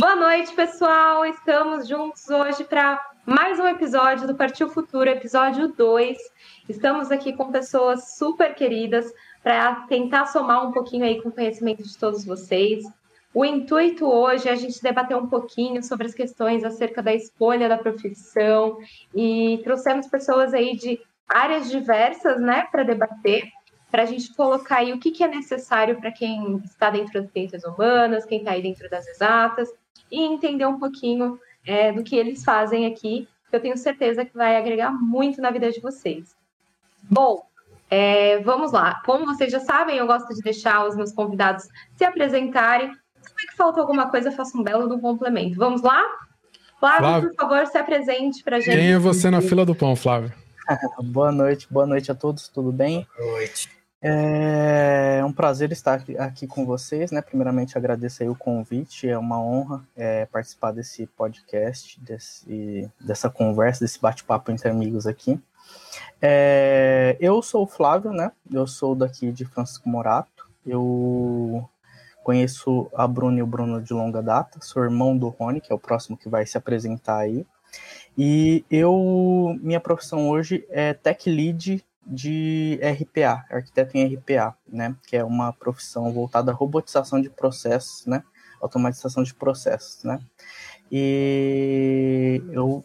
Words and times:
Boa 0.00 0.16
noite, 0.16 0.54
pessoal. 0.54 1.26
Estamos 1.26 1.86
juntos 1.86 2.26
hoje 2.30 2.64
para 2.64 2.98
mais 3.26 3.60
um 3.60 3.66
episódio 3.66 4.26
do 4.26 4.34
Partiu 4.34 4.66
Futuro, 4.70 5.10
episódio 5.10 5.68
2. 5.68 6.16
Estamos 6.70 7.10
aqui 7.10 7.34
com 7.34 7.52
pessoas 7.52 8.16
super 8.16 8.54
queridas 8.54 9.12
para 9.42 9.74
tentar 9.88 10.24
somar 10.24 10.66
um 10.66 10.72
pouquinho 10.72 11.04
aí 11.04 11.20
com 11.20 11.28
o 11.28 11.32
conhecimento 11.32 11.82
de 11.82 11.98
todos 11.98 12.24
vocês. 12.24 12.82
O 13.34 13.44
intuito 13.44 14.06
hoje 14.06 14.48
é 14.48 14.52
a 14.52 14.56
gente 14.56 14.82
debater 14.82 15.14
um 15.18 15.26
pouquinho 15.26 15.82
sobre 15.82 16.06
as 16.06 16.14
questões 16.14 16.64
acerca 16.64 17.02
da 17.02 17.12
escolha 17.12 17.68
da 17.68 17.76
profissão 17.76 18.78
e 19.14 19.60
trouxemos 19.62 20.06
pessoas 20.06 20.54
aí 20.54 20.78
de 20.78 20.98
áreas 21.28 21.68
diversas, 21.70 22.40
né, 22.40 22.66
para 22.72 22.84
debater, 22.84 23.44
para 23.90 24.04
a 24.04 24.06
gente 24.06 24.34
colocar 24.34 24.76
aí 24.76 24.94
o 24.94 24.98
que, 24.98 25.10
que 25.10 25.22
é 25.22 25.28
necessário 25.28 26.00
para 26.00 26.10
quem 26.10 26.56
está 26.64 26.88
dentro 26.88 27.20
das 27.20 27.30
ciências 27.30 27.64
humanas, 27.64 28.24
quem 28.24 28.38
está 28.38 28.52
aí 28.52 28.62
dentro 28.62 28.88
das 28.88 29.06
exatas, 29.06 29.68
e 30.10 30.22
entender 30.22 30.66
um 30.66 30.78
pouquinho 30.78 31.38
é, 31.66 31.92
do 31.92 32.02
que 32.02 32.16
eles 32.16 32.44
fazem 32.44 32.86
aqui, 32.86 33.28
que 33.48 33.56
eu 33.56 33.60
tenho 33.60 33.76
certeza 33.76 34.24
que 34.24 34.34
vai 34.34 34.56
agregar 34.56 34.90
muito 34.90 35.40
na 35.40 35.50
vida 35.50 35.70
de 35.70 35.80
vocês. 35.80 36.34
Bom, 37.02 37.44
é, 37.90 38.38
vamos 38.40 38.72
lá. 38.72 39.02
Como 39.04 39.26
vocês 39.26 39.50
já 39.50 39.60
sabem, 39.60 39.96
eu 39.96 40.06
gosto 40.06 40.32
de 40.34 40.40
deixar 40.42 40.86
os 40.86 40.96
meus 40.96 41.12
convidados 41.12 41.68
se 41.96 42.04
apresentarem 42.04 42.92
se 43.20 43.46
é 43.46 43.50
que 43.50 43.56
falta 43.56 43.80
alguma 43.80 44.10
coisa, 44.10 44.30
faça 44.30 44.56
um 44.56 44.62
belo 44.62 44.88
do 44.88 44.98
complemento. 44.98 45.56
Vamos 45.56 45.82
lá? 45.82 46.02
Flávio, 46.78 47.00
Flávio, 47.00 47.28
por 47.30 47.36
favor, 47.36 47.66
se 47.66 47.78
apresente 47.78 48.42
para 48.42 48.56
a 48.56 48.60
gente. 48.60 48.76
Quem 48.76 48.92
é 48.92 48.98
você 48.98 49.30
na 49.30 49.40
fila 49.40 49.66
do 49.66 49.74
pão, 49.74 49.94
Flávio? 49.94 50.32
boa 51.04 51.32
noite, 51.32 51.66
boa 51.70 51.86
noite 51.86 52.10
a 52.10 52.14
todos, 52.14 52.48
tudo 52.48 52.72
bem? 52.72 53.06
Boa 53.18 53.32
noite. 53.32 53.79
É 54.02 55.22
um 55.24 55.32
prazer 55.32 55.70
estar 55.72 56.02
aqui 56.18 56.46
com 56.46 56.64
vocês, 56.64 57.10
né? 57.10 57.20
Primeiramente 57.20 57.76
agradeço 57.76 58.22
aí 58.22 58.28
o 58.28 58.34
convite, 58.34 59.08
é 59.08 59.18
uma 59.18 59.38
honra 59.40 59.86
é, 59.94 60.24
participar 60.26 60.72
desse 60.72 61.06
podcast, 61.06 62.00
desse, 62.00 62.90
dessa 62.98 63.28
conversa, 63.28 63.84
desse 63.84 64.00
bate-papo 64.00 64.50
entre 64.50 64.68
amigos 64.68 65.06
aqui. 65.06 65.38
É, 66.20 67.16
eu 67.20 67.42
sou 67.42 67.64
o 67.64 67.66
Flávio, 67.66 68.12
né? 68.12 68.32
Eu 68.50 68.66
sou 68.66 68.94
daqui 68.94 69.30
de 69.30 69.44
Francisco 69.44 69.88
Morato. 69.88 70.48
Eu 70.66 71.68
Conheço 72.22 72.90
a 72.94 73.06
Bruna 73.06 73.38
e 73.38 73.42
o 73.42 73.46
Bruno 73.46 73.80
de 73.80 73.94
longa 73.94 74.22
data, 74.22 74.58
sou 74.62 74.84
irmão 74.84 75.16
do 75.16 75.28
Rony, 75.28 75.60
que 75.60 75.72
é 75.72 75.74
o 75.74 75.78
próximo 75.78 76.16
que 76.16 76.28
vai 76.28 76.44
se 76.44 76.56
apresentar 76.56 77.18
aí. 77.18 77.46
E 78.16 78.64
eu, 78.70 79.58
minha 79.62 79.80
profissão 79.80 80.28
hoje 80.28 80.66
é 80.68 80.92
tech 80.92 81.30
lead 81.30 81.82
de 82.10 82.80
RPA, 82.82 83.44
arquiteto 83.48 83.96
em 83.96 84.14
RPA, 84.14 84.56
né? 84.66 84.96
Que 85.06 85.16
é 85.16 85.24
uma 85.24 85.52
profissão 85.52 86.12
voltada 86.12 86.50
à 86.50 86.54
robotização 86.54 87.20
de 87.20 87.30
processos, 87.30 88.04
né? 88.04 88.22
Automatização 88.60 89.22
de 89.22 89.32
processos, 89.32 90.02
né? 90.02 90.18
E 90.90 92.42
eu 92.50 92.84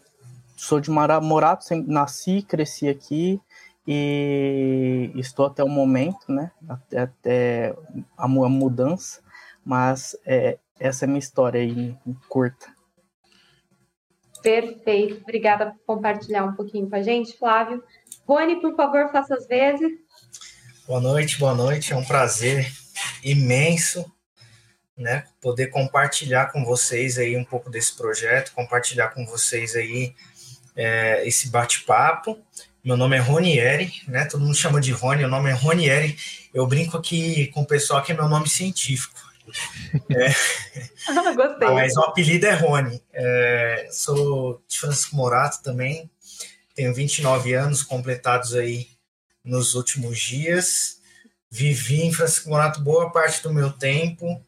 sou 0.56 0.80
de 0.80 0.90
Morato, 0.90 1.66
nasci, 1.86 2.40
cresci 2.42 2.88
aqui 2.88 3.40
e 3.86 5.10
estou 5.16 5.46
até 5.46 5.64
o 5.64 5.68
momento, 5.68 6.30
né? 6.30 6.52
Até, 6.68 7.00
até 7.00 7.76
a 8.16 8.28
mudança. 8.28 9.20
Mas 9.64 10.16
é, 10.24 10.58
essa 10.78 11.04
é 11.04 11.06
a 11.06 11.08
minha 11.08 11.18
história 11.18 11.60
aí, 11.60 11.96
curta. 12.28 12.76
Perfeito. 14.42 15.20
Obrigada 15.22 15.72
por 15.72 15.96
compartilhar 15.96 16.44
um 16.44 16.54
pouquinho 16.54 16.88
com 16.88 16.94
a 16.94 17.02
gente, 17.02 17.36
Flávio. 17.36 17.82
Rony, 18.26 18.60
por 18.60 18.74
favor, 18.74 19.10
faça 19.12 19.34
as 19.34 19.46
vezes. 19.46 19.92
Boa 20.86 21.00
noite, 21.00 21.38
boa 21.38 21.54
noite. 21.54 21.92
É 21.92 21.96
um 21.96 22.04
prazer 22.04 22.70
imenso 23.22 24.04
né, 24.96 25.24
poder 25.40 25.68
compartilhar 25.68 26.46
com 26.46 26.64
vocês 26.64 27.18
aí 27.18 27.36
um 27.36 27.44
pouco 27.44 27.70
desse 27.70 27.96
projeto, 27.96 28.52
compartilhar 28.52 29.08
com 29.08 29.24
vocês 29.26 29.76
aí 29.76 30.14
é, 30.74 31.26
esse 31.26 31.50
bate-papo. 31.50 32.38
Meu 32.82 32.96
nome 32.96 33.16
é 33.16 33.20
Ronieri, 33.20 33.92
né? 34.08 34.24
Todo 34.24 34.40
mundo 34.40 34.54
chama 34.54 34.80
de 34.80 34.92
Rony, 34.92 35.24
o 35.24 35.28
nome 35.28 35.50
é 35.50 35.52
Ronieri. 35.52 36.16
Eu 36.52 36.66
brinco 36.66 36.96
aqui 36.96 37.48
com 37.48 37.62
o 37.62 37.66
pessoal 37.66 38.02
que 38.02 38.12
é 38.12 38.14
meu 38.14 38.28
nome 38.28 38.48
científico. 38.48 39.20
É. 40.10 40.30
Ah, 41.08 41.30
gostei. 41.34 41.68
Mas 41.68 41.96
o 41.96 42.00
apelido 42.02 42.46
é 42.46 42.54
Rony. 42.54 43.00
É, 43.12 43.88
sou 43.90 44.62
de 44.66 44.78
Francisco 44.78 45.14
Morato 45.14 45.62
também. 45.62 46.10
Tenho 46.76 46.94
29 46.94 47.54
anos 47.54 47.82
completados 47.82 48.54
aí 48.54 48.86
nos 49.42 49.74
últimos 49.74 50.16
dias. 50.20 50.98
Vivi 51.50 52.02
em 52.02 52.12
Francisco 52.12 52.48
Morato 52.48 52.80
boa 52.80 53.10
parte 53.10 53.42
do 53.42 53.52
meu 53.52 53.72
tempo. 53.72 54.40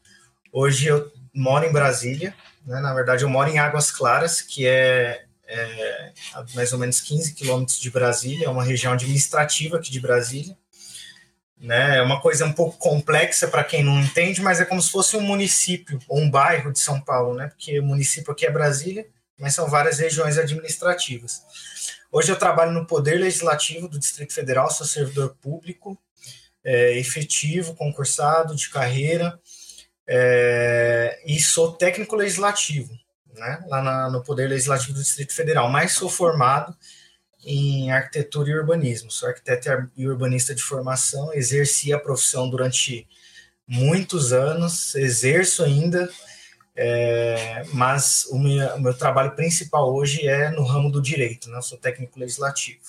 Hoje 0.53 0.87
eu 0.87 1.11
moro 1.33 1.65
em 1.65 1.71
Brasília. 1.73 2.33
Né? 2.65 2.79
Na 2.79 2.93
verdade, 2.93 3.23
eu 3.23 3.29
moro 3.29 3.49
em 3.49 3.59
Águas 3.59 3.91
Claras, 3.91 4.41
que 4.41 4.65
é, 4.65 5.25
é 5.45 6.13
a 6.33 6.45
mais 6.55 6.71
ou 6.71 6.79
menos 6.79 7.01
15 7.01 7.33
quilômetros 7.33 7.77
de 7.79 7.91
Brasília. 7.91 8.45
É 8.45 8.49
uma 8.49 8.63
região 8.63 8.93
administrativa 8.93 9.75
aqui 9.75 9.91
de 9.91 9.99
Brasília 9.99 10.55
né? 11.59 11.97
É 11.97 12.01
uma 12.01 12.21
coisa 12.21 12.45
um 12.45 12.53
pouco 12.53 12.77
complexa 12.77 13.47
para 13.47 13.63
quem 13.63 13.83
não 13.83 13.99
entende, 13.99 14.41
mas 14.41 14.61
é 14.61 14.65
como 14.65 14.81
se 14.81 14.89
fosse 14.89 15.17
um 15.17 15.21
município 15.21 15.99
ou 16.07 16.19
um 16.19 16.29
bairro 16.29 16.71
de 16.71 16.79
São 16.79 17.01
Paulo, 17.01 17.35
né? 17.35 17.47
Porque 17.47 17.79
o 17.79 17.83
município 17.83 18.31
aqui 18.31 18.45
é 18.45 18.51
Brasília, 18.51 19.05
mas 19.37 19.53
são 19.53 19.67
várias 19.67 19.99
regiões 19.99 20.37
administrativas. 20.37 21.43
Hoje 22.11 22.31
eu 22.31 22.39
trabalho 22.39 22.71
no 22.71 22.87
Poder 22.87 23.19
Legislativo 23.19 23.87
do 23.87 23.99
Distrito 23.99 24.33
Federal, 24.33 24.71
sou 24.71 24.87
servidor 24.87 25.35
público, 25.39 25.95
é, 26.63 26.97
efetivo, 26.97 27.75
concursado, 27.75 28.55
de 28.55 28.67
carreira, 28.69 29.39
é, 30.07 31.21
e 31.23 31.39
sou 31.39 31.73
técnico 31.73 32.15
legislativo, 32.15 32.91
né? 33.35 33.63
Lá 33.67 33.83
na, 33.83 34.09
no 34.09 34.23
Poder 34.23 34.47
Legislativo 34.47 34.93
do 34.93 35.03
Distrito 35.03 35.35
Federal, 35.35 35.69
mas 35.69 35.91
sou 35.91 36.09
formado 36.09 36.75
em 37.45 37.91
arquitetura 37.91 38.49
e 38.49 38.55
urbanismo. 38.55 39.11
Sou 39.11 39.29
arquiteto 39.29 39.69
e 39.95 40.07
urbanista 40.07 40.55
de 40.55 40.63
formação, 40.63 41.31
exerci 41.31 41.93
a 41.93 41.99
profissão 41.99 42.49
durante 42.49 43.07
muitos 43.67 44.33
anos, 44.33 44.95
exerço 44.95 45.63
ainda, 45.63 46.09
é, 46.81 47.63
mas 47.73 48.25
o 48.31 48.39
meu, 48.39 48.79
meu, 48.79 48.97
trabalho 48.97 49.35
principal 49.35 49.93
hoje 49.93 50.25
é 50.25 50.49
no 50.49 50.63
ramo 50.63 50.89
do 50.89 51.01
direito, 51.01 51.49
né? 51.49 51.59
sou 51.59 51.77
técnico 51.77 52.17
legislativo. 52.17 52.79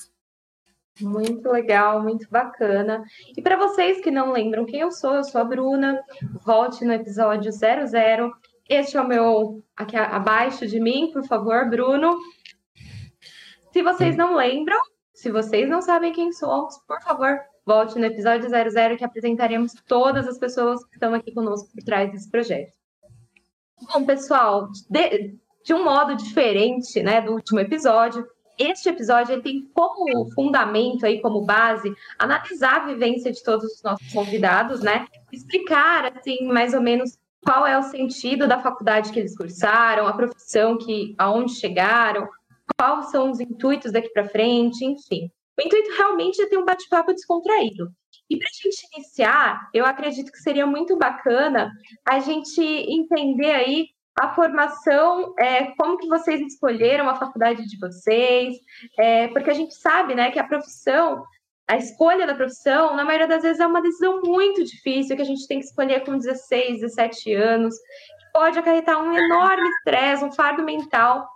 Muito 1.01 1.51
legal, 1.51 2.01
muito 2.01 2.29
bacana. 2.31 3.03
E 3.37 3.43
para 3.43 3.57
vocês 3.57 4.01
que 4.01 4.13
não 4.13 4.31
lembram 4.31 4.65
quem 4.65 4.79
eu 4.79 4.93
sou, 4.93 5.17
eu 5.17 5.25
sou 5.25 5.41
a 5.41 5.45
Bruna, 5.45 6.01
volte 6.45 6.85
no 6.85 6.93
episódio 6.93 7.51
00. 7.51 8.33
Este 8.69 8.97
é 8.97 9.01
o 9.01 9.09
meu, 9.09 9.65
aqui 9.77 9.97
abaixo 9.97 10.69
de 10.69 10.79
mim, 10.79 11.11
por 11.13 11.27
favor, 11.27 11.69
Bruno. 11.69 12.17
Se 13.73 13.83
vocês 13.83 14.17
não 14.17 14.37
lembram, 14.37 14.79
se 15.13 15.33
vocês 15.33 15.69
não 15.69 15.83
sabem 15.83 16.13
quem 16.13 16.33
somos, 16.33 16.79
por 16.87 17.03
favor, 17.03 17.41
volte 17.67 17.99
no 17.99 18.05
episódio 18.05 18.49
00 18.49 18.97
que 18.97 19.05
apresentaremos 19.05 19.75
todas 19.85 20.29
as 20.29 20.39
pessoas 20.39 20.85
que 20.85 20.95
estão 20.95 21.13
aqui 21.13 21.33
conosco 21.35 21.69
por 21.73 21.83
trás 21.83 22.13
desse 22.13 22.31
projeto. 22.31 22.80
Bom, 23.83 24.05
pessoal, 24.05 24.69
de, 24.89 25.35
de 25.65 25.75
um 25.75 25.85
modo 25.85 26.15
diferente 26.17 27.03
né, 27.03 27.21
do 27.21 27.33
último 27.33 27.61
episódio, 27.61 28.27
este 28.59 28.91
episódio 28.91 29.33
ele 29.33 29.43
tem 29.43 29.71
como 29.73 30.31
fundamento 30.35 31.07
aí, 31.07 31.21
como 31.23 31.45
base, 31.45 31.95
analisar 32.19 32.83
a 32.83 32.87
vivência 32.87 33.33
de 33.33 33.43
todos 33.43 33.65
os 33.65 33.83
nossos 33.83 34.13
convidados, 34.13 34.81
né? 34.81 35.07
Explicar 35.33 36.13
assim 36.15 36.47
mais 36.47 36.75
ou 36.75 36.83
menos 36.83 37.19
qual 37.43 37.67
é 37.67 37.79
o 37.79 37.83
sentido 37.83 38.47
da 38.47 38.61
faculdade 38.61 39.13
que 39.13 39.19
eles 39.19 39.35
cursaram, 39.35 40.07
a 40.07 40.13
profissão 40.13 40.77
que 40.77 41.15
aonde 41.17 41.55
chegaram, 41.55 42.29
quais 42.77 43.11
são 43.11 43.31
os 43.31 43.41
intuitos 43.41 43.93
daqui 43.93 44.11
para 44.11 44.29
frente, 44.29 44.85
enfim. 44.85 45.31
O 45.59 45.63
intuito 45.63 45.97
realmente 45.97 46.41
é 46.43 46.47
ter 46.47 46.59
um 46.59 46.65
bate-papo 46.65 47.15
descontraído. 47.15 47.91
E 48.31 48.39
para 48.39 48.47
a 48.47 48.63
gente 48.63 48.87
iniciar, 48.95 49.69
eu 49.75 49.85
acredito 49.85 50.31
que 50.31 50.39
seria 50.39 50.65
muito 50.65 50.97
bacana 50.97 51.73
a 52.09 52.21
gente 52.21 52.63
entender 52.63 53.51
aí 53.51 53.89
a 54.19 54.35
formação, 54.35 55.35
é, 55.39 55.73
como 55.77 55.99
que 55.99 56.07
vocês 56.07 56.41
escolheram 56.41 57.09
a 57.09 57.17
faculdade 57.17 57.67
de 57.67 57.79
vocês, 57.79 58.57
é, 58.99 59.29
porque 59.29 59.51
a 59.51 59.55
gente 59.55 59.75
sabe, 59.75 60.15
né, 60.15 60.31
que 60.31 60.39
a 60.39 60.47
profissão, 60.47 61.25
a 61.67 61.77
escolha 61.77 62.27
da 62.27 62.35
profissão, 62.35 62.95
na 62.95 63.05
maioria 63.05 63.27
das 63.27 63.43
vezes 63.43 63.61
é 63.61 63.67
uma 63.67 63.83
decisão 63.83 64.21
muito 64.23 64.63
difícil, 64.63 65.17
que 65.17 65.23
a 65.23 65.27
gente 65.27 65.47
tem 65.49 65.59
que 65.59 65.65
escolher 65.65 66.05
com 66.05 66.19
16, 66.19 66.81
17 66.81 67.35
anos, 67.35 67.75
que 67.77 68.33
pode 68.33 68.59
acarretar 68.59 69.03
um 69.03 69.13
enorme 69.13 69.69
estresse, 69.69 70.25
um 70.25 70.33
fardo 70.33 70.63
mental 70.63 71.27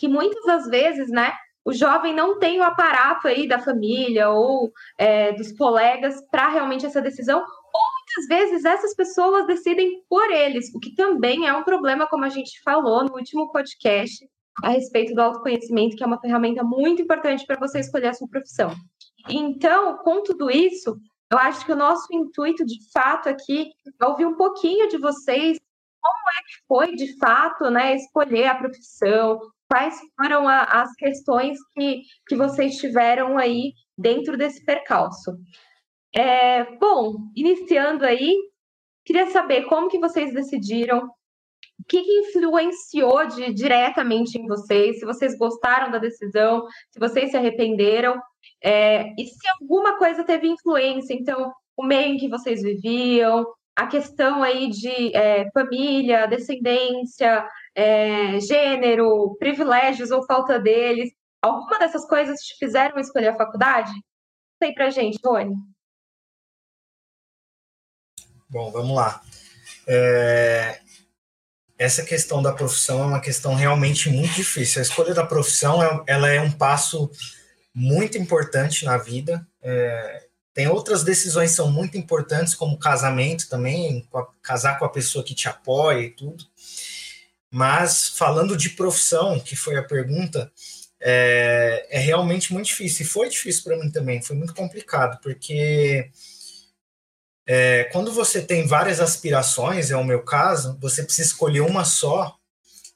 que 0.00 0.08
muitas 0.08 0.42
das 0.46 0.66
vezes, 0.66 1.10
né, 1.10 1.30
o 1.64 1.72
jovem 1.72 2.14
não 2.14 2.38
tem 2.38 2.58
o 2.58 2.64
aparato 2.64 3.28
aí 3.28 3.46
da 3.46 3.58
família 3.58 4.30
ou 4.30 4.72
é, 4.98 5.32
dos 5.32 5.52
colegas 5.52 6.22
para 6.30 6.48
realmente 6.48 6.86
essa 6.86 7.00
decisão, 7.00 7.38
ou 7.38 7.82
muitas 7.98 8.26
vezes 8.28 8.64
essas 8.64 8.94
pessoas 8.94 9.46
decidem 9.46 10.02
por 10.08 10.30
eles, 10.30 10.74
o 10.74 10.80
que 10.80 10.94
também 10.94 11.46
é 11.46 11.52
um 11.52 11.62
problema, 11.62 12.06
como 12.06 12.24
a 12.24 12.28
gente 12.28 12.60
falou 12.62 13.04
no 13.04 13.14
último 13.14 13.52
podcast, 13.52 14.26
a 14.62 14.70
respeito 14.70 15.14
do 15.14 15.22
autoconhecimento, 15.22 15.96
que 15.96 16.02
é 16.02 16.06
uma 16.06 16.20
ferramenta 16.20 16.62
muito 16.62 17.02
importante 17.02 17.46
para 17.46 17.58
você 17.58 17.80
escolher 17.80 18.08
a 18.08 18.14
sua 18.14 18.28
profissão. 18.28 18.74
Então, 19.28 19.98
com 19.98 20.22
tudo 20.22 20.50
isso, 20.50 20.98
eu 21.30 21.38
acho 21.38 21.64
que 21.64 21.72
o 21.72 21.76
nosso 21.76 22.06
intuito, 22.12 22.64
de 22.64 22.78
fato, 22.92 23.28
aqui 23.28 23.70
é 24.00 24.06
ouvir 24.06 24.26
um 24.26 24.34
pouquinho 24.34 24.88
de 24.88 24.98
vocês, 24.98 25.58
como 26.02 26.30
é 26.30 26.42
que 26.42 26.66
foi, 26.66 26.96
de 26.96 27.18
fato, 27.18 27.70
né, 27.70 27.94
escolher 27.94 28.46
a 28.46 28.54
profissão? 28.56 29.40
Quais 29.70 30.00
foram 30.16 30.48
a, 30.48 30.64
as 30.64 30.92
questões 30.94 31.56
que, 31.74 32.02
que 32.26 32.34
vocês 32.34 32.76
tiveram 32.76 33.38
aí 33.38 33.72
dentro 33.96 34.36
desse 34.36 34.64
percalço? 34.64 35.36
É, 36.12 36.64
bom, 36.76 37.14
iniciando 37.36 38.04
aí, 38.04 38.34
queria 39.04 39.30
saber 39.30 39.66
como 39.66 39.88
que 39.88 40.00
vocês 40.00 40.34
decidiram, 40.34 41.06
o 41.06 41.84
que, 41.88 42.02
que 42.02 42.18
influenciou 42.18 43.26
de, 43.28 43.54
diretamente 43.54 44.36
em 44.36 44.46
vocês, 44.46 44.98
se 44.98 45.06
vocês 45.06 45.38
gostaram 45.38 45.90
da 45.90 45.98
decisão, 45.98 46.66
se 46.90 46.98
vocês 46.98 47.30
se 47.30 47.36
arrependeram, 47.36 48.20
é, 48.62 49.04
e 49.16 49.24
se 49.24 49.48
alguma 49.60 49.96
coisa 49.98 50.24
teve 50.24 50.48
influência, 50.48 51.14
então, 51.14 51.52
o 51.76 51.84
meio 51.84 52.14
em 52.14 52.18
que 52.18 52.28
vocês 52.28 52.60
viviam, 52.60 53.46
a 53.76 53.86
questão 53.86 54.42
aí 54.42 54.68
de 54.68 55.14
é, 55.16 55.48
família, 55.52 56.26
descendência, 56.26 57.48
é, 57.74 58.40
gênero, 58.40 59.36
privilégios 59.38 60.10
ou 60.10 60.24
falta 60.24 60.58
deles, 60.58 61.10
alguma 61.42 61.78
dessas 61.78 62.06
coisas 62.06 62.40
te 62.40 62.56
fizeram 62.58 62.98
escolher 62.98 63.28
a 63.28 63.36
faculdade? 63.36 63.92
Sei 64.62 64.72
pra 64.74 64.90
gente, 64.90 65.18
Rony. 65.24 65.54
Bom, 68.48 68.70
vamos 68.72 68.94
lá. 68.94 69.22
É... 69.86 70.80
Essa 71.78 72.04
questão 72.04 72.42
da 72.42 72.52
profissão 72.52 73.02
é 73.02 73.06
uma 73.06 73.20
questão 73.20 73.54
realmente 73.54 74.10
muito 74.10 74.34
difícil. 74.34 74.80
A 74.80 74.82
escolha 74.82 75.14
da 75.14 75.24
profissão 75.24 75.82
é, 75.82 76.02
ela 76.06 76.28
é 76.28 76.40
um 76.40 76.50
passo 76.50 77.10
muito 77.74 78.18
importante 78.18 78.84
na 78.84 78.98
vida. 78.98 79.46
É... 79.62 80.26
Tem 80.52 80.66
outras 80.66 81.04
decisões 81.04 81.50
que 81.50 81.56
são 81.56 81.70
muito 81.70 81.96
importantes, 81.96 82.54
como 82.54 82.78
casamento 82.78 83.48
também, 83.48 84.06
casar 84.42 84.78
com 84.78 84.84
a 84.84 84.90
pessoa 84.90 85.24
que 85.24 85.34
te 85.34 85.48
apoia 85.48 86.00
e 86.00 86.10
tudo. 86.10 86.44
Mas 87.50 88.08
falando 88.08 88.56
de 88.56 88.70
profissão, 88.70 89.40
que 89.40 89.56
foi 89.56 89.76
a 89.76 89.82
pergunta, 89.82 90.50
é, 91.00 91.86
é 91.90 91.98
realmente 91.98 92.52
muito 92.52 92.66
difícil. 92.66 93.04
E 93.04 93.08
foi 93.08 93.28
difícil 93.28 93.64
para 93.64 93.76
mim 93.76 93.90
também, 93.90 94.22
foi 94.22 94.36
muito 94.36 94.54
complicado, 94.54 95.18
porque 95.22 96.10
é, 97.46 97.84
quando 97.84 98.12
você 98.12 98.40
tem 98.40 98.66
várias 98.66 99.00
aspirações, 99.00 99.90
é 99.90 99.96
o 99.96 100.04
meu 100.04 100.22
caso, 100.22 100.78
você 100.80 101.02
precisa 101.02 101.28
escolher 101.28 101.62
uma 101.62 101.84
só, 101.84 102.36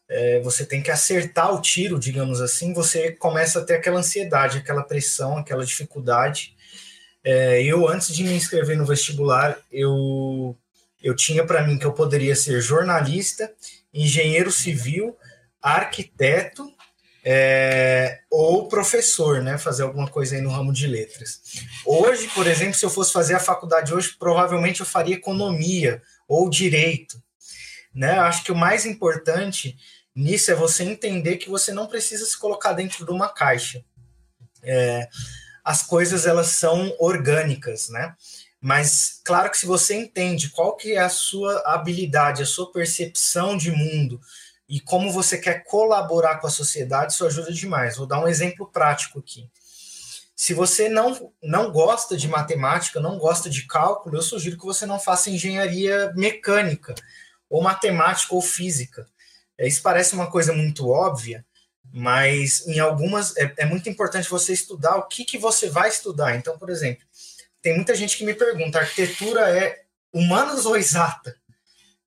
é, 0.09 0.41
você 0.43 0.65
tem 0.65 0.83
que 0.83 0.91
acertar 0.91 1.53
o 1.53 1.61
tiro, 1.61 1.99
digamos 1.99 2.41
assim, 2.41 2.73
você 2.73 3.11
começa 3.11 3.59
a 3.59 3.65
ter 3.65 3.75
aquela 3.75 3.99
ansiedade, 3.99 4.59
aquela 4.59 4.85
pressão, 4.85 5.39
aquela 5.39 5.65
dificuldade. 5.65 6.55
É, 7.25 7.63
eu, 7.63 7.89
antes 7.89 8.15
de 8.15 8.23
me 8.23 8.35
inscrever 8.35 8.77
no 8.77 8.85
vestibular, 8.85 9.59
eu, 9.73 10.57
eu 11.03 11.17
tinha 11.17 11.45
para 11.45 11.67
mim 11.67 11.79
que 11.79 11.87
eu 11.87 11.93
poderia 11.93 12.37
ser 12.37 12.61
jornalista, 12.61 13.51
engenheiro 13.95 14.51
civil, 14.51 15.17
arquiteto 15.63 16.69
é, 17.25 18.21
ou 18.31 18.69
professor, 18.69 19.41
né, 19.43 19.57
fazer 19.57 19.83
alguma 19.83 20.09
coisa 20.09 20.37
aí 20.37 20.43
no 20.43 20.51
ramo 20.51 20.73
de 20.73 20.87
letras. 20.87 21.41
Hoje, 21.87 22.29
por 22.35 22.47
exemplo, 22.47 22.75
se 22.75 22.85
eu 22.85 22.91
fosse 22.91 23.13
fazer 23.13 23.35
a 23.35 23.41
faculdade 23.41 23.95
hoje, 23.95 24.15
provavelmente 24.19 24.81
eu 24.81 24.87
faria 24.87 25.15
economia 25.15 26.03
ou 26.29 26.51
direito. 26.51 27.23
Né? 27.95 28.19
Acho 28.19 28.45
que 28.45 28.53
o 28.53 28.57
mais 28.57 28.85
importante 28.85 29.77
nisso 30.15 30.51
é 30.51 30.55
você 30.55 30.85
entender 30.85 31.37
que 31.37 31.49
você 31.49 31.73
não 31.73 31.87
precisa 31.87 32.27
se 32.27 32.39
colocar 32.39 32.73
dentro 32.73 33.07
de 33.07 33.11
uma 33.11 33.29
caixa. 33.29 33.83
É, 34.63 35.09
as 35.65 35.83
coisas 35.83 36.27
elas 36.27 36.49
são 36.49 36.95
orgânicas, 36.99 37.89
né? 37.89 38.15
Mas 38.65 39.21
claro 39.23 39.51
que 39.51 39.59
se 39.59 39.67
você 39.67 39.95
entende 39.95 40.49
qual 40.49 40.75
que 40.75 40.95
é 40.95 40.99
a 40.99 41.11
sua 41.11 41.63
habilidade, 41.67 42.43
a 42.43 42.47
sua 42.47 42.73
percepção 42.73 43.59
de 43.59 43.71
mundo, 43.71 44.19
e 44.67 44.81
como 44.81 45.13
você 45.13 45.37
quer 45.37 45.65
colaborar 45.65 46.39
com 46.39 46.47
a 46.47 46.51
sociedade, 46.51 47.13
isso 47.13 47.27
ajuda 47.27 47.53
demais. 47.53 47.99
Vou 47.99 48.07
dar 48.07 48.19
um 48.21 48.27
exemplo 48.27 48.67
prático 48.67 49.19
aqui. 49.19 49.51
Se 50.35 50.55
você 50.55 50.89
não, 50.89 51.31
não 51.43 51.71
gosta 51.71 52.17
de 52.17 52.27
matemática, 52.27 52.99
não 52.99 53.19
gosta 53.19 53.51
de 53.51 53.67
cálculo, 53.67 54.17
eu 54.17 54.23
sugiro 54.23 54.57
que 54.57 54.65
você 54.65 54.87
não 54.87 54.99
faça 54.99 55.29
engenharia 55.29 56.11
mecânica, 56.17 56.95
ou 57.51 57.61
matemática 57.61 58.35
ou 58.35 58.41
física. 58.41 59.07
É, 59.59 59.69
isso 59.69 59.83
parece 59.83 60.15
uma 60.15 60.31
coisa 60.31 60.55
muito 60.55 60.89
óbvia, 60.89 61.45
mas 61.93 62.67
em 62.67 62.79
algumas 62.79 63.37
é, 63.37 63.53
é 63.59 63.67
muito 63.67 63.91
importante 63.91 64.31
você 64.31 64.55
estudar 64.55 64.97
o 64.97 65.07
que, 65.07 65.23
que 65.23 65.37
você 65.37 65.69
vai 65.69 65.91
estudar. 65.91 66.35
Então, 66.35 66.59
por 66.59 66.71
exemplo, 66.71 67.05
tem 67.65 67.75
muita 67.75 67.95
gente 67.95 68.19
que 68.19 68.25
me 68.27 68.35
pergunta: 68.35 68.79
arquitetura 68.79 69.41
é 69.59 69.85
humanas 70.13 70.67
ou 70.67 70.77
exata? 70.77 71.35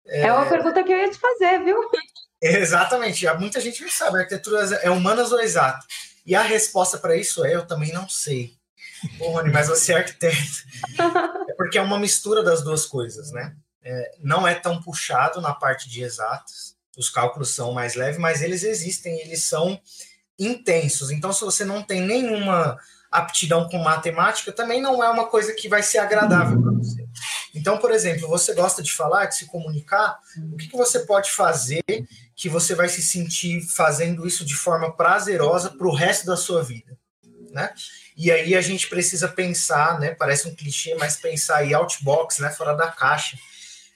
É, 0.06 0.28
é 0.28 0.32
uma 0.32 0.46
pergunta 0.46 0.84
que 0.84 0.94
eu 0.94 0.98
ia 0.98 1.10
te 1.10 1.18
fazer, 1.18 1.64
viu? 1.64 1.78
Exatamente. 2.40 3.28
Muita 3.40 3.60
gente 3.60 3.82
não 3.82 3.90
sabe, 3.90 4.20
arquitetura 4.20 4.62
é 4.84 4.92
humanas 4.92 5.32
ou 5.32 5.42
exata? 5.42 5.84
E 6.24 6.36
a 6.36 6.44
resposta 6.44 7.00
para 7.00 7.18
isso 7.18 7.44
é: 7.44 7.56
eu 7.56 7.66
também 7.66 7.92
não 7.92 8.08
sei. 8.08 8.56
Pô, 9.18 9.32
Rony, 9.32 9.52
mas 9.52 9.68
você 9.68 9.94
é 9.94 9.98
arquiteto. 9.98 10.38
É 11.50 11.54
porque 11.58 11.80
é 11.80 11.82
uma 11.82 11.98
mistura 11.98 12.44
das 12.44 12.62
duas 12.62 12.86
coisas, 12.86 13.32
né? 13.32 13.56
É, 13.84 14.12
não 14.20 14.48
é 14.48 14.54
tão 14.54 14.80
puxado 14.80 15.42
na 15.42 15.54
parte 15.56 15.90
de 15.90 16.04
exatas, 16.04 16.76
os 16.96 17.10
cálculos 17.10 17.50
são 17.50 17.72
mais 17.72 17.96
leves, 17.96 18.20
mas 18.20 18.44
eles 18.44 18.64
existem, 18.64 19.20
eles 19.22 19.44
são 19.44 19.80
intensos. 20.38 21.10
Então, 21.10 21.34
se 21.34 21.44
você 21.44 21.66
não 21.66 21.82
tem 21.82 22.02
nenhuma 22.02 22.78
aptidão 23.18 23.68
com 23.70 23.78
matemática, 23.78 24.52
também 24.52 24.82
não 24.82 25.04
é 25.04 25.10
uma 25.10 25.28
coisa 25.28 25.54
que 25.54 25.68
vai 25.68 25.84
ser 25.84 26.00
agradável 26.00 26.62
para 26.62 26.72
você. 26.72 27.06
Então, 27.54 27.78
por 27.78 27.92
exemplo, 27.92 28.28
você 28.28 28.54
gosta 28.54 28.84
de 28.84 28.92
falar, 28.92 29.26
de 29.26 29.36
se 29.36 29.46
comunicar, 29.48 30.20
o 30.52 30.58
que, 30.58 30.68
que 30.68 30.78
você 30.78 31.00
pode 31.00 31.32
fazer 31.32 31.84
que 32.36 32.48
você 32.48 32.76
vai 32.76 32.88
se 32.88 33.02
sentir 33.02 33.62
fazendo 33.62 34.28
isso 34.28 34.46
de 34.46 34.56
forma 34.56 34.96
prazerosa 34.96 35.72
para 35.72 35.88
o 35.88 35.96
resto 35.96 36.26
da 36.26 36.38
sua 36.38 36.64
vida, 36.64 36.98
né? 37.52 37.74
E 38.16 38.32
aí 38.32 38.56
a 38.56 38.62
gente 38.62 38.88
precisa 38.88 39.28
pensar, 39.28 40.00
né? 40.00 40.14
Parece 40.14 40.48
um 40.48 40.56
clichê, 40.56 40.96
mas 40.96 41.18
pensar 41.18 41.66
em 41.66 41.74
outbox, 41.74 42.40
né? 42.40 42.50
Fora 42.50 42.74
da 42.74 42.88
caixa. 42.88 43.38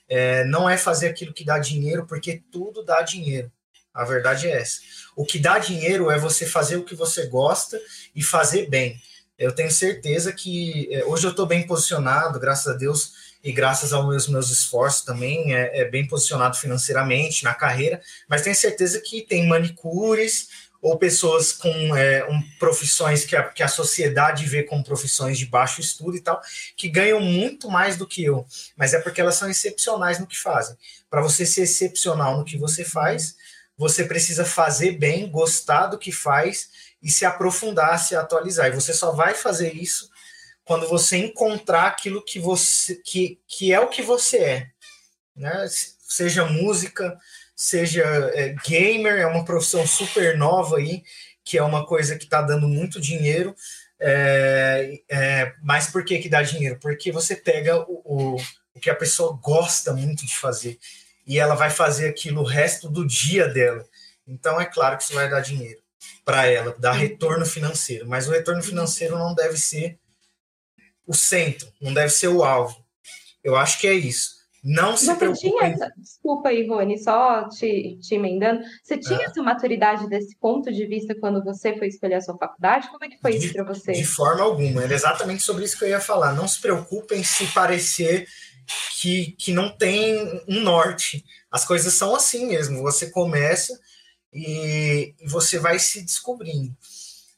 É, 0.07 0.44
não 0.45 0.69
é 0.69 0.77
fazer 0.77 1.07
aquilo 1.07 1.33
que 1.33 1.45
dá 1.45 1.57
dinheiro, 1.57 2.06
porque 2.06 2.44
tudo 2.51 2.83
dá 2.83 3.01
dinheiro. 3.01 3.51
A 3.94 4.06
verdade 4.06 4.47
é 4.47 4.57
essa. 4.57 4.79
O 5.15 5.25
que 5.25 5.38
dá 5.38 5.59
dinheiro 5.59 6.09
é 6.09 6.18
você 6.18 6.45
fazer 6.45 6.77
o 6.77 6.83
que 6.83 6.95
você 6.95 7.27
gosta 7.27 7.79
e 8.15 8.23
fazer 8.23 8.69
bem. 8.69 9.01
Eu 9.42 9.52
tenho 9.52 9.72
certeza 9.72 10.32
que 10.32 10.88
é, 10.92 11.04
hoje 11.04 11.26
eu 11.26 11.32
estou 11.32 11.48
bem 11.48 11.66
posicionado, 11.66 12.40
graças 12.40 12.68
a 12.68 12.78
Deus 12.78 13.14
e 13.44 13.52
graças 13.52 13.92
aos 13.92 14.08
meus, 14.08 14.28
meus 14.28 14.52
esforços 14.52 15.02
também, 15.02 15.56
é, 15.56 15.82
é, 15.82 15.86
bem 15.86 16.08
posicionado 16.08 16.56
financeiramente 16.56 17.44
na 17.44 17.56
carreira, 17.56 18.00
mas 18.30 18.44
tenho 18.44 18.56
certeza 18.56 19.02
que 19.02 19.24
tem 19.24 19.48
manicures 19.48 20.48
ou 20.80 20.95
pessoas 20.95 21.52
com 21.54 21.95
é, 21.95 22.24
um, 22.30 22.40
profissões 22.60 23.26
que 23.26 23.36
a, 23.36 23.42
que 23.44 23.64
a 23.64 23.68
sociedade 23.68 24.45
vê 24.45 24.62
como 24.62 24.83
profissões 24.83 25.40
de 25.40 25.48
baixo 25.48 25.81
estudo 25.81 26.16
e 26.16 26.21
tal, 26.21 26.40
que 26.78 26.88
ganham 26.88 27.19
muito 27.19 27.68
mais 27.68 27.98
do 27.98 28.06
que 28.06 28.24
eu, 28.24 28.45
mas 28.78 28.94
é 28.94 29.00
porque 29.00 29.21
elas 29.21 29.36
são 29.36 29.50
excepcionais 29.50 30.19
no 30.19 30.28
que 30.28 30.38
fazem. 30.38 30.76
Para 31.10 31.21
você 31.21 31.48
ser 31.48 31.64
excepcional 31.64 32.38
no 32.38 32.45
que 32.45 32.57
você 32.57 32.86
faz, 32.86 33.36
você 33.76 34.04
precisa 34.04 34.45
fazer 34.45 34.92
bem, 34.92 35.28
gostar 35.31 35.88
do 35.88 35.98
que 35.98 36.12
faz 36.12 36.69
e 37.02 37.10
se 37.10 37.26
aprofundar, 37.26 38.00
se 38.00 38.16
atualizar. 38.16 38.68
E 38.68 38.76
você 38.76 38.94
só 38.94 39.12
vai 39.12 39.34
fazer 39.34 39.74
isso 39.74 40.10
quando 40.64 40.88
você 40.88 41.18
encontrar 41.18 41.88
aquilo 41.88 42.24
que 42.24 42.40
você 42.40 42.96
que, 42.96 43.40
que 43.48 43.74
é 43.74 43.80
o 43.80 43.90
que 43.90 44.02
você 44.02 44.38
é, 44.38 44.68
né? 45.36 45.68
Seja 46.08 46.46
música, 46.46 47.18
seja 47.56 48.04
é, 48.34 48.54
gamer, 48.66 49.20
é 49.20 49.26
uma 49.26 49.46
profissão 49.46 49.86
super 49.88 50.38
nova 50.38 50.78
aí, 50.78 51.04
que 51.44 51.58
é 51.58 51.64
uma 51.64 51.86
coisa 51.86 52.18
que 52.18 52.26
está 52.26 52.42
dando 52.42 52.68
muito 52.68 53.02
dinheiro. 53.02 53.56
É, 54.00 55.00
é, 55.10 55.54
mas 55.64 55.88
por 55.88 56.04
que, 56.04 56.20
que 56.20 56.30
dá 56.30 56.42
dinheiro? 56.42 56.80
Porque 56.80 57.12
você 57.12 57.36
pega 57.36 57.80
o, 57.80 58.02
o, 58.04 58.36
o 58.74 58.80
que 58.80 58.90
a 58.90 58.96
pessoa 58.96 59.38
gosta 59.42 59.94
muito 59.94 60.26
de 60.26 60.36
fazer 60.36 60.80
e 61.26 61.40
ela 61.40 61.56
vai 61.56 61.70
fazer 61.70 62.10
aquilo 62.10 62.42
o 62.42 62.46
resto 62.46 62.90
do 62.90 63.06
dia 63.06 63.48
dela. 63.48 63.86
Então 64.28 64.60
é 64.60 64.66
claro 64.66 64.98
que 64.98 65.04
isso 65.04 65.14
vai 65.14 65.30
dar 65.30 65.42
dinheiro 65.42 65.81
para 66.24 66.46
ela, 66.46 66.76
dar 66.80 66.94
retorno 66.94 67.46
financeiro. 67.46 68.08
Mas 68.08 68.28
o 68.28 68.31
retorno 68.31 68.62
financeiro 68.62 69.18
não 69.18 69.34
deve 69.34 69.58
ser 69.58 70.00
o 71.06 71.14
centro, 71.14 71.68
não 71.81 71.94
deve 71.94 72.10
ser 72.10 72.28
o 72.28 72.44
alvo. 72.44 72.84
Eu 73.44 73.56
acho 73.56 73.80
que 73.80 73.88
é 73.88 73.94
isso. 73.94 74.42
Não 74.64 74.96
se 74.96 75.14
preocupe. 75.16 75.50
Tinha, 75.50 75.76
desculpa 75.98 76.50
aí, 76.50 76.68
Rony, 76.68 77.00
só 77.00 77.50
te, 77.50 77.98
te 78.00 78.14
emendando. 78.14 78.62
Você 78.84 78.96
tinha 78.96 79.20
é. 79.20 79.24
essa 79.24 79.42
maturidade 79.42 80.08
desse 80.08 80.38
ponto 80.38 80.72
de 80.72 80.86
vista 80.86 81.16
quando 81.16 81.44
você 81.44 81.76
foi 81.78 81.88
escolher 81.88 82.16
a 82.16 82.22
sua 82.22 82.38
faculdade? 82.38 82.88
Como 82.90 83.04
é 83.04 83.10
que 83.10 83.18
foi 83.20 83.31
de, 83.31 83.46
isso 83.46 83.54
para 83.54 83.64
você? 83.64 83.92
De 83.94 84.06
forma 84.06 84.44
alguma. 84.44 84.84
Era 84.84 84.94
exatamente 84.94 85.42
sobre 85.42 85.66
isso 85.66 85.78
que 85.78 85.86
eu 85.86 85.90
ia 85.90 86.00
falar. 86.00 86.34
Não 86.34 86.48
se 86.48 86.62
preocupem 86.62 87.24
se 87.24 87.48
parecer 87.48 88.28
que, 89.00 89.31
que 89.31 89.52
não 89.52 89.76
tem 89.76 90.44
um 90.48 90.62
norte. 90.62 91.26
As 91.50 91.66
coisas 91.66 91.96
são 91.96 92.16
assim 92.16 92.46
mesmo. 92.46 92.84
Você 92.84 93.10
começa 93.10 93.74
e, 94.33 95.16
você 95.26 95.59
vai 95.59 95.80
se 95.80 96.02
descobrindo 96.02 96.76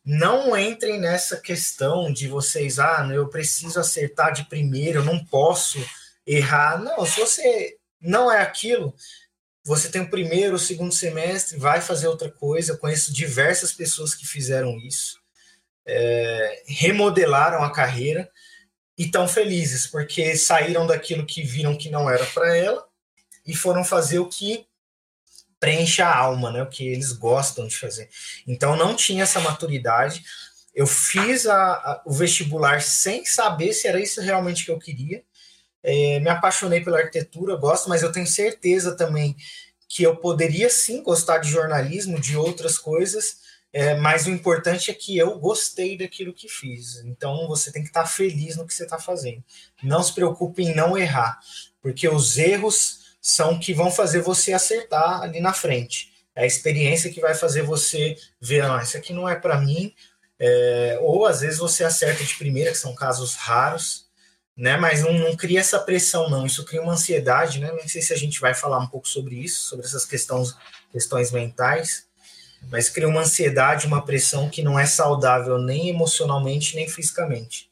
não 0.06 0.58
entrem 0.58 1.00
nessa 1.00 1.38
questão 1.38 2.12
de 2.12 2.28
vocês, 2.28 2.78
ah, 2.78 3.08
eu 3.14 3.30
preciso 3.30 3.80
acertar 3.80 4.34
de 4.34 4.44
primeiro, 4.46 5.00
eu 5.00 5.06
não 5.06 5.24
posso 5.24 5.80
errar. 6.28 6.78
Não, 6.78 7.06
se 7.06 7.20
você 7.20 7.78
não 8.02 8.30
é 8.30 8.42
aquilo, 8.42 8.94
você 9.64 9.90
tem 9.90 10.02
o 10.02 10.10
primeiro, 10.10 10.56
o 10.56 10.60
segundo 10.60 10.94
semestre, 10.94 11.58
vai 11.58 11.80
fazer 11.80 12.08
outra 12.08 12.30
coisa. 12.30 12.74
Eu 12.74 12.78
conheço 12.78 13.14
diversas 13.14 13.72
pessoas 13.72 14.14
que 14.14 14.28
fizeram 14.28 14.78
isso, 14.78 15.20
é, 15.86 16.64
remodelaram 16.68 17.64
a 17.64 17.72
carreira 17.72 18.30
e 18.98 19.06
estão 19.06 19.26
felizes, 19.26 19.88
porque 19.88 20.36
saíram 20.36 20.86
daquilo 20.86 21.26
que 21.26 21.44
viram 21.44 21.78
que 21.78 21.90
não 21.90 22.10
era 22.10 22.26
para 22.28 22.56
ela 22.56 22.86
e 23.46 23.56
foram 23.56 23.86
fazer 23.86 24.20
o 24.20 24.28
que 24.28 24.68
preenche 25.64 26.02
a 26.02 26.14
alma, 26.14 26.52
né? 26.52 26.62
O 26.62 26.68
que 26.68 26.86
eles 26.86 27.14
gostam 27.14 27.66
de 27.66 27.78
fazer. 27.78 28.10
Então 28.46 28.76
não 28.76 28.98
tinha 28.98 29.24
essa 29.24 29.40
maturidade. 29.40 30.22
Eu 30.76 30.86
fiz 30.86 31.46
a, 31.46 31.56
a, 31.56 32.02
o 32.06 32.12
vestibular 32.12 32.82
sem 32.82 33.24
saber 33.24 33.72
se 33.72 33.88
era 33.88 33.98
isso 33.98 34.20
realmente 34.20 34.66
que 34.66 34.72
eu 34.72 34.78
queria. 34.78 35.24
É, 35.82 36.20
me 36.20 36.30
apaixonei 36.30 36.82
pela 36.82 36.98
arquitetura, 36.98 37.56
gosto, 37.56 37.88
mas 37.88 38.04
eu 38.04 38.12
tenho 38.12 38.28
certeza 38.28 38.94
também 38.94 39.38
que 39.88 40.04
eu 40.04 40.18
poderia 40.18 40.70
sim 40.70 41.02
gostar 41.02 41.38
de 41.38 41.50
jornalismo, 41.50 42.20
de 42.20 42.36
outras 42.36 42.78
coisas, 42.78 43.38
é, 43.72 43.96
mas 43.96 44.26
o 44.26 44.32
importante 44.32 44.92
é 44.92 44.94
que 44.94 45.18
eu 45.18 45.40
gostei 45.40 45.98
daquilo 45.98 46.34
que 46.34 46.50
fiz. 46.50 46.98
Então 47.06 47.48
você 47.48 47.72
tem 47.72 47.84
que 47.84 47.90
estar 47.90 48.06
feliz 48.06 48.58
no 48.58 48.68
que 48.68 48.74
você 48.74 48.84
está 48.84 49.00
fazendo. 49.00 49.42
Não 49.82 50.04
se 50.04 50.14
preocupe 50.14 50.64
em 50.64 50.76
não 50.76 50.98
errar, 50.98 51.40
porque 51.82 52.10
os 52.10 52.38
erros 52.38 53.03
são 53.24 53.58
que 53.58 53.74
vão 53.74 53.90
fazer 53.90 54.20
você 54.20 54.52
acertar 54.52 55.22
ali 55.22 55.40
na 55.40 55.54
frente. 55.54 56.12
É 56.36 56.44
a 56.44 56.46
experiência 56.46 57.10
que 57.10 57.22
vai 57.22 57.34
fazer 57.34 57.62
você 57.62 58.18
ver, 58.42 58.66
ah, 58.66 58.82
isso 58.84 58.98
aqui 58.98 59.14
não 59.14 59.30
é 59.30 59.36
para 59.36 59.62
mim, 59.62 59.94
é, 60.38 61.00
ou 61.02 61.26
às 61.26 61.40
vezes 61.40 61.58
você 61.58 61.86
acerta 61.86 62.22
de 62.22 62.36
primeira, 62.36 62.72
que 62.72 62.78
são 62.78 62.94
casos 62.94 63.36
raros, 63.36 64.08
né? 64.58 64.76
Mas 64.76 65.02
não, 65.02 65.14
não, 65.14 65.38
cria 65.38 65.62
essa 65.62 65.80
pressão, 65.80 66.30
não. 66.30 66.46
Isso 66.46 66.66
cria 66.66 66.82
uma 66.82 66.94
ansiedade, 66.94 67.60
né? 67.60 67.72
Não 67.72 67.88
sei 67.88 68.02
se 68.02 68.12
a 68.12 68.18
gente 68.18 68.42
vai 68.42 68.54
falar 68.54 68.80
um 68.80 68.88
pouco 68.88 69.08
sobre 69.08 69.36
isso, 69.36 69.70
sobre 69.70 69.86
essas 69.86 70.06
questões, 70.06 70.54
questões 70.92 71.32
mentais, 71.32 72.08
mas 72.70 72.90
cria 72.90 73.08
uma 73.08 73.22
ansiedade, 73.22 73.88
uma 73.88 74.04
pressão 74.04 74.50
que 74.50 74.62
não 74.62 74.78
é 74.78 74.86
saudável 74.86 75.58
nem 75.58 75.88
emocionalmente, 75.88 76.76
nem 76.76 76.90
fisicamente. 76.90 77.70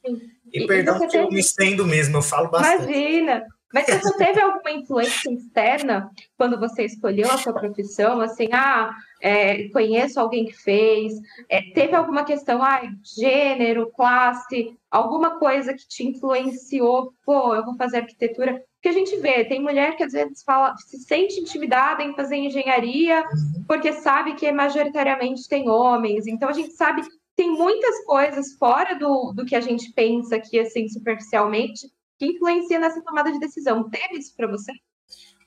E, 0.52 0.62
e 0.62 0.66
perdão 0.66 1.06
que 1.06 1.16
eu 1.16 1.30
me 1.30 1.40
estendo 1.40 1.86
mesmo, 1.86 2.16
eu 2.16 2.22
falo 2.22 2.48
bastante. 2.48 2.84
Imagina! 2.84 3.44
Mas 3.72 3.86
você 3.86 4.16
teve 4.16 4.40
alguma 4.40 4.70
influência 4.70 5.32
externa 5.32 6.10
quando 6.36 6.58
você 6.58 6.84
escolheu 6.84 7.30
a 7.30 7.38
sua 7.38 7.52
profissão? 7.52 8.20
Assim, 8.20 8.48
ah, 8.52 8.94
é, 9.20 9.68
conheço 9.68 10.20
alguém 10.20 10.44
que 10.44 10.52
fez. 10.52 11.14
É, 11.48 11.62
teve 11.72 11.94
alguma 11.94 12.24
questão, 12.24 12.62
ah, 12.62 12.82
gênero, 13.02 13.90
classe, 13.96 14.76
alguma 14.90 15.38
coisa 15.38 15.72
que 15.72 15.86
te 15.88 16.04
influenciou? 16.06 17.14
Pô, 17.24 17.54
eu 17.54 17.64
vou 17.64 17.76
fazer 17.76 17.98
arquitetura. 17.98 18.62
Porque 18.74 18.88
a 18.88 18.92
gente 18.92 19.16
vê, 19.18 19.44
tem 19.44 19.62
mulher 19.62 19.96
que 19.96 20.02
às 20.02 20.12
vezes 20.12 20.42
fala, 20.42 20.74
se 20.76 20.98
sente 20.98 21.40
intimidada 21.40 22.02
em 22.02 22.16
fazer 22.16 22.36
engenharia, 22.36 23.24
porque 23.68 23.92
sabe 23.92 24.34
que 24.34 24.50
majoritariamente 24.50 25.48
tem 25.48 25.68
homens. 25.68 26.26
Então 26.26 26.48
a 26.48 26.52
gente 26.52 26.72
sabe 26.72 27.02
tem 27.36 27.50
muitas 27.50 28.04
coisas 28.04 28.54
fora 28.54 28.94
do, 28.94 29.32
do 29.32 29.44
que 29.44 29.56
a 29.56 29.60
gente 29.60 29.92
pensa 29.92 30.36
aqui, 30.36 30.58
assim, 30.58 30.88
superficialmente, 30.88 31.90
que 32.22 32.26
influencia 32.26 32.78
nessa 32.78 33.02
tomada 33.02 33.32
de 33.32 33.40
decisão. 33.40 33.90
Teve 33.90 34.18
isso 34.18 34.32
para 34.36 34.46
você? 34.46 34.72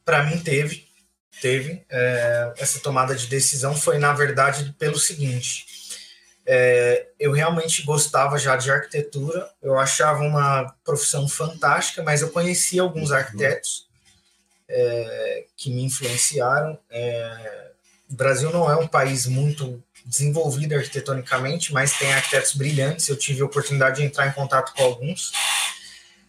Para 0.03 0.23
mim, 0.23 0.37
teve. 0.39 0.85
Teve. 1.41 1.85
É, 1.89 2.53
essa 2.57 2.81
tomada 2.81 3.15
de 3.15 3.27
decisão 3.27 3.73
foi, 3.73 3.97
na 3.97 4.11
verdade, 4.11 4.75
pelo 4.77 4.99
seguinte. 4.99 5.65
É, 6.45 7.07
eu 7.17 7.31
realmente 7.31 7.81
gostava 7.83 8.37
já 8.37 8.57
de 8.57 8.69
arquitetura, 8.69 9.49
eu 9.63 9.79
achava 9.79 10.21
uma 10.23 10.75
profissão 10.83 11.27
fantástica, 11.27 12.03
mas 12.03 12.21
eu 12.21 12.29
conhecia 12.29 12.81
alguns 12.81 13.09
uhum. 13.09 13.15
arquitetos 13.15 13.87
é, 14.67 15.45
que 15.55 15.71
me 15.71 15.83
influenciaram. 15.83 16.77
É, 16.89 17.71
o 18.09 18.15
Brasil 18.15 18.51
não 18.51 18.69
é 18.69 18.75
um 18.75 18.87
país 18.87 19.25
muito 19.25 19.81
desenvolvido 20.05 20.75
arquitetonicamente, 20.75 21.73
mas 21.73 21.97
tem 21.97 22.13
arquitetos 22.13 22.53
brilhantes. 22.53 23.07
Eu 23.07 23.17
tive 23.17 23.41
a 23.41 23.45
oportunidade 23.45 24.01
de 24.01 24.03
entrar 24.03 24.27
em 24.27 24.33
contato 24.33 24.73
com 24.75 24.83
alguns 24.83 25.31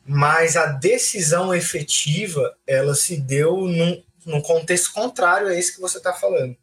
mas 0.07 0.57
a 0.57 0.67
decisão 0.67 1.55
efetiva 1.55 2.57
ela 2.67 2.95
se 2.95 3.17
deu 3.17 3.67
num, 3.67 4.03
num 4.25 4.41
contexto 4.41 4.93
contrário 4.93 5.49
a 5.49 5.55
esse 5.55 5.75
que 5.75 5.81
você 5.81 5.99
está 5.99 6.13
falando. 6.13 6.57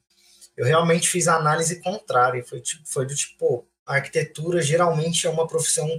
Eu 0.56 0.66
realmente 0.66 1.10
fiz 1.10 1.28
a 1.28 1.36
análise 1.36 1.82
contrária, 1.82 2.44
foi, 2.44 2.62
tipo, 2.62 2.84
foi 2.86 3.06
do 3.06 3.16
tipo, 3.16 3.68
a 3.86 3.96
arquitetura 3.96 4.62
geralmente 4.62 5.28
é 5.28 5.30
uma 5.30 5.48
profissão 5.48 5.90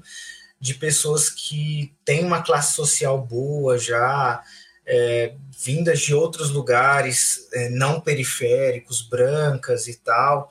de 0.59 0.75
pessoas 0.75 1.29
que 1.29 1.95
têm 2.05 2.25
uma 2.25 2.43
classe 2.43 2.75
social 2.75 3.21
boa 3.21 3.77
já, 3.77 4.43
é, 4.87 5.35
vindas 5.59 6.01
de 6.01 6.15
outros 6.15 6.51
lugares 6.51 7.49
é, 7.53 7.69
não 7.69 8.01
periféricos, 8.01 9.03
brancas 9.03 9.89
e 9.89 9.97
tal. 9.97 10.49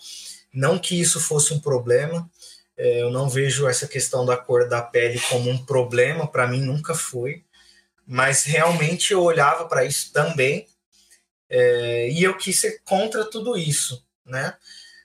Não 0.54 0.78
que 0.78 1.00
isso 1.00 1.20
fosse 1.20 1.54
um 1.54 1.60
problema, 1.60 2.30
é, 2.78 3.02
eu 3.02 3.12
não 3.12 3.30
vejo 3.30 3.68
essa 3.68 3.88
questão 3.88 4.26
da 4.26 4.38
cor 4.38 4.68
da 4.68 4.82
pele 4.82 5.20
como 5.30 5.50
um 5.50 5.64
problema, 5.66 6.28
para 6.28 6.48
mim 6.48 6.62
nunca 6.62 6.96
foi, 6.96 7.44
mas 8.06 8.44
realmente 8.44 9.14
eu 9.14 9.22
olhava 9.22 9.66
para 9.66 9.86
isso 9.86 10.12
também 10.12 10.68
é, 11.50 12.10
e 12.10 12.24
eu 12.24 12.36
quis 12.36 12.60
ser 12.60 12.82
contra 12.84 13.24
tudo 13.26 13.56
isso, 13.58 14.04
né? 14.26 14.56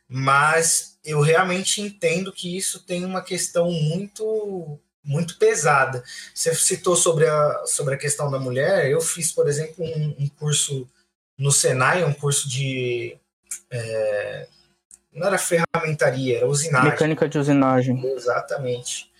Mas 0.09 0.99
eu 1.05 1.21
realmente 1.21 1.83
entendo 1.83 2.33
que 2.33 2.57
isso 2.57 2.85
tem 2.85 3.05
uma 3.05 3.23
questão 3.23 3.71
muito 3.71 4.81
muito 5.05 5.39
pesada. 5.39 6.03
Você 6.35 6.55
citou 6.55 6.95
sobre 6.95 7.27
a, 7.27 7.65
sobre 7.67 7.95
a 7.95 7.99
questão 7.99 8.31
da 8.31 8.39
mulher. 8.39 8.91
Eu 8.91 9.01
fiz, 9.01 9.33
por 9.33 9.49
exemplo, 9.49 9.83
um, 9.83 10.17
um 10.19 10.29
curso 10.29 10.87
no 11.37 11.51
Senai, 11.51 12.05
um 12.05 12.13
curso 12.13 12.47
de 12.49 13.17
é, 13.71 14.49
não 15.19 15.27
era 15.27 15.39
ferramentaria, 15.39 16.39
era 16.39 16.47
usinagem. 16.47 16.91
Mecânica 16.91 17.29
de 17.29 17.39
usinagem. 17.39 18.07
Exatamente. 18.17 19.11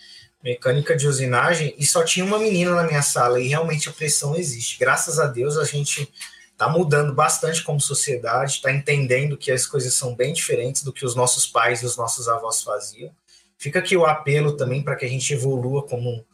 Mecânica 0.43 0.97
de 0.97 1.07
usinagem, 1.07 1.75
e 1.77 1.85
só 1.85 2.05
tinha 2.05 2.25
uma 2.25 2.39
menina 2.39 2.75
na 2.75 2.85
minha 2.85 3.03
sala, 3.03 3.41
e 3.41 3.49
realmente 3.49 3.89
a 3.89 3.93
pressão 3.93 4.37
existe. 4.37 4.79
Graças 4.79 5.19
a 5.19 5.27
Deus 5.27 5.57
a 5.59 5.65
gente 5.65 6.09
está 6.53 6.69
mudando 6.69 7.13
bastante 7.13 7.63
como 7.63 7.81
sociedade, 7.81 8.53
está 8.53 8.73
entendendo 8.73 9.37
que 9.37 9.51
as 9.51 9.67
coisas 9.67 9.95
são 9.95 10.15
bem 10.15 10.33
diferentes 10.33 10.83
do 10.83 10.93
que 10.93 11.05
os 11.05 11.15
nossos 11.15 11.47
pais 11.47 11.83
e 11.83 11.87
os 11.87 11.97
nossos 11.97 12.29
avós 12.29 12.63
faziam. 12.63 13.11
Fica 13.57 13.81
aqui 13.81 13.97
o 13.97 14.07
apelo 14.07 14.57
também 14.57 14.83
para 14.83 14.97
que 14.97 15.05
a 15.05 15.09
gente 15.09 15.33
evolua 15.33 15.87
como 15.87 16.25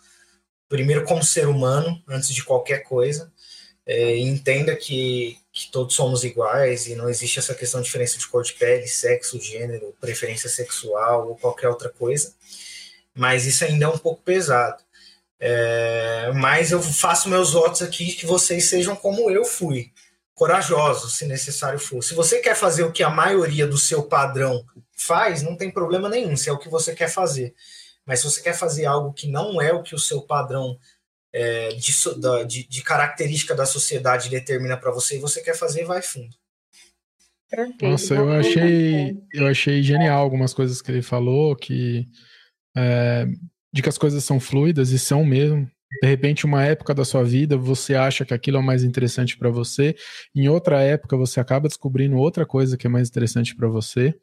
primeiro 0.68 1.04
como 1.04 1.22
ser 1.22 1.46
humano 1.46 2.02
antes 2.08 2.28
de 2.28 2.42
qualquer 2.42 2.82
coisa 2.82 3.32
é, 3.86 4.16
entenda 4.18 4.74
que 4.74 5.38
que 5.54 5.70
todos 5.70 5.94
somos 5.94 6.24
iguais 6.24 6.88
e 6.88 6.96
não 6.96 7.08
existe 7.08 7.38
essa 7.38 7.54
questão 7.54 7.80
de 7.80 7.86
diferença 7.86 8.18
de 8.18 8.26
cor 8.26 8.42
de 8.42 8.54
pele, 8.54 8.88
sexo, 8.88 9.40
gênero, 9.40 9.94
preferência 10.00 10.50
sexual 10.50 11.28
ou 11.28 11.36
qualquer 11.36 11.68
outra 11.68 11.88
coisa. 11.88 12.34
Mas 13.14 13.46
isso 13.46 13.64
ainda 13.64 13.84
é 13.84 13.88
um 13.88 13.96
pouco 13.96 14.20
pesado. 14.20 14.82
É, 15.38 16.32
mas 16.34 16.72
eu 16.72 16.82
faço 16.82 17.28
meus 17.28 17.52
votos 17.52 17.82
aqui 17.82 18.14
que 18.14 18.26
vocês 18.26 18.68
sejam 18.68 18.96
como 18.96 19.30
eu 19.30 19.44
fui, 19.44 19.92
corajosos, 20.34 21.16
se 21.16 21.24
necessário 21.24 21.78
for. 21.78 22.02
Se 22.02 22.14
você 22.14 22.40
quer 22.40 22.56
fazer 22.56 22.82
o 22.82 22.90
que 22.90 23.04
a 23.04 23.10
maioria 23.10 23.66
do 23.66 23.78
seu 23.78 24.02
padrão 24.02 24.64
faz, 24.96 25.40
não 25.40 25.56
tem 25.56 25.70
problema 25.70 26.08
nenhum, 26.08 26.36
se 26.36 26.48
é 26.48 26.52
o 26.52 26.58
que 26.58 26.68
você 26.68 26.96
quer 26.96 27.08
fazer. 27.08 27.54
Mas 28.04 28.18
se 28.20 28.24
você 28.24 28.40
quer 28.40 28.54
fazer 28.54 28.86
algo 28.86 29.12
que 29.12 29.28
não 29.28 29.62
é 29.62 29.72
o 29.72 29.84
que 29.84 29.94
o 29.94 29.98
seu 30.00 30.20
padrão 30.22 30.76
é, 31.34 31.70
de, 31.70 31.92
de, 32.46 32.68
de, 32.68 32.82
característica 32.84 33.56
da 33.56 33.66
sociedade 33.66 34.30
determina 34.30 34.76
para 34.76 34.92
você 34.92 35.16
e 35.16 35.20
você 35.20 35.42
quer 35.42 35.56
fazer, 35.56 35.84
vai 35.84 36.00
fundo. 36.00 36.32
Perfeito. 37.50 37.84
Nossa, 37.84 38.14
eu 38.14 38.32
achei, 38.32 39.18
eu 39.32 39.46
achei 39.48 39.82
genial 39.82 40.22
algumas 40.22 40.54
coisas 40.54 40.80
que 40.80 40.92
ele 40.92 41.02
falou, 41.02 41.56
que 41.56 42.08
é, 42.76 43.26
de 43.72 43.82
que 43.82 43.88
as 43.88 43.98
coisas 43.98 44.22
são 44.22 44.38
fluidas 44.38 44.90
e 44.90 44.98
são 44.98 45.24
mesmo. 45.24 45.68
De 46.00 46.08
repente, 46.08 46.46
uma 46.46 46.64
época 46.64 46.94
da 46.94 47.04
sua 47.04 47.24
vida, 47.24 47.56
você 47.56 47.96
acha 47.96 48.24
que 48.24 48.32
aquilo 48.32 48.58
é 48.58 48.62
mais 48.62 48.84
interessante 48.84 49.36
para 49.36 49.50
você, 49.50 49.96
em 50.34 50.48
outra 50.48 50.82
época 50.82 51.16
você 51.16 51.40
acaba 51.40 51.68
descobrindo 51.68 52.16
outra 52.16 52.46
coisa 52.46 52.76
que 52.76 52.86
é 52.86 52.90
mais 52.90 53.08
interessante 53.08 53.56
para 53.56 53.68
você. 53.68 54.14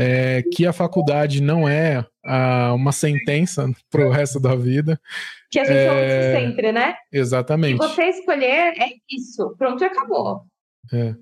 É, 0.00 0.42
que 0.52 0.66
a 0.66 0.72
faculdade 0.72 1.42
não 1.42 1.68
é 1.68 2.04
a, 2.24 2.72
uma 2.74 2.92
sentença 2.92 3.70
para 3.90 4.06
o 4.06 4.10
resto 4.10 4.40
da 4.40 4.54
vida, 4.54 5.00
que 5.50 5.58
a 5.58 5.64
gente 5.64 5.76
é... 5.76 5.90
ouve 5.90 6.46
sempre, 6.46 6.72
né? 6.72 6.94
Exatamente. 7.12 7.82
Se 7.82 7.88
você 7.88 8.04
escolher, 8.04 8.72
é 8.78 8.92
isso. 9.10 9.54
Pronto, 9.58 9.84
acabou. 9.84 10.42
É. 10.92 11.14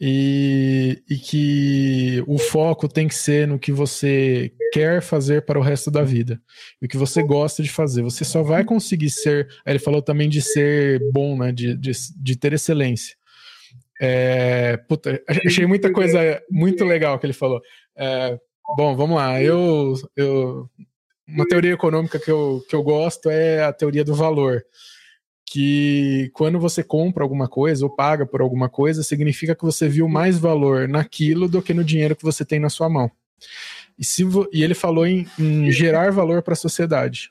E, 0.00 1.00
e 1.08 1.16
que 1.16 2.24
o 2.26 2.36
foco 2.36 2.88
tem 2.88 3.06
que 3.06 3.14
ser 3.14 3.46
no 3.46 3.56
que 3.56 3.70
você 3.70 4.52
quer 4.72 5.00
fazer 5.00 5.44
para 5.44 5.60
o 5.60 5.62
resto 5.62 5.92
da 5.92 6.02
vida. 6.02 6.40
E 6.80 6.86
o 6.86 6.88
que 6.88 6.96
você 6.96 7.22
gosta 7.22 7.62
de 7.62 7.70
fazer. 7.70 8.02
Você 8.02 8.24
só 8.24 8.42
vai 8.42 8.64
conseguir 8.64 9.10
ser. 9.10 9.46
Ele 9.64 9.78
falou 9.78 10.02
também 10.02 10.28
de 10.28 10.42
ser 10.42 11.00
bom, 11.12 11.38
né? 11.38 11.52
De, 11.52 11.76
de, 11.76 11.92
de 12.20 12.36
ter 12.36 12.52
excelência. 12.52 13.14
É, 14.00 14.76
puta, 14.88 15.22
achei 15.46 15.64
muita 15.64 15.92
coisa 15.92 16.42
muito 16.50 16.84
legal 16.84 17.16
que 17.20 17.26
ele 17.26 17.32
falou. 17.32 17.60
É, 17.96 18.38
bom, 18.76 18.96
vamos 18.96 19.16
lá. 19.16 19.42
Eu, 19.42 19.94
eu 20.16 20.70
uma 21.26 21.46
teoria 21.46 21.72
econômica 21.72 22.18
que 22.18 22.30
eu, 22.30 22.64
que 22.68 22.74
eu 22.74 22.82
gosto 22.82 23.30
é 23.30 23.62
a 23.62 23.72
teoria 23.72 24.04
do 24.04 24.14
valor. 24.14 24.64
que 25.46 26.30
quando 26.32 26.58
você 26.58 26.82
compra 26.82 27.22
alguma 27.22 27.46
coisa 27.46 27.84
ou 27.84 27.94
paga 27.94 28.24
por 28.24 28.40
alguma 28.40 28.70
coisa, 28.70 29.02
significa 29.02 29.54
que 29.54 29.64
você 29.64 29.86
viu 29.88 30.08
mais 30.08 30.38
valor 30.38 30.88
naquilo 30.88 31.46
do 31.48 31.60
que 31.60 31.74
no 31.74 31.84
dinheiro 31.84 32.16
que 32.16 32.24
você 32.24 32.44
tem 32.44 32.58
na 32.58 32.70
sua 32.70 32.88
mão. 32.88 33.10
E, 33.98 34.04
se 34.04 34.24
e 34.52 34.62
ele 34.64 34.74
falou 34.74 35.06
em, 35.06 35.26
em 35.38 35.70
gerar 35.70 36.10
valor 36.10 36.42
para 36.42 36.54
a 36.54 36.56
sociedade. 36.56 37.30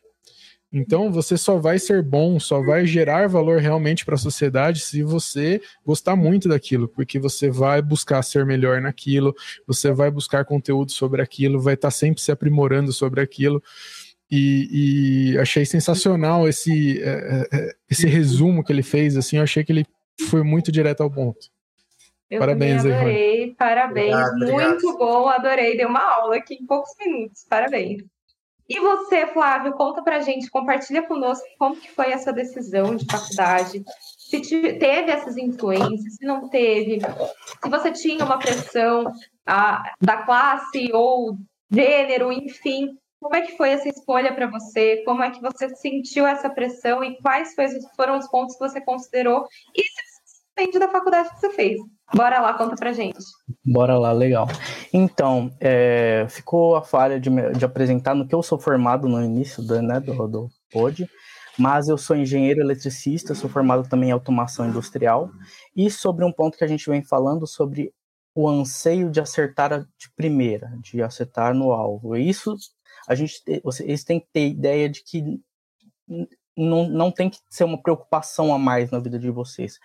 Então 0.73 1.11
você 1.11 1.37
só 1.37 1.57
vai 1.57 1.77
ser 1.77 2.01
bom, 2.01 2.39
só 2.39 2.63
vai 2.63 2.85
gerar 2.85 3.27
valor 3.27 3.59
realmente 3.59 4.05
para 4.05 4.15
a 4.15 4.17
sociedade 4.17 4.79
se 4.79 5.03
você 5.03 5.61
gostar 5.85 6.15
muito 6.15 6.47
daquilo, 6.47 6.87
porque 6.87 7.19
você 7.19 7.49
vai 7.49 7.81
buscar 7.81 8.21
ser 8.21 8.45
melhor 8.45 8.79
naquilo, 8.79 9.35
você 9.67 9.91
vai 9.91 10.09
buscar 10.09 10.45
conteúdo 10.45 10.91
sobre 10.91 11.21
aquilo, 11.21 11.59
vai 11.59 11.73
estar 11.73 11.87
tá 11.87 11.91
sempre 11.91 12.21
se 12.21 12.31
aprimorando 12.31 12.93
sobre 12.93 13.19
aquilo. 13.19 13.61
E, 14.31 15.33
e 15.33 15.37
achei 15.39 15.65
sensacional 15.65 16.47
esse, 16.47 17.03
é, 17.03 17.09
é, 17.09 17.47
é, 17.51 17.75
esse 17.89 18.07
resumo 18.07 18.63
que 18.63 18.71
ele 18.71 18.83
fez. 18.83 19.17
Assim, 19.17 19.35
eu 19.35 19.43
achei 19.43 19.61
que 19.61 19.73
ele 19.73 19.85
foi 20.29 20.41
muito 20.41 20.71
direto 20.71 21.03
ao 21.03 21.11
ponto. 21.11 21.49
Eu 22.29 22.39
parabéns, 22.39 22.85
adorei, 22.85 23.43
aí, 23.43 23.55
parabéns, 23.55 24.15
obrigado, 24.15 24.37
muito 24.37 24.87
obrigado. 24.87 24.97
bom, 24.97 25.27
adorei, 25.27 25.75
dei 25.75 25.85
uma 25.85 25.99
aula 25.99 26.37
aqui 26.37 26.53
em 26.53 26.65
poucos 26.65 26.95
minutos, 26.97 27.45
parabéns. 27.49 28.05
E 28.73 28.79
você, 28.79 29.27
Flávio, 29.27 29.73
conta 29.73 30.01
pra 30.01 30.21
gente, 30.21 30.49
compartilha 30.49 31.05
conosco 31.05 31.45
como 31.59 31.75
que 31.75 31.91
foi 31.91 32.13
essa 32.13 32.31
decisão 32.31 32.95
de 32.95 33.05
faculdade, 33.05 33.83
se 34.17 34.39
teve 34.39 35.11
essas 35.11 35.35
influências, 35.35 36.15
se 36.15 36.25
não 36.25 36.47
teve, 36.47 37.01
se 37.01 37.69
você 37.69 37.91
tinha 37.91 38.23
uma 38.23 38.39
pressão 38.39 39.11
da 40.01 40.23
classe 40.23 40.89
ou 40.93 41.35
gênero, 41.69 42.31
enfim, 42.31 42.97
como 43.19 43.35
é 43.35 43.41
que 43.41 43.57
foi 43.57 43.71
essa 43.71 43.89
escolha 43.89 44.33
para 44.33 44.47
você? 44.47 45.03
Como 45.03 45.21
é 45.21 45.31
que 45.31 45.41
você 45.41 45.67
sentiu 45.75 46.25
essa 46.25 46.49
pressão 46.49 47.03
e 47.03 47.21
quais 47.21 47.53
foram 47.93 48.17
os 48.17 48.27
pontos 48.29 48.55
que 48.55 48.69
você 48.69 48.79
considerou? 48.79 49.49
E 49.75 49.81
se 49.81 50.43
depende 50.55 50.79
da 50.79 50.87
faculdade 50.87 51.29
que 51.29 51.41
você 51.41 51.49
fez. 51.49 51.77
Bora 52.13 52.41
lá, 52.41 52.53
conta 52.53 52.75
pra 52.75 52.91
gente. 52.91 53.19
Bora 53.65 53.97
lá, 53.97 54.11
legal. 54.11 54.47
Então, 54.91 55.51
é, 55.59 56.25
ficou 56.29 56.75
a 56.75 56.81
falha 56.81 57.19
de, 57.19 57.29
de, 57.57 57.63
apresentar 57.63 58.13
no 58.13 58.27
que 58.27 58.35
eu 58.35 58.43
sou 58.43 58.59
formado 58.59 59.07
no 59.07 59.23
início 59.23 59.63
do, 59.63 59.81
né, 59.81 59.99
do, 59.99 60.27
do 60.27 60.49
POD, 60.71 61.09
mas 61.57 61.87
eu 61.87 61.97
sou 61.97 62.15
engenheiro 62.15 62.59
eletricista, 62.59 63.33
sou 63.33 63.49
formado 63.49 63.87
também 63.87 64.09
em 64.09 64.13
automação 64.13 64.67
industrial, 64.67 65.31
e 65.75 65.89
sobre 65.89 66.25
um 66.25 66.31
ponto 66.31 66.57
que 66.57 66.63
a 66.63 66.67
gente 66.67 66.89
vem 66.89 67.01
falando 67.01 67.47
sobre 67.47 67.93
o 68.35 68.47
anseio 68.47 69.09
de 69.09 69.21
acertar 69.21 69.79
de 69.79 70.11
primeira, 70.15 70.73
de 70.81 71.01
acertar 71.01 71.53
no 71.53 71.71
alvo. 71.71 72.15
Isso, 72.17 72.55
a 73.07 73.15
gente, 73.15 73.41
eles 73.81 74.03
têm 74.03 74.19
que 74.19 74.27
ter 74.33 74.47
ideia 74.47 74.89
de 74.89 75.03
que 75.03 75.39
não, 76.57 76.89
não 76.89 77.11
tem 77.11 77.29
que 77.29 77.37
ser 77.49 77.63
uma 77.63 77.81
preocupação 77.81 78.53
a 78.53 78.59
mais 78.59 78.91
na 78.91 78.99
vida 78.99 79.17
de 79.17 79.29
vocês 79.29 79.79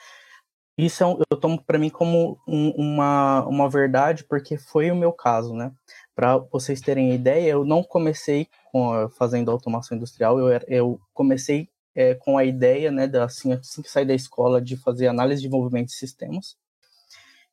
isso 0.76 1.02
é 1.02 1.06
um, 1.06 1.18
eu 1.30 1.36
tomo 1.36 1.62
para 1.62 1.78
mim 1.78 1.88
como 1.88 2.38
um, 2.46 2.70
uma, 2.70 3.44
uma 3.46 3.68
verdade, 3.68 4.24
porque 4.24 4.58
foi 4.58 4.90
o 4.90 4.96
meu 4.96 5.12
caso, 5.12 5.54
né? 5.54 5.72
Para 6.14 6.38
vocês 6.38 6.80
terem 6.80 7.14
ideia, 7.14 7.52
eu 7.52 7.64
não 7.64 7.82
comecei 7.82 8.46
com, 8.70 9.08
fazendo 9.10 9.50
automação 9.50 9.96
industrial, 9.96 10.38
eu, 10.38 10.60
eu 10.68 11.00
comecei 11.14 11.68
é, 11.94 12.14
com 12.14 12.36
a 12.36 12.44
ideia, 12.44 12.90
né, 12.90 13.06
da, 13.06 13.24
assim, 13.24 13.52
assim 13.52 13.80
que 13.80 13.90
saí 13.90 14.04
da 14.04 14.14
escola, 14.14 14.60
de 14.60 14.76
fazer 14.76 15.08
análise 15.08 15.40
de 15.40 15.48
movimento 15.48 15.86
de 15.86 15.94
sistemas. 15.94 16.56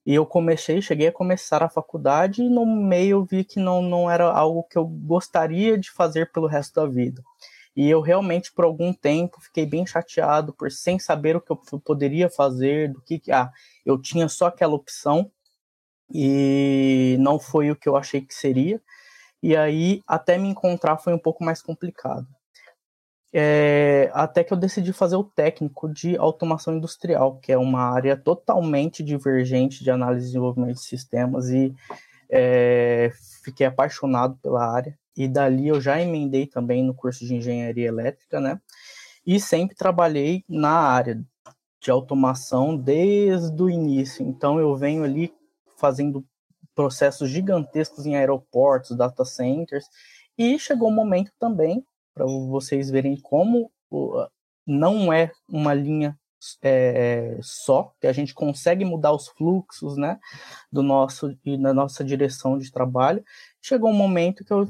E 0.05 0.13
eu 0.13 0.25
comecei, 0.25 0.81
cheguei 0.81 1.07
a 1.07 1.13
começar 1.13 1.63
a 1.63 1.69
faculdade 1.69 2.41
e 2.41 2.49
no 2.49 2.65
meio 2.65 3.19
eu 3.19 3.25
vi 3.25 3.45
que 3.45 3.57
não, 3.57 3.81
não 3.81 4.11
era 4.11 4.29
algo 4.29 4.63
que 4.63 4.77
eu 4.77 4.85
gostaria 4.85 5.77
de 5.77 5.89
fazer 5.89 6.29
pelo 6.33 6.45
resto 6.45 6.75
da 6.75 6.85
vida. 6.85 7.23
E 7.75 7.89
eu 7.89 8.01
realmente, 8.01 8.51
por 8.51 8.65
algum 8.65 8.93
tempo, 8.93 9.41
fiquei 9.41 9.65
bem 9.65 9.85
chateado 9.85 10.53
por 10.53 10.71
sem 10.71 10.99
saber 10.99 11.35
o 11.35 11.41
que 11.41 11.51
eu 11.51 11.79
poderia 11.79 12.29
fazer, 12.29 12.91
do 12.91 13.01
que. 13.01 13.21
Ah, 13.31 13.51
eu 13.85 13.99
tinha 13.99 14.29
só 14.29 14.47
aquela 14.47 14.75
opção 14.75 15.31
e 16.13 17.17
não 17.19 17.39
foi 17.39 17.71
o 17.71 17.75
que 17.75 17.89
eu 17.89 17.95
achei 17.97 18.21
que 18.21 18.33
seria. 18.33 18.81
E 19.41 19.55
aí, 19.57 20.01
até 20.07 20.37
me 20.37 20.47
encontrar 20.47 20.97
foi 20.97 21.13
um 21.13 21.19
pouco 21.19 21.43
mais 21.43 21.61
complicado. 21.61 22.27
É, 23.35 24.11
até 24.13 24.43
que 24.43 24.53
eu 24.53 24.57
decidi 24.57 24.93
fazer 24.93 25.15
o 25.15 25.23
técnico 25.23 25.91
de 25.91 26.15
automação 26.17 26.75
industrial, 26.75 27.39
que 27.39 27.51
é 27.51 27.57
uma 27.57 27.81
área 27.81 28.15
totalmente 28.15 29.03
divergente 29.03 29.83
de 29.83 29.89
análise 29.89 30.25
e 30.25 30.27
desenvolvimento 30.27 30.75
de 30.75 30.83
sistemas, 30.83 31.49
e 31.49 31.73
é, 32.29 33.11
fiquei 33.43 33.65
apaixonado 33.65 34.37
pela 34.41 34.63
área 34.63 34.97
e 35.15 35.27
dali 35.27 35.67
eu 35.67 35.79
já 35.79 36.01
emendei 36.01 36.47
também 36.47 36.83
no 36.83 36.93
curso 36.93 37.25
de 37.25 37.35
engenharia 37.35 37.87
elétrica, 37.87 38.39
né? 38.39 38.59
E 39.25 39.39
sempre 39.39 39.75
trabalhei 39.75 40.43
na 40.49 40.71
área 40.71 41.23
de 41.79 41.91
automação 41.91 42.75
desde 42.75 43.61
o 43.61 43.69
início. 43.69 44.25
Então 44.25 44.59
eu 44.59 44.75
venho 44.75 45.03
ali 45.03 45.33
fazendo 45.77 46.25
processos 46.73 47.29
gigantescos 47.29 48.05
em 48.05 48.15
aeroportos, 48.15 48.97
data 48.97 49.23
centers, 49.23 49.85
e 50.37 50.57
chegou 50.57 50.89
um 50.89 50.95
momento 50.95 51.31
também 51.39 51.85
para 52.13 52.25
vocês 52.25 52.89
verem 52.89 53.19
como 53.19 53.71
não 54.65 55.11
é 55.11 55.31
uma 55.47 55.73
linha 55.73 56.17
é, 56.61 57.37
só, 57.41 57.93
que 57.99 58.07
a 58.07 58.13
gente 58.13 58.33
consegue 58.33 58.83
mudar 58.83 59.13
os 59.13 59.27
fluxos, 59.29 59.97
né, 59.97 60.19
do 60.71 60.83
nosso 60.83 61.37
e 61.45 61.57
na 61.57 61.73
nossa 61.73 62.03
direção 62.03 62.57
de 62.57 62.71
trabalho. 62.71 63.23
Chegou 63.61 63.89
um 63.89 63.95
momento 63.95 64.43
que 64.43 64.51
eu 64.51 64.67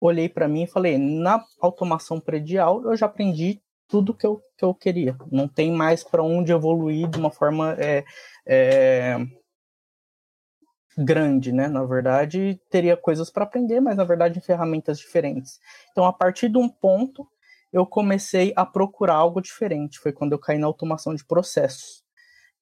olhei 0.00 0.28
para 0.28 0.48
mim 0.48 0.64
e 0.64 0.68
falei: 0.68 0.98
na 0.98 1.44
automação 1.60 2.20
predial 2.20 2.82
eu 2.84 2.96
já 2.96 3.06
aprendi 3.06 3.62
tudo 3.88 4.14
que 4.14 4.26
eu, 4.26 4.40
que 4.56 4.64
eu 4.64 4.74
queria. 4.74 5.16
Não 5.30 5.46
tem 5.46 5.70
mais 5.70 6.02
para 6.02 6.22
onde 6.22 6.52
evoluir 6.52 7.08
de 7.08 7.18
uma 7.18 7.30
forma 7.30 7.76
é, 7.78 8.04
é, 8.46 9.18
grande, 10.96 11.52
né? 11.52 11.68
Na 11.68 11.84
verdade, 11.84 12.60
teria 12.70 12.96
coisas 12.96 13.30
para 13.30 13.44
aprender, 13.44 13.80
mas 13.80 13.96
na 13.96 14.04
verdade 14.04 14.38
em 14.38 14.42
ferramentas 14.42 14.98
diferentes. 14.98 15.58
Então, 15.90 16.04
a 16.04 16.12
partir 16.12 16.48
de 16.48 16.58
um 16.58 16.68
ponto, 16.68 17.26
eu 17.72 17.84
comecei 17.84 18.52
a 18.56 18.64
procurar 18.64 19.14
algo 19.14 19.40
diferente. 19.40 19.98
Foi 19.98 20.12
quando 20.12 20.32
eu 20.32 20.38
caí 20.38 20.58
na 20.58 20.66
automação 20.66 21.14
de 21.14 21.24
processos, 21.24 22.04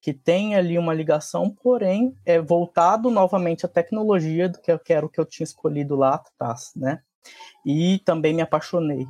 que 0.01 0.13
tem 0.13 0.55
ali 0.55 0.77
uma 0.77 0.93
ligação, 0.93 1.49
porém 1.49 2.17
é 2.25 2.41
voltado 2.41 3.09
novamente 3.09 3.65
à 3.65 3.69
tecnologia 3.69 4.49
do 4.49 4.59
que 4.59 4.71
eu 4.71 4.79
quero 4.79 5.09
que 5.09 5.19
eu 5.19 5.25
tinha 5.25 5.45
escolhido 5.45 5.95
lá 5.95 6.15
atrás, 6.15 6.71
né? 6.75 7.01
E 7.65 7.99
também 8.05 8.33
me 8.33 8.41
apaixonei. 8.41 9.07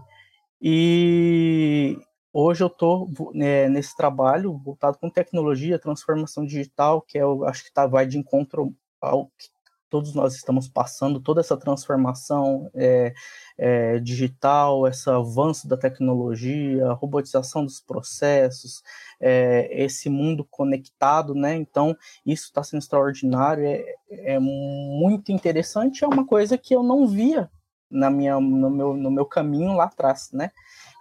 E 0.61 1.97
hoje 2.31 2.63
eu 2.63 2.67
estou 2.67 3.09
né, 3.33 3.67
nesse 3.69 3.95
trabalho 3.95 4.57
voltado 4.57 4.97
com 4.97 5.09
tecnologia, 5.09 5.79
transformação 5.79 6.45
digital, 6.45 7.01
que 7.01 7.17
é, 7.17 7.21
eu 7.21 7.45
acho 7.45 7.63
que 7.65 7.73
tá, 7.73 7.85
vai 7.85 8.05
de 8.07 8.17
encontro 8.17 8.73
ao 9.01 9.27
que 9.37 9.53
todos 9.93 10.15
nós 10.15 10.33
estamos 10.33 10.67
passando, 10.67 11.19
toda 11.19 11.39
essa 11.39 11.55
transformação 11.55 12.67
é, 12.73 13.13
é, 13.55 13.99
digital, 13.99 14.87
esse 14.87 15.07
avanço 15.07 15.67
da 15.67 15.77
tecnologia, 15.77 16.87
a 16.87 16.93
robotização 16.93 17.63
dos 17.63 17.79
processos, 17.79 18.81
é, 19.21 19.69
esse 19.83 20.09
mundo 20.09 20.47
conectado, 20.49 21.35
né? 21.35 21.53
Então, 21.53 21.95
isso 22.25 22.45
está 22.45 22.63
sendo 22.63 22.79
extraordinário, 22.79 23.63
é, 23.67 23.85
é 24.09 24.39
muito 24.39 25.31
interessante, 25.31 26.03
é 26.03 26.07
uma 26.07 26.25
coisa 26.25 26.57
que 26.57 26.73
eu 26.75 26.81
não 26.81 27.05
via 27.05 27.51
na 27.93 28.09
minha, 28.09 28.39
no, 28.39 28.69
meu, 28.69 28.93
no 28.95 29.11
meu 29.11 29.25
caminho 29.25 29.73
lá 29.73 29.85
atrás, 29.85 30.29
né? 30.33 30.51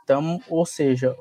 Então, 0.04 0.40
ou 0.48 0.66
seja, 0.66 1.16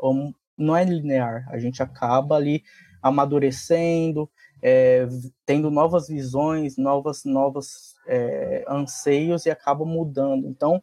não 0.58 0.76
é 0.76 0.84
linear, 0.84 1.48
a 1.50 1.58
gente 1.58 1.82
acaba 1.82 2.36
ali 2.36 2.64
amadurecendo, 3.02 4.30
é, 4.62 5.08
tendo 5.46 5.72
novas 5.72 6.08
visões, 6.08 6.78
novas, 6.78 7.24
novas 7.26 7.96
é, 8.08 8.64
anseios 8.68 9.46
e 9.46 9.50
acaba 9.50 9.86
mudando. 9.86 10.48
Então, 10.48 10.82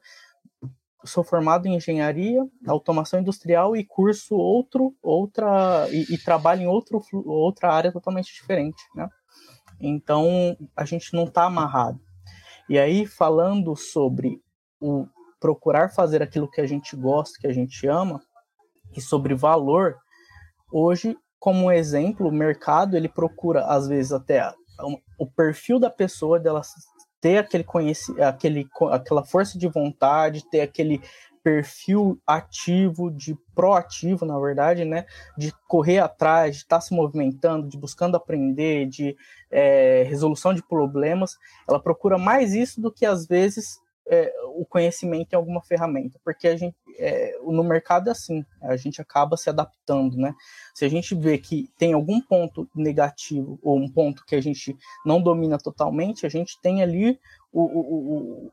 sou 1.04 1.22
formado 1.22 1.66
em 1.66 1.76
engenharia, 1.76 2.44
automação 2.66 3.20
industrial 3.20 3.76
e 3.76 3.84
curso 3.84 4.34
outro, 4.34 4.96
outra 5.00 5.86
e, 5.90 6.14
e 6.14 6.18
trabalho 6.18 6.62
em 6.62 6.66
outro, 6.66 7.00
outra 7.24 7.72
área 7.72 7.92
totalmente 7.92 8.34
diferente, 8.34 8.82
né? 8.94 9.08
Então, 9.80 10.56
a 10.76 10.84
gente 10.84 11.14
não 11.14 11.24
está 11.24 11.44
amarrado. 11.44 12.00
E 12.68 12.78
aí, 12.78 13.06
falando 13.06 13.76
sobre 13.76 14.42
o 14.80 15.06
procurar 15.40 15.90
fazer 15.90 16.22
aquilo 16.22 16.50
que 16.50 16.60
a 16.60 16.66
gente 16.66 16.96
gosta, 16.96 17.38
que 17.40 17.46
a 17.46 17.52
gente 17.52 17.86
ama, 17.86 18.20
e 18.96 19.00
sobre 19.00 19.34
valor, 19.34 19.96
hoje, 20.72 21.16
como 21.38 21.70
exemplo, 21.70 22.28
o 22.28 22.32
mercado 22.32 22.96
ele 22.96 23.08
procura 23.08 23.66
às 23.66 23.86
vezes 23.86 24.12
até 24.12 24.52
o 25.18 25.26
perfil 25.26 25.78
da 25.78 25.90
pessoa 25.90 26.38
dela 26.38 26.62
ter 27.20 27.38
aquele 27.38 27.64
conhecimento, 27.64 28.22
aquele, 28.22 28.68
aquela 28.92 29.24
força 29.24 29.58
de 29.58 29.66
vontade, 29.68 30.48
ter 30.48 30.60
aquele 30.60 31.00
perfil 31.42 32.20
ativo, 32.26 33.10
de 33.10 33.36
proativo, 33.54 34.26
na 34.26 34.38
verdade, 34.38 34.84
né? 34.84 35.06
De 35.36 35.52
correr 35.66 35.98
atrás, 35.98 36.56
de 36.56 36.62
estar 36.62 36.76
tá 36.76 36.80
se 36.80 36.94
movimentando, 36.94 37.68
de 37.68 37.76
buscando 37.76 38.16
aprender, 38.16 38.86
de 38.86 39.16
é, 39.50 40.04
resolução 40.04 40.52
de 40.52 40.62
problemas. 40.62 41.36
Ela 41.68 41.80
procura 41.80 42.18
mais 42.18 42.54
isso 42.54 42.80
do 42.80 42.92
que 42.92 43.06
às 43.06 43.26
vezes 43.26 43.80
é, 44.08 44.32
o 44.54 44.64
conhecimento 44.64 45.32
em 45.32 45.36
alguma 45.36 45.62
ferramenta, 45.62 46.18
porque 46.24 46.48
a 46.48 46.56
gente 46.56 46.76
é, 46.98 47.38
no 47.42 47.62
mercado 47.62 48.08
é 48.08 48.12
assim, 48.12 48.44
a 48.60 48.76
gente 48.76 49.00
acaba 49.00 49.36
se 49.36 49.48
adaptando, 49.48 50.16
né? 50.16 50.34
Se 50.74 50.84
a 50.84 50.88
gente 50.88 51.14
vê 51.14 51.38
que 51.38 51.70
tem 51.78 51.92
algum 51.92 52.20
ponto 52.20 52.68
negativo 52.74 53.58
ou 53.62 53.78
um 53.78 53.90
ponto 53.90 54.24
que 54.26 54.34
a 54.34 54.40
gente 54.40 54.76
não 55.06 55.22
domina 55.22 55.58
totalmente, 55.58 56.26
a 56.26 56.28
gente 56.28 56.60
tem 56.60 56.82
ali 56.82 57.18
o, 57.52 57.62
o, 57.62 58.52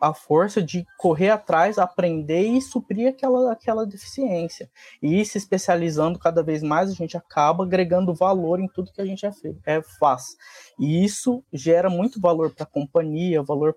a 0.00 0.14
força 0.14 0.62
de 0.62 0.86
correr 0.96 1.28
atrás, 1.28 1.78
aprender 1.78 2.42
e 2.42 2.62
suprir 2.62 3.08
aquela, 3.08 3.52
aquela 3.52 3.84
deficiência. 3.84 4.70
E 5.02 5.24
se 5.24 5.36
especializando 5.36 6.18
cada 6.18 6.42
vez 6.42 6.62
mais, 6.62 6.90
a 6.90 6.94
gente 6.94 7.16
acaba 7.16 7.64
agregando 7.64 8.14
valor 8.14 8.60
em 8.60 8.68
tudo 8.68 8.92
que 8.92 9.00
a 9.00 9.04
gente 9.04 9.26
é, 9.26 9.30
é 9.66 9.82
faz. 9.98 10.36
E 10.78 11.04
isso 11.04 11.44
gera 11.52 11.90
muito 11.90 12.20
valor 12.20 12.54
para 12.54 12.64
a 12.64 12.70
companhia, 12.70 13.42
valor 13.42 13.76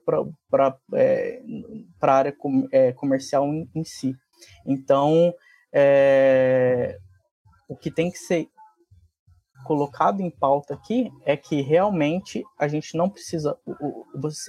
para 0.50 0.78
é, 0.94 1.42
a 2.02 2.12
área 2.12 2.32
com, 2.32 2.68
é, 2.72 2.94
comercial 2.94 3.46
em, 3.48 3.70
em, 3.76 3.84
si. 3.84 4.16
Então, 4.66 5.34
é, 5.74 6.98
o 7.68 7.76
que 7.76 7.92
tem 7.92 8.10
que 8.10 8.18
ser 8.18 8.48
colocado 9.63 10.21
em 10.21 10.30
pauta 10.30 10.73
aqui 10.73 11.12
é 11.26 11.36
que 11.36 11.62
realmente 11.62 12.43
a 12.60 12.67
gente 12.67 12.95
não 12.95 13.10
precisa, 13.10 13.58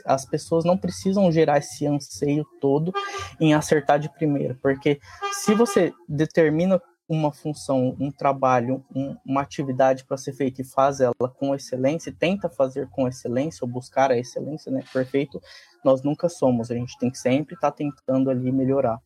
as 0.04 0.24
pessoas 0.24 0.64
não 0.64 0.76
precisam 0.76 1.30
gerar 1.30 1.58
esse 1.58 1.86
anseio 1.86 2.44
todo 2.60 2.92
em 3.40 3.54
acertar 3.54 3.98
de 3.98 4.08
primeira, 4.08 4.58
porque 4.60 5.00
se 5.44 5.54
você 5.54 5.92
determina 6.08 6.80
uma 7.08 7.30
função, 7.30 7.94
um 8.00 8.10
trabalho, 8.10 8.82
um, 8.94 9.16
uma 9.26 9.42
atividade 9.42 10.04
para 10.04 10.16
ser 10.16 10.32
feita 10.32 10.62
e 10.62 10.64
faz 10.64 11.00
ela 11.00 11.14
com 11.38 11.54
excelência, 11.54 12.14
tenta 12.18 12.48
fazer 12.48 12.88
com 12.88 13.06
excelência 13.06 13.64
ou 13.64 13.70
buscar 13.70 14.10
a 14.10 14.16
excelência, 14.16 14.72
né? 14.72 14.82
Perfeito, 14.92 15.40
nós 15.84 16.02
nunca 16.02 16.28
somos, 16.30 16.70
a 16.70 16.74
gente 16.74 16.96
tem 16.98 17.10
que 17.10 17.18
sempre 17.18 17.54
estar 17.54 17.70
tá 17.70 17.76
tentando 17.76 18.30
ali 18.30 18.50
melhorar. 18.50 18.98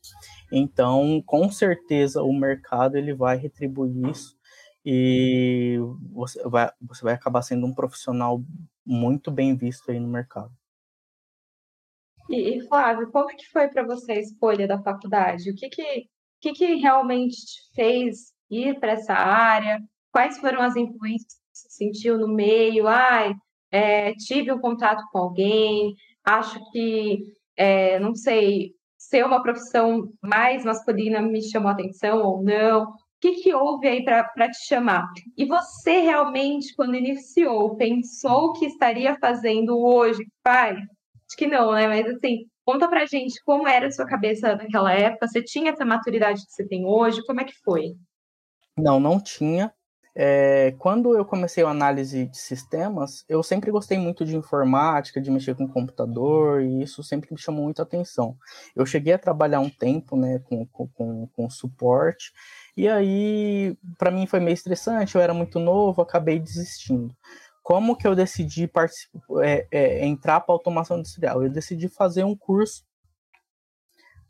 Então, 0.52 1.20
com 1.26 1.50
certeza 1.50 2.22
o 2.22 2.32
mercado 2.32 2.96
ele 2.96 3.14
vai 3.14 3.36
retribuir 3.36 4.08
isso 4.10 4.37
e 4.90 5.76
você 6.10 6.42
vai, 6.48 6.70
você 6.80 7.04
vai 7.04 7.12
acabar 7.12 7.42
sendo 7.42 7.66
um 7.66 7.74
profissional 7.74 8.42
muito 8.86 9.30
bem 9.30 9.54
visto 9.54 9.90
aí 9.90 10.00
no 10.00 10.08
mercado. 10.08 10.50
E, 12.30 12.66
Flávio, 12.66 13.12
como 13.12 13.28
que 13.36 13.46
foi 13.50 13.68
para 13.68 13.84
você 13.84 14.12
a 14.12 14.18
escolha 14.18 14.66
da 14.66 14.82
faculdade? 14.82 15.50
O 15.50 15.54
que 15.54 15.68
que, 15.68 16.08
que, 16.40 16.52
que 16.54 16.74
realmente 16.76 17.36
te 17.36 17.74
fez 17.74 18.32
ir 18.50 18.80
para 18.80 18.92
essa 18.92 19.12
área? 19.12 19.78
Quais 20.10 20.38
foram 20.38 20.62
as 20.62 20.74
influências 20.74 21.34
que 21.34 21.58
você 21.58 21.68
sentiu 21.68 22.16
no 22.16 22.28
meio? 22.28 22.88
Ai, 22.88 23.34
é, 23.70 24.14
tive 24.14 24.50
um 24.50 24.58
contato 24.58 25.04
com 25.12 25.18
alguém, 25.18 25.94
acho 26.24 26.58
que, 26.72 27.24
é, 27.54 27.98
não 27.98 28.14
sei, 28.14 28.72
ser 28.96 29.22
uma 29.26 29.42
profissão 29.42 30.10
mais 30.22 30.64
masculina 30.64 31.20
me 31.20 31.42
chamou 31.42 31.70
atenção 31.70 32.22
ou 32.22 32.42
não 32.42 32.90
que, 33.20 33.32
que 33.42 33.54
houve 33.54 33.88
aí 33.88 34.04
para 34.04 34.50
te 34.50 34.66
chamar? 34.66 35.06
E 35.36 35.44
você 35.44 36.00
realmente, 36.00 36.74
quando 36.74 36.94
iniciou, 36.94 37.76
pensou 37.76 38.52
que 38.52 38.66
estaria 38.66 39.16
fazendo 39.18 39.78
hoje, 39.78 40.26
faz? 40.42 40.76
Acho 40.76 41.36
que 41.36 41.46
não, 41.46 41.72
né? 41.72 41.86
Mas 41.86 42.06
assim, 42.06 42.46
conta 42.64 42.88
pra 42.88 43.06
gente 43.06 43.42
como 43.44 43.66
era 43.66 43.88
a 43.88 43.90
sua 43.90 44.06
cabeça 44.06 44.54
naquela 44.56 44.92
época. 44.92 45.26
Você 45.26 45.42
tinha 45.42 45.72
essa 45.72 45.84
maturidade 45.84 46.44
que 46.44 46.52
você 46.52 46.66
tem 46.66 46.86
hoje? 46.86 47.24
Como 47.26 47.40
é 47.40 47.44
que 47.44 47.54
foi? 47.64 47.94
Não, 48.76 49.00
não 49.00 49.20
tinha. 49.20 49.72
É, 50.20 50.74
quando 50.80 51.16
eu 51.16 51.24
comecei 51.24 51.62
a 51.62 51.70
análise 51.70 52.26
de 52.26 52.36
sistemas, 52.36 53.24
eu 53.28 53.40
sempre 53.40 53.70
gostei 53.70 53.96
muito 53.96 54.24
de 54.24 54.36
informática, 54.36 55.20
de 55.20 55.30
mexer 55.30 55.54
com 55.54 55.68
computador, 55.68 56.60
e 56.60 56.82
isso 56.82 57.04
sempre 57.04 57.28
me 57.30 57.38
chamou 57.38 57.62
muita 57.62 57.84
atenção. 57.84 58.36
Eu 58.74 58.84
cheguei 58.84 59.12
a 59.12 59.18
trabalhar 59.18 59.60
um 59.60 59.70
tempo 59.70 60.16
né, 60.16 60.40
com, 60.40 60.66
com, 60.66 61.28
com 61.28 61.48
suporte, 61.48 62.32
e 62.78 62.86
aí, 62.86 63.76
para 63.98 64.08
mim 64.08 64.24
foi 64.24 64.38
meio 64.38 64.54
estressante, 64.54 65.16
eu 65.16 65.20
era 65.20 65.34
muito 65.34 65.58
novo, 65.58 66.00
acabei 66.00 66.38
desistindo. 66.38 67.12
Como 67.60 67.96
que 67.96 68.06
eu 68.06 68.14
decidi 68.14 68.70
é, 69.42 69.66
é, 69.72 70.06
entrar 70.06 70.38
para 70.42 70.54
automação 70.54 70.96
industrial? 70.96 71.42
Eu 71.42 71.50
decidi 71.50 71.88
fazer 71.88 72.22
um 72.22 72.36
curso 72.36 72.84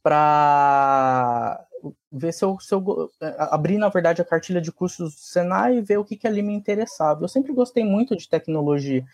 para 0.02 1.62
ver 2.10 2.32
se 2.32 2.42
eu, 2.42 2.58
se 2.58 2.74
eu 2.74 3.10
abrir, 3.20 3.76
na 3.76 3.90
verdade, 3.90 4.22
a 4.22 4.24
cartilha 4.24 4.62
de 4.62 4.72
cursos 4.72 5.12
do 5.12 5.20
Senai 5.20 5.76
e 5.76 5.82
ver 5.82 5.98
o 5.98 6.04
que, 6.04 6.16
que 6.16 6.26
ali 6.26 6.40
me 6.40 6.54
interessava. 6.54 7.22
Eu 7.22 7.28
sempre 7.28 7.52
gostei 7.52 7.84
muito 7.84 8.16
de 8.16 8.26
tecnologia 8.30 9.04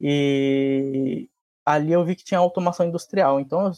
e 0.00 1.28
ali 1.68 1.92
eu 1.92 2.02
vi 2.02 2.16
que 2.16 2.24
tinha 2.24 2.40
automação 2.40 2.86
industrial. 2.86 3.38
Então, 3.38 3.70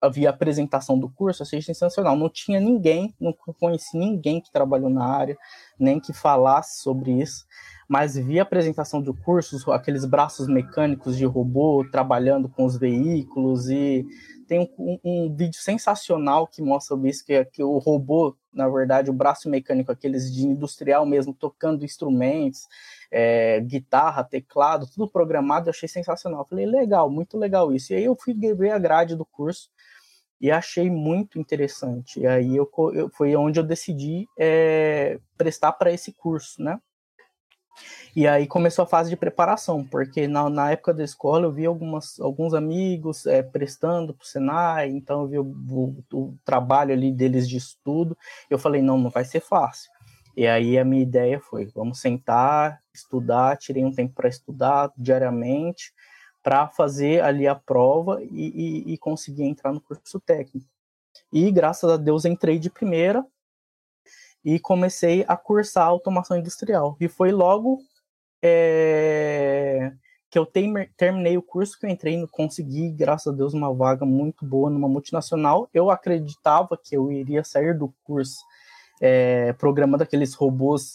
havia 0.00 0.30
apresentação 0.30 0.98
do 0.98 1.08
curso, 1.08 1.44
achei 1.44 1.62
sensacional. 1.62 2.16
Não 2.16 2.28
tinha 2.28 2.58
ninguém, 2.58 3.14
não 3.20 3.32
conheci 3.32 3.96
ninguém 3.96 4.40
que 4.40 4.50
trabalhou 4.50 4.90
na 4.90 5.04
área, 5.04 5.38
nem 5.78 6.00
que 6.00 6.12
falasse 6.12 6.82
sobre 6.82 7.12
isso, 7.12 7.46
mas 7.88 8.16
vi 8.16 8.40
a 8.40 8.42
apresentação 8.42 9.00
do 9.00 9.14
curso, 9.14 9.70
aqueles 9.70 10.04
braços 10.04 10.48
mecânicos 10.48 11.16
de 11.16 11.24
robô 11.24 11.86
trabalhando 11.90 12.48
com 12.48 12.64
os 12.64 12.76
veículos 12.76 13.68
e 13.68 14.04
tem 14.46 14.72
um, 14.78 14.98
um, 15.04 15.34
vídeo 15.34 15.60
sensacional 15.60 16.46
que 16.46 16.62
mostra 16.62 16.96
isso, 17.08 17.24
que, 17.24 17.34
é, 17.34 17.44
que 17.44 17.62
o 17.62 17.78
robô, 17.78 18.36
na 18.52 18.68
verdade, 18.68 19.10
o 19.10 19.14
braço 19.14 19.48
mecânico, 19.48 19.92
aqueles 19.92 20.32
de 20.32 20.46
industrial 20.46 21.04
mesmo, 21.04 21.34
tocando 21.34 21.84
instrumentos, 21.84 22.66
é, 23.10 23.60
guitarra, 23.60 24.24
teclado, 24.24 24.86
tudo 24.86 25.10
programado, 25.10 25.68
eu 25.68 25.70
achei 25.70 25.88
sensacional. 25.88 26.46
Falei, 26.48 26.66
legal, 26.66 27.10
muito 27.10 27.36
legal 27.36 27.72
isso. 27.72 27.92
E 27.92 27.96
aí 27.96 28.04
eu 28.04 28.16
fui 28.16 28.34
ver 28.34 28.70
a 28.70 28.78
grade 28.78 29.16
do 29.16 29.24
curso 29.24 29.68
e 30.40 30.50
achei 30.50 30.90
muito 30.90 31.38
interessante. 31.38 32.20
E 32.20 32.26
aí 32.26 32.56
eu, 32.56 32.70
eu 32.94 33.10
foi 33.10 33.34
onde 33.36 33.58
eu 33.58 33.64
decidi 33.64 34.26
é, 34.38 35.18
prestar 35.36 35.72
para 35.72 35.92
esse 35.92 36.12
curso, 36.12 36.62
né? 36.62 36.80
E 38.14 38.26
aí 38.26 38.46
começou 38.46 38.84
a 38.84 38.86
fase 38.86 39.10
de 39.10 39.16
preparação, 39.16 39.84
porque 39.84 40.26
na, 40.26 40.48
na 40.48 40.70
época 40.70 40.94
da 40.94 41.04
escola 41.04 41.46
eu 41.46 41.52
vi 41.52 41.66
algumas, 41.66 42.18
alguns 42.18 42.54
amigos 42.54 43.26
é, 43.26 43.42
prestando 43.42 44.14
para 44.14 44.24
o 44.24 44.26
Senai, 44.26 44.88
então 44.88 45.22
eu 45.22 45.28
vi 45.28 45.38
o, 45.38 45.44
o, 45.70 46.04
o, 46.12 46.38
trabalho 46.44 46.92
ali 46.92 47.12
deles 47.12 47.48
de 47.48 47.56
estudo. 47.56 48.16
Eu 48.48 48.58
falei, 48.58 48.80
não, 48.80 48.96
não 48.96 49.10
vai 49.10 49.24
ser 49.24 49.40
fácil. 49.40 49.90
E 50.36 50.46
aí 50.46 50.78
a 50.78 50.84
minha 50.84 51.02
ideia 51.02 51.40
foi, 51.40 51.66
vamos 51.66 52.00
sentar, 52.00 52.80
estudar, 52.92 53.56
tirei 53.56 53.84
um 53.84 53.92
tempo 53.92 54.14
para 54.14 54.28
estudar 54.28 54.92
diariamente, 54.96 55.92
para 56.42 56.68
fazer 56.68 57.22
ali 57.22 57.46
a 57.46 57.54
prova 57.54 58.22
e, 58.22 58.86
e, 58.86 58.92
e 58.94 58.98
conseguir 58.98 59.44
entrar 59.44 59.72
no 59.72 59.80
curso 59.80 60.20
técnico. 60.20 60.68
E 61.32 61.50
graças 61.50 61.90
a 61.90 61.96
Deus 61.96 62.24
entrei 62.24 62.58
de 62.58 62.70
primeira, 62.70 63.26
e 64.46 64.60
comecei 64.60 65.24
a 65.26 65.36
cursar 65.36 65.88
automação 65.88 66.38
industrial. 66.38 66.96
E 67.00 67.08
foi 67.08 67.32
logo 67.32 67.80
é, 68.40 69.92
que 70.30 70.38
eu 70.38 70.46
terminei 70.96 71.36
o 71.36 71.42
curso 71.42 71.76
que 71.76 71.84
eu 71.84 71.90
entrei, 71.90 72.24
consegui, 72.28 72.92
graças 72.92 73.32
a 73.32 73.36
Deus, 73.36 73.54
uma 73.54 73.74
vaga 73.74 74.06
muito 74.06 74.46
boa 74.46 74.70
numa 74.70 74.88
multinacional. 74.88 75.68
Eu 75.74 75.90
acreditava 75.90 76.78
que 76.80 76.96
eu 76.96 77.10
iria 77.10 77.42
sair 77.42 77.76
do 77.76 77.92
curso 78.04 78.38
é, 79.00 79.52
programando 79.54 80.04
aqueles 80.04 80.32
robôs 80.34 80.92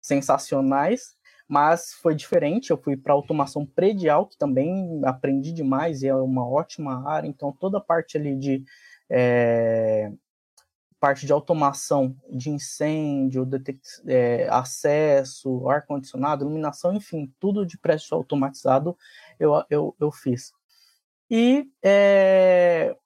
sensacionais, 0.00 1.14
mas 1.46 1.92
foi 1.92 2.14
diferente. 2.14 2.70
Eu 2.70 2.78
fui 2.78 2.96
para 2.96 3.12
automação 3.12 3.66
predial, 3.66 4.26
que 4.26 4.38
também 4.38 5.02
aprendi 5.04 5.52
demais 5.52 6.02
e 6.02 6.08
é 6.08 6.14
uma 6.14 6.48
ótima 6.48 7.06
área. 7.06 7.28
Então, 7.28 7.52
toda 7.52 7.76
a 7.76 7.82
parte 7.82 8.16
ali 8.16 8.34
de 8.34 8.64
é, 9.10 10.10
parte 11.04 11.26
de 11.26 11.32
automação 11.34 12.16
de 12.30 12.48
incêndio, 12.48 13.46
é, 14.06 14.48
acesso, 14.50 15.68
ar-condicionado, 15.68 16.44
iluminação, 16.44 16.94
enfim, 16.94 17.30
tudo 17.38 17.66
de 17.66 17.76
prédio 17.76 18.06
automatizado 18.12 18.96
eu, 19.38 19.52
eu, 19.68 19.94
eu 20.00 20.10
fiz. 20.10 20.50
E 21.30 21.66
é, 21.84 22.96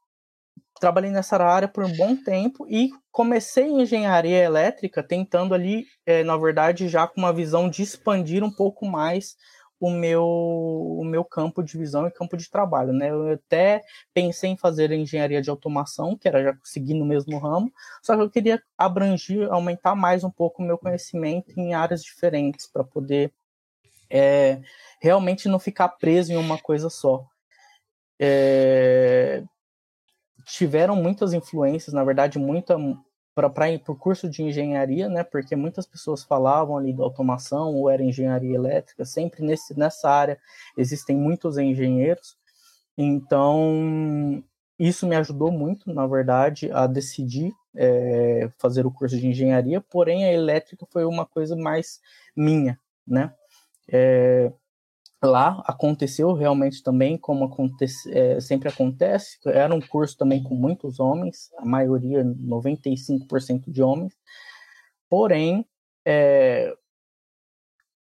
trabalhei 0.78 1.10
nessa 1.10 1.36
área 1.38 1.66
por 1.66 1.82
um 1.82 1.92
bom 1.96 2.14
tempo 2.14 2.68
e 2.68 2.90
comecei 3.10 3.64
em 3.64 3.82
engenharia 3.82 4.44
elétrica, 4.44 5.02
tentando 5.02 5.52
ali, 5.52 5.84
é, 6.06 6.22
na 6.22 6.36
verdade, 6.36 6.88
já 6.88 7.04
com 7.04 7.20
uma 7.20 7.32
visão 7.32 7.68
de 7.68 7.82
expandir 7.82 8.44
um 8.44 8.54
pouco 8.54 8.86
mais 8.86 9.34
o 9.80 9.90
meu, 9.90 10.24
o 10.24 11.04
meu 11.04 11.24
campo 11.24 11.62
de 11.62 11.78
visão 11.78 12.06
e 12.06 12.10
campo 12.10 12.36
de 12.36 12.50
trabalho, 12.50 12.92
né? 12.92 13.10
Eu 13.10 13.32
até 13.32 13.84
pensei 14.12 14.50
em 14.50 14.56
fazer 14.56 14.90
engenharia 14.90 15.40
de 15.40 15.50
automação, 15.50 16.16
que 16.16 16.26
era 16.26 16.42
já 16.42 16.58
seguir 16.64 16.94
no 16.94 17.06
mesmo 17.06 17.38
ramo, 17.38 17.72
só 18.02 18.16
que 18.16 18.22
eu 18.22 18.30
queria 18.30 18.62
abranger, 18.76 19.52
aumentar 19.52 19.94
mais 19.94 20.24
um 20.24 20.30
pouco 20.30 20.62
o 20.62 20.66
meu 20.66 20.76
conhecimento 20.76 21.58
em 21.58 21.74
áreas 21.74 22.02
diferentes 22.02 22.66
para 22.66 22.82
poder 22.82 23.32
é, 24.10 24.60
realmente 25.00 25.48
não 25.48 25.58
ficar 25.58 25.88
preso 25.90 26.32
em 26.32 26.36
uma 26.36 26.58
coisa 26.58 26.90
só. 26.90 27.24
É, 28.20 29.44
tiveram 30.44 30.96
muitas 30.96 31.32
influências, 31.32 31.94
na 31.94 32.02
verdade, 32.02 32.38
muita 32.38 32.76
para 33.46 33.70
ir 33.70 33.80
para 33.80 33.92
o 33.92 33.96
curso 33.96 34.28
de 34.28 34.42
engenharia, 34.42 35.08
né? 35.08 35.22
Porque 35.22 35.54
muitas 35.54 35.86
pessoas 35.86 36.22
falavam 36.22 36.78
ali 36.78 36.94
da 36.94 37.04
automação 37.04 37.74
ou 37.74 37.90
era 37.90 38.02
engenharia 38.02 38.54
elétrica. 38.54 39.04
Sempre 39.04 39.42
nesse, 39.42 39.78
nessa 39.78 40.08
área 40.08 40.38
existem 40.78 41.14
muitos 41.14 41.58
engenheiros. 41.58 42.38
Então 42.96 44.42
isso 44.78 45.06
me 45.06 45.16
ajudou 45.16 45.50
muito, 45.50 45.92
na 45.92 46.06
verdade, 46.06 46.70
a 46.72 46.86
decidir 46.86 47.52
é, 47.74 48.48
fazer 48.58 48.86
o 48.86 48.90
curso 48.90 49.18
de 49.18 49.26
engenharia, 49.26 49.80
porém 49.80 50.24
a 50.24 50.32
elétrica 50.32 50.86
foi 50.90 51.04
uma 51.04 51.26
coisa 51.26 51.56
mais 51.56 52.00
minha, 52.34 52.78
né? 53.06 53.34
É, 53.90 54.52
lá 55.22 55.62
aconteceu 55.66 56.32
realmente 56.32 56.82
também, 56.82 57.18
como 57.18 57.44
acontece, 57.44 58.10
é, 58.12 58.40
sempre 58.40 58.68
acontece, 58.68 59.38
era 59.46 59.74
um 59.74 59.80
curso 59.80 60.16
também 60.16 60.42
com 60.42 60.54
muitos 60.54 61.00
homens, 61.00 61.50
a 61.58 61.64
maioria, 61.64 62.24
95% 62.24 63.70
de 63.70 63.82
homens, 63.82 64.14
porém, 65.08 65.66
é, 66.06 66.74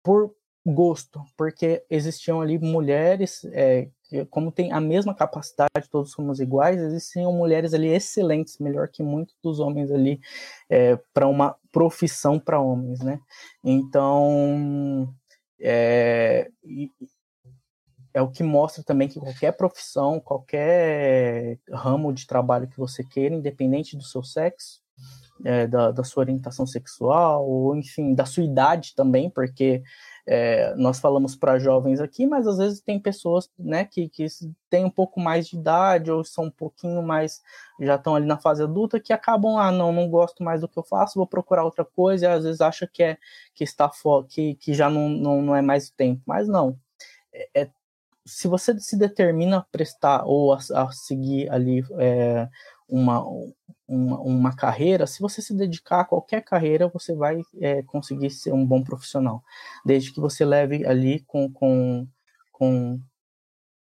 por 0.03 0.33
gosto, 0.65 1.23
porque 1.35 1.83
existiam 1.89 2.41
ali 2.41 2.59
mulheres 2.59 3.43
é, 3.53 3.89
como 4.29 4.51
tem 4.51 4.71
a 4.71 4.81
mesma 4.81 5.15
capacidade, 5.15 5.89
todos 5.89 6.11
somos 6.11 6.39
iguais, 6.39 6.79
existiam 6.81 7.31
mulheres 7.31 7.73
ali 7.73 7.87
excelentes, 7.87 8.57
melhor 8.59 8.89
que 8.89 9.01
muitos 9.01 9.35
dos 9.41 9.59
homens 9.59 9.91
ali, 9.91 10.19
é, 10.69 10.97
para 11.13 11.27
uma 11.27 11.55
profissão 11.71 12.39
para 12.39 12.59
homens, 12.59 12.99
né? 12.99 13.19
Então, 13.63 15.13
é, 15.61 16.49
é 18.13 18.21
o 18.21 18.29
que 18.29 18.43
mostra 18.43 18.83
também 18.83 19.07
que 19.07 19.19
qualquer 19.19 19.53
profissão, 19.53 20.19
qualquer 20.19 21.59
ramo 21.71 22.11
de 22.11 22.27
trabalho 22.27 22.67
que 22.67 22.77
você 22.77 23.03
queira, 23.03 23.35
independente 23.35 23.95
do 23.95 24.03
seu 24.03 24.23
sexo, 24.23 24.81
é, 25.45 25.65
da, 25.67 25.91
da 25.91 26.03
sua 26.03 26.21
orientação 26.21 26.65
sexual, 26.65 27.47
ou 27.47 27.75
enfim, 27.75 28.13
da 28.13 28.25
sua 28.25 28.43
idade 28.43 28.93
também, 28.95 29.29
porque 29.29 29.81
é, 30.27 30.73
nós 30.75 30.99
falamos 30.99 31.35
para 31.35 31.59
jovens 31.59 31.99
aqui, 31.99 32.25
mas 32.25 32.47
às 32.47 32.57
vezes 32.57 32.81
tem 32.81 32.99
pessoas 32.99 33.49
né, 33.57 33.85
que, 33.85 34.07
que 34.09 34.25
têm 34.69 34.85
um 34.85 34.89
pouco 34.89 35.19
mais 35.19 35.47
de 35.47 35.57
idade 35.57 36.11
ou 36.11 36.23
são 36.23 36.45
um 36.45 36.51
pouquinho 36.51 37.01
mais, 37.01 37.41
já 37.79 37.95
estão 37.95 38.15
ali 38.15 38.25
na 38.25 38.37
fase 38.37 38.63
adulta, 38.63 38.99
que 38.99 39.13
acabam, 39.13 39.57
ah, 39.57 39.71
não, 39.71 39.91
não 39.91 40.09
gosto 40.09 40.43
mais 40.43 40.61
do 40.61 40.67
que 40.67 40.77
eu 40.77 40.83
faço, 40.83 41.19
vou 41.19 41.27
procurar 41.27 41.63
outra 41.63 41.83
coisa, 41.85 42.25
e 42.25 42.29
às 42.29 42.43
vezes 42.43 42.61
acha 42.61 42.87
que, 42.87 43.03
é, 43.03 43.17
que 43.53 43.63
está 43.63 43.89
que, 44.29 44.55
que 44.55 44.73
já 44.73 44.89
não, 44.89 45.09
não, 45.09 45.41
não 45.41 45.55
é 45.55 45.61
mais 45.61 45.89
tempo. 45.89 46.21
Mas 46.25 46.47
não. 46.47 46.77
É, 47.33 47.49
é 47.61 47.69
se 48.25 48.47
você 48.47 48.79
se 48.79 48.97
determina 48.97 49.57
a 49.57 49.65
prestar 49.71 50.23
ou 50.25 50.53
a, 50.53 50.59
a 50.75 50.91
seguir 50.91 51.49
ali 51.51 51.83
é, 51.97 52.47
uma, 52.91 53.23
uma, 53.87 54.19
uma, 54.19 54.55
carreira, 54.55 55.07
se 55.07 55.21
você 55.21 55.41
se 55.41 55.55
dedicar 55.55 56.01
a 56.01 56.05
qualquer 56.05 56.43
carreira, 56.43 56.89
você 56.89 57.15
vai 57.15 57.41
é, 57.61 57.81
conseguir 57.83 58.29
ser 58.29 58.51
um 58.51 58.65
bom 58.65 58.83
profissional. 58.83 59.41
Desde 59.85 60.11
que 60.11 60.19
você 60.19 60.43
leve 60.43 60.85
ali 60.85 61.23
com, 61.25 61.49
com, 61.49 62.05
com 62.51 62.99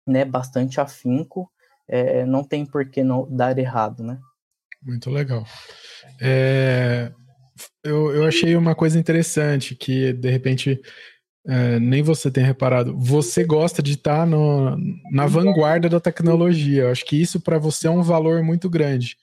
né, 0.07 0.25
bastante 0.25 0.81
afinco, 0.81 1.51
é, 1.87 2.25
não 2.25 2.43
tem 2.43 2.65
por 2.65 2.89
que 2.89 3.03
não 3.03 3.27
dar 3.29 3.55
errado, 3.59 4.03
né? 4.03 4.19
Muito 4.81 5.11
legal. 5.11 5.45
É, 6.19 7.11
eu, 7.83 8.11
eu 8.11 8.23
achei 8.25 8.55
uma 8.55 8.73
coisa 8.73 8.97
interessante 8.97 9.75
que, 9.75 10.13
de 10.13 10.31
repente, 10.31 10.81
é, 11.47 11.79
nem 11.79 12.01
você 12.01 12.31
tem 12.31 12.43
reparado, 12.43 12.97
você 12.97 13.43
gosta 13.43 13.81
de 13.81 13.93
estar 13.93 14.19
tá 14.19 14.25
no, 14.25 14.77
na 15.11 15.27
vanguarda 15.27 15.87
da 15.87 15.99
tecnologia. 15.99 16.83
Eu 16.83 16.91
acho 16.91 17.05
que 17.05 17.21
isso 17.21 17.39
para 17.39 17.57
você 17.57 17.87
é 17.87 17.91
um 17.91 18.01
valor 18.01 18.41
muito 18.43 18.69
grande. 18.69 19.17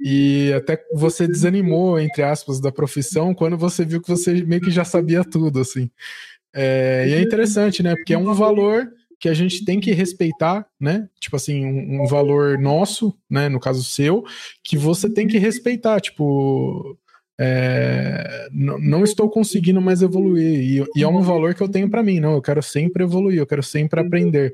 E 0.00 0.52
até 0.52 0.82
você 0.94 1.26
desanimou, 1.26 1.98
entre 1.98 2.22
aspas, 2.22 2.60
da 2.60 2.70
profissão 2.70 3.34
quando 3.34 3.58
você 3.58 3.84
viu 3.84 4.00
que 4.00 4.08
você 4.08 4.32
meio 4.44 4.62
que 4.62 4.70
já 4.70 4.84
sabia 4.84 5.24
tudo, 5.24 5.60
assim. 5.60 5.90
É, 6.54 7.06
e 7.08 7.14
é 7.14 7.20
interessante, 7.20 7.82
né? 7.82 7.94
Porque 7.94 8.14
é 8.14 8.18
um 8.18 8.32
valor 8.32 8.88
que 9.20 9.28
a 9.28 9.34
gente 9.34 9.64
tem 9.64 9.80
que 9.80 9.92
respeitar, 9.92 10.66
né? 10.78 11.08
Tipo 11.20 11.36
assim, 11.36 11.64
um, 11.64 12.02
um 12.02 12.06
valor 12.06 12.56
nosso, 12.58 13.14
né? 13.28 13.48
No 13.48 13.58
caso 13.58 13.82
seu, 13.82 14.24
que 14.62 14.78
você 14.78 15.12
tem 15.12 15.26
que 15.26 15.38
respeitar. 15.38 16.00
Tipo, 16.00 16.96
é, 17.40 18.48
não 18.52 19.04
estou 19.04 19.30
conseguindo 19.30 19.80
mais 19.80 20.02
evoluir. 20.02 20.60
E, 20.60 20.84
e, 20.96 21.02
é 21.02 21.08
um 21.08 21.22
valor 21.22 21.54
que 21.54 21.62
eu 21.62 21.68
tenho 21.68 21.88
para 21.88 22.02
mim, 22.02 22.18
não. 22.18 22.32
Eu 22.32 22.42
quero 22.42 22.62
sempre 22.62 23.04
evoluir, 23.04 23.38
eu 23.38 23.46
quero 23.46 23.62
sempre 23.62 24.00
aprender. 24.00 24.52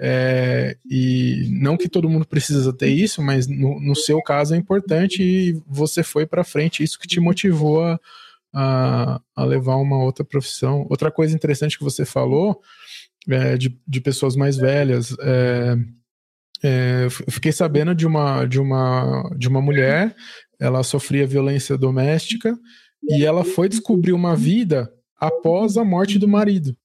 É, 0.00 0.76
e 0.88 1.48
não 1.50 1.76
que 1.76 1.88
todo 1.88 2.08
mundo 2.08 2.26
precisa 2.26 2.72
ter 2.72 2.88
isso, 2.88 3.20
mas 3.20 3.48
no, 3.48 3.80
no 3.80 3.96
seu 3.96 4.22
caso 4.22 4.54
é 4.54 4.56
importante 4.56 5.22
e 5.22 5.60
você 5.66 6.04
foi 6.04 6.24
para 6.24 6.44
frente, 6.44 6.84
isso 6.84 6.98
que 6.98 7.08
te 7.08 7.18
motivou 7.18 7.82
a, 7.82 7.98
a, 8.54 9.20
a, 9.34 9.44
levar 9.44 9.76
uma 9.76 9.98
outra 9.98 10.24
profissão. 10.24 10.86
Outra 10.88 11.10
coisa 11.10 11.34
interessante 11.34 11.76
que 11.76 11.82
você 11.82 12.04
falou 12.04 12.60
é, 13.28 13.56
de, 13.56 13.76
de 13.88 14.00
pessoas 14.00 14.36
mais 14.36 14.56
velhas. 14.56 15.16
É, 15.20 15.76
é, 16.62 17.04
eu 17.06 17.32
fiquei 17.32 17.52
sabendo 17.52 17.94
de 17.94 18.06
uma, 18.06 18.44
de 18.44 18.60
uma, 18.60 19.30
de 19.36 19.48
uma 19.48 19.60
mulher 19.60 20.14
ela 20.60 20.82
sofria 20.82 21.26
violência 21.26 21.76
doméstica 21.76 22.58
e 23.02 23.24
ela 23.24 23.44
foi 23.44 23.68
descobrir 23.68 24.12
uma 24.12 24.34
vida 24.34 24.92
após 25.18 25.76
a 25.76 25.84
morte 25.84 26.18
do 26.18 26.28
marido. 26.28 26.76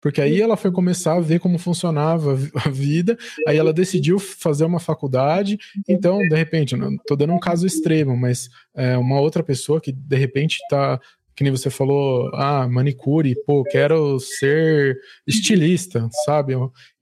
Porque 0.00 0.20
aí 0.20 0.40
ela 0.40 0.56
foi 0.56 0.70
começar 0.70 1.14
a 1.14 1.20
ver 1.20 1.40
como 1.40 1.58
funcionava 1.58 2.38
a 2.64 2.68
vida, 2.68 3.18
aí 3.46 3.56
ela 3.56 3.72
decidiu 3.72 4.18
fazer 4.18 4.64
uma 4.64 4.78
faculdade. 4.78 5.58
Então, 5.88 6.18
de 6.18 6.36
repente, 6.36 6.76
tô 7.06 7.16
dando 7.16 7.32
um 7.32 7.40
caso 7.40 7.66
extremo, 7.66 8.16
mas 8.16 8.48
é, 8.74 8.96
uma 8.96 9.18
outra 9.18 9.42
pessoa 9.42 9.80
que 9.80 9.90
de 9.90 10.16
repente 10.16 10.58
tá, 10.70 11.00
que 11.34 11.42
nem 11.42 11.50
você 11.50 11.70
falou, 11.70 12.30
ah, 12.34 12.68
manicure, 12.68 13.34
pô, 13.44 13.64
quero 13.64 14.20
ser 14.20 14.98
estilista, 15.26 16.08
sabe? 16.24 16.52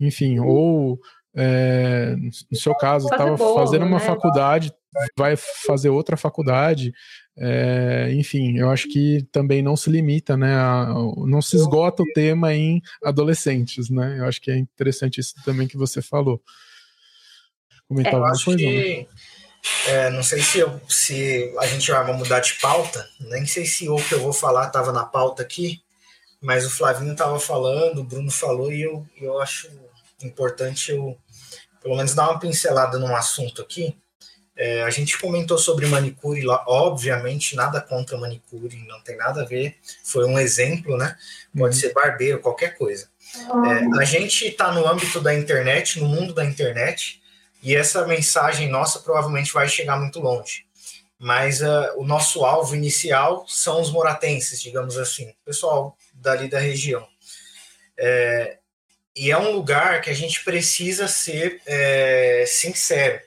Enfim, 0.00 0.38
ou 0.38 0.98
é, 1.36 2.14
no 2.50 2.56
seu 2.56 2.74
caso, 2.74 3.06
estava 3.06 3.36
fazendo 3.36 3.84
uma 3.84 3.98
né? 3.98 4.04
faculdade, 4.04 4.72
vai 5.16 5.36
fazer 5.36 5.88
outra 5.88 6.16
faculdade. 6.16 6.92
É, 7.36 8.12
enfim, 8.12 8.58
eu 8.58 8.70
acho 8.70 8.88
que 8.88 9.26
também 9.32 9.62
não 9.62 9.76
se 9.76 9.90
limita, 9.90 10.36
né? 10.36 10.54
A, 10.54 10.94
não 11.26 11.42
se 11.42 11.56
esgota 11.56 12.02
o 12.02 12.12
tema 12.14 12.54
em 12.54 12.80
adolescentes, 13.02 13.90
né? 13.90 14.18
Eu 14.18 14.26
acho 14.26 14.40
que 14.40 14.50
é 14.50 14.56
interessante 14.56 15.20
isso 15.20 15.34
também 15.44 15.66
que 15.66 15.76
você 15.76 16.00
falou. 16.00 16.40
Comentar 17.88 18.12
é, 18.12 18.16
alguma 18.16 18.44
coisa? 18.44 18.58
Que, 18.58 19.08
é, 19.88 20.10
não 20.10 20.22
sei 20.22 20.40
se, 20.42 20.58
eu, 20.58 20.80
se 20.88 21.54
a 21.58 21.66
gente 21.66 21.90
vai 21.90 22.12
mudar 22.12 22.40
de 22.40 22.54
pauta, 22.54 23.08
nem 23.20 23.46
sei 23.46 23.64
se 23.64 23.88
o 23.88 23.96
que 23.96 24.14
eu 24.14 24.20
vou 24.20 24.32
falar 24.32 24.66
estava 24.66 24.92
na 24.92 25.04
pauta 25.04 25.42
aqui, 25.42 25.80
mas 26.40 26.66
o 26.66 26.70
Flavinho 26.70 27.12
estava 27.12 27.40
falando, 27.40 28.00
o 28.00 28.04
Bruno 28.04 28.30
falou, 28.30 28.70
e 28.70 28.82
eu, 28.82 29.06
eu 29.20 29.40
acho 29.40 29.68
importante 30.22 30.90
eu 30.90 31.18
pelo 31.82 31.96
menos 31.96 32.14
dar 32.14 32.30
uma 32.30 32.38
pincelada 32.38 32.98
num 32.98 33.14
assunto 33.14 33.60
aqui. 33.60 33.94
É, 34.56 34.82
a 34.82 34.90
gente 34.90 35.18
comentou 35.18 35.58
sobre 35.58 35.86
manicure 35.86 36.42
lá, 36.42 36.64
obviamente, 36.68 37.56
nada 37.56 37.80
contra 37.80 38.16
manicure, 38.16 38.76
não 38.86 39.00
tem 39.00 39.16
nada 39.16 39.42
a 39.42 39.44
ver. 39.44 39.76
Foi 40.04 40.24
um 40.24 40.38
exemplo, 40.38 40.96
né? 40.96 41.16
Pode 41.56 41.74
uhum. 41.74 41.80
ser 41.80 41.92
barbeiro, 41.92 42.40
qualquer 42.40 42.76
coisa. 42.76 43.08
É, 43.36 44.00
a 44.00 44.04
gente 44.04 44.46
está 44.46 44.70
no 44.70 44.86
âmbito 44.86 45.20
da 45.20 45.34
internet, 45.34 45.98
no 45.98 46.06
mundo 46.06 46.32
da 46.32 46.44
internet, 46.44 47.20
e 47.62 47.74
essa 47.74 48.06
mensagem 48.06 48.68
nossa 48.68 49.00
provavelmente 49.00 49.52
vai 49.52 49.68
chegar 49.68 49.98
muito 49.98 50.20
longe. 50.20 50.66
Mas 51.18 51.60
uh, 51.62 51.94
o 51.96 52.04
nosso 52.04 52.44
alvo 52.44 52.76
inicial 52.76 53.46
são 53.48 53.80
os 53.80 53.90
moratenses, 53.90 54.60
digamos 54.60 54.98
assim, 54.98 55.32
pessoal 55.44 55.96
dali 56.12 56.48
da 56.48 56.58
região. 56.58 57.06
É, 57.96 58.58
e 59.16 59.30
é 59.30 59.38
um 59.38 59.52
lugar 59.52 60.00
que 60.00 60.10
a 60.10 60.14
gente 60.14 60.44
precisa 60.44 61.08
ser 61.08 61.62
é, 61.66 62.44
sincero, 62.46 63.20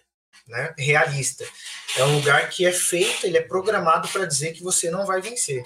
né? 0.47 0.73
realista. 0.77 1.45
É 1.97 2.03
um 2.03 2.15
lugar 2.15 2.49
que 2.49 2.65
é 2.65 2.71
feito, 2.71 3.25
ele 3.25 3.37
é 3.37 3.41
programado 3.41 4.07
para 4.07 4.25
dizer 4.25 4.53
que 4.53 4.63
você 4.63 4.89
não 4.89 5.05
vai 5.05 5.21
vencer. 5.21 5.63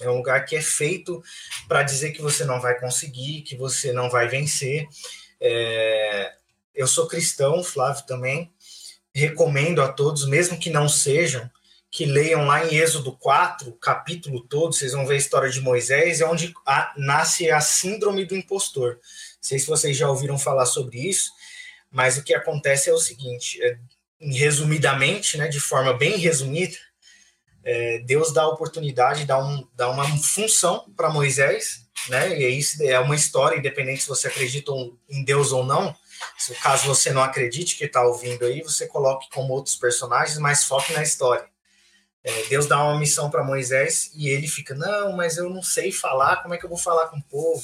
É 0.00 0.08
um 0.08 0.16
lugar 0.16 0.44
que 0.44 0.56
é 0.56 0.62
feito 0.62 1.22
para 1.68 1.82
dizer 1.82 2.12
que 2.12 2.22
você 2.22 2.44
não 2.44 2.60
vai 2.60 2.78
conseguir, 2.78 3.42
que 3.42 3.56
você 3.56 3.92
não 3.92 4.10
vai 4.10 4.28
vencer. 4.28 4.88
É, 5.40 6.32
eu 6.74 6.86
sou 6.86 7.06
cristão, 7.06 7.62
Flávio 7.62 8.04
também. 8.06 8.52
Recomendo 9.14 9.82
a 9.82 9.92
todos, 9.92 10.26
mesmo 10.26 10.58
que 10.58 10.70
não 10.70 10.88
sejam, 10.88 11.48
que 11.90 12.06
leiam 12.06 12.46
lá 12.46 12.64
em 12.64 12.76
Êxodo 12.76 13.12
4, 13.12 13.68
o 13.68 13.74
capítulo 13.74 14.40
todo, 14.40 14.72
vocês 14.72 14.92
vão 14.92 15.06
ver 15.06 15.14
a 15.14 15.18
história 15.18 15.50
de 15.50 15.60
Moisés, 15.60 16.22
é 16.22 16.26
onde 16.26 16.54
a, 16.66 16.94
nasce 16.96 17.50
a 17.50 17.60
síndrome 17.60 18.24
do 18.24 18.34
impostor. 18.34 18.94
Não 18.94 19.00
sei 19.42 19.58
se 19.58 19.66
vocês 19.66 19.94
já 19.94 20.08
ouviram 20.08 20.38
falar 20.38 20.64
sobre 20.64 20.98
isso, 20.98 21.30
mas 21.92 22.16
o 22.16 22.24
que 22.24 22.34
acontece 22.34 22.88
é 22.88 22.92
o 22.92 22.98
seguinte, 22.98 23.62
é, 23.62 23.78
resumidamente, 24.20 25.36
né, 25.36 25.48
de 25.48 25.60
forma 25.60 25.92
bem 25.92 26.16
resumida, 26.16 26.76
é, 27.62 27.98
Deus 28.00 28.32
dá 28.32 28.42
a 28.42 28.48
oportunidade, 28.48 29.24
dá, 29.24 29.38
um, 29.38 29.66
dá 29.74 29.90
uma 29.90 30.06
função 30.18 30.90
para 30.96 31.10
Moisés, 31.10 31.86
né, 32.08 32.40
e 32.40 32.58
isso 32.58 32.82
é 32.82 32.98
uma 32.98 33.14
história, 33.14 33.58
independente 33.58 34.02
se 34.02 34.08
você 34.08 34.28
acredita 34.28 34.72
em 35.08 35.22
Deus 35.22 35.52
ou 35.52 35.64
não, 35.64 35.94
se 36.38 36.54
caso 36.54 36.86
você 36.86 37.12
não 37.12 37.22
acredite 37.22 37.76
que 37.76 37.84
está 37.84 38.02
ouvindo 38.02 38.44
aí, 38.44 38.62
você 38.62 38.86
coloque 38.86 39.28
como 39.30 39.52
outros 39.52 39.76
personagens, 39.76 40.38
mas 40.38 40.64
foque 40.64 40.92
na 40.92 41.02
história. 41.02 41.51
É, 42.24 42.44
Deus 42.44 42.66
dá 42.66 42.82
uma 42.82 42.98
missão 42.98 43.28
para 43.28 43.42
Moisés 43.42 44.10
e 44.14 44.28
ele 44.28 44.46
fica, 44.46 44.74
não, 44.74 45.12
mas 45.12 45.36
eu 45.36 45.50
não 45.50 45.62
sei 45.62 45.90
falar, 45.90 46.36
como 46.36 46.54
é 46.54 46.58
que 46.58 46.64
eu 46.64 46.68
vou 46.68 46.78
falar 46.78 47.08
com 47.08 47.16
o 47.16 47.22
povo? 47.22 47.62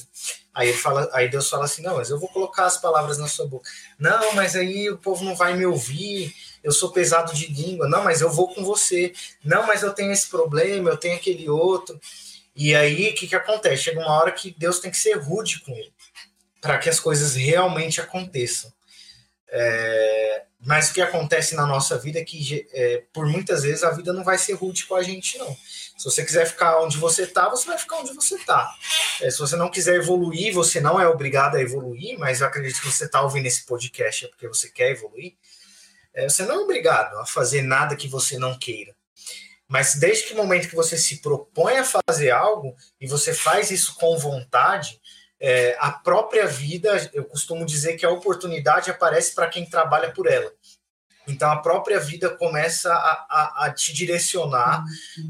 Aí, 0.53 0.71
ele 0.71 0.79
fala, 0.79 1.09
aí 1.13 1.29
Deus 1.29 1.49
fala 1.49 1.65
assim, 1.65 1.83
não, 1.83 1.97
mas 1.97 2.11
eu 2.11 2.19
vou 2.19 2.29
colocar 2.29 2.65
as 2.65 2.77
palavras 2.77 3.19
na 3.19 3.29
sua 3.29 3.47
boca. 3.47 3.71
Não, 3.99 4.35
mas 4.35 4.57
aí 4.57 4.91
o 4.91 4.99
povo 4.99 5.25
não 5.25 5.37
vai 5.37 5.57
me 5.57 5.65
ouvir, 5.65 6.35
eu 6.65 6.73
sou 6.73 6.91
pesado 6.91 7.33
de 7.33 7.47
língua. 7.47 7.89
Não, 7.89 8.03
mas 8.03 8.21
eu 8.21 8.31
vou 8.31 8.53
com 8.53 8.65
você. 8.65 9.13
Não, 9.45 9.67
mas 9.67 9.85
eu 9.85 9.93
tenho 9.93 10.11
esse 10.11 10.29
problema, 10.29 10.91
eu 10.91 10.97
tenho 10.97 11.15
aquele 11.15 11.49
outro. 11.49 12.01
E 12.57 12.75
aí, 12.75 13.11
o 13.11 13.15
que, 13.15 13.29
que 13.29 13.37
acontece? 13.37 13.85
Chega 13.85 14.01
uma 14.01 14.19
hora 14.19 14.33
que 14.33 14.53
Deus 14.59 14.81
tem 14.81 14.91
que 14.91 14.97
ser 14.97 15.17
rude 15.17 15.61
com 15.61 15.73
ele, 15.73 15.93
para 16.61 16.77
que 16.79 16.89
as 16.89 16.99
coisas 16.99 17.37
realmente 17.37 18.01
aconteçam. 18.01 18.73
É, 19.49 20.45
mas 20.65 20.91
o 20.91 20.95
que 20.95 21.01
acontece 21.01 21.55
na 21.55 21.65
nossa 21.65 21.97
vida 21.97 22.19
é 22.19 22.25
que, 22.25 22.67
é, 22.73 23.05
por 23.13 23.27
muitas 23.27 23.63
vezes, 23.63 23.85
a 23.85 23.91
vida 23.91 24.13
não 24.13 24.25
vai 24.25 24.37
ser 24.37 24.55
rude 24.55 24.87
com 24.87 24.97
a 24.97 25.03
gente, 25.03 25.39
não. 25.39 25.57
Se 25.97 26.05
você 26.05 26.25
quiser 26.25 26.47
ficar 26.47 26.81
onde 26.81 26.97
você 26.97 27.23
está, 27.23 27.49
você 27.49 27.67
vai 27.67 27.79
ficar 27.79 27.99
onde 27.99 28.13
você 28.13 28.35
está. 28.35 28.73
É, 29.21 29.31
se 29.31 29.39
você 29.39 29.57
não 29.57 29.71
quiser 29.71 29.97
evoluir, 29.97 30.53
você 30.53 30.81
não 30.81 31.01
é 31.01 31.07
obrigado 31.07 31.57
a 31.57 31.61
evoluir, 31.61 32.19
mas 32.19 32.41
eu 32.41 32.47
acredito 32.47 32.81
que 32.81 32.91
você 32.91 33.05
está 33.05 33.23
ouvindo 33.23 33.47
esse 33.47 33.67
podcast 33.67 34.25
é 34.25 34.29
porque 34.29 34.49
você 34.49 34.69
quer 34.69 34.91
evoluir. 34.91 35.35
É, 36.13 36.29
você 36.29 36.45
não 36.45 36.57
é 36.57 36.59
obrigado 36.59 37.17
a 37.19 37.27
fazer 37.27 37.63
nada 37.63 37.95
que 37.95 38.09
você 38.09 38.39
não 38.39 38.59
queira. 38.59 38.95
Mas 39.69 39.95
desde 39.95 40.25
que 40.25 40.33
o 40.33 40.37
momento 40.37 40.69
que 40.69 40.75
você 40.75 40.97
se 40.97 41.21
propõe 41.21 41.77
a 41.77 41.85
fazer 41.85 42.31
algo 42.31 42.75
e 43.01 43.07
você 43.07 43.35
faz 43.35 43.71
isso 43.71 43.95
com 43.97 44.17
vontade, 44.19 44.99
é, 45.41 45.77
a 45.79 45.93
própria 45.93 46.47
vida, 46.47 47.11
eu 47.13 47.25
costumo 47.25 47.65
dizer 47.65 47.97
que 47.97 48.05
a 48.05 48.11
oportunidade 48.11 48.91
aparece 48.91 49.35
para 49.35 49.49
quem 49.49 49.65
trabalha 49.65 50.11
por 50.13 50.27
ela. 50.27 50.53
Então 51.29 51.51
a 51.51 51.59
própria 51.59 52.01
vida 52.01 52.31
começa 52.31 52.93
a, 52.93 53.27
a, 53.29 53.67
a, 53.67 53.71
te 53.71 53.93
direcionar 53.93 54.83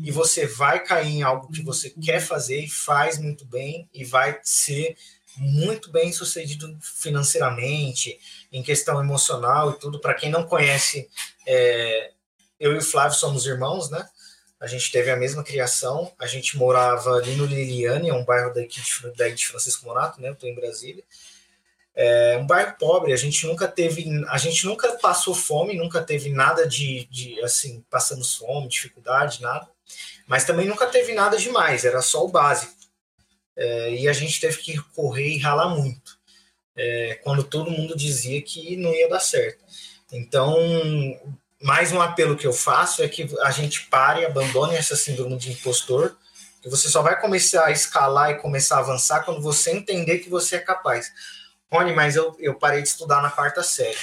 e 0.03 0.13
você 0.13 0.47
vai 0.47 0.83
cair 0.85 1.09
em 1.09 1.23
algo 1.23 1.51
que 1.51 1.61
você 1.61 1.91
quer 1.91 2.21
fazer 2.21 2.61
e 2.61 2.71
faz 2.71 3.19
muito 3.19 3.45
bem 3.45 3.89
e 3.93 4.05
vai 4.05 4.39
ser 4.43 4.97
muito 5.37 5.91
bem 5.91 6.13
sucedido 6.13 6.77
financeiramente, 6.81 8.19
em 8.53 8.63
questão 8.63 9.01
emocional 9.01 9.73
e 9.73 9.79
tudo. 9.79 10.01
Para 10.01 10.15
quem 10.15 10.31
não 10.31 10.45
conhece, 10.45 11.09
é, 11.47 12.13
eu 12.59 12.75
e 12.75 12.79
o 12.79 12.83
Flávio 12.83 13.19
somos 13.19 13.45
irmãos, 13.45 13.91
né? 13.91 14.09
A 14.61 14.67
gente 14.67 14.91
teve 14.91 15.11
a 15.11 15.17
mesma 15.17 15.45
criação. 15.45 16.13
A 16.19 16.27
gente 16.27 16.57
morava 16.57 17.15
ali 17.15 17.37
no 17.37 17.45
Liliane, 17.45 18.09
é 18.09 18.15
um 18.15 18.25
bairro 18.25 18.53
daqui 18.53 18.81
de, 18.81 19.13
daí 19.17 19.33
de 19.33 19.47
Francisco 19.47 19.87
Morato, 19.87 20.21
né? 20.21 20.29
Eu 20.29 20.33
estou 20.33 20.49
em 20.49 20.55
Brasília. 20.55 21.05
É 21.95 22.37
um 22.37 22.47
bairro 22.47 22.77
pobre. 22.79 23.13
A 23.13 23.17
gente 23.17 23.47
nunca 23.47 23.69
teve, 23.69 24.05
a 24.29 24.39
gente 24.39 24.67
nunca 24.67 24.93
passou 24.99 25.35
fome, 25.35 25.77
nunca 25.77 26.03
teve 26.03 26.31
nada 26.31 26.67
de, 26.67 27.07
de 27.11 27.41
assim, 27.43 27.85
passando 27.91 28.25
fome, 28.25 28.69
dificuldade, 28.69 29.43
nada. 29.43 29.69
Mas 30.27 30.45
também 30.45 30.67
nunca 30.67 30.87
teve 30.87 31.15
nada 31.15 31.37
demais. 31.37 31.85
Era 31.85 32.03
só 32.03 32.25
o 32.25 32.29
básico. 32.29 32.75
É, 33.57 33.95
e 33.95 34.09
a 34.09 34.13
gente 34.13 34.41
teve 34.41 34.59
que 34.59 34.81
correr 34.95 35.29
e 35.29 35.39
ralar 35.39 35.69
muito. 35.69 36.19
É, 36.77 37.19
quando 37.25 37.43
todo 37.43 37.71
mundo 37.71 37.97
dizia 37.97 38.41
que 38.43 38.77
não 38.77 38.95
ia 38.95 39.09
dar 39.09 39.21
certo. 39.21 39.65
Então, 40.13 40.57
mais 41.63 41.93
um 41.93 42.01
apelo 42.01 42.37
que 42.37 42.47
eu 42.47 42.53
faço 42.53 43.03
é 43.03 43.09
que 43.09 43.29
a 43.43 43.51
gente 43.51 43.87
pare, 43.87 44.25
abandone 44.25 44.77
essa 44.77 44.95
síndrome 44.95 45.37
de 45.37 45.53
impostor, 45.53 46.17
que 46.63 46.69
você 46.69 46.89
só 46.89 47.03
vai 47.03 47.21
começar 47.21 47.67
a 47.67 47.71
escalar 47.71 48.31
e 48.31 48.39
começar 48.39 48.77
a 48.77 48.81
avançar 48.81 49.25
quando 49.25 49.43
você 49.43 49.71
entender 49.71 50.19
que 50.19 50.31
você 50.31 50.57
é 50.57 50.61
capaz. 50.61 51.13
Rony, 51.71 51.93
mas 51.93 52.17
eu, 52.17 52.37
eu 52.39 52.55
parei 52.55 52.83
de 52.83 52.89
estudar 52.89 53.21
na 53.21 53.31
quarta 53.31 53.63
série. 53.63 53.99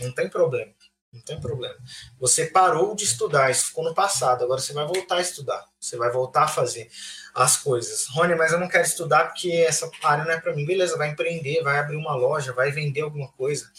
Não 0.00 0.12
tem 0.12 0.28
problema. 0.28 0.72
Não 1.12 1.20
tem 1.20 1.38
problema. 1.38 1.76
Você 2.18 2.46
parou 2.46 2.94
de 2.94 3.04
estudar, 3.04 3.50
isso 3.50 3.66
ficou 3.66 3.84
no 3.84 3.94
passado. 3.94 4.44
Agora 4.44 4.60
você 4.60 4.72
vai 4.72 4.86
voltar 4.86 5.16
a 5.16 5.20
estudar. 5.20 5.62
Você 5.78 5.96
vai 5.96 6.10
voltar 6.10 6.44
a 6.44 6.48
fazer 6.48 6.88
as 7.34 7.56
coisas. 7.58 8.06
Rony, 8.08 8.34
mas 8.34 8.52
eu 8.52 8.60
não 8.60 8.68
quero 8.68 8.84
estudar 8.84 9.26
porque 9.26 9.50
essa 9.52 9.90
área 10.02 10.24
não 10.24 10.32
é 10.32 10.40
para 10.40 10.54
mim. 10.54 10.64
Beleza, 10.64 10.96
vai 10.96 11.10
empreender, 11.10 11.62
vai 11.62 11.78
abrir 11.78 11.96
uma 11.96 12.14
loja, 12.14 12.54
vai 12.54 12.70
vender 12.70 13.02
alguma 13.02 13.28
coisa. 13.32 13.70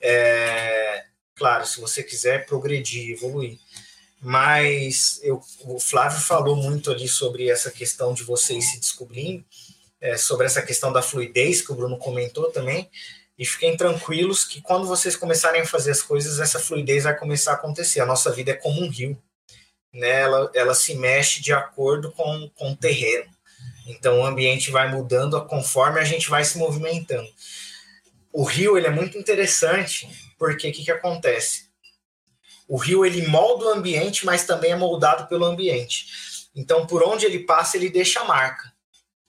É, 0.00 1.04
Claro, 1.44 1.66
se 1.66 1.78
você 1.78 2.02
quiser 2.02 2.46
progredir, 2.46 3.12
evoluir. 3.12 3.58
Mas 4.18 5.20
eu, 5.22 5.42
o 5.66 5.78
Flávio 5.78 6.18
falou 6.18 6.56
muito 6.56 6.90
ali 6.90 7.06
sobre 7.06 7.50
essa 7.50 7.70
questão 7.70 8.14
de 8.14 8.22
vocês 8.22 8.70
se 8.70 8.80
descobrindo, 8.80 9.44
é, 10.00 10.16
sobre 10.16 10.46
essa 10.46 10.62
questão 10.62 10.90
da 10.90 11.02
fluidez 11.02 11.60
que 11.60 11.70
o 11.70 11.74
Bruno 11.74 11.98
comentou 11.98 12.50
também. 12.50 12.88
E 13.38 13.44
fiquem 13.44 13.76
tranquilos 13.76 14.42
que 14.42 14.62
quando 14.62 14.86
vocês 14.86 15.16
começarem 15.16 15.60
a 15.60 15.66
fazer 15.66 15.90
as 15.90 16.00
coisas, 16.00 16.40
essa 16.40 16.58
fluidez 16.58 17.04
vai 17.04 17.14
começar 17.14 17.50
a 17.50 17.56
acontecer. 17.56 18.00
A 18.00 18.06
nossa 18.06 18.32
vida 18.32 18.52
é 18.52 18.54
como 18.54 18.80
um 18.80 18.88
rio, 18.88 19.22
né? 19.92 20.22
ela, 20.22 20.50
ela 20.54 20.74
se 20.74 20.94
mexe 20.94 21.42
de 21.42 21.52
acordo 21.52 22.10
com, 22.12 22.50
com 22.54 22.72
o 22.72 22.76
terreno. 22.76 23.30
Então 23.86 24.20
o 24.20 24.24
ambiente 24.24 24.70
vai 24.70 24.90
mudando 24.90 25.44
conforme 25.44 26.00
a 26.00 26.04
gente 26.04 26.30
vai 26.30 26.42
se 26.42 26.56
movimentando. 26.56 27.28
O 28.32 28.44
rio 28.44 28.78
ele 28.78 28.86
é 28.86 28.90
muito 28.90 29.18
interessante 29.18 30.08
porque 30.38 30.68
o 30.68 30.72
que, 30.72 30.84
que 30.84 30.90
acontece? 30.90 31.68
O 32.66 32.76
rio 32.76 33.04
ele 33.04 33.26
molda 33.26 33.66
o 33.66 33.68
ambiente, 33.68 34.24
mas 34.24 34.44
também 34.44 34.72
é 34.72 34.76
moldado 34.76 35.26
pelo 35.26 35.44
ambiente. 35.44 36.06
Então, 36.54 36.86
por 36.86 37.02
onde 37.02 37.26
ele 37.26 37.40
passa, 37.40 37.76
ele 37.76 37.90
deixa 37.90 38.20
a 38.20 38.24
marca. 38.24 38.72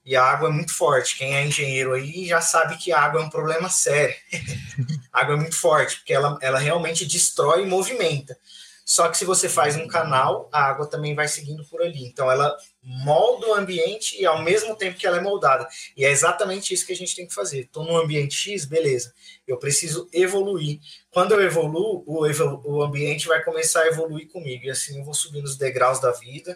E 0.06 0.16
a 0.16 0.24
água 0.24 0.50
é 0.50 0.52
muito 0.52 0.74
forte. 0.74 1.18
Quem 1.18 1.36
é 1.36 1.46
engenheiro 1.46 1.94
aí 1.94 2.28
já 2.28 2.40
sabe 2.40 2.78
que 2.78 2.92
a 2.94 3.02
água 3.02 3.22
é 3.22 3.24
um 3.24 3.30
problema 3.30 3.70
sério. 3.70 4.16
a 5.12 5.22
água 5.22 5.34
é 5.34 5.38
muito 5.38 5.58
forte, 5.58 5.98
porque 5.98 6.14
ela, 6.14 6.38
ela 6.42 6.60
realmente 6.60 7.06
destrói 7.06 7.64
e 7.64 7.66
movimenta. 7.66 8.38
Só 8.86 9.10
que 9.10 9.18
se 9.18 9.26
você 9.26 9.50
faz 9.50 9.76
um 9.76 9.88
canal, 9.88 10.48
a 10.54 10.62
água 10.62 10.86
também 10.86 11.16
vai 11.16 11.28
seguindo 11.28 11.66
por 11.66 11.82
ali. 11.82 12.06
Então 12.06 12.32
ela 12.32 12.56
molda 12.84 13.48
o 13.48 13.54
ambiente 13.56 14.22
e 14.22 14.28
ao 14.28 14.44
mesmo 14.44 14.76
tempo 14.76 14.96
que 14.96 15.08
ela 15.08 15.18
é 15.18 15.22
moldada. 15.22 15.68
E 15.98 16.06
é 16.06 16.12
exatamente 16.12 16.72
isso 16.72 16.86
que 16.86 16.94
a 16.94 16.96
gente 16.96 17.16
tem 17.16 17.26
que 17.26 17.34
fazer. 17.34 17.62
Estou 17.62 17.84
no 17.84 17.98
ambiente 17.98 18.36
X, 18.36 18.64
beleza. 18.64 19.12
Eu 19.48 19.58
preciso 19.58 20.08
evoluir. 20.14 20.80
Quando 21.10 21.32
eu 21.32 21.42
evoluo, 21.42 22.04
o, 22.06 22.28
o 22.64 22.84
ambiente 22.84 23.28
vai 23.28 23.44
começar 23.44 23.82
a 23.82 23.88
evoluir 23.88 24.28
comigo. 24.28 24.66
E 24.66 24.70
assim 24.70 25.00
eu 25.00 25.04
vou 25.04 25.16
subir 25.16 25.42
nos 25.42 25.58
degraus 25.58 26.00
da 26.00 26.12
vida 26.12 26.56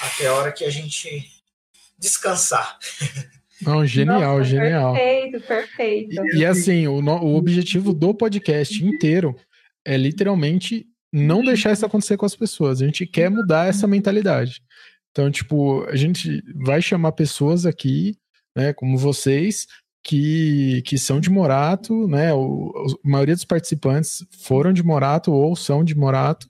até 0.00 0.28
a 0.28 0.34
hora 0.34 0.52
que 0.52 0.64
a 0.64 0.70
gente 0.70 1.26
descansar. 1.98 2.78
Não, 3.60 3.84
genial, 3.84 4.38
Nossa, 4.38 4.44
genial. 4.44 4.94
Perfeito, 4.94 5.40
perfeito. 5.40 6.14
E, 6.34 6.38
e 6.38 6.46
assim, 6.46 6.86
o, 6.86 7.00
o 7.00 7.36
objetivo 7.36 7.92
do 7.92 8.14
podcast 8.14 8.84
inteiro 8.84 9.34
é 9.84 9.96
literalmente 9.96 10.86
não 11.12 11.44
deixar 11.44 11.72
isso 11.72 11.86
acontecer 11.86 12.16
com 12.16 12.26
as 12.26 12.36
pessoas. 12.36 12.80
A 12.80 12.84
gente 12.84 13.06
quer 13.06 13.30
mudar 13.30 13.68
essa 13.68 13.86
mentalidade. 13.86 14.62
Então, 15.10 15.30
tipo, 15.30 15.84
a 15.84 15.96
gente 15.96 16.42
vai 16.64 16.82
chamar 16.82 17.12
pessoas 17.12 17.64
aqui, 17.64 18.16
né, 18.54 18.72
como 18.72 18.98
vocês, 18.98 19.66
que, 20.04 20.82
que 20.86 20.96
são 20.98 21.18
de 21.18 21.28
Morato, 21.28 22.06
né? 22.06 22.32
O, 22.32 22.72
a 23.04 23.08
maioria 23.08 23.34
dos 23.34 23.44
participantes 23.44 24.24
foram 24.30 24.72
de 24.72 24.82
Morato 24.82 25.32
ou 25.32 25.56
são 25.56 25.82
de 25.82 25.96
Morato. 25.96 26.48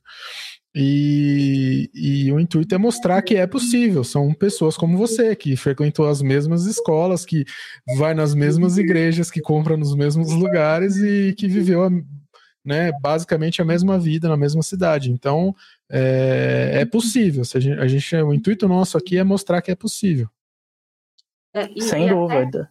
E, 0.74 1.88
e, 1.94 2.30
o 2.30 2.38
intuito 2.38 2.74
é 2.74 2.78
mostrar 2.78 3.22
que 3.22 3.34
é 3.34 3.46
possível. 3.46 4.04
São 4.04 4.34
pessoas 4.34 4.76
como 4.76 4.98
você, 4.98 5.34
que 5.34 5.56
frequentou 5.56 6.06
as 6.06 6.20
mesmas 6.20 6.66
escolas, 6.66 7.24
que 7.24 7.46
vai 7.96 8.12
nas 8.12 8.34
mesmas 8.34 8.76
igrejas, 8.76 9.30
que 9.30 9.40
compra 9.40 9.74
nos 9.74 9.96
mesmos 9.96 10.30
lugares 10.32 10.96
e 10.96 11.32
que 11.32 11.48
viveu 11.48 11.82
a, 11.82 11.90
né, 12.66 12.90
basicamente 13.00 13.62
a 13.62 13.64
mesma 13.64 13.98
vida 13.98 14.28
na 14.28 14.36
mesma 14.36 14.62
cidade. 14.62 15.10
Então, 15.10 15.54
é, 15.88 16.80
é 16.80 16.84
possível. 16.84 17.42
A 17.42 17.60
gente, 17.60 17.80
a 17.80 17.86
gente, 17.86 18.16
o 18.16 18.34
intuito 18.34 18.66
nosso 18.66 18.98
aqui 18.98 19.16
é 19.16 19.24
mostrar 19.24 19.62
que 19.62 19.70
é 19.70 19.76
possível. 19.76 20.28
É, 21.54 21.70
e, 21.74 21.82
Sem 21.82 22.06
e 22.06 22.08
dúvida. 22.10 22.70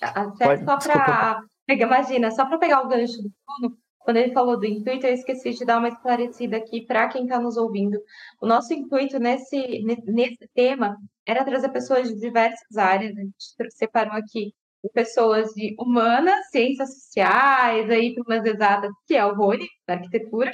Até, 0.00 0.20
até 0.20 0.44
Pode, 0.44 0.64
só 0.64 0.78
para 0.78 1.44
imagina, 1.68 2.30
só 2.30 2.46
para 2.46 2.58
pegar 2.58 2.82
o 2.82 2.88
gancho 2.88 3.20
do 3.20 3.30
Bruno, 3.60 3.76
quando 3.98 4.16
ele 4.16 4.32
falou 4.32 4.58
do 4.58 4.64
intuito, 4.64 5.06
eu 5.06 5.12
esqueci 5.12 5.50
de 5.50 5.66
dar 5.66 5.78
uma 5.78 5.88
esclarecida 5.88 6.56
aqui 6.56 6.86
para 6.86 7.08
quem 7.08 7.24
está 7.24 7.38
nos 7.38 7.58
ouvindo. 7.58 8.00
O 8.40 8.46
nosso 8.46 8.72
intuito 8.72 9.18
nesse, 9.18 9.82
nesse 10.06 10.48
tema 10.54 10.96
era 11.26 11.44
trazer 11.44 11.68
pessoas 11.68 12.08
de 12.08 12.18
diversas 12.18 12.76
áreas, 12.78 13.14
a 13.14 13.20
gente 13.20 13.36
separou 13.70 14.14
aqui 14.14 14.54
pessoas 14.92 15.52
de 15.54 15.74
humanas, 15.78 16.50
ciências 16.50 16.94
sociais, 16.94 17.90
aí 17.90 18.14
para 18.14 18.24
umas 18.24 18.44
exatas, 18.44 18.90
que 19.06 19.14
é 19.14 19.24
o 19.24 19.34
Rony, 19.34 19.66
da 19.86 19.94
arquitetura, 19.94 20.50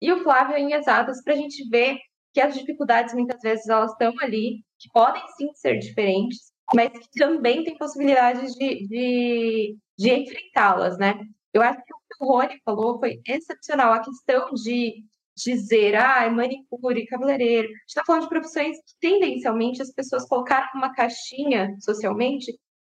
e 0.00 0.12
o 0.12 0.22
Flávio 0.22 0.56
em 0.56 0.72
exatas, 0.72 1.22
para 1.22 1.34
a 1.34 1.36
gente 1.36 1.68
ver 1.68 1.98
que 2.32 2.40
as 2.40 2.54
dificuldades 2.54 3.14
muitas 3.14 3.40
vezes 3.40 3.68
elas 3.68 3.92
estão 3.92 4.12
ali, 4.20 4.64
que 4.78 4.88
podem 4.92 5.22
sim 5.36 5.52
ser 5.54 5.78
diferentes, 5.78 6.52
mas 6.74 6.90
que 6.90 7.18
também 7.18 7.62
tem 7.62 7.76
possibilidades 7.76 8.52
de, 8.54 8.86
de, 8.88 9.76
de 9.98 10.10
enfrentá-las, 10.10 10.98
né? 10.98 11.14
Eu 11.52 11.62
acho 11.62 11.78
que 11.84 11.94
o 11.94 11.98
que 11.98 12.24
o 12.24 12.26
Rony 12.26 12.60
falou 12.64 12.98
foi 12.98 13.20
excepcional, 13.26 13.92
a 13.92 14.00
questão 14.00 14.52
de 14.54 15.04
dizer, 15.36 15.94
ah, 15.96 16.24
é 16.24 16.30
manicure, 16.30 17.06
cabeleireiro. 17.06 17.68
A 17.68 17.70
gente 17.70 17.84
está 17.88 18.02
falando 18.04 18.22
de 18.22 18.28
profissões 18.28 18.76
que 18.78 18.94
tendencialmente 19.00 19.82
as 19.82 19.92
pessoas 19.92 20.26
colocaram 20.26 20.68
uma 20.74 20.94
caixinha 20.94 21.74
socialmente 21.80 22.52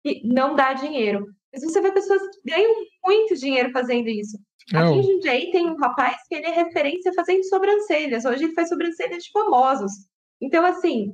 que 0.06 0.22
não 0.24 0.56
dá 0.56 0.74
dinheiro. 0.74 1.26
Mas 1.52 1.64
você 1.64 1.82
vê 1.82 1.92
pessoas 1.92 2.22
que 2.22 2.52
ganham 2.52 2.72
muito 3.04 3.36
dinheiro 3.36 3.72
fazendo 3.72 4.08
isso. 4.08 4.38
É 4.72 4.78
Aqui 4.78 5.00
em 5.00 5.04
Jundiaí 5.04 5.52
tem 5.52 5.68
um 5.68 5.78
rapaz 5.78 6.18
que 6.28 6.36
ele 6.36 6.46
é 6.46 6.52
referência 6.52 7.12
fazendo 7.14 7.44
sobrancelhas. 7.46 8.24
Hoje 8.24 8.44
ele 8.44 8.54
faz 8.54 8.70
sobrancelhas 8.70 9.24
de 9.24 9.32
famosos. 9.32 9.92
Então, 10.40 10.64
assim. 10.64 11.12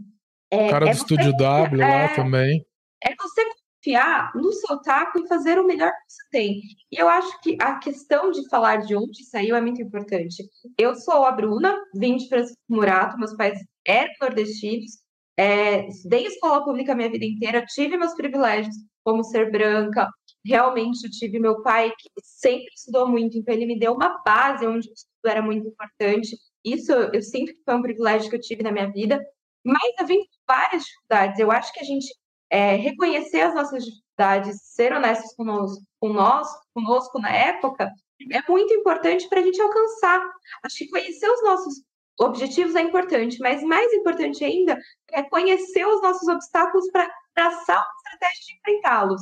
É, 0.50 0.68
o 0.68 0.70
cara 0.70 0.90
é 0.90 0.92
do 0.92 0.96
Estúdio 0.98 1.36
W 1.38 1.82
é, 1.82 2.08
lá 2.08 2.16
também. 2.16 2.66
É 3.02 3.16
você 3.16 3.44
confiar 3.82 4.32
no 4.36 4.52
seu 4.52 4.82
taco 4.82 5.20
e 5.20 5.28
fazer 5.28 5.58
o 5.58 5.66
melhor 5.66 5.92
que 5.92 6.14
você 6.14 6.24
tem. 6.32 6.62
E 6.92 7.02
eu 7.02 7.08
acho 7.08 7.42
que 7.42 7.58
a 7.62 7.78
questão 7.80 8.32
de 8.32 8.48
falar 8.50 8.78
de 8.78 8.96
onde 8.96 9.24
saiu 9.26 9.56
é 9.56 9.62
muito 9.62 9.82
importante. 9.82 10.44
Eu 10.78 10.96
sou 10.96 11.24
a 11.24 11.32
Bruna, 11.32 11.78
vim 11.96 12.18
de 12.18 12.28
Francisco 12.28 12.62
Murato, 12.70 13.18
meus 13.18 13.34
pais 13.36 13.58
eram 13.86 14.12
nordestinos, 14.22 14.92
é, 15.38 15.88
estudei 15.88 16.26
escola 16.26 16.64
pública 16.64 16.96
minha 16.96 17.10
vida 17.10 17.26
inteira, 17.26 17.66
tive 17.66 17.98
meus 17.98 18.14
privilégios, 18.14 18.76
como 19.04 19.24
ser 19.24 19.52
branca. 19.52 20.10
Realmente, 20.46 21.10
tive 21.12 21.40
meu 21.40 21.62
pai 21.62 21.92
que 21.98 22.10
sempre 22.24 22.72
estudou 22.76 23.08
muito, 23.08 23.38
então 23.38 23.54
ele 23.54 23.66
me 23.66 23.80
deu 23.80 23.94
uma 23.94 24.22
base 24.24 24.66
onde 24.66 24.90
o 24.90 24.94
estudo 24.94 25.28
era 25.28 25.42
muito 25.42 25.68
importante. 25.68 26.36
Isso 26.64 26.92
eu 26.92 27.22
sempre 27.22 27.56
foi 27.64 27.76
um 27.76 27.82
privilégio 27.82 28.30
que 28.30 28.36
eu 28.36 28.42
tive 28.42 28.64
na 28.64 28.72
minha 28.72 28.92
vida. 28.92 29.20
Mas 29.64 29.94
eu 30.00 30.08
vim 30.08 30.20
várias 30.48 30.84
dificuldades. 30.84 31.40
Eu 31.40 31.52
acho 31.52 31.72
que 31.74 31.80
a 31.80 31.84
gente 31.84 32.08
é, 32.50 32.76
reconhecer 32.76 33.42
as 33.42 33.56
nossas 33.56 33.86
dificuldades, 33.86 34.60
ser 34.64 34.94
honestos 34.94 35.34
conosco, 35.36 35.84
nós, 36.04 36.48
conosco 36.74 37.20
na 37.20 37.32
época, 37.32 37.92
é 38.32 38.52
muito 38.52 38.74
importante 38.74 39.28
para 39.30 39.40
a 39.40 39.44
gente 39.44 39.62
alcançar. 39.62 40.22
Acho 40.64 40.78
que 40.78 40.90
conhecer 40.90 41.30
os 41.30 41.44
nossos 41.44 41.82
objetivos 42.22 42.76
é 42.76 42.82
importante, 42.82 43.40
mas 43.40 43.64
mais 43.64 43.92
importante 43.94 44.44
ainda 44.44 44.78
é 45.12 45.24
conhecer 45.24 45.86
os 45.86 46.02
nossos 46.02 46.28
obstáculos 46.28 46.90
para 46.92 47.10
traçar 47.34 47.78
uma 47.78 47.94
estratégia 47.98 48.46
de 48.46 48.54
enfrentá-los. 48.58 49.22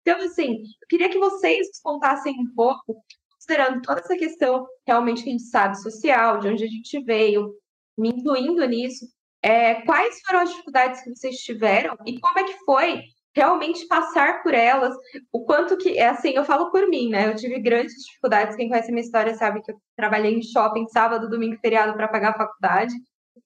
Então, 0.00 0.18
assim, 0.20 0.62
eu 0.82 0.88
queria 0.88 1.08
que 1.08 1.18
vocês 1.18 1.68
contassem 1.82 2.34
um 2.40 2.52
pouco, 2.54 3.02
considerando 3.34 3.80
toda 3.82 4.00
essa 4.00 4.16
questão 4.16 4.66
realmente 4.86 5.22
que 5.22 5.28
a 5.28 5.32
gente 5.32 5.44
sabe 5.44 5.80
social, 5.80 6.40
de 6.40 6.48
onde 6.48 6.64
a 6.64 6.68
gente 6.68 7.04
veio, 7.04 7.54
me 7.96 8.08
incluindo 8.08 8.66
nisso, 8.66 9.06
é, 9.42 9.74
quais 9.82 10.20
foram 10.26 10.40
as 10.40 10.50
dificuldades 10.50 11.02
que 11.02 11.10
vocês 11.14 11.36
tiveram 11.36 11.96
e 12.06 12.18
como 12.18 12.38
é 12.38 12.44
que 12.44 12.58
foi 12.64 13.02
realmente 13.34 13.86
passar 13.86 14.42
por 14.42 14.54
elas, 14.54 14.94
o 15.32 15.44
quanto 15.44 15.76
que, 15.76 15.98
é 15.98 16.08
assim, 16.08 16.30
eu 16.30 16.44
falo 16.44 16.70
por 16.70 16.88
mim, 16.88 17.08
né? 17.08 17.28
Eu 17.28 17.34
tive 17.34 17.58
grandes 17.60 17.94
dificuldades, 18.04 18.56
quem 18.56 18.68
conhece 18.68 18.92
minha 18.92 19.04
história 19.04 19.34
sabe 19.34 19.62
que 19.62 19.72
eu 19.72 19.76
trabalhei 19.96 20.34
em 20.34 20.42
shopping 20.42 20.86
sábado, 20.88 21.28
domingo, 21.28 21.58
feriado 21.60 21.94
para 21.94 22.08
pagar 22.08 22.30
a 22.30 22.38
faculdade. 22.38 22.94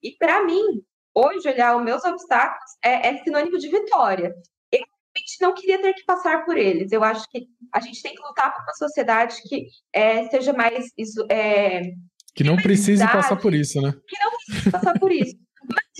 E 0.03 0.13
para 0.13 0.45
mim, 0.45 0.83
hoje 1.15 1.49
olhar 1.49 1.77
os 1.77 1.85
meus 1.85 2.05
obstáculos 2.05 2.71
é, 2.85 3.09
é 3.09 3.23
sinônimo 3.23 3.59
de 3.59 3.69
vitória. 3.69 4.35
Eu 4.73 4.81
realmente 4.81 5.41
não 5.41 5.55
queria 5.55 5.81
ter 5.81 5.95
que 5.95 6.05
passar 6.05 6.45
por 6.45 6.57
eles. 6.57 6.91
Eu 6.91 7.05
acho 7.05 7.25
que 7.31 7.47
a 7.73 7.81
gente 7.81 8.03
tem 8.03 8.15
que 8.15 8.23
lutar 8.23 8.53
por 8.55 8.63
uma 8.63 8.75
sociedade 8.75 9.37
que 9.43 9.67
é, 9.93 10.27
seja 10.29 10.53
mais 10.53 10.91
isso, 10.99 11.25
é, 11.31 11.93
que 12.35 12.45
não 12.45 12.57
precise 12.57 13.03
passar 13.03 13.37
por 13.37 13.55
isso, 13.55 13.81
né? 13.81 13.95
Que 14.07 14.19
não 14.23 14.31
precise 14.31 14.71
passar 14.71 14.99
por 14.99 15.11
isso. 15.11 15.46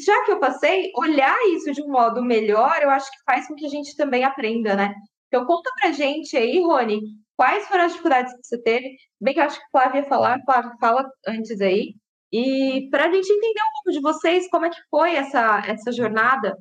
Já 0.05 0.25
que 0.25 0.33
eu 0.33 0.41
passei, 0.41 0.93
olhar 0.97 1.37
isso 1.55 1.73
de 1.73 1.83
um 1.83 1.89
modo 1.89 2.23
melhor, 2.23 2.81
eu 2.83 2.91
acho 2.91 3.11
que 3.11 3.25
faz 3.25 3.49
com 3.49 3.55
que 3.55 3.67
a 3.67 3.71
gente 3.71 3.97
também 3.97 4.25
aprenda, 4.25 4.75
né? 4.77 4.95
Então 5.29 5.47
conta 5.47 5.71
pra 5.81 5.93
gente 5.93 6.37
aí, 6.37 6.61
Rony, 6.61 7.01
quais 7.37 7.67
foram 7.67 7.85
as 7.85 7.93
dificuldades 7.93 8.33
que 8.35 8.45
você 8.45 8.63
teve? 8.63 8.97
Bem 9.21 9.35
que 9.35 9.41
eu 9.41 9.45
acho 9.45 9.59
que 9.59 9.65
a 9.65 9.71
Flávia 9.71 10.01
ia 10.01 10.09
falar, 10.09 10.43
Flávia 10.45 10.73
fala 10.81 11.11
antes 11.27 11.61
aí. 11.61 11.95
E 12.33 12.89
para 12.91 13.07
a 13.07 13.13
gente 13.13 13.31
entender 13.31 13.61
um 13.61 13.73
pouco 13.75 13.93
de 13.93 14.01
vocês, 14.01 14.49
como 14.51 14.67
é 14.67 14.71
que 14.71 14.81
foi 14.91 15.15
essa, 15.15 15.63
essa 15.67 15.93
jornada 15.93 16.57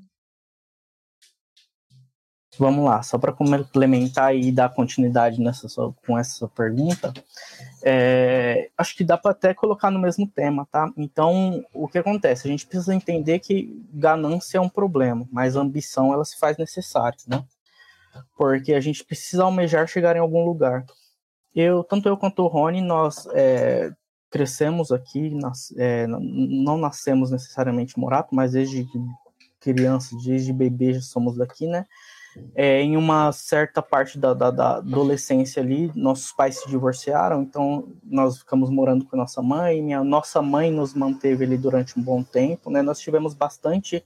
Vamos 2.57 2.85
lá, 2.85 3.03
só 3.03 3.17
para 3.17 3.33
complementar 3.33 4.35
e 4.35 4.51
dar 4.51 4.73
continuidade 4.73 5.41
nessa 5.41 5.67
sua, 5.67 5.93
com 6.05 6.17
essa 6.17 6.31
sua 6.31 6.47
pergunta, 6.47 7.13
é, 7.87 8.71
acho 8.75 8.95
que 8.95 9.03
dá 9.03 9.15
para 9.15 9.29
até 9.29 9.53
colocar 9.53 9.91
no 9.91 9.99
mesmo 9.99 10.27
tema, 10.27 10.67
tá? 10.71 10.91
Então, 10.97 11.63
o 11.71 11.87
que 11.87 11.99
acontece? 11.99 12.47
A 12.47 12.49
gente 12.49 12.65
precisa 12.65 12.95
entender 12.95 13.37
que 13.37 13.79
ganância 13.93 14.57
é 14.57 14.61
um 14.61 14.67
problema, 14.67 15.27
mas 15.31 15.55
ambição 15.55 16.11
ela 16.11 16.25
se 16.25 16.35
faz 16.39 16.57
necessária, 16.57 17.19
né? 17.27 17.45
Porque 18.35 18.73
a 18.73 18.79
gente 18.79 19.05
precisa 19.05 19.43
almejar 19.43 19.87
chegar 19.87 20.15
em 20.15 20.19
algum 20.19 20.43
lugar. 20.43 20.83
Eu, 21.55 21.83
tanto 21.83 22.09
eu 22.09 22.17
quanto 22.17 22.41
o 22.41 22.47
Rony, 22.47 22.81
nós 22.81 23.27
é, 23.33 23.91
crescemos 24.31 24.91
aqui, 24.91 25.29
nas, 25.35 25.71
é, 25.77 26.07
não 26.07 26.79
nascemos 26.79 27.29
necessariamente 27.29 27.99
Morato, 27.99 28.33
mas 28.33 28.53
desde 28.53 28.83
criança, 29.59 30.15
desde 30.25 30.51
bebê 30.51 30.93
já 30.93 31.01
somos 31.01 31.37
daqui, 31.37 31.67
né? 31.67 31.85
É, 32.53 32.81
em 32.81 32.97
uma 32.97 33.31
certa 33.31 33.81
parte 33.81 34.17
da, 34.17 34.33
da, 34.33 34.51
da, 34.51 34.75
adolescência 34.77 35.61
ali, 35.61 35.91
nossos 35.95 36.31
pais 36.31 36.59
se 36.59 36.69
divorciaram, 36.69 37.41
então 37.41 37.87
nós 38.03 38.39
ficamos 38.39 38.69
morando 38.69 39.05
com 39.05 39.15
nossa 39.15 39.41
mãe, 39.41 39.81
minha 39.81 40.03
nossa 40.03 40.41
mãe 40.41 40.71
nos 40.71 40.93
manteve 40.93 41.45
ali 41.45 41.57
durante 41.57 41.97
um 41.99 42.03
bom 42.03 42.23
tempo, 42.23 42.69
né? 42.69 42.81
Nós 42.81 42.99
tivemos 42.99 43.33
bastante 43.33 44.03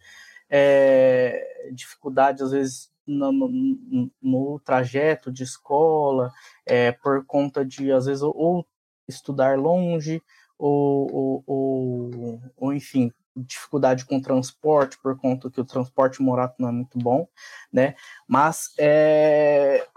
é, 0.49 1.71
dificuldade, 1.71 2.43
às 2.43 2.51
vezes, 2.51 2.91
no, 3.05 3.32
no, 3.32 4.11
no, 4.21 4.59
trajeto 4.59 5.32
de 5.32 5.43
escola, 5.43 6.32
é, 6.65 6.91
por 6.91 7.25
conta 7.25 7.65
de, 7.65 7.91
às 7.91 8.05
vezes, 8.05 8.21
ou 8.21 8.65
estudar 9.07 9.57
longe, 9.57 10.21
ou, 10.57 11.11
ou, 11.11 11.43
ou, 11.47 12.41
ou 12.57 12.73
enfim, 12.73 13.11
dificuldade 13.36 14.05
com 14.05 14.21
transporte 14.21 14.97
por 15.01 15.17
conta 15.17 15.49
que 15.49 15.61
o 15.61 15.65
transporte 15.65 16.21
morato 16.21 16.55
não 16.59 16.69
é 16.69 16.71
muito 16.71 16.97
bom, 16.97 17.27
né? 17.71 17.95
Mas 18.27 18.73
é, 18.77 19.88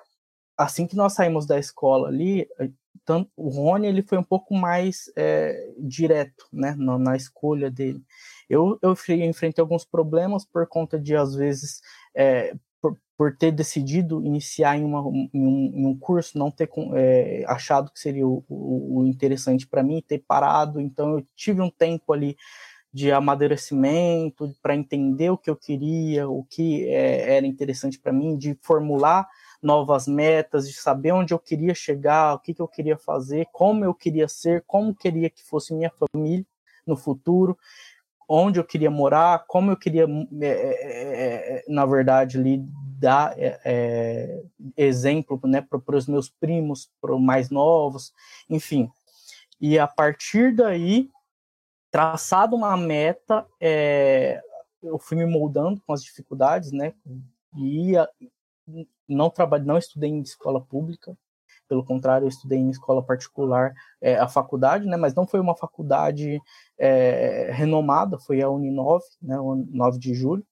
assim 0.56 0.86
que 0.86 0.96
nós 0.96 1.14
saímos 1.14 1.46
da 1.46 1.58
escola 1.58 2.08
ali, 2.08 2.48
tanto, 3.04 3.30
o 3.36 3.48
Rony 3.48 3.88
ele 3.88 4.02
foi 4.02 4.18
um 4.18 4.22
pouco 4.22 4.54
mais 4.54 5.10
é, 5.16 5.72
direto, 5.78 6.46
né, 6.52 6.74
na, 6.78 6.98
na, 6.98 7.16
escolha 7.16 7.70
dele. 7.70 8.02
Eu, 8.48 8.78
eu 8.82 8.92
enfrentei 9.24 9.60
alguns 9.60 9.84
problemas 9.84 10.44
por 10.44 10.66
conta 10.66 10.98
de 10.98 11.16
às 11.16 11.34
vezes 11.34 11.80
é, 12.14 12.54
por, 12.80 12.96
por, 13.16 13.36
ter 13.36 13.50
decidido 13.50 14.24
iniciar 14.24 14.76
em, 14.76 14.84
uma, 14.84 15.00
em, 15.32 15.46
um, 15.46 15.72
em 15.74 15.86
um, 15.86 15.98
curso, 15.98 16.38
não 16.38 16.50
ter 16.50 16.70
é, 16.94 17.44
achado 17.48 17.90
que 17.90 17.98
seria 17.98 18.26
o, 18.26 18.44
o, 18.48 19.00
o 19.00 19.06
interessante 19.06 19.66
para 19.66 19.82
mim, 19.82 20.02
ter 20.06 20.18
parado. 20.18 20.80
Então 20.80 21.18
eu 21.18 21.26
tive 21.34 21.60
um 21.60 21.70
tempo 21.70 22.12
ali 22.12 22.36
de 22.92 23.10
amadurecimento, 23.10 24.54
para 24.62 24.76
entender 24.76 25.30
o 25.30 25.38
que 25.38 25.48
eu 25.48 25.56
queria, 25.56 26.28
o 26.28 26.44
que 26.44 26.86
é, 26.88 27.36
era 27.36 27.46
interessante 27.46 27.98
para 27.98 28.12
mim, 28.12 28.36
de 28.36 28.56
formular 28.60 29.26
novas 29.62 30.06
metas, 30.06 30.68
de 30.68 30.74
saber 30.74 31.12
onde 31.12 31.32
eu 31.32 31.38
queria 31.38 31.74
chegar, 31.74 32.34
o 32.34 32.38
que, 32.38 32.52
que 32.52 32.60
eu 32.60 32.68
queria 32.68 32.98
fazer, 32.98 33.46
como 33.50 33.84
eu 33.84 33.94
queria 33.94 34.28
ser, 34.28 34.62
como 34.66 34.94
queria 34.94 35.30
que 35.30 35.42
fosse 35.42 35.72
minha 35.72 35.90
família 35.90 36.44
no 36.86 36.96
futuro, 36.96 37.56
onde 38.28 38.58
eu 38.58 38.64
queria 38.64 38.90
morar, 38.90 39.44
como 39.46 39.70
eu 39.70 39.76
queria, 39.76 40.06
é, 40.40 40.46
é, 40.46 41.56
é 41.58 41.64
na 41.68 41.86
verdade, 41.86 42.38
ali 42.38 42.62
dar 42.98 43.34
é, 43.38 43.58
é 43.64 44.42
exemplo 44.76 45.40
né, 45.44 45.62
para 45.62 45.96
os 45.96 46.06
meus 46.06 46.28
primos, 46.28 46.90
para 47.00 47.14
os 47.14 47.20
mais 47.22 47.48
novos, 47.48 48.12
enfim. 48.50 48.90
E 49.60 49.78
a 49.78 49.86
partir 49.86 50.54
daí 50.54 51.08
traçado 51.92 52.56
uma 52.56 52.74
meta, 52.74 53.46
é, 53.60 54.42
eu 54.82 54.98
fui 54.98 55.16
me 55.16 55.26
moldando 55.26 55.80
com 55.86 55.92
as 55.92 56.02
dificuldades, 56.02 56.72
né? 56.72 56.94
E 57.56 57.92
não 59.06 59.28
trabalho, 59.28 59.66
não 59.66 59.76
estudei 59.76 60.08
em 60.08 60.22
escola 60.22 60.58
pública, 60.58 61.14
pelo 61.68 61.84
contrário, 61.84 62.24
eu 62.24 62.28
estudei 62.30 62.58
em 62.58 62.70
escola 62.70 63.02
particular, 63.02 63.74
é, 64.00 64.16
a 64.16 64.26
faculdade, 64.26 64.86
né? 64.86 64.96
Mas 64.96 65.14
não 65.14 65.26
foi 65.26 65.38
uma 65.38 65.54
faculdade 65.54 66.40
é, 66.78 67.50
renomada, 67.52 68.18
foi 68.18 68.40
a 68.40 68.48
Uninove, 68.48 69.04
né? 69.20 69.36
9 69.70 69.98
de 69.98 70.14
julho. 70.14 70.46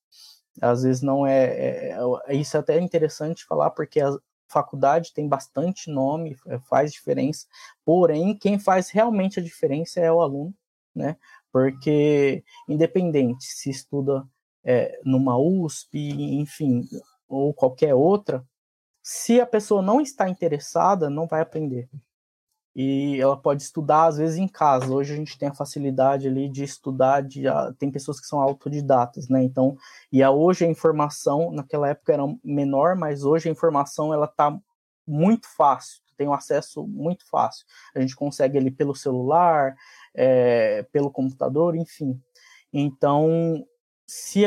Às 0.60 0.82
vezes 0.82 1.00
não 1.00 1.26
é, 1.26 1.44
é, 1.44 1.98
é 2.26 2.34
isso 2.34 2.56
é 2.56 2.60
até 2.60 2.78
interessante 2.78 3.46
falar 3.46 3.70
porque 3.70 4.00
a 4.00 4.14
faculdade 4.48 5.14
tem 5.14 5.26
bastante 5.26 5.90
nome, 5.90 6.36
é, 6.46 6.58
faz 6.58 6.92
diferença. 6.92 7.46
Porém, 7.84 8.36
quem 8.36 8.58
faz 8.58 8.90
realmente 8.90 9.40
a 9.40 9.42
diferença 9.42 10.00
é 10.00 10.12
o 10.12 10.20
aluno 10.20 10.54
né? 10.94 11.16
Porque 11.52 12.44
independente 12.68 13.44
se 13.44 13.70
estuda 13.70 14.26
é, 14.64 15.00
numa 15.04 15.38
USP, 15.38 15.98
enfim, 16.38 16.82
ou 17.28 17.54
qualquer 17.54 17.94
outra, 17.94 18.44
se 19.02 19.40
a 19.40 19.46
pessoa 19.46 19.82
não 19.82 20.00
está 20.00 20.28
interessada, 20.28 21.08
não 21.08 21.26
vai 21.26 21.40
aprender. 21.40 21.88
E 22.74 23.20
ela 23.20 23.36
pode 23.36 23.62
estudar 23.62 24.06
às 24.06 24.18
vezes 24.18 24.36
em 24.36 24.46
casa. 24.46 24.92
Hoje 24.92 25.12
a 25.12 25.16
gente 25.16 25.36
tem 25.36 25.48
a 25.48 25.54
facilidade 25.54 26.28
ali 26.28 26.48
de 26.48 26.62
estudar, 26.62 27.22
de, 27.22 27.42
tem 27.78 27.90
pessoas 27.90 28.20
que 28.20 28.26
são 28.26 28.40
autodidatas, 28.40 29.28
né? 29.28 29.42
Então, 29.42 29.76
e 30.12 30.22
a, 30.22 30.30
hoje 30.30 30.64
a 30.64 30.68
informação, 30.68 31.50
naquela 31.50 31.88
época 31.88 32.12
era 32.12 32.22
menor, 32.44 32.94
mas 32.94 33.24
hoje 33.24 33.48
a 33.48 33.52
informação 33.52 34.14
ela 34.14 34.26
está 34.26 34.56
muito 35.06 35.48
fácil, 35.56 36.00
tem 36.16 36.28
um 36.28 36.34
acesso 36.34 36.86
muito 36.86 37.28
fácil. 37.28 37.66
A 37.94 38.00
gente 38.00 38.14
consegue 38.14 38.56
ali 38.56 38.70
pelo 38.70 38.94
celular, 38.94 39.74
é, 40.14 40.82
pelo 40.92 41.10
computador, 41.10 41.76
enfim. 41.76 42.20
Então, 42.72 43.64
se 44.06 44.44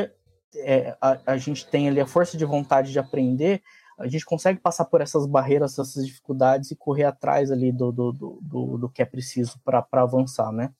é, 0.56 0.98
a, 1.02 1.20
a, 1.26 1.38
gente 1.38 1.68
tem 1.68 1.88
ali 1.88 2.00
a 2.00 2.06
força 2.06 2.38
de 2.38 2.46
vontade 2.46 2.92
de 2.92 3.00
aprender, 3.00 3.62
a 3.98 4.08
gente 4.08 4.26
consegue 4.26 4.60
passar 4.60 4.86
por 4.86 5.02
essas 5.02 5.26
barreiras, 5.26 5.78
essas 5.78 6.06
dificuldades 6.06 6.72
e 6.72 6.76
correr 6.76 7.06
atrás 7.06 7.52
ali 7.52 7.72
do, 7.72 7.92
do, 7.92 8.12
do, 8.12 8.78
do 8.78 8.90
que 8.90 9.02
é 9.02 9.06
preciso 9.06 9.60
para 9.64 9.86
avançar, 9.92 10.52
né? 10.52 10.72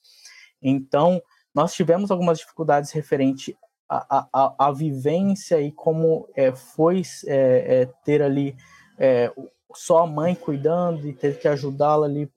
Então, 0.60 1.22
nós 1.54 1.74
tivemos 1.74 2.10
algumas 2.10 2.38
dificuldades 2.38 2.90
referente 2.90 3.56
à, 3.88 4.26
à, 4.32 4.54
à 4.58 4.72
vivência 4.72 5.60
e 5.60 5.70
como 5.70 6.28
é, 6.34 6.52
foi 6.52 7.02
é, 7.26 7.88
ter 8.04 8.22
ali 8.22 8.56
só 9.74 9.98
a 9.98 10.06
mãe 10.06 10.34
cuidando 10.34 11.06
e 11.08 11.12
ter 11.12 11.38
que 11.38 11.48
ajudá-la 11.48 12.06
ali 12.06 12.30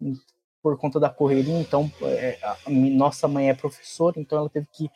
por 0.68 0.78
conta 0.78 1.00
da 1.00 1.10
correria. 1.10 1.58
Então, 1.58 1.90
é, 2.02 2.38
nossa 2.68 3.26
mãe 3.28 3.50
é 3.50 3.54
professora, 3.54 4.20
então 4.20 4.38
ela 4.38 4.50
teve 4.50 4.68
que 4.74 4.92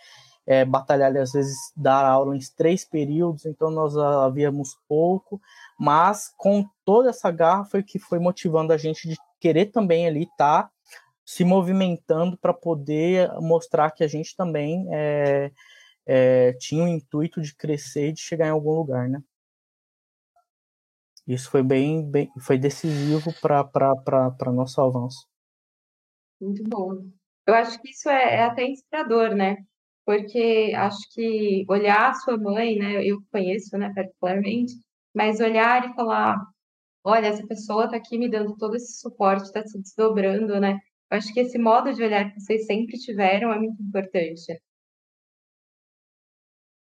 é, 0.45 0.65
batalhar, 0.65 1.15
às 1.15 1.32
vezes, 1.32 1.55
dar 1.78 2.05
aula 2.05 2.36
em 2.36 2.39
três 2.57 2.84
períodos, 2.84 3.45
então 3.45 3.72
nós 3.72 3.95
havíamos 3.95 4.78
pouco, 4.88 5.39
mas 5.80 6.34
com 6.36 6.67
toda 6.84 7.09
essa 7.09 7.32
garra 7.32 7.63
foi 7.63 7.84
que 7.84 7.97
foi 7.97 8.19
motivando 8.19 8.74
a 8.74 8.78
gente 8.78 9.07
de 9.07 9.15
querer 9.39 9.67
também 9.67 10.07
ali 10.07 10.24
estar 10.24 10.63
tá 10.63 10.72
se 11.26 11.45
movimentando 11.45 12.38
para 12.38 12.53
poder 12.53 13.32
mostrar 13.39 13.91
que 13.91 14.03
a 14.03 14.07
gente 14.07 14.36
também 14.36 14.88
é, 14.91 15.51
é, 16.05 16.53
tinha 16.53 16.84
o 16.84 16.88
intuito 16.88 17.41
de 17.41 17.55
crescer 17.55 18.09
e 18.09 18.13
de 18.13 18.19
chegar 18.19 18.47
em 18.47 18.51
algum 18.51 18.72
lugar, 18.72 19.07
né? 19.07 19.24
Isso 21.26 21.49
foi 21.49 21.63
bem, 21.63 22.03
bem 22.03 22.30
foi 22.41 22.57
decisivo 22.57 23.32
para 23.39 24.51
nosso 24.51 24.82
avanço. 24.82 25.31
Muito 26.42 26.64
bom. 26.68 27.10
Eu 27.48 27.54
acho 27.56 27.80
que 27.82 27.89
isso 27.92 28.10
é, 28.10 28.36
é 28.38 28.44
até 28.44 28.66
inspirador, 28.66 29.36
né? 29.36 29.58
Porque 30.06 30.74
acho 30.76 31.00
que 31.14 31.66
olhar 31.70 32.10
a 32.12 32.14
sua 32.16 32.38
mãe, 32.38 32.78
né? 32.78 33.06
Eu 33.06 33.18
conheço, 33.32 33.78
né, 33.78 33.92
particularmente, 33.96 34.74
mas 35.16 35.39
olhar 35.39 35.89
e 35.89 35.94
falar, 35.96 36.38
olha, 37.04 37.28
essa 37.28 37.46
pessoa 37.48 37.86
está 37.86 37.98
aqui 37.98 38.18
me 38.18 38.30
dando 38.30 38.56
todo 38.58 38.76
esse 38.76 39.00
suporte, 39.00 39.44
está 39.46 39.64
se 39.66 39.80
desdobrando, 39.82 40.60
né? 40.60 40.80
Eu 41.12 41.18
acho 41.18 41.34
que 41.34 41.42
esse 41.42 41.58
modo 41.60 41.94
de 41.94 42.04
olhar 42.04 42.32
que 42.34 42.39
vocês 42.39 42.66
sempre 42.66 42.98
tiveram 42.98 43.54
é 43.54 43.60
muito 43.60 43.82
importante. 43.84 44.60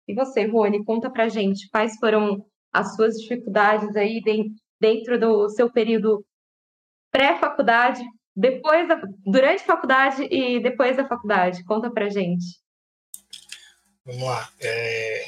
E 0.08 0.14
você, 0.14 0.46
Rony, 0.46 0.84
conta 0.84 1.10
pra 1.10 1.28
gente 1.28 1.68
quais 1.70 1.96
foram 1.98 2.44
as 2.72 2.94
suas 2.96 3.14
dificuldades 3.16 3.94
aí 3.96 4.20
dentro 4.80 5.18
do 5.18 5.48
seu 5.50 5.70
período 5.72 6.24
pré-faculdade, 7.10 8.02
depois 8.36 8.88
da, 8.88 9.00
durante 9.24 9.62
a 9.62 9.66
faculdade 9.66 10.22
e 10.30 10.60
depois 10.60 10.96
da 10.96 11.06
faculdade. 11.06 11.64
Conta 11.64 11.90
pra 11.90 12.08
gente. 12.08 12.44
Vamos 14.04 14.22
lá. 14.22 14.50
É, 14.60 15.26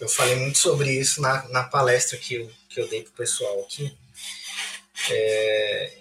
eu 0.00 0.08
falei 0.08 0.36
muito 0.36 0.58
sobre 0.58 0.90
isso 0.90 1.20
na, 1.20 1.48
na 1.48 1.64
palestra 1.64 2.16
que 2.18 2.34
eu, 2.34 2.50
que 2.68 2.80
eu 2.80 2.88
dei 2.88 3.02
pro 3.02 3.12
pessoal 3.12 3.60
aqui. 3.60 3.96
É, 5.10 5.92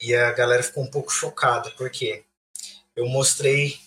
e 0.00 0.14
a 0.14 0.32
galera 0.32 0.62
ficou 0.62 0.84
um 0.84 0.90
pouco 0.90 1.12
chocada, 1.12 1.70
porque 1.72 2.24
eu 2.94 3.06
mostrei 3.06 3.78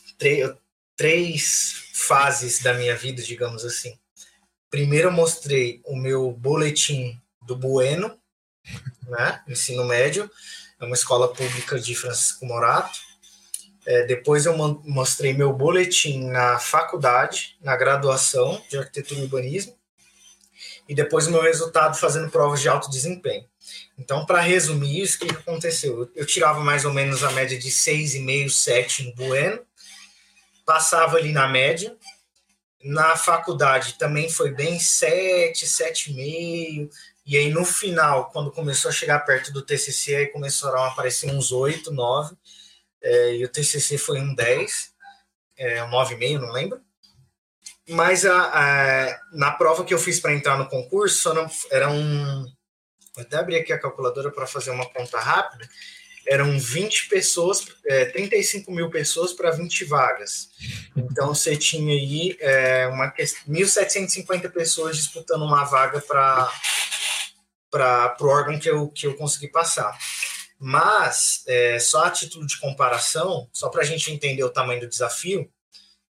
três 0.95 1.89
fases 1.93 2.61
da 2.61 2.73
minha 2.73 2.95
vida, 2.95 3.21
digamos 3.21 3.63
assim. 3.63 3.97
Primeiro 4.69 5.09
eu 5.09 5.13
mostrei 5.13 5.81
o 5.85 5.95
meu 5.95 6.31
boletim 6.31 7.19
do 7.41 7.55
Bueno, 7.55 8.17
né, 9.07 9.43
ensino 9.47 9.83
médio, 9.85 10.29
é 10.81 10.85
uma 10.85 10.95
escola 10.95 11.27
pública 11.27 11.79
de 11.79 11.95
Francisco 11.95 12.45
Morato. 12.45 12.99
É, 13.85 14.05
depois 14.05 14.45
eu 14.45 14.57
mostrei 14.57 15.33
meu 15.33 15.53
boletim 15.53 16.25
na 16.25 16.59
faculdade, 16.59 17.57
na 17.61 17.75
graduação 17.75 18.61
de 18.69 18.77
arquitetura 18.77 19.19
e 19.19 19.23
urbanismo. 19.23 19.75
E 20.89 20.95
depois 20.95 21.27
o 21.27 21.31
meu 21.31 21.41
resultado 21.41 21.97
fazendo 21.97 22.29
provas 22.29 22.59
de 22.59 22.67
alto 22.67 22.89
desempenho. 22.89 23.45
Então, 23.97 24.25
para 24.25 24.41
resumir 24.41 25.01
isso, 25.01 25.17
o 25.17 25.27
que 25.27 25.33
aconteceu? 25.33 26.11
Eu 26.15 26.25
tirava 26.25 26.59
mais 26.59 26.83
ou 26.83 26.93
menos 26.93 27.23
a 27.23 27.31
média 27.31 27.57
de 27.57 27.69
6,5, 27.69 28.49
7 28.49 29.03
no 29.03 29.15
Bueno, 29.15 29.59
passava 30.65 31.17
ali 31.17 31.31
na 31.31 31.47
média. 31.47 31.95
Na 32.83 33.15
faculdade 33.15 33.93
também 33.93 34.27
foi 34.29 34.51
bem 34.51 34.79
7, 34.79 35.65
7,5. 35.65 36.89
E 37.25 37.37
aí 37.37 37.49
no 37.49 37.63
final, 37.63 38.29
quando 38.31 38.51
começou 38.51 38.89
a 38.89 38.93
chegar 38.93 39.19
perto 39.19 39.51
do 39.53 39.61
TCC, 39.61 40.15
aí 40.15 40.27
começaram 40.27 40.79
a 40.79 40.87
aparecer 40.87 41.31
uns 41.31 41.51
8, 41.51 41.91
9. 41.91 42.35
É, 43.03 43.35
e 43.35 43.45
o 43.45 43.49
TCC 43.49 43.97
foi 43.97 44.19
um 44.19 44.33
10, 44.33 44.93
é, 45.57 45.83
um 45.83 45.89
9,5, 45.89 46.39
não 46.39 46.51
lembro. 46.51 46.81
Mas 47.89 48.25
a, 48.25 48.51
a, 48.53 49.19
na 49.33 49.51
prova 49.51 49.83
que 49.83 49.93
eu 49.93 49.99
fiz 49.99 50.19
para 50.19 50.33
entrar 50.33 50.57
no 50.57 50.69
concurso, 50.69 51.29
era 51.71 51.89
um 51.89 52.45
Vou 53.13 53.23
até 53.23 53.37
abrir 53.37 53.57
aqui 53.57 53.73
a 53.73 53.79
calculadora 53.79 54.31
para 54.31 54.47
fazer 54.47 54.71
uma 54.71 54.85
conta 54.85 55.19
rápida. 55.19 55.67
Eram 56.25 56.57
20 56.57 57.09
pessoas, 57.09 57.65
é, 57.85 58.05
35 58.05 58.71
mil 58.71 58.89
pessoas 58.89 59.33
para 59.33 59.51
20 59.51 59.83
vagas. 59.85 60.49
Então 60.95 61.33
você 61.33 61.57
tinha 61.57 61.93
aí 61.93 62.37
é, 62.39 62.87
uma 62.87 63.11
1.750 63.11 64.49
pessoas 64.51 64.95
disputando 64.95 65.43
uma 65.43 65.65
vaga 65.65 65.99
para 65.99 66.49
o 67.73 68.25
órgão 68.25 68.59
que 68.59 68.69
eu, 68.69 68.89
que 68.89 69.07
eu 69.07 69.15
consegui 69.15 69.47
passar. 69.47 69.97
Mas, 70.59 71.43
é, 71.47 71.79
só 71.79 72.05
a 72.05 72.11
título 72.11 72.45
de 72.45 72.59
comparação, 72.59 73.49
só 73.51 73.69
para 73.69 73.81
a 73.81 73.85
gente 73.85 74.11
entender 74.11 74.43
o 74.43 74.49
tamanho 74.49 74.81
do 74.81 74.87
desafio, 74.87 75.51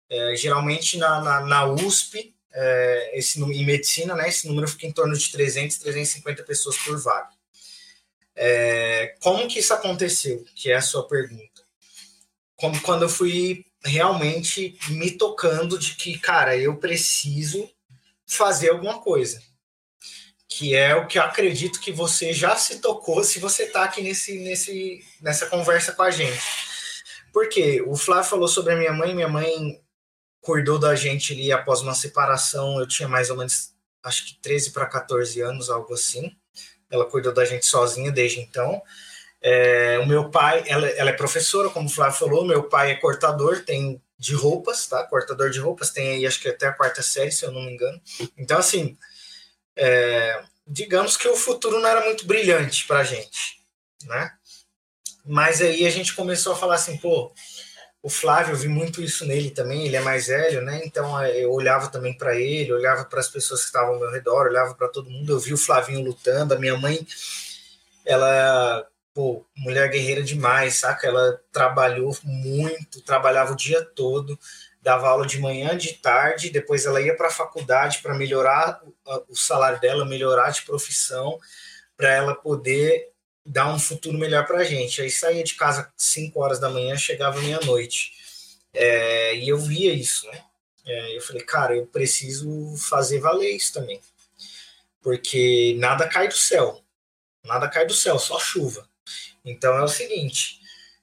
é, 0.09 0.35
geralmente 0.35 0.97
na, 0.97 1.21
na, 1.21 1.41
na 1.41 1.65
USP 1.65 2.35
é, 2.51 3.17
esse, 3.17 3.41
em 3.41 3.65
medicina, 3.65 4.15
né, 4.15 4.27
esse 4.27 4.47
número 4.47 4.67
fica 4.67 4.87
em 4.87 4.91
torno 4.91 5.15
de 5.15 5.31
300, 5.31 5.77
350 5.77 6.43
pessoas 6.43 6.77
por 6.77 6.99
vaga. 6.99 7.29
É, 8.35 9.15
como 9.21 9.47
que 9.47 9.59
isso 9.59 9.73
aconteceu? 9.73 10.45
Que 10.55 10.71
é 10.71 10.75
a 10.75 10.81
sua 10.81 11.07
pergunta. 11.07 11.61
Como 12.55 12.81
quando 12.81 13.03
eu 13.03 13.09
fui 13.09 13.65
realmente 13.83 14.77
me 14.89 15.11
tocando 15.11 15.77
de 15.77 15.95
que, 15.95 16.17
cara, 16.17 16.57
eu 16.57 16.77
preciso 16.77 17.69
fazer 18.25 18.69
alguma 18.69 18.99
coisa. 18.99 19.41
Que 20.49 20.75
é 20.75 20.95
o 20.95 21.05
que 21.05 21.19
eu 21.19 21.23
acredito 21.23 21.79
que 21.79 21.91
você 21.91 22.33
já 22.33 22.55
se 22.55 22.79
tocou 22.81 23.23
se 23.23 23.39
você 23.39 23.63
está 23.63 23.83
aqui 23.83 24.01
nesse, 24.01 24.39
nesse, 24.39 25.05
nessa 25.21 25.45
conversa 25.45 25.93
com 25.93 26.01
a 26.01 26.09
gente. 26.09 26.41
Porque 27.31 27.81
o 27.83 27.95
Flávio 27.95 28.29
falou 28.29 28.47
sobre 28.47 28.73
a 28.73 28.75
minha 28.75 28.91
mãe, 28.91 29.13
minha 29.13 29.27
mãe 29.27 29.79
cuidou 30.41 30.79
da 30.79 30.95
gente 30.95 31.33
ali 31.33 31.51
após 31.51 31.81
uma 31.81 31.93
separação. 31.93 32.79
Eu 32.79 32.87
tinha 32.87 33.07
mais 33.07 33.29
ou 33.29 33.37
menos, 33.37 33.73
acho 34.03 34.25
que 34.25 34.41
13 34.41 34.71
para 34.71 34.87
14 34.87 35.39
anos, 35.41 35.69
algo 35.69 35.93
assim. 35.93 36.35
Ela 36.89 37.05
cuidou 37.05 37.33
da 37.33 37.45
gente 37.45 37.65
sozinha 37.65 38.11
desde 38.11 38.39
então. 38.39 38.81
É, 39.41 39.99
o 39.99 40.05
meu 40.05 40.29
pai, 40.29 40.63
ela, 40.67 40.87
ela, 40.87 41.11
é 41.11 41.13
professora, 41.13 41.69
como 41.69 41.87
o 41.87 41.91
Flávio 41.91 42.17
falou. 42.17 42.45
Meu 42.45 42.63
pai 42.63 42.91
é 42.91 42.95
cortador, 42.95 43.63
tem 43.63 44.01
de 44.17 44.33
roupas, 44.33 44.87
tá? 44.87 45.03
Cortador 45.05 45.49
de 45.49 45.59
roupas, 45.59 45.91
tem 45.91 46.09
aí 46.09 46.25
acho 46.25 46.41
que 46.41 46.49
até 46.49 46.67
a 46.67 46.73
quarta 46.73 47.01
série, 47.01 47.31
se 47.31 47.45
eu 47.45 47.51
não 47.51 47.61
me 47.61 47.71
engano. 47.71 48.01
Então, 48.37 48.57
assim, 48.57 48.97
é, 49.79 50.43
digamos 50.67 51.15
que 51.15 51.27
o 51.27 51.35
futuro 51.35 51.79
não 51.79 51.87
era 51.87 52.05
muito 52.05 52.27
brilhante 52.27 52.85
para 52.85 52.99
a 52.99 53.03
gente, 53.03 53.63
né? 54.03 54.31
Mas 55.25 55.61
aí 55.61 55.85
a 55.85 55.89
gente 55.89 56.13
começou 56.13 56.53
a 56.53 56.55
falar 56.55 56.75
assim, 56.75 56.97
pô, 56.97 57.33
o 58.01 58.09
Flávio, 58.09 58.53
eu 58.53 58.57
vi 58.57 58.67
muito 58.67 59.01
isso 59.01 59.25
nele 59.25 59.51
também, 59.51 59.85
ele 59.85 59.95
é 59.95 60.01
mais 60.01 60.27
velho, 60.27 60.61
né? 60.61 60.81
Então 60.85 61.19
é, 61.21 61.43
eu 61.43 61.51
olhava 61.51 61.87
também 61.89 62.17
para 62.17 62.35
ele, 62.35 62.73
olhava 62.73 63.05
para 63.05 63.19
as 63.19 63.29
pessoas 63.29 63.61
que 63.61 63.67
estavam 63.67 63.93
ao 63.93 63.99
meu 63.99 64.11
redor, 64.11 64.47
olhava 64.47 64.73
para 64.75 64.87
todo 64.87 65.09
mundo. 65.09 65.33
Eu 65.33 65.39
vi 65.39 65.53
o 65.53 65.57
Flavinho 65.57 66.01
lutando, 66.01 66.53
a 66.53 66.59
minha 66.59 66.77
mãe, 66.77 67.05
ela, 68.05 68.87
pô, 69.13 69.45
mulher 69.55 69.89
guerreira 69.89 70.23
demais, 70.23 70.75
saca? 70.75 71.07
Ela 71.07 71.41
trabalhou 71.51 72.17
muito, 72.23 73.01
trabalhava 73.01 73.53
o 73.53 73.57
dia 73.57 73.83
todo, 73.83 74.39
dava 74.81 75.09
aula 75.09 75.25
de 75.25 75.39
manhã, 75.39 75.77
de 75.77 75.93
tarde, 75.93 76.49
depois 76.49 76.85
ela 76.85 77.01
ia 77.01 77.15
para 77.15 77.27
a 77.27 77.31
faculdade 77.31 77.99
para 77.99 78.13
melhorar 78.13 78.81
o 79.27 79.35
salário 79.35 79.79
dela, 79.79 80.05
melhorar 80.05 80.51
de 80.51 80.61
profissão, 80.61 81.39
para 81.97 82.11
ela 82.11 82.35
poder 82.35 83.09
dar 83.45 83.73
um 83.73 83.79
futuro 83.79 84.17
melhor 84.17 84.45
para 84.45 84.59
a 84.59 84.63
gente. 84.63 85.01
Aí 85.01 85.09
saía 85.09 85.43
de 85.43 85.55
casa 85.55 85.91
5 85.97 86.39
horas 86.39 86.59
da 86.59 86.69
manhã, 86.69 86.95
chegava 86.95 87.41
meia-noite. 87.41 88.13
É, 88.73 89.35
e 89.35 89.49
eu 89.49 89.57
via 89.57 89.93
isso, 89.93 90.27
né? 90.27 90.43
É, 90.85 91.17
eu 91.17 91.21
falei, 91.21 91.43
cara, 91.43 91.75
eu 91.75 91.85
preciso 91.85 92.75
fazer 92.77 93.19
valer 93.19 93.51
isso 93.51 93.73
também. 93.73 93.99
Porque 95.01 95.75
nada 95.77 96.07
cai 96.07 96.27
do 96.27 96.35
céu. 96.35 96.81
Nada 97.43 97.67
cai 97.67 97.85
do 97.85 97.93
céu, 97.93 98.19
só 98.19 98.39
chuva. 98.39 98.87
Então 99.43 99.75
é 99.77 99.83
o 99.83 99.87
seguinte: 99.87 100.58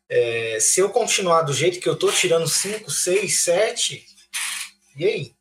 é, 0.08 0.58
se 0.60 0.80
eu 0.80 0.90
continuar 0.90 1.42
do 1.42 1.52
jeito 1.52 1.80
que 1.80 1.88
eu 1.88 1.96
tô, 1.96 2.10
tirando 2.12 2.48
5, 2.48 2.90
6, 2.90 3.38
7, 3.40 4.06
e 4.96 5.04
aí? 5.04 5.34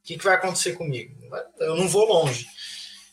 O 0.00 0.04
que, 0.04 0.18
que 0.18 0.24
vai 0.24 0.34
acontecer 0.34 0.72
comigo? 0.72 1.14
Eu 1.58 1.76
não 1.76 1.88
vou 1.88 2.06
longe. 2.06 2.46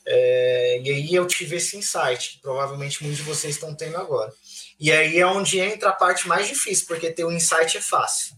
É, 0.07 0.81
e 0.83 0.89
aí 0.89 1.15
eu 1.15 1.25
tive 1.25 1.57
esse 1.57 1.77
insight, 1.77 2.33
que 2.33 2.41
provavelmente 2.41 3.01
muitos 3.03 3.17
de 3.17 3.23
vocês 3.23 3.55
estão 3.55 3.75
tendo 3.75 3.97
agora. 3.97 4.31
E 4.79 4.91
aí 4.91 5.19
é 5.19 5.25
onde 5.25 5.59
entra 5.59 5.89
a 5.89 5.93
parte 5.93 6.27
mais 6.27 6.47
difícil, 6.47 6.85
porque 6.87 7.11
ter 7.11 7.23
o 7.23 7.29
um 7.29 7.31
insight 7.31 7.77
é 7.77 7.81
fácil. 7.81 8.35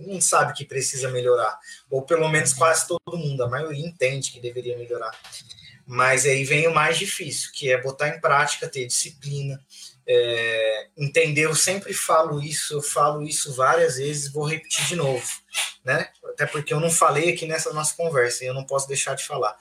Mundo 0.00 0.22
sabe 0.22 0.54
que 0.54 0.64
precisa 0.64 1.10
melhorar. 1.10 1.58
Ou 1.90 2.02
pelo 2.02 2.28
menos 2.28 2.54
quase 2.54 2.86
todo 2.86 3.18
mundo, 3.18 3.44
a 3.44 3.48
maioria 3.48 3.84
entende 3.84 4.30
que 4.30 4.40
deveria 4.40 4.76
melhorar. 4.78 5.12
Mas 5.86 6.24
aí 6.24 6.44
vem 6.44 6.66
o 6.66 6.74
mais 6.74 6.98
difícil, 6.98 7.50
que 7.52 7.70
é 7.70 7.80
botar 7.80 8.08
em 8.08 8.20
prática, 8.20 8.68
ter 8.68 8.86
disciplina, 8.86 9.60
é, 10.12 10.88
entender. 10.96 11.42
Eu 11.42 11.54
sempre 11.54 11.94
falo 11.94 12.42
isso, 12.42 12.74
eu 12.74 12.82
falo 12.82 13.22
isso 13.22 13.52
várias 13.52 13.96
vezes, 13.96 14.32
vou 14.32 14.44
repetir 14.44 14.84
de 14.86 14.96
novo, 14.96 15.24
né? 15.84 16.08
Até 16.24 16.46
porque 16.46 16.74
eu 16.74 16.80
não 16.80 16.90
falei 16.90 17.32
aqui 17.32 17.46
nessa 17.46 17.72
nossa 17.72 17.94
conversa 17.94 18.42
e 18.42 18.48
eu 18.48 18.54
não 18.54 18.64
posso 18.64 18.88
deixar 18.88 19.14
de 19.14 19.24
falar. 19.24 19.56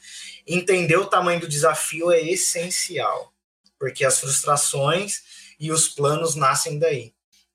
Entender 0.48 0.98
o 0.98 1.06
tamanho 1.06 1.40
do 1.40 1.48
desafio 1.48 2.12
é 2.12 2.20
essencial, 2.20 3.32
porque 3.78 4.04
as 4.04 4.20
frustrações 4.20 5.22
e 5.60 5.72
os 5.72 5.88
planos 5.88 6.34
nascem 6.36 6.80
daí. 6.80 7.14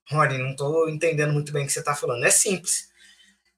Rony, 0.09 0.37
não 0.37 0.51
estou 0.51 0.89
entendendo 0.89 1.33
muito 1.33 1.51
bem 1.51 1.63
o 1.63 1.65
que 1.65 1.73
você 1.73 1.79
está 1.79 1.95
falando. 1.95 2.23
É 2.23 2.29
simples. 2.29 2.89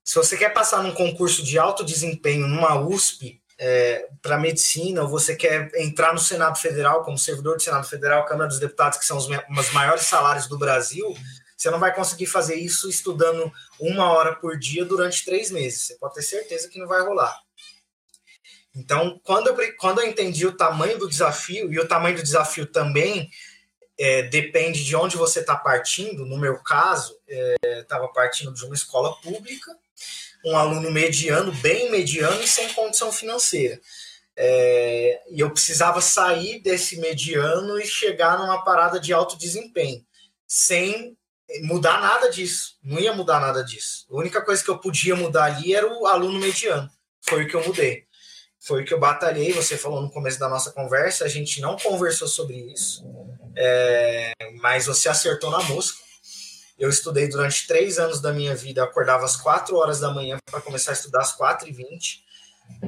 Se 0.04 0.16
você 0.16 0.38
quer 0.38 0.54
passar 0.54 0.82
num 0.82 0.94
concurso 0.94 1.44
de 1.44 1.60
alto 1.60 1.84
desempenho 1.84 2.48
numa 2.48 2.80
USP, 2.80 3.42
é, 3.60 4.08
para 4.22 4.38
medicina, 4.38 5.02
ou 5.02 5.08
você 5.08 5.36
quer 5.36 5.72
entrar 5.76 6.14
no 6.14 6.20
Senado 6.20 6.58
Federal 6.60 7.04
como 7.04 7.18
servidor 7.18 7.58
do 7.58 7.64
Senado 7.64 7.88
Federal, 7.88 8.26
Câmara 8.26 8.48
dos 8.48 8.60
Deputados, 8.60 9.00
que 9.00 9.06
são 9.06 9.18
os, 9.18 9.28
os 9.28 9.74
maiores 9.74 10.04
salários 10.04 10.48
do 10.48 10.58
Brasil, 10.58 11.16
você 11.58 11.72
não 11.72 11.80
vai 11.80 11.94
conseguir 11.94 12.28
fazer 12.28 12.56
isso 12.56 12.88
estudando 12.88 13.52
uma 13.80 14.12
hora 14.12 14.36
por 14.36 14.60
dia 14.60 14.86
durante 14.86 15.26
três 15.26 15.50
meses. 15.50 15.88
Você 15.88 15.96
pode 15.96 16.14
ter 16.14 16.22
certeza 16.22 16.70
que 16.70 16.78
não 16.78 16.88
vai 16.88 17.02
rolar. 17.02 17.36
Então, 18.76 19.20
quando 19.24 19.48
eu, 19.48 19.76
quando 19.76 20.02
eu 20.02 20.08
entendi 20.08 20.46
o 20.46 20.56
tamanho 20.56 21.00
do 21.00 21.10
desafio, 21.10 21.74
e 21.74 21.80
o 21.80 21.88
tamanho 21.88 22.16
do 22.16 22.22
desafio 22.22 22.68
também 22.68 23.28
é, 24.00 24.22
depende 24.24 24.86
de 24.86 24.96
onde 24.96 25.18
você 25.18 25.40
está 25.40 25.56
partindo, 25.56 26.28
no 26.28 26.38
meu 26.38 26.62
caso, 26.62 27.20
estava 27.28 28.06
é, 28.06 28.14
partindo 28.14 28.54
de 28.54 28.64
uma 28.64 28.76
escola 28.76 29.20
pública, 29.22 29.76
um 30.48 30.58
aluno 30.58 30.90
mediano, 30.92 31.52
bem 31.52 31.92
mediano 31.92 32.42
e 32.42 32.48
sem 32.48 32.74
condição 32.74 33.12
financeira. 33.12 33.80
É, 34.36 35.22
e 35.32 35.40
eu 35.40 35.50
precisava 35.52 36.00
sair 36.00 36.60
desse 36.62 36.98
mediano 36.98 37.80
e 37.80 37.86
chegar 37.86 38.38
numa 38.38 38.64
parada 38.64 39.00
de 39.00 39.12
alto 39.12 39.38
desempenho, 39.38 40.06
sem 40.48 41.18
mudar 41.64 42.00
nada 42.00 42.30
disso. 42.30 42.78
Não 42.84 43.00
ia 43.00 43.14
mudar 43.14 43.40
nada 43.40 43.64
disso. 43.64 44.06
A 44.12 44.16
única 44.16 44.42
coisa 44.42 44.64
que 44.64 44.70
eu 44.70 44.80
podia 44.80 45.16
mudar 45.16 45.46
ali 45.46 45.74
era 45.74 45.88
o 45.88 46.06
aluno 46.06 46.40
mediano. 46.40 46.90
Foi 47.22 47.44
o 47.44 47.48
que 47.48 47.56
eu 47.56 47.66
mudei. 47.66 48.06
Foi 48.60 48.84
o 48.84 48.86
que 48.86 48.94
eu 48.94 49.00
batalhei. 49.00 49.52
Você 49.54 49.78
falou 49.78 50.02
no 50.02 50.12
começo 50.12 50.40
da 50.40 50.48
nossa 50.48 50.72
conversa, 50.72 51.26
a 51.26 51.30
gente 51.30 51.60
não 51.60 51.76
conversou 51.78 52.28
sobre 52.28 52.56
isso, 52.72 53.04
é, 53.56 54.32
mas 54.62 54.86
você 54.86 55.10
acertou 55.10 55.50
na 55.50 55.60
música. 55.64 56.07
Eu 56.78 56.90
estudei 56.90 57.28
durante 57.28 57.66
três 57.66 57.98
anos 57.98 58.22
da 58.22 58.32
minha 58.32 58.56
vida, 58.56 58.84
acordava 58.84 59.26
às 59.26 59.36
quatro 59.36 59.76
horas 59.78 60.00
da 60.00 60.12
manhã 60.12 60.38
para 60.46 60.62
começar 60.62 60.92
a 60.92 60.94
estudar 60.94 61.22
às 61.22 61.32
quatro 61.32 61.68
e 61.68 61.72
vinte, 61.72 62.24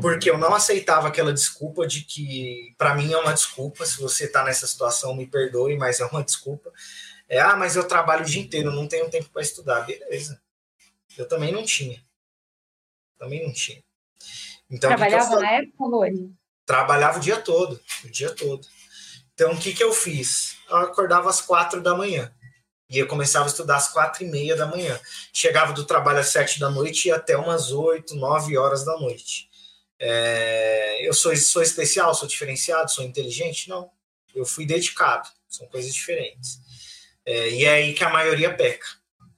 porque 0.01 0.29
eu 0.29 0.37
não 0.37 0.53
aceitava 0.53 1.07
aquela 1.07 1.33
desculpa 1.33 1.87
de 1.87 2.01
que, 2.01 2.75
para 2.77 2.93
mim 2.93 3.11
é 3.11 3.17
uma 3.17 3.33
desculpa, 3.33 3.85
se 3.85 3.99
você 3.99 4.25
está 4.25 4.43
nessa 4.43 4.67
situação, 4.67 5.15
me 5.15 5.25
perdoe, 5.25 5.75
mas 5.77 5.99
é 5.99 6.05
uma 6.05 6.23
desculpa. 6.23 6.71
É, 7.27 7.39
ah, 7.39 7.55
mas 7.55 7.75
eu 7.75 7.87
trabalho 7.87 8.23
o 8.23 8.25
dia 8.25 8.41
inteiro, 8.41 8.71
não 8.71 8.87
tenho 8.87 9.09
tempo 9.09 9.29
para 9.29 9.41
estudar. 9.41 9.81
Beleza. 9.81 10.41
Eu 11.17 11.27
também 11.27 11.51
não 11.51 11.63
tinha. 11.63 12.03
Também 13.17 13.45
não 13.45 13.53
tinha. 13.53 13.83
Então, 14.69 14.89
Trabalhava 14.89 15.39
na 15.39 15.51
época? 15.51 15.75
Trabalhava 16.65 17.17
o 17.17 17.21
dia 17.21 17.39
todo, 17.39 17.79
o 18.05 18.09
dia 18.09 18.33
todo. 18.33 18.67
Então, 19.33 19.53
o 19.53 19.59
que, 19.59 19.73
que 19.73 19.83
eu 19.83 19.93
fiz? 19.93 20.57
Eu 20.69 20.77
acordava 20.77 21.29
às 21.29 21.41
quatro 21.41 21.81
da 21.81 21.95
manhã. 21.95 22.31
E 22.89 22.97
eu 22.97 23.07
começava 23.07 23.45
a 23.45 23.47
estudar 23.47 23.77
às 23.77 23.87
quatro 23.87 24.23
e 24.23 24.27
meia 24.27 24.55
da 24.55 24.65
manhã. 24.65 24.99
Chegava 25.31 25.73
do 25.73 25.85
trabalho 25.85 26.19
às 26.19 26.29
sete 26.29 26.59
da 26.59 26.69
noite 26.69 27.07
e 27.07 27.11
até 27.11 27.37
umas 27.37 27.71
oito, 27.71 28.15
nove 28.15 28.57
horas 28.57 28.83
da 28.83 28.97
noite. 28.97 29.47
É, 29.99 31.07
eu 31.07 31.13
sou, 31.13 31.35
sou 31.37 31.61
especial, 31.61 32.15
sou 32.15 32.27
diferenciado, 32.27 32.89
sou 32.89 33.03
inteligente? 33.03 33.69
Não. 33.69 33.91
Eu 34.33 34.43
fui 34.43 34.65
dedicado. 34.65 35.29
São 35.47 35.67
coisas 35.67 35.93
diferentes. 35.93 36.59
É, 37.23 37.49
e 37.49 37.65
é 37.65 37.73
aí 37.73 37.93
que 37.93 38.03
a 38.03 38.09
maioria 38.09 38.55
peca. 38.55 38.87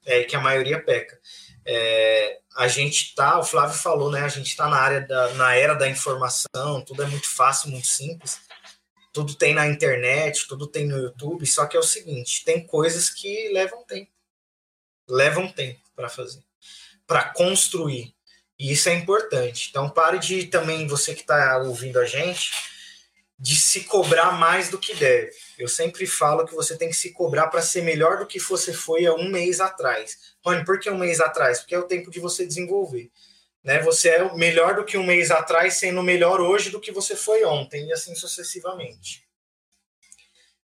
É 0.05 0.15
aí 0.15 0.23
que 0.23 0.35
a 0.35 0.41
maioria 0.41 0.81
peca. 0.81 1.19
É, 1.65 2.39
a 2.55 2.69
gente 2.69 3.13
tá, 3.15 3.37
o 3.37 3.43
Flávio 3.43 3.77
falou, 3.77 4.09
né? 4.09 4.21
A 4.21 4.29
gente 4.29 4.55
tá 4.55 4.67
na 4.69 4.77
área 4.77 5.01
da, 5.01 5.33
na 5.33 5.55
era 5.55 5.73
da 5.73 5.89
informação, 5.89 6.83
tudo 6.85 7.03
é 7.03 7.05
muito 7.05 7.29
fácil, 7.29 7.69
muito 7.69 7.87
simples 7.87 8.39
tudo 9.11 9.35
tem 9.35 9.53
na 9.53 9.67
internet, 9.67 10.47
tudo 10.47 10.67
tem 10.67 10.87
no 10.87 10.97
YouTube, 10.97 11.45
só 11.45 11.65
que 11.65 11.75
é 11.75 11.79
o 11.79 11.83
seguinte, 11.83 12.43
tem 12.45 12.65
coisas 12.65 13.09
que 13.09 13.49
levam 13.49 13.83
tempo. 13.83 14.11
Levam 15.07 15.51
tempo 15.51 15.81
para 15.95 16.07
fazer, 16.07 16.41
para 17.05 17.25
construir. 17.33 18.15
E 18.57 18.71
isso 18.71 18.89
é 18.89 18.93
importante. 18.93 19.69
Então 19.69 19.89
pare 19.89 20.19
de 20.19 20.45
também 20.45 20.87
você 20.87 21.13
que 21.13 21.21
está 21.21 21.57
ouvindo 21.57 21.99
a 21.99 22.05
gente 22.05 22.51
de 23.41 23.55
se 23.55 23.85
cobrar 23.85 24.33
mais 24.33 24.69
do 24.69 24.77
que 24.77 24.93
deve. 24.93 25.31
Eu 25.57 25.67
sempre 25.67 26.05
falo 26.05 26.45
que 26.45 26.53
você 26.53 26.77
tem 26.77 26.89
que 26.89 26.95
se 26.95 27.11
cobrar 27.11 27.47
para 27.47 27.63
ser 27.63 27.81
melhor 27.81 28.19
do 28.19 28.27
que 28.27 28.39
você 28.39 28.71
foi 28.71 29.07
há 29.07 29.15
um 29.15 29.29
mês 29.29 29.59
atrás. 29.59 30.35
Rony, 30.45 30.63
por 30.63 30.79
que 30.79 30.91
um 30.91 30.97
mês 30.97 31.19
atrás? 31.19 31.59
Porque 31.59 31.73
é 31.73 31.79
o 31.79 31.87
tempo 31.87 32.11
de 32.11 32.19
você 32.19 32.45
desenvolver. 32.45 33.11
Né? 33.63 33.79
Você 33.79 34.09
é 34.09 34.33
melhor 34.35 34.75
do 34.75 34.85
que 34.85 34.97
um 34.97 35.05
mês 35.05 35.31
atrás, 35.31 35.75
sendo 35.75 36.01
melhor 36.01 36.41
hoje 36.41 36.69
do 36.69 36.79
que 36.79 36.91
você 36.91 37.15
foi 37.15 37.43
ontem, 37.45 37.87
e 37.87 37.93
assim 37.93 38.15
sucessivamente. 38.15 39.23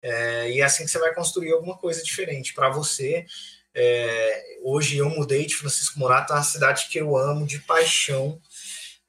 É, 0.01 0.51
e 0.51 0.61
é 0.61 0.63
assim 0.63 0.85
que 0.85 0.91
você 0.91 0.99
vai 0.99 1.13
construir 1.13 1.51
alguma 1.51 1.77
coisa 1.77 2.01
diferente 2.01 2.53
para 2.53 2.69
você. 2.69 3.25
É, 3.73 4.57
hoje 4.63 4.97
eu 4.97 5.09
mudei 5.09 5.45
de 5.45 5.55
Francisco 5.55 5.99
Morato, 5.99 6.33
uma 6.33 6.43
cidade 6.43 6.87
que 6.89 6.97
eu 6.97 7.15
amo 7.17 7.45
de 7.45 7.59
paixão, 7.59 8.41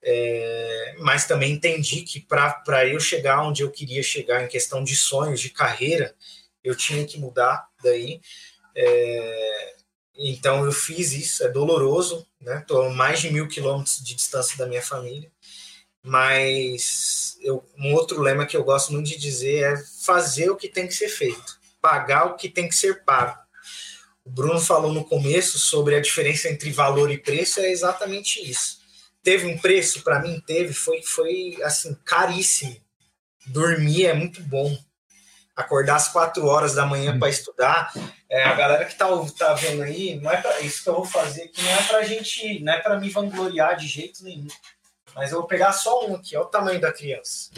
é, 0.03 0.95
mas 0.99 1.27
também 1.27 1.53
entendi 1.53 2.03
que 2.03 2.21
para 2.21 2.87
eu 2.87 3.01
chegar 3.01 3.43
onde 3.43 3.63
eu 3.63 3.71
queria 3.71 4.03
chegar 4.03 4.43
em 4.43 4.49
questão 4.49 4.83
de 4.83 4.97
sonhos, 4.97 5.41
de 5.41 5.51
carreira, 5.51 6.15
eu 6.63 6.77
tinha 6.77 7.07
que 7.07 7.19
mudar 7.19 7.69
daí. 7.83 8.21
É, 8.75 9.77
então 10.19 10.65
eu 10.65 10.73
fiz 10.73 11.13
isso, 11.13 11.45
é 11.45 11.49
doloroso, 11.49 12.27
né? 12.41 12.65
A 12.69 12.89
mais 12.91 13.21
de 13.21 13.31
mil 13.31 13.47
quilômetros 13.47 13.99
de 14.03 14.15
distância 14.17 14.59
da 14.59 14.67
minha 14.67 14.83
família, 14.83 15.31
mas 16.03 17.39
eu, 17.41 17.65
um 17.79 17.95
outro 17.95 18.21
lema 18.21 18.45
que 18.45 18.57
eu 18.57 18.65
gosto 18.65 18.93
muito 18.93 19.09
de 19.09 19.17
dizer 19.17 19.63
é 19.63 19.77
fazer 20.05 20.51
o 20.51 20.57
que 20.57 20.69
tem 20.69 20.89
que 20.89 20.95
ser 20.95 21.09
feito, 21.09 21.59
pagar 21.81 22.27
o 22.27 22.37
que 22.37 22.49
tem 22.49 22.69
que 22.69 22.75
ser 22.75 23.05
pago. 23.05 23.39
O 24.25 24.31
Bruno 24.31 24.61
falou 24.61 24.93
no 24.93 25.05
começo 25.05 25.59
sobre 25.59 25.95
a 25.95 26.01
diferença 26.01 26.49
entre 26.49 26.71
valor 26.71 27.11
e 27.11 27.19
preço, 27.19 27.61
é 27.61 27.71
exatamente 27.71 28.41
isso. 28.45 28.79
Teve 29.23 29.47
um 29.47 29.57
preço 29.57 30.03
para 30.03 30.21
mim, 30.21 30.43
teve, 30.47 30.73
foi 30.73 31.03
foi 31.03 31.57
assim 31.63 31.97
caríssimo. 32.05 32.77
Dormir 33.47 34.07
é 34.07 34.15
muito 34.15 34.43
bom, 34.43 34.77
acordar 35.59 35.97
às 35.97 36.09
quatro 36.09 36.47
horas 36.47 36.75
da 36.75 36.87
manhã 36.87 37.19
para 37.19 37.29
estudar. 37.29 37.93
É, 38.31 38.45
a 38.45 38.55
galera 38.55 38.85
que 38.85 38.95
tá, 38.95 39.07
tá 39.37 39.55
vendo 39.55 39.83
aí, 39.83 40.19
não 40.21 40.31
é 40.31 40.41
pra, 40.41 40.61
isso 40.61 40.83
que 40.83 40.89
eu 40.89 40.95
vou 40.95 41.05
fazer 41.05 41.45
aqui 41.45 41.61
não 41.63 41.71
é 41.71 41.83
pra 41.83 42.03
gente, 42.05 42.61
não 42.61 42.73
é 42.73 42.81
para 42.81 42.99
me 42.99 43.11
vangloriar 43.11 43.77
de 43.77 43.87
jeito 43.87 44.23
nenhum. 44.23 44.47
Mas 45.15 45.33
eu 45.33 45.39
vou 45.39 45.49
pegar 45.49 45.73
só 45.73 46.07
um 46.07 46.15
aqui, 46.15 46.37
olha 46.37 46.47
o 46.47 46.51
tamanho 46.51 46.81
da 46.81 46.93
criança. 46.93 47.51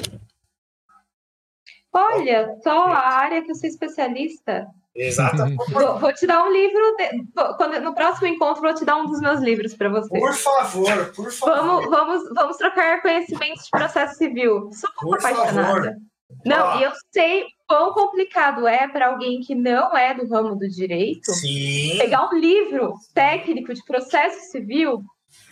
Olha, 1.92 2.56
só 2.62 2.86
a 2.86 3.16
área 3.16 3.42
que 3.42 3.50
eu 3.50 3.54
sou 3.54 3.68
especialista. 3.68 4.66
Exatamente. 4.94 5.56
Vou, 5.72 5.98
vou, 6.00 6.12
te 6.12 6.26
dar 6.26 6.44
um 6.44 6.52
livro. 6.52 6.96
De, 6.96 7.24
quando, 7.56 7.80
no 7.80 7.94
próximo 7.94 8.26
encontro, 8.26 8.60
vou 8.60 8.74
te 8.74 8.84
dar 8.84 8.96
um 8.96 9.06
dos 9.06 9.20
meus 9.20 9.40
livros 9.40 9.72
para 9.72 9.88
você. 9.88 10.18
Por 10.18 10.34
favor, 10.34 11.12
por 11.14 11.30
favor. 11.30 11.56
Vamos, 11.56 11.90
vamos, 11.90 12.34
vamos 12.34 12.56
trocar 12.56 13.00
conhecimentos 13.00 13.64
de 13.64 13.70
processo 13.70 14.16
civil. 14.16 14.68
Sou 14.72 14.90
muito 15.02 15.24
apaixonada. 15.24 15.64
Favor. 15.64 15.96
Não, 16.44 16.70
ah. 16.70 16.76
e 16.78 16.82
eu 16.84 16.92
sei 17.12 17.46
quão 17.70 17.94
complicado 17.94 18.66
é 18.66 18.88
para 18.88 19.06
alguém 19.06 19.40
que 19.40 19.54
não 19.54 19.96
é 19.96 20.12
do 20.12 20.26
ramo 20.26 20.56
do 20.56 20.68
direito 20.68 21.32
Sim. 21.32 21.98
pegar 21.98 22.28
um 22.28 22.36
livro 22.36 22.94
técnico 23.14 23.72
de 23.72 23.84
processo 23.84 24.50
civil 24.50 25.04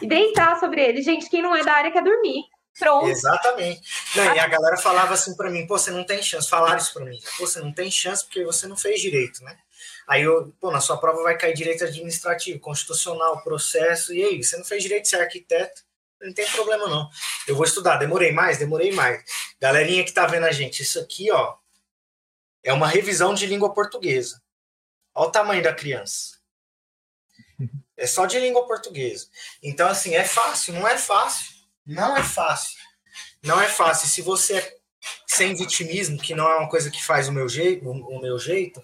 e 0.02 0.06
deitar 0.08 0.58
sobre 0.58 0.82
ele. 0.84 1.00
Gente, 1.00 1.30
quem 1.30 1.40
não 1.40 1.54
é 1.54 1.62
da 1.62 1.72
área 1.72 1.92
quer 1.92 2.02
dormir. 2.02 2.42
Pronto. 2.76 3.06
Exatamente. 3.06 3.80
Não, 4.16 4.34
e 4.34 4.38
a 4.40 4.48
galera 4.48 4.76
falava 4.76 5.14
assim 5.14 5.36
para 5.36 5.48
mim, 5.48 5.64
pô, 5.64 5.78
você 5.78 5.92
não 5.92 6.02
tem 6.02 6.20
chance. 6.20 6.50
Falaram 6.50 6.78
isso 6.78 6.92
para 6.92 7.04
mim. 7.04 7.20
Pô, 7.38 7.46
você 7.46 7.60
não 7.60 7.72
tem 7.72 7.88
chance 7.88 8.24
porque 8.24 8.44
você 8.44 8.66
não 8.66 8.76
fez 8.76 9.00
direito, 9.00 9.44
né? 9.44 9.56
Aí 10.08 10.24
eu, 10.24 10.52
pô, 10.60 10.72
na 10.72 10.80
sua 10.80 10.96
prova 10.96 11.22
vai 11.22 11.38
cair 11.38 11.54
direito 11.54 11.84
administrativo, 11.84 12.58
constitucional, 12.58 13.44
processo. 13.44 14.12
E 14.12 14.24
aí, 14.24 14.42
você 14.42 14.56
não 14.56 14.64
fez 14.64 14.82
direito, 14.82 15.06
você 15.06 15.14
é 15.14 15.20
arquiteto 15.20 15.82
não 16.20 16.32
tem 16.32 16.46
problema 16.50 16.88
não. 16.88 17.08
Eu 17.46 17.54
vou 17.54 17.64
estudar. 17.64 17.96
Demorei 17.96 18.32
mais? 18.32 18.58
Demorei 18.58 18.92
mais. 18.92 19.22
Galerinha 19.60 20.04
que 20.04 20.12
tá 20.12 20.26
vendo 20.26 20.46
a 20.46 20.52
gente, 20.52 20.82
isso 20.82 20.98
aqui, 20.98 21.30
ó, 21.30 21.54
é 22.62 22.72
uma 22.72 22.88
revisão 22.88 23.34
de 23.34 23.46
língua 23.46 23.72
portuguesa. 23.72 24.42
Olha 25.14 25.28
o 25.28 25.32
tamanho 25.32 25.62
da 25.62 25.74
criança. 25.74 26.38
É 27.96 28.06
só 28.06 28.26
de 28.26 28.38
língua 28.38 28.66
portuguesa. 28.66 29.26
Então, 29.62 29.88
assim, 29.88 30.14
é 30.14 30.24
fácil? 30.24 30.74
Não 30.74 30.86
é 30.86 30.96
fácil. 30.96 31.52
Não 31.84 32.16
é 32.16 32.22
fácil. 32.22 32.78
Não 33.42 33.60
é 33.60 33.66
fácil. 33.66 34.08
Se 34.08 34.22
você 34.22 34.58
é 34.58 34.78
sem 35.26 35.54
vitimismo, 35.54 36.18
que 36.18 36.34
não 36.34 36.48
é 36.48 36.56
uma 36.58 36.68
coisa 36.68 36.90
que 36.90 37.02
faz 37.02 37.28
o 37.28 37.32
meu 37.32 37.48
jeito, 37.48 37.88
o 37.88 38.20
meu 38.20 38.38
jeito, 38.38 38.82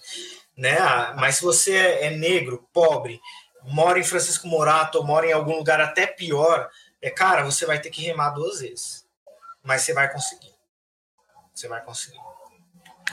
né? 0.57 0.79
Mas 1.17 1.37
se 1.37 1.43
você 1.43 1.77
é 1.77 2.11
negro, 2.11 2.69
pobre, 2.73 3.21
mora 3.63 3.99
em 3.99 4.05
Francisco 4.05 4.47
Morato 4.47 4.99
ou 4.99 5.05
mora 5.05 5.27
em 5.27 5.33
algum 5.33 5.57
lugar 5.57 5.81
até 5.81 6.07
pior, 6.07 6.71
é, 7.01 7.11
cara, 7.11 7.45
você 7.45 7.67
vai 7.67 7.81
ter 7.81 7.91
que 7.91 8.03
remar 8.03 8.31
duas 8.31 8.61
vezes. 8.61 9.07
Mas 9.63 9.83
você 9.83 9.93
vai 9.93 10.11
conseguir. 10.13 10.55
você 11.55 11.69
vai 11.69 11.83
conseguir. 11.85 12.19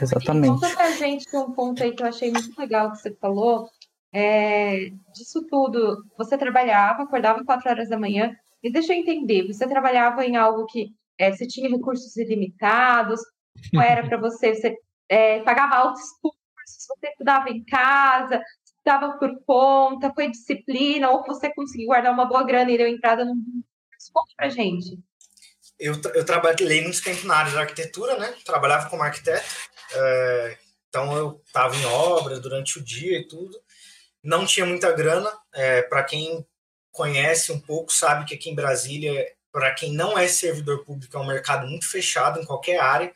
Exatamente. 0.01 0.47
conta 0.47 0.69
pra 0.75 0.91
gente 0.91 1.25
um 1.35 1.51
ponto 1.51 1.83
aí 1.83 1.95
que 1.95 2.03
eu 2.03 2.07
achei 2.07 2.31
muito 2.31 2.59
legal 2.59 2.91
que 2.91 2.97
você 2.97 3.15
falou. 3.15 3.69
É, 4.13 4.89
disso 5.13 5.45
tudo, 5.49 6.03
você 6.17 6.37
trabalhava, 6.37 7.03
acordava 7.03 7.45
quatro 7.45 7.69
horas 7.69 7.87
da 7.87 7.97
manhã, 7.97 8.35
e 8.61 8.71
deixa 8.71 8.93
eu 8.93 8.97
entender, 8.97 9.47
você 9.47 9.65
trabalhava 9.67 10.25
em 10.25 10.35
algo 10.35 10.65
que 10.65 10.89
é, 11.17 11.31
você 11.31 11.47
tinha 11.47 11.69
recursos 11.69 12.15
ilimitados, 12.17 13.21
como 13.69 13.81
era 13.81 14.05
para 14.05 14.17
você, 14.17 14.53
você 14.53 14.75
é, 15.07 15.39
pagava 15.41 15.75
altos 15.75 16.03
cursos, 16.21 16.87
você 16.87 17.07
estudava 17.07 17.49
em 17.49 17.63
casa, 17.63 18.43
estudava 18.65 19.17
por 19.17 19.31
conta, 19.45 20.13
foi 20.13 20.29
disciplina, 20.29 21.09
ou 21.09 21.23
você 21.23 21.53
conseguiu 21.53 21.87
guardar 21.87 22.13
uma 22.13 22.25
boa 22.25 22.43
grana 22.43 22.71
e 22.71 22.77
deu 22.77 22.87
entrada 22.87 23.23
num. 23.23 23.35
Conta 24.11 24.33
pra 24.35 24.49
gente. 24.49 24.97
Eu, 25.79 25.93
eu 26.15 26.25
trabalhei 26.25 26.81
muito 26.81 27.03
tempo 27.03 27.25
na 27.27 27.37
área 27.37 27.51
de 27.51 27.57
arquitetura, 27.57 28.17
né? 28.17 28.33
Trabalhava 28.43 28.89
como 28.89 29.03
arquiteto, 29.03 29.45
é, 29.93 30.57
então 30.89 31.15
eu 31.15 31.41
estava 31.45 31.75
em 31.75 31.85
obras 31.85 32.39
durante 32.39 32.79
o 32.79 32.83
dia 32.83 33.19
e 33.19 33.27
tudo. 33.27 33.57
Não 34.23 34.45
tinha 34.45 34.65
muita 34.65 34.91
grana. 34.91 35.31
É, 35.53 35.81
para 35.81 36.03
quem 36.03 36.45
conhece 36.91 37.51
um 37.51 37.59
pouco, 37.59 37.91
sabe 37.91 38.25
que 38.25 38.35
aqui 38.35 38.49
em 38.49 38.55
Brasília, 38.55 39.25
para 39.51 39.73
quem 39.73 39.93
não 39.93 40.17
é 40.17 40.27
servidor 40.27 40.83
público, 40.83 41.15
é 41.15 41.19
um 41.19 41.25
mercado 41.25 41.67
muito 41.67 41.89
fechado 41.89 42.39
em 42.39 42.45
qualquer 42.45 42.79
área 42.79 43.13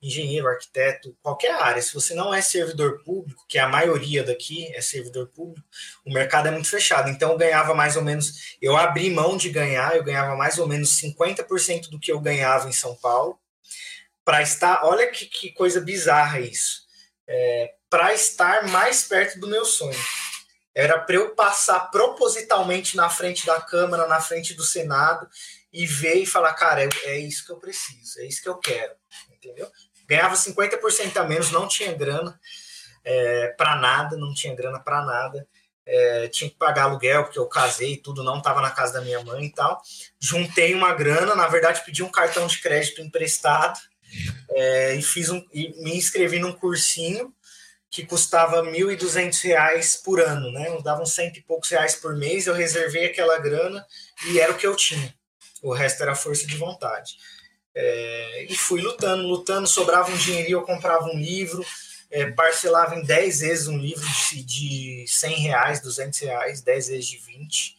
engenheiro, 0.00 0.46
arquiteto, 0.46 1.16
qualquer 1.22 1.52
área. 1.52 1.82
Se 1.82 1.92
você 1.94 2.14
não 2.14 2.32
é 2.32 2.40
servidor 2.40 3.02
público, 3.02 3.44
que 3.48 3.58
é 3.58 3.62
a 3.62 3.68
maioria 3.68 4.22
daqui 4.22 4.72
é 4.74 4.80
servidor 4.80 5.28
público, 5.28 5.66
o 6.04 6.12
mercado 6.12 6.48
é 6.48 6.50
muito 6.50 6.68
fechado. 6.68 7.10
Então 7.10 7.32
eu 7.32 7.38
ganhava 7.38 7.74
mais 7.74 7.96
ou 7.96 8.02
menos, 8.02 8.56
eu 8.60 8.76
abri 8.76 9.10
mão 9.10 9.36
de 9.36 9.50
ganhar, 9.50 9.96
eu 9.96 10.04
ganhava 10.04 10.36
mais 10.36 10.58
ou 10.58 10.68
menos 10.68 10.90
50% 11.00 11.88
do 11.90 11.98
que 11.98 12.12
eu 12.12 12.20
ganhava 12.20 12.68
em 12.68 12.72
São 12.72 12.94
Paulo, 12.96 13.38
para 14.26 14.42
estar, 14.42 14.84
olha 14.84 15.06
que, 15.06 15.24
que, 15.24 15.52
coisa 15.52 15.80
bizarra 15.80 16.40
isso, 16.40 16.82
é, 17.28 17.74
para 17.88 18.12
estar 18.12 18.66
mais 18.66 19.04
perto 19.04 19.38
do 19.38 19.46
meu 19.46 19.64
sonho. 19.64 19.98
Era 20.74 20.98
para 20.98 21.14
eu 21.14 21.34
passar 21.34 21.90
propositalmente 21.90 22.96
na 22.96 23.08
frente 23.08 23.46
da 23.46 23.60
Câmara, 23.60 24.08
na 24.08 24.20
frente 24.20 24.52
do 24.52 24.64
Senado, 24.64 25.28
e 25.72 25.86
ver 25.86 26.16
e 26.16 26.26
falar, 26.26 26.52
cara, 26.54 26.82
é, 26.84 26.88
é 27.04 27.18
isso 27.18 27.46
que 27.46 27.52
eu 27.52 27.56
preciso, 27.56 28.20
é 28.20 28.26
isso 28.26 28.42
que 28.42 28.48
eu 28.48 28.58
quero, 28.58 28.92
entendeu? 29.30 29.70
ganhava 30.08 30.34
50% 30.34 31.16
a 31.16 31.24
menos, 31.24 31.50
não 31.50 31.66
tinha 31.66 31.92
grana 31.92 32.38
é, 33.04 33.48
para 33.56 33.76
nada, 33.76 34.16
não 34.16 34.34
tinha 34.34 34.54
grana 34.54 34.80
para 34.80 35.04
nada. 35.04 35.46
É, 35.88 36.26
tinha 36.26 36.50
que 36.50 36.56
pagar 36.56 36.82
aluguel, 36.82 37.22
porque 37.22 37.38
eu 37.38 37.46
casei 37.46 37.92
e 37.92 37.96
tudo, 37.96 38.24
não 38.24 38.38
estava 38.38 38.60
na 38.60 38.72
casa 38.72 38.94
da 38.94 39.00
minha 39.00 39.22
mãe 39.22 39.44
e 39.44 39.52
tal. 39.52 39.80
Juntei 40.18 40.74
uma 40.74 40.92
grana, 40.92 41.36
na 41.36 41.46
verdade, 41.46 41.84
pedi 41.84 42.02
um 42.02 42.10
cartão 42.10 42.44
de 42.48 42.60
crédito 42.60 43.00
emprestado 43.00 43.78
é, 44.50 44.94
e 44.94 45.02
fiz 45.02 45.30
um, 45.30 45.44
e 45.52 45.72
me 45.82 45.96
inscrevi 45.96 46.38
num 46.38 46.52
cursinho 46.52 47.32
que 47.90 48.04
custava 48.04 48.62
R$ 48.62 48.70
1.200 48.70 50.02
por 50.02 50.20
ano, 50.20 50.52
né? 50.52 50.68
Eu 50.68 50.82
dava 50.82 51.02
uns 51.02 51.12
cento 51.12 51.38
e 51.38 51.42
poucos 51.42 51.70
reais 51.70 51.94
por 51.94 52.16
mês, 52.16 52.46
eu 52.46 52.54
reservei 52.54 53.06
aquela 53.06 53.38
grana 53.38 53.86
e 54.28 54.38
era 54.38 54.52
o 54.52 54.56
que 54.56 54.66
eu 54.66 54.76
tinha. 54.76 55.14
O 55.62 55.72
resto 55.72 56.02
era 56.02 56.14
força 56.14 56.46
de 56.46 56.56
vontade. 56.56 57.16
É, 57.74 58.46
e 58.48 58.56
fui 58.56 58.80
lutando, 58.80 59.22
lutando, 59.26 59.66
sobrava 59.66 60.10
um 60.10 60.16
dinheirinho, 60.16 60.58
eu 60.58 60.62
comprava 60.62 61.04
um 61.06 61.18
livro, 61.18 61.64
é, 62.10 62.30
parcelava 62.30 62.94
em 62.94 63.02
10 63.02 63.40
vezes 63.40 63.68
um 63.68 63.78
livro 63.78 64.06
de, 64.30 64.42
de 64.42 65.04
100 65.06 65.34
reais, 65.40 65.80
200 65.80 66.18
reais, 66.20 66.62
10 66.62 66.88
vezes 66.88 67.06
de 67.06 67.18
20, 67.18 67.76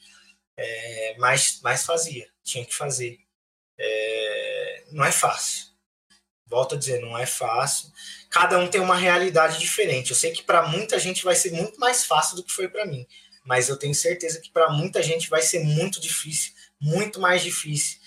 é, 0.58 1.16
mas, 1.18 1.60
mas 1.64 1.86
fazia, 1.86 2.28
tinha 2.44 2.66
que 2.66 2.76
fazer. 2.76 3.20
É, 3.80 4.84
não 4.92 5.06
é 5.06 5.12
fácil, 5.12 5.67
volto 6.48 6.76
a 6.76 6.78
dizer, 6.78 7.02
não 7.02 7.18
é 7.18 7.26
fácil. 7.26 7.90
Cada 8.30 8.58
um 8.58 8.68
tem 8.68 8.82
uma 8.82 8.96
realidade 8.96 9.60
diferente. 9.60 10.12
Eu 10.12 10.16
sei 10.16 10.32
que 10.32 10.44
para 10.44 10.68
muita 10.68 11.00
gente 11.00 11.24
vai 11.24 11.36
ser 11.36 11.52
muito 11.52 11.80
mais 11.80 12.06
fácil 12.06 12.36
do 12.36 12.44
que 12.44 12.52
foi 12.52 12.68
para 12.68 12.86
mim, 12.86 13.06
mas 13.46 13.70
eu 13.70 13.78
tenho 13.78 13.96
certeza 13.96 14.40
que 14.40 14.52
para 14.52 14.70
muita 14.70 15.02
gente 15.02 15.30
vai 15.30 15.42
ser 15.42 15.60
muito 15.60 16.02
difícil, 16.02 16.54
muito 16.80 17.20
mais 17.20 17.42
difícil 17.42 17.98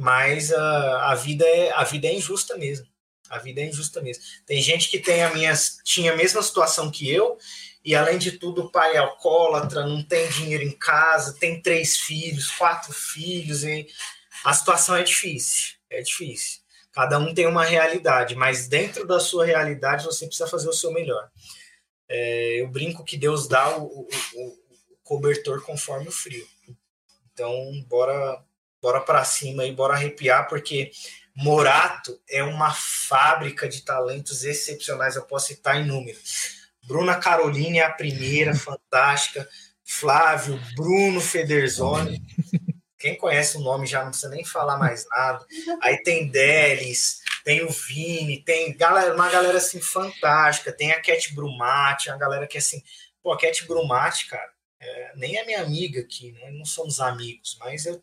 mas 0.00 0.50
a, 0.50 1.10
a 1.10 1.14
vida 1.14 1.44
é 1.44 1.70
a 1.72 1.84
vida 1.84 2.08
é 2.08 2.14
injusta 2.14 2.56
mesmo. 2.56 2.86
A 3.28 3.38
vida 3.38 3.60
é 3.60 3.66
injusta 3.66 4.00
mesmo. 4.00 4.24
Tem 4.46 4.60
gente 4.60 4.88
que 4.88 4.98
tem 4.98 5.22
a 5.22 5.32
minha, 5.32 5.52
tinha 5.84 6.12
a 6.12 6.16
mesma 6.16 6.42
situação 6.42 6.90
que 6.90 7.08
eu, 7.08 7.36
e 7.84 7.94
além 7.94 8.18
de 8.18 8.32
tudo, 8.32 8.62
o 8.62 8.70
pai 8.70 8.94
é 8.94 8.98
alcoólatra, 8.98 9.86
não 9.86 10.02
tem 10.02 10.28
dinheiro 10.30 10.64
em 10.64 10.72
casa, 10.72 11.36
tem 11.38 11.60
três 11.60 11.98
filhos, 11.98 12.50
quatro 12.50 12.92
filhos, 12.92 13.62
a 14.42 14.54
situação 14.54 14.96
é 14.96 15.02
difícil. 15.02 15.74
É 15.90 16.00
difícil. 16.00 16.59
Cada 16.92 17.18
um 17.18 17.32
tem 17.32 17.46
uma 17.46 17.64
realidade, 17.64 18.34
mas 18.34 18.66
dentro 18.66 19.06
da 19.06 19.20
sua 19.20 19.44
realidade 19.44 20.04
você 20.04 20.26
precisa 20.26 20.48
fazer 20.48 20.68
o 20.68 20.72
seu 20.72 20.92
melhor. 20.92 21.30
É, 22.08 22.60
eu 22.60 22.68
brinco 22.68 23.04
que 23.04 23.16
Deus 23.16 23.46
dá 23.46 23.78
o, 23.78 23.84
o, 23.84 24.08
o 24.34 24.56
cobertor 25.04 25.62
conforme 25.62 26.08
o 26.08 26.12
frio. 26.12 26.46
Então, 27.32 27.54
bora 27.88 28.42
bora 28.82 29.00
para 29.00 29.24
cima 29.24 29.64
e 29.66 29.72
bora 29.72 29.94
arrepiar, 29.94 30.48
porque 30.48 30.90
Morato 31.36 32.18
é 32.28 32.42
uma 32.42 32.72
fábrica 32.72 33.68
de 33.68 33.82
talentos 33.82 34.44
excepcionais, 34.44 35.16
eu 35.16 35.22
posso 35.22 35.48
citar 35.48 35.76
em 35.76 35.86
números. 35.86 36.70
Bruna 36.82 37.16
Caroline 37.16 37.78
é 37.78 37.84
a 37.84 37.92
primeira, 37.92 38.54
fantástica. 38.56 39.48
Flávio, 39.84 40.60
Bruno 40.76 41.20
Federzoni. 41.20 42.22
Quem 43.00 43.16
conhece 43.16 43.56
o 43.56 43.60
nome 43.60 43.86
já 43.86 44.02
não 44.04 44.10
precisa 44.10 44.28
nem 44.28 44.44
falar 44.44 44.76
mais 44.76 45.06
nada. 45.08 45.46
Aí 45.80 46.02
tem 46.02 46.28
Delis, 46.28 47.22
tem 47.42 47.64
o 47.64 47.70
Vini, 47.70 48.44
tem 48.44 48.76
galera, 48.76 49.14
uma 49.14 49.30
galera 49.30 49.56
assim 49.56 49.80
fantástica. 49.80 50.70
Tem 50.70 50.92
a 50.92 51.00
Cat 51.00 51.34
Brumati, 51.34 52.10
uma 52.10 52.18
galera 52.18 52.46
que 52.46 52.58
assim. 52.58 52.82
Pô, 53.22 53.32
a 53.32 53.38
Cat 53.38 53.66
Brumati, 53.66 54.26
cara, 54.26 54.52
é, 54.78 55.12
nem 55.16 55.38
é 55.38 55.46
minha 55.46 55.62
amiga 55.62 56.00
aqui, 56.00 56.32
né? 56.32 56.50
não 56.50 56.64
somos 56.66 57.00
amigos, 57.00 57.56
mas 57.60 57.86
eu, 57.86 58.02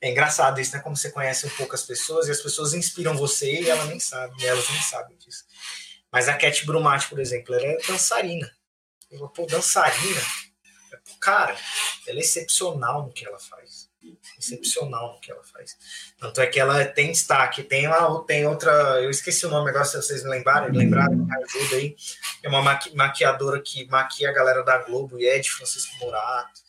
é 0.00 0.10
engraçado 0.10 0.60
isso, 0.60 0.76
né? 0.76 0.82
Como 0.82 0.96
você 0.96 1.10
conhece 1.10 1.46
um 1.46 1.50
pouco 1.50 1.74
as 1.74 1.82
pessoas 1.82 2.28
e 2.28 2.30
as 2.30 2.40
pessoas 2.40 2.72
inspiram 2.72 3.16
você 3.16 3.60
e 3.60 3.68
ela 3.68 3.84
nem 3.86 3.98
sabe, 3.98 4.44
elas 4.46 4.68
nem 4.70 4.80
sabem 4.80 5.16
disso. 5.18 5.44
Mas 6.10 6.28
a 6.28 6.34
Cat 6.34 6.64
Brumati, 6.64 7.08
por 7.08 7.18
exemplo, 7.18 7.52
ela 7.54 7.66
é 7.66 7.76
dançarina. 7.78 8.48
Eu, 9.10 9.28
pô, 9.28 9.44
dançarina? 9.46 10.20
Cara, 11.20 11.56
ela 12.06 12.18
é 12.18 12.22
excepcional 12.22 13.04
no 13.06 13.12
que 13.12 13.26
ela 13.26 13.38
faz 13.38 13.79
excepcional 14.40 15.18
que 15.20 15.30
ela 15.30 15.42
faz. 15.44 15.76
Tanto 16.18 16.40
é 16.40 16.46
que 16.46 16.58
ela 16.58 16.84
tem 16.84 17.12
destaque. 17.12 17.62
Tem 17.62 17.86
lá, 17.86 18.08
tem 18.26 18.46
outra, 18.46 19.00
eu 19.02 19.10
esqueci 19.10 19.46
o 19.46 19.50
nome 19.50 19.70
agora, 19.70 19.84
se 19.84 19.96
vocês 19.96 20.24
me 20.24 20.30
lembrarem, 20.30 20.72
lembrarem, 20.72 21.16
me 21.16 21.36
ajuda 21.44 21.76
aí. 21.76 21.94
É 22.42 22.48
uma 22.48 22.62
maqui, 22.62 22.94
maquiadora 22.96 23.60
que 23.60 23.86
maquia 23.88 24.30
a 24.30 24.32
galera 24.32 24.62
da 24.62 24.78
Globo 24.78 25.18
e 25.18 25.26
é 25.26 25.38
de 25.38 25.50
Francisco 25.50 25.96
Morato. 26.00 26.60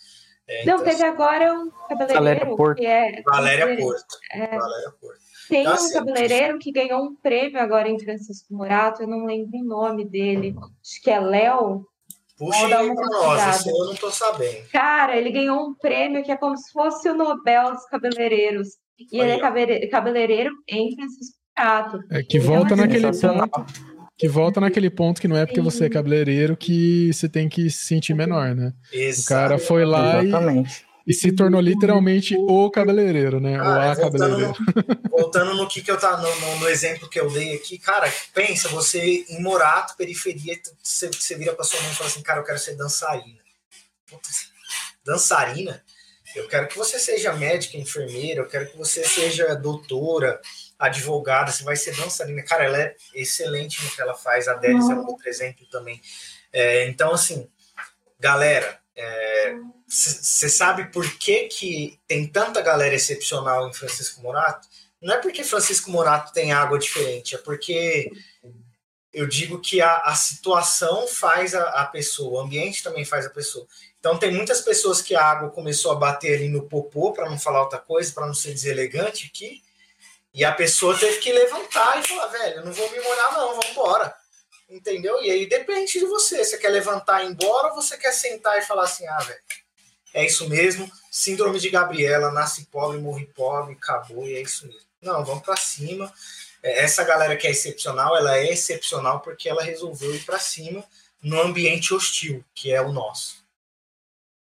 É, 0.48 0.66
Não, 0.66 0.76
então, 0.76 0.86
teve 0.86 1.04
agora 1.04 1.54
um 1.54 1.72
cabeleireiro 1.88 2.56
Porto. 2.58 2.78
que 2.78 2.86
é. 2.86 3.22
Valéria 3.24 3.78
Porto. 3.78 4.18
É, 4.34 4.58
Valéria 4.58 4.92
Porto. 5.00 5.22
Tem 5.48 5.62
então, 5.62 5.86
um 5.86 5.92
cabeleireiro 5.92 6.60
que 6.60 6.72
ganhou 6.72 7.04
um 7.04 7.16
prêmio 7.16 7.60
agora 7.60 7.90
em 7.90 8.00
Francisco 8.00 8.54
Morato, 8.54 9.02
eu 9.02 9.08
não 9.08 9.26
lembro 9.26 9.58
o 9.60 9.64
nome 9.64 10.06
dele. 10.06 10.56
Acho 10.82 11.02
que 11.02 11.10
é 11.10 11.20
Léo. 11.20 11.86
Puxa 12.42 12.66
aí 12.66 12.96
pra 12.96 13.06
nós, 13.06 13.66
eu 13.68 13.86
não 13.86 13.94
tô 13.94 14.10
sabendo. 14.10 14.68
Cara, 14.72 15.16
ele 15.16 15.30
ganhou 15.30 15.60
um 15.60 15.76
prêmio 15.76 16.24
que 16.24 16.32
é 16.32 16.36
como 16.36 16.58
se 16.58 16.72
fosse 16.72 17.08
o 17.08 17.14
Nobel 17.14 17.72
dos 17.72 17.86
cabeleireiros. 17.86 18.70
E 19.12 19.20
ele 19.20 19.34
é 19.34 19.88
cabeleireiro 19.88 20.52
em 20.68 20.96
Francisco 20.96 21.38
Prato. 21.56 22.00
É 22.10 22.24
que 22.24 22.40
volta 22.40 22.74
então, 22.74 22.78
naquele 22.78 23.12
ponto. 23.12 23.66
Que 24.18 24.28
volta 24.28 24.60
naquele 24.60 24.90
ponto 24.90 25.22
que 25.22 25.28
não 25.28 25.38
é 25.38 25.46
porque 25.46 25.62
você 25.62 25.86
é 25.86 25.90
cabeleireiro 25.90 26.58
que 26.58 27.14
você 27.14 27.30
tem 27.30 27.48
que 27.48 27.70
se 27.70 27.86
sentir 27.86 28.16
menor, 28.16 28.56
né? 28.56 28.74
Exato. 28.92 29.22
O 29.22 29.28
cara 29.28 29.60
foi 29.60 29.86
lá 29.86 30.24
Exatamente. 30.24 30.82
e 30.82 30.91
e 31.12 31.14
se 31.14 31.34
tornou 31.34 31.60
literalmente 31.60 32.38
o 32.38 32.72
cabeleireiro, 32.72 33.42
né? 33.42 33.58
Cara, 33.58 33.70
o 33.70 33.82
a 33.82 33.94
voltando 33.94 34.02
cabeleireiro. 34.02 34.56
No, 35.04 35.10
voltando 35.10 35.54
no 35.56 35.68
que, 35.68 35.82
que 35.82 35.92
eu 35.92 35.98
tá 35.98 36.16
no, 36.16 36.60
no, 36.60 36.70
exemplo 36.70 37.10
que 37.10 37.20
eu 37.20 37.30
dei 37.30 37.54
aqui, 37.54 37.78
cara, 37.78 38.10
pensa, 38.34 38.70
você 38.70 39.26
em 39.28 39.42
Morato, 39.42 39.98
periferia, 39.98 40.58
você, 40.82 41.10
você 41.10 41.36
vira 41.36 41.54
pra 41.54 41.66
sua 41.66 41.82
mãe 41.82 41.92
e 41.92 41.96
fala 41.96 42.10
assim, 42.10 42.22
cara, 42.22 42.40
eu 42.40 42.46
quero 42.46 42.58
ser 42.58 42.78
dançarina. 42.78 43.42
dançarina? 45.04 45.84
Eu 46.34 46.48
quero 46.48 46.70
que 46.70 46.78
você 46.78 46.98
seja 46.98 47.34
médica, 47.34 47.76
enfermeira, 47.76 48.40
eu 48.40 48.48
quero 48.48 48.72
que 48.72 48.78
você 48.78 49.04
seja 49.04 49.54
doutora, 49.54 50.40
advogada, 50.80 51.52
você 51.52 51.66
vai 51.66 51.76
ser 51.76 51.94
dançarina. 51.94 52.42
Cara, 52.44 52.64
ela 52.64 52.82
é 52.82 52.96
excelente 53.14 53.84
no 53.84 53.92
que 53.92 54.02
ela 54.02 54.14
faz, 54.14 54.48
a 54.48 54.54
Délis 54.54 54.90
é 54.90 54.94
um 54.94 55.06
outro 55.06 55.28
exemplo 55.28 55.66
também. 55.70 56.02
É, 56.54 56.88
então, 56.88 57.12
assim, 57.12 57.50
galera, 58.18 58.80
você 59.92 60.48
sabe 60.48 60.86
por 60.86 61.18
que, 61.18 61.50
que 61.50 62.00
tem 62.08 62.26
tanta 62.26 62.62
galera 62.62 62.96
excepcional 62.96 63.68
em 63.68 63.74
Francisco 63.74 64.22
Morato? 64.22 64.66
Não 65.02 65.14
é 65.14 65.18
porque 65.18 65.44
Francisco 65.44 65.92
Morato 65.92 66.32
tem 66.32 66.54
água 66.54 66.80
diferente, 66.80 67.36
é 67.36 67.38
porque 67.38 68.10
eu 69.12 69.28
digo 69.28 69.60
que 69.60 69.82
a, 69.82 69.98
a 69.98 70.16
situação 70.16 71.10
faz 71.10 71.54
a, 71.54 71.64
a, 71.82 71.86
pessoa, 71.88 72.40
o 72.40 72.46
ambiente 72.46 72.82
também 72.82 73.04
faz 73.04 73.26
a 73.26 73.30
pessoa. 73.30 73.68
Então 74.00 74.18
tem 74.18 74.32
muitas 74.32 74.62
pessoas 74.62 75.02
que 75.02 75.14
a 75.14 75.26
água 75.26 75.50
começou 75.50 75.92
a 75.92 75.96
bater 75.96 76.36
ali 76.36 76.48
no 76.48 76.70
popô, 76.70 77.12
para 77.12 77.30
não 77.30 77.38
falar 77.38 77.62
outra 77.62 77.80
coisa, 77.80 78.14
para 78.14 78.26
não 78.26 78.34
ser 78.34 78.54
deselegante 78.54 79.28
aqui, 79.28 79.62
E 80.34 80.46
a 80.46 80.54
pessoa 80.54 80.98
teve 80.98 81.18
que 81.18 81.34
levantar 81.34 82.00
e 82.00 82.08
falar, 82.08 82.28
velho, 82.28 82.64
não 82.64 82.72
vou 82.72 82.90
me 82.92 83.02
molhar 83.02 83.34
não, 83.34 83.50
vamos 83.50 83.70
embora. 83.72 84.16
Entendeu? 84.70 85.22
E 85.22 85.30
aí 85.30 85.46
depende 85.50 86.00
de 86.00 86.06
você. 86.06 86.46
Você 86.46 86.58
quer 86.58 86.70
levantar 86.70 87.24
e 87.24 87.28
ir 87.28 87.32
embora 87.32 87.68
ou 87.68 87.76
você 87.76 87.98
quer 87.98 88.14
sentar 88.14 88.58
e 88.58 88.62
falar 88.62 88.86
assim, 88.86 89.06
ah, 89.06 89.18
velho, 89.18 89.42
é 90.14 90.26
isso 90.26 90.50
mesmo, 90.50 90.90
síndrome 91.10 91.60
de 91.60 91.70
Gabriela, 91.70 92.32
nasce 92.32 92.66
pobre, 92.66 93.00
morre 93.00 93.26
pobre, 93.28 93.74
acabou 93.74 94.28
e 94.28 94.36
é 94.36 94.42
isso 94.42 94.68
mesmo. 94.68 94.82
Não, 95.02 95.24
vamos 95.24 95.44
para 95.44 95.56
cima. 95.56 96.12
É, 96.64 96.84
essa 96.84 97.04
galera 97.04 97.36
que 97.36 97.48
é 97.48 97.52
excepcional, 97.52 98.16
ela 98.16 98.38
é 98.38 98.52
excepcional 98.52 99.20
porque 99.22 99.50
ela 99.50 99.64
resolveu 99.64 100.14
ir 100.14 100.24
para 100.26 100.40
cima 100.40 100.84
no 101.22 101.40
ambiente 101.40 101.94
hostil, 101.94 102.44
que 102.54 102.72
é 102.72 102.82
o 102.82 102.92
nosso. 102.92 103.42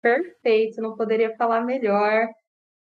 Perfeito, 0.00 0.80
não 0.80 0.96
poderia 0.96 1.36
falar 1.36 1.61
melhor. 1.61 2.28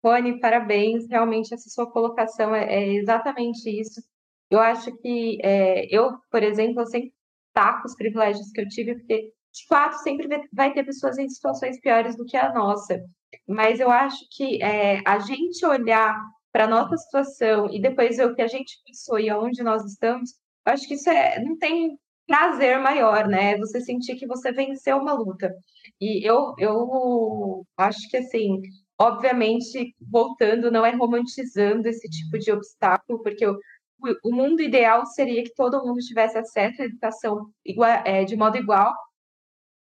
Rony, 0.03 0.41
parabéns. 0.41 1.07
Realmente, 1.09 1.53
essa 1.53 1.69
sua 1.69 1.91
colocação 1.91 2.55
é, 2.55 2.65
é 2.75 2.95
exatamente 2.95 3.69
isso. 3.69 4.03
Eu 4.51 4.59
acho 4.59 4.97
que 4.99 5.39
é, 5.43 5.87
eu, 5.95 6.19
por 6.31 6.43
exemplo, 6.43 6.81
eu 6.81 6.87
sempre 6.87 7.13
taco 7.53 7.87
os 7.87 7.95
privilégios 7.95 8.51
que 8.51 8.61
eu 8.61 8.69
tive, 8.69 8.95
porque 8.95 9.33
de 9.53 9.67
fato 9.67 9.95
sempre 10.03 10.29
vai 10.53 10.73
ter 10.73 10.85
pessoas 10.85 11.19
em 11.19 11.29
situações 11.29 11.81
piores 11.81 12.17
do 12.17 12.25
que 12.25 12.37
a 12.37 12.53
nossa. 12.53 13.01
Mas 13.47 13.81
eu 13.81 13.91
acho 13.91 14.19
que 14.31 14.63
é, 14.63 15.03
a 15.07 15.19
gente 15.19 15.65
olhar 15.65 16.17
para 16.53 16.65
a 16.65 16.69
nossa 16.69 16.97
situação 16.97 17.69
e 17.71 17.81
depois 17.81 18.17
ver 18.17 18.27
o 18.27 18.35
que 18.35 18.43
a 18.43 18.49
gente 18.49 18.81
pensou 18.85 19.19
e 19.19 19.31
aonde 19.31 19.63
nós 19.63 19.85
estamos, 19.85 20.31
eu 20.67 20.73
acho 20.73 20.87
que 20.87 20.95
isso 20.95 21.09
é, 21.09 21.43
não 21.43 21.57
tem 21.57 21.99
prazer 22.27 22.79
maior, 22.79 23.27
né? 23.27 23.57
Você 23.59 23.81
sentir 23.81 24.17
que 24.17 24.27
você 24.27 24.53
venceu 24.53 24.99
uma 24.99 25.13
luta. 25.13 25.53
E 26.01 26.25
eu, 26.25 26.55
eu 26.59 27.67
acho 27.77 28.09
que, 28.09 28.17
assim, 28.19 28.61
obviamente, 28.99 29.95
voltando, 30.01 30.71
não 30.71 30.87
é 30.87 30.91
romantizando 30.95 31.89
esse 31.89 32.09
tipo 32.09 32.39
de 32.39 32.53
obstáculo, 32.53 33.23
porque 33.23 33.45
o, 33.47 33.59
o 34.25 34.33
mundo 34.33 34.63
ideal 34.63 35.05
seria 35.07 35.43
que 35.43 35.55
todo 35.55 35.85
mundo 35.85 35.99
tivesse 35.99 36.39
acesso 36.39 36.83
à 36.83 36.85
educação 36.85 37.51
igual, 37.65 37.91
é, 38.05 38.25
de 38.25 38.37
modo 38.37 38.57
igual, 38.57 38.95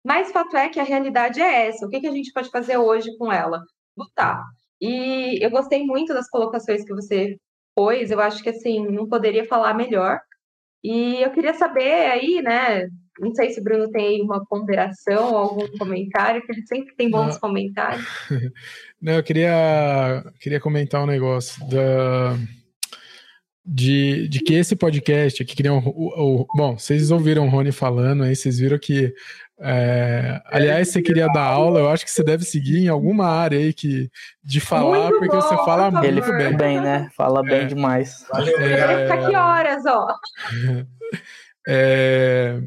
mas 0.04 0.32
fato 0.32 0.56
é 0.56 0.68
que 0.68 0.80
a 0.80 0.84
realidade 0.84 1.40
é 1.40 1.68
essa. 1.68 1.86
O 1.86 1.88
que, 1.88 2.00
que 2.00 2.06
a 2.06 2.12
gente 2.12 2.32
pode 2.32 2.50
fazer 2.50 2.76
hoje 2.76 3.16
com 3.18 3.32
ela? 3.32 3.62
Lutar. 3.96 4.42
E 4.80 5.38
eu 5.44 5.50
gostei 5.50 5.84
muito 5.84 6.14
das 6.14 6.28
colocações 6.30 6.84
que 6.84 6.94
você 6.94 7.36
pôs, 7.74 8.10
eu 8.10 8.20
acho 8.20 8.42
que 8.42 8.48
assim, 8.50 8.86
não 8.86 9.08
poderia 9.08 9.44
falar 9.44 9.74
melhor. 9.74 10.20
E 10.82 11.22
eu 11.22 11.30
queria 11.30 11.54
saber 11.54 12.06
aí, 12.06 12.40
né? 12.42 12.88
Não 13.18 13.34
sei 13.34 13.50
se 13.50 13.60
o 13.60 13.64
Bruno 13.64 13.90
tem 13.90 14.06
aí 14.06 14.22
uma 14.22 14.44
ponderação 14.46 15.32
ou 15.32 15.36
algum 15.36 15.78
comentário, 15.78 16.40
que 16.42 16.52
ele 16.52 16.66
sempre 16.66 16.94
tem 16.94 17.10
bons 17.10 17.34
não. 17.34 17.40
comentários. 17.40 18.06
Não, 19.00 19.12
eu 19.12 19.22
queria, 19.22 20.24
queria 20.40 20.58
comentar 20.58 21.00
um 21.00 21.06
negócio 21.06 21.64
da, 21.68 22.36
de, 23.64 24.26
de 24.28 24.40
que 24.40 24.54
esse 24.54 24.74
podcast 24.74 25.42
aqui, 25.42 25.54
que 25.54 25.68
o, 25.68 25.78
o, 25.78 26.46
bom, 26.56 26.76
vocês 26.76 27.12
ouviram 27.12 27.46
o 27.46 27.48
Rony 27.48 27.70
falando 27.70 28.24
aí, 28.24 28.34
vocês 28.34 28.58
viram 28.58 28.76
que 28.76 29.14
é, 29.60 30.40
aliás, 30.46 30.88
você 30.88 31.02
queria 31.02 31.26
dar 31.28 31.44
aula, 31.44 31.80
eu 31.80 31.88
acho 31.88 32.04
que 32.04 32.10
você 32.10 32.22
deve 32.22 32.44
seguir 32.44 32.78
em 32.78 32.88
alguma 32.88 33.26
área 33.26 33.58
aí 33.58 33.72
que, 33.72 34.08
de 34.42 34.60
falar, 34.60 35.10
muito 35.10 35.18
porque 35.18 35.36
bom, 35.36 35.40
você 35.40 35.56
fala 35.56 35.90
muito 35.90 36.06
Ele 36.06 36.20
bem. 36.20 36.56
bem, 36.56 36.80
né? 36.80 37.08
Fala 37.16 37.42
bem 37.42 37.62
é. 37.62 37.64
demais. 37.64 38.24
Valeu, 38.30 38.56
é, 38.60 39.02
ficar 39.02 39.14
aqui 39.14 39.36
horas, 39.36 39.84
ó. 39.86 40.06
É, 41.70 42.62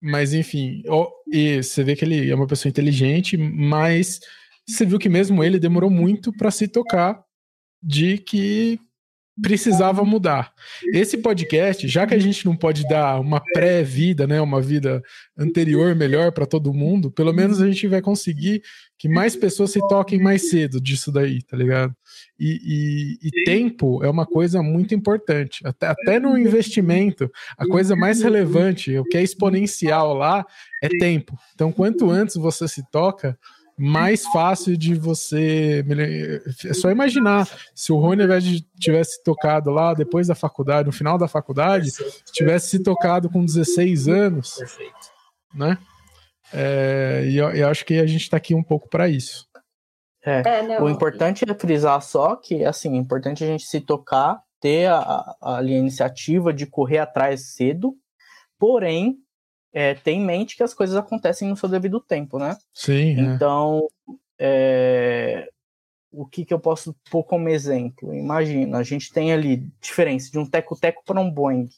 mas 0.00 0.32
enfim, 0.32 0.82
ó, 0.88 1.06
e 1.30 1.62
você 1.62 1.84
vê 1.84 1.94
que 1.94 2.02
ele 2.02 2.30
é 2.30 2.34
uma 2.34 2.46
pessoa 2.46 2.70
inteligente, 2.70 3.36
mas 3.36 4.20
você 4.66 4.86
viu 4.86 4.98
que 4.98 5.08
mesmo 5.08 5.44
ele 5.44 5.58
demorou 5.58 5.90
muito 5.90 6.32
para 6.32 6.50
se 6.50 6.66
tocar 6.66 7.22
de 7.82 8.16
que 8.16 8.80
precisava 9.40 10.04
mudar. 10.04 10.52
Esse 10.92 11.16
podcast, 11.16 11.88
já 11.88 12.06
que 12.06 12.14
a 12.14 12.18
gente 12.18 12.44
não 12.44 12.54
pode 12.54 12.82
dar 12.84 13.18
uma 13.20 13.40
pré-vida, 13.40 14.26
né, 14.26 14.40
uma 14.40 14.60
vida 14.60 15.02
anterior 15.36 15.94
melhor 15.94 16.32
para 16.32 16.44
todo 16.44 16.74
mundo, 16.74 17.10
pelo 17.10 17.32
menos 17.32 17.60
a 17.60 17.66
gente 17.66 17.86
vai 17.88 18.02
conseguir 18.02 18.62
que 18.98 19.08
mais 19.08 19.34
pessoas 19.34 19.70
se 19.70 19.80
toquem 19.88 20.20
mais 20.20 20.50
cedo 20.50 20.80
disso 20.80 21.10
daí, 21.10 21.42
tá 21.42 21.56
ligado? 21.56 21.94
E, 22.38 23.18
e, 23.22 23.28
e 23.28 23.44
tempo 23.44 24.04
é 24.04 24.10
uma 24.10 24.26
coisa 24.26 24.62
muito 24.62 24.94
importante. 24.94 25.66
Até, 25.66 25.86
até 25.88 26.20
no 26.20 26.36
investimento, 26.36 27.30
a 27.56 27.66
coisa 27.66 27.96
mais 27.96 28.22
relevante, 28.22 28.96
o 28.98 29.04
que 29.04 29.16
é 29.16 29.22
exponencial 29.22 30.14
lá, 30.14 30.46
é 30.82 30.88
tempo. 30.88 31.36
Então, 31.54 31.72
quanto 31.72 32.10
antes 32.10 32.36
você 32.36 32.68
se 32.68 32.82
toca, 32.90 33.38
mais 33.82 34.24
fácil 34.26 34.76
de 34.76 34.94
você. 34.94 35.84
É 36.64 36.72
só 36.72 36.88
imaginar 36.88 37.48
se 37.74 37.92
o 37.92 37.96
Rony, 37.96 38.22
ao 38.22 38.26
invés 38.26 38.44
de 38.44 38.60
tivesse 38.78 39.20
tocado 39.24 39.70
lá 39.70 39.92
depois 39.92 40.28
da 40.28 40.36
faculdade, 40.36 40.86
no 40.86 40.92
final 40.92 41.18
da 41.18 41.26
faculdade, 41.26 41.90
tivesse 42.32 42.68
se 42.68 42.82
tocado 42.82 43.28
com 43.28 43.44
16 43.44 44.06
anos. 44.06 44.54
Perfeito. 44.54 44.94
Né? 45.52 45.76
É, 46.52 47.24
e 47.26 47.36
eu, 47.36 47.50
eu, 47.50 47.68
acho 47.68 47.84
que 47.84 47.98
a 47.98 48.06
gente 48.06 48.22
está 48.22 48.36
aqui 48.36 48.54
um 48.54 48.62
pouco 48.62 48.88
para 48.88 49.08
isso. 49.08 49.48
É, 50.24 50.42
é 50.74 50.80
o 50.80 50.88
importante 50.88 51.44
é 51.48 51.54
frisar 51.54 52.00
só 52.00 52.36
que, 52.36 52.64
assim, 52.64 52.94
é 52.94 52.98
importante 52.98 53.42
a 53.42 53.48
gente 53.48 53.64
se 53.64 53.80
tocar, 53.80 54.40
ter 54.60 54.86
a, 54.86 55.00
a, 55.40 55.58
a 55.58 55.64
iniciativa 55.64 56.52
de 56.52 56.66
correr 56.66 56.98
atrás 56.98 57.54
cedo, 57.54 57.96
porém, 58.60 59.16
é, 59.72 59.94
ter 59.94 60.12
em 60.12 60.24
mente 60.24 60.56
que 60.56 60.62
as 60.62 60.74
coisas 60.74 60.96
acontecem 60.96 61.48
no 61.48 61.56
seu 61.56 61.68
devido 61.68 62.00
tempo, 62.00 62.38
né? 62.38 62.56
Sim. 62.72 63.18
É. 63.18 63.20
Então, 63.20 63.88
é. 64.38 65.48
o 66.10 66.26
que, 66.26 66.44
que 66.44 66.52
eu 66.52 66.60
posso 66.60 66.94
pôr 67.10 67.24
como 67.24 67.48
exemplo? 67.48 68.14
Imagina, 68.14 68.78
a 68.78 68.82
gente 68.82 69.12
tem 69.12 69.32
ali 69.32 69.68
diferença 69.80 70.30
de 70.30 70.38
um 70.38 70.46
teco-teco 70.46 71.02
para 71.04 71.20
um 71.20 71.30
Boeing. 71.30 71.68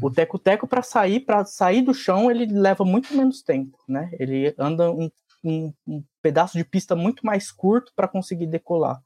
O 0.00 0.10
teco-teco 0.10 0.66
para 0.66 0.82
sair, 0.82 1.20
para 1.20 1.44
sair 1.44 1.82
do 1.82 1.92
chão, 1.92 2.30
ele 2.30 2.46
leva 2.46 2.84
muito 2.84 3.14
menos 3.14 3.42
tempo, 3.42 3.76
né? 3.88 4.08
Ele 4.18 4.54
anda 4.56 4.90
um, 4.90 5.10
um, 5.42 5.72
um 5.86 6.04
pedaço 6.22 6.56
de 6.56 6.64
pista 6.64 6.94
muito 6.94 7.26
mais 7.26 7.50
curto 7.50 7.92
para 7.94 8.06
conseguir 8.06 8.46
decolar. 8.46 9.02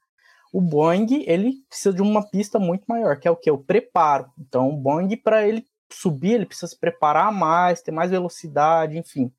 O 0.53 0.61
Boeing, 0.61 1.24
ele 1.26 1.55
precisa 1.68 1.93
de 1.93 2.03
uma 2.03 2.22
pista 2.22 2.59
muito 2.59 2.85
maior, 2.87 3.18
que 3.18 3.26
é 3.26 3.30
o 3.30 3.37
que? 3.37 3.51
O 3.51 3.59
preparo. 3.59 4.30
Então, 4.39 4.68
o 4.68 4.76
Boeing, 4.76 5.16
para 5.16 5.47
ele 5.49 5.66
subir, 5.93 6.32
ele 6.32 6.47
precisa 6.47 6.68
se 6.68 6.78
preparar 6.78 7.32
mais, 7.32 7.82
ter 7.82 7.93
mais 7.93 8.11
velocidade, 8.11 8.99
enfim. 8.99 9.32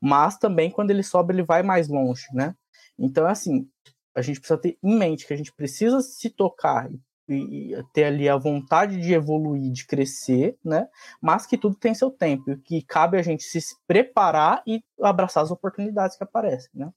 Mas 0.00 0.36
também 0.36 0.70
quando 0.70 0.90
ele 0.90 1.02
sobe, 1.02 1.32
ele 1.32 1.42
vai 1.42 1.62
mais 1.62 1.88
longe, 1.88 2.26
né? 2.32 2.54
Então, 2.98 3.26
assim, 3.26 3.68
a 4.14 4.22
gente 4.22 4.40
precisa 4.40 4.58
ter 4.58 4.78
em 4.82 4.96
mente 4.96 5.26
que 5.26 5.32
a 5.32 5.36
gente 5.36 5.52
precisa 5.52 6.00
se 6.00 6.28
tocar 6.28 6.90
e, 7.28 7.72
e 7.72 7.84
ter 7.92 8.04
ali 8.04 8.28
a 8.28 8.36
vontade 8.36 9.00
de 9.00 9.12
evoluir, 9.14 9.70
de 9.72 9.86
crescer, 9.86 10.56
né? 10.64 10.88
Mas 11.20 11.46
que 11.46 11.56
tudo 11.56 11.76
tem 11.76 11.94
seu 11.94 12.10
tempo, 12.10 12.50
e 12.50 12.56
que 12.56 12.82
cabe 12.82 13.18
a 13.18 13.22
gente 13.22 13.44
se 13.44 13.60
preparar 13.86 14.62
e 14.66 14.82
abraçar 15.00 15.42
as 15.42 15.50
oportunidades 15.50 16.16
que 16.16 16.24
aparecem, 16.24 16.70
né? 16.74 16.90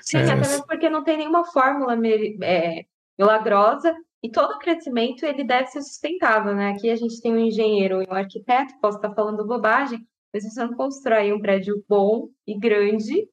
Sim, 0.00 0.18
é, 0.18 0.24
até 0.24 0.34
mesmo 0.36 0.66
porque 0.66 0.88
não 0.88 1.02
tem 1.02 1.16
nenhuma 1.16 1.44
fórmula 1.44 1.94
é, 2.42 2.84
milagrosa 3.18 3.94
e 4.24 4.30
todo 4.30 4.58
crescimento 4.58 5.26
ele 5.26 5.44
deve 5.44 5.66
ser 5.66 5.82
sustentável, 5.82 6.54
né? 6.54 6.70
Aqui 6.70 6.88
a 6.88 6.96
gente 6.96 7.20
tem 7.20 7.34
um 7.34 7.38
engenheiro 7.38 8.00
e 8.00 8.06
um 8.06 8.14
arquiteto, 8.14 8.72
posso 8.80 8.96
estar 8.96 9.14
falando 9.14 9.46
bobagem, 9.46 9.98
mas 10.32 10.44
você 10.44 10.64
não 10.64 10.74
constrói 10.74 11.30
um 11.30 11.38
prédio 11.38 11.84
bom 11.86 12.30
e 12.46 12.58
grande 12.58 13.28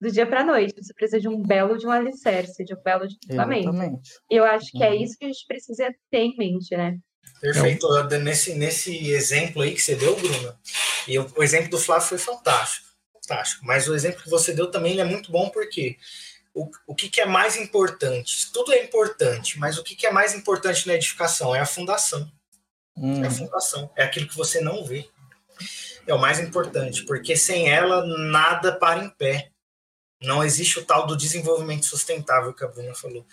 do 0.00 0.08
dia 0.08 0.24
para 0.24 0.42
a 0.42 0.44
noite. 0.44 0.72
Você 0.80 0.94
precisa 0.94 1.20
de 1.20 1.26
um 1.26 1.42
belo 1.42 1.76
de 1.76 1.84
um 1.84 1.90
alicerce, 1.90 2.64
de 2.64 2.74
um 2.74 2.80
belo 2.80 3.08
de 3.08 3.16
fundamento. 3.26 3.72
E 4.30 4.36
eu 4.36 4.44
acho 4.44 4.70
que 4.70 4.84
é 4.84 4.90
uhum. 4.90 5.02
isso 5.02 5.18
que 5.18 5.24
a 5.24 5.28
gente 5.28 5.44
precisa 5.48 5.92
ter 6.12 6.20
em 6.20 6.36
mente, 6.36 6.76
né? 6.76 6.96
Perfeito. 7.40 7.88
Nesse, 8.22 8.54
nesse 8.54 9.10
exemplo 9.10 9.62
aí 9.62 9.74
que 9.74 9.82
você 9.82 9.96
deu, 9.96 10.14
Bruna, 10.14 10.56
e 11.08 11.18
o, 11.18 11.26
o 11.36 11.42
exemplo 11.42 11.70
do 11.70 11.78
Flávio 11.78 12.06
foi 12.06 12.18
fantástico. 12.18 12.86
Fantástico. 13.14 13.66
Mas 13.66 13.88
o 13.88 13.94
exemplo 13.96 14.22
que 14.22 14.30
você 14.30 14.52
deu 14.52 14.70
também 14.70 15.00
é 15.00 15.04
muito 15.04 15.32
bom 15.32 15.48
porque 15.48 15.96
o, 16.56 16.70
o 16.86 16.94
que, 16.94 17.10
que 17.10 17.20
é 17.20 17.26
mais 17.26 17.54
importante? 17.56 18.50
Tudo 18.50 18.72
é 18.72 18.82
importante, 18.82 19.58
mas 19.58 19.76
o 19.76 19.84
que, 19.84 19.94
que 19.94 20.06
é 20.06 20.10
mais 20.10 20.34
importante 20.34 20.86
na 20.86 20.94
edificação? 20.94 21.54
É 21.54 21.60
a 21.60 21.66
fundação. 21.66 22.32
Hum. 22.96 23.22
É 23.22 23.26
a 23.26 23.30
fundação. 23.30 23.90
É 23.94 24.02
aquilo 24.02 24.26
que 24.26 24.36
você 24.36 24.58
não 24.58 24.82
vê. 24.82 25.06
É 26.06 26.14
o 26.14 26.18
mais 26.18 26.40
importante, 26.40 27.04
porque 27.04 27.36
sem 27.36 27.68
ela 27.68 28.06
nada 28.06 28.72
para 28.72 29.04
em 29.04 29.10
pé. 29.10 29.50
Não 30.22 30.42
existe 30.42 30.78
o 30.78 30.84
tal 30.84 31.06
do 31.06 31.14
desenvolvimento 31.14 31.84
sustentável 31.84 32.54
que 32.54 32.64
a 32.64 32.68
Bruna 32.68 32.94
falou. 32.94 33.26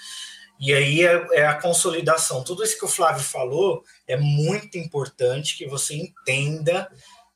E 0.59 0.73
aí 0.73 1.01
é, 1.01 1.27
é, 1.31 1.47
a 1.47 1.55
consolidação. 1.55 2.43
Tudo 2.43 2.61
isso 2.61 2.77
que 2.77 2.85
o 2.85 2.89
Flávio 2.89 3.23
falou 3.23 3.85
é 4.05 4.17
muito 4.17 4.77
importante 4.77 5.57
que 5.57 5.65
você 5.65 5.95
entenda 5.95 6.91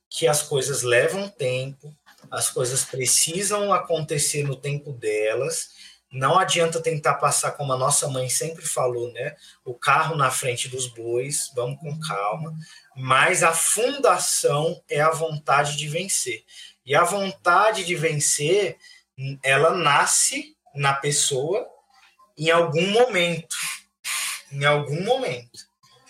que 0.10 0.28
as 0.28 0.42
coisas 0.42 0.84
levam 0.84 1.30
tempo, 1.30 1.96
as 2.32 2.50
coisas 2.50 2.86
precisam 2.86 3.74
acontecer 3.74 4.44
no 4.44 4.56
tempo 4.56 4.92
delas. 4.92 5.70
Não 6.12 6.40
adianta 6.40 6.82
tentar 6.82 7.16
passar 7.16 7.52
como 7.52 7.74
a 7.74 7.78
nossa 7.78 8.08
mãe 8.08 8.30
sempre 8.30 8.66
falou, 8.66 9.12
né? 9.12 9.36
O 9.66 9.74
carro 9.74 10.16
na 10.16 10.32
frente 10.32 10.70
dos 10.70 10.88
bois, 10.88 11.52
vamos 11.54 11.80
com 11.80 12.00
calma. 12.00 12.56
Mas 12.96 13.44
a 13.44 13.52
fundação 13.52 14.82
é 14.90 15.02
a 15.02 15.12
vontade 15.12 15.76
de 15.76 15.88
vencer. 15.88 16.44
E 16.86 16.96
a 16.96 17.04
vontade 17.04 17.84
de 17.84 17.96
vencer, 17.96 18.78
ela 19.44 19.72
nasce 19.72 20.56
na 20.74 20.94
pessoa 20.94 21.68
em 22.38 22.50
algum 22.50 22.88
momento. 22.92 23.56
Em 24.52 24.64
algum 24.64 25.04
momento. 25.04 25.68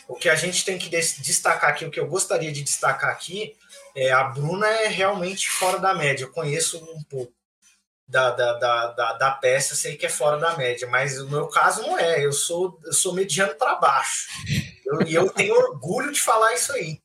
o 0.07 0.15
que 0.15 0.29
a 0.29 0.35
gente 0.35 0.63
tem 0.63 0.77
que 0.77 0.89
destacar 0.89 1.69
aqui, 1.69 1.85
o 1.85 1.91
que 1.91 1.99
eu 1.99 2.07
gostaria 2.07 2.51
de 2.51 2.63
destacar 2.63 3.09
aqui, 3.09 3.57
é 3.97 4.11
a 4.11 4.25
Bruna 4.25 4.67
é 4.67 4.87
realmente 4.87 5.49
fora 5.49 5.79
da 5.79 5.95
média. 5.95 6.23
Eu 6.23 6.31
conheço 6.31 6.77
um 6.93 7.03
pouco 7.03 7.33
da, 8.07 8.29
da, 8.29 8.53
da, 8.53 8.87
da, 8.91 9.13
da 9.13 9.31
peça, 9.31 9.75
sei 9.75 9.97
que 9.97 10.05
é 10.05 10.09
fora 10.09 10.37
da 10.37 10.55
média, 10.55 10.87
mas 10.87 11.19
o 11.19 11.27
meu 11.27 11.47
caso 11.47 11.81
não 11.81 11.97
é. 11.97 12.23
Eu 12.23 12.31
sou, 12.31 12.79
eu 12.85 12.93
sou 12.93 13.11
mediano 13.11 13.55
para 13.55 13.75
baixo. 13.75 14.27
Eu, 14.85 15.01
e 15.01 15.15
eu 15.15 15.29
tenho 15.31 15.55
orgulho 15.55 16.11
de 16.11 16.21
falar 16.21 16.53
isso 16.53 16.71
aí. 16.73 17.01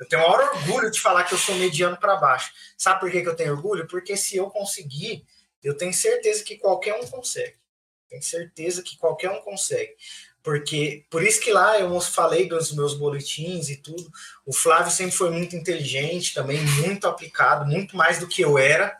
Eu 0.00 0.08
tenho 0.08 0.22
maior 0.22 0.52
orgulho 0.52 0.90
de 0.90 1.00
falar 1.00 1.22
que 1.22 1.32
eu 1.32 1.38
sou 1.38 1.54
mediano 1.54 1.96
para 1.96 2.16
baixo. 2.16 2.52
Sabe 2.76 2.98
por 2.98 3.10
que, 3.10 3.22
que 3.22 3.28
eu 3.28 3.36
tenho 3.36 3.52
orgulho? 3.52 3.86
Porque 3.86 4.16
se 4.16 4.36
eu 4.36 4.50
conseguir, 4.50 5.24
eu 5.62 5.76
tenho 5.76 5.94
certeza 5.94 6.42
que 6.42 6.58
qualquer 6.58 6.94
um 7.00 7.06
consegue. 7.06 7.54
Tenho 8.08 8.22
certeza 8.22 8.82
que 8.82 8.98
qualquer 8.98 9.30
um 9.30 9.40
consegue. 9.42 9.94
Porque 10.42 11.04
por 11.08 11.22
isso 11.22 11.40
que 11.40 11.52
lá 11.52 11.78
eu 11.78 12.00
falei 12.00 12.48
dos 12.48 12.72
meus 12.72 12.94
boletins 12.94 13.68
e 13.68 13.76
tudo. 13.76 14.10
O 14.44 14.52
Flávio 14.52 14.90
sempre 14.90 15.16
foi 15.16 15.30
muito 15.30 15.54
inteligente, 15.54 16.34
também 16.34 16.60
muito 16.60 17.06
aplicado, 17.06 17.64
muito 17.64 17.96
mais 17.96 18.18
do 18.18 18.26
que 18.26 18.42
eu 18.42 18.58
era, 18.58 18.98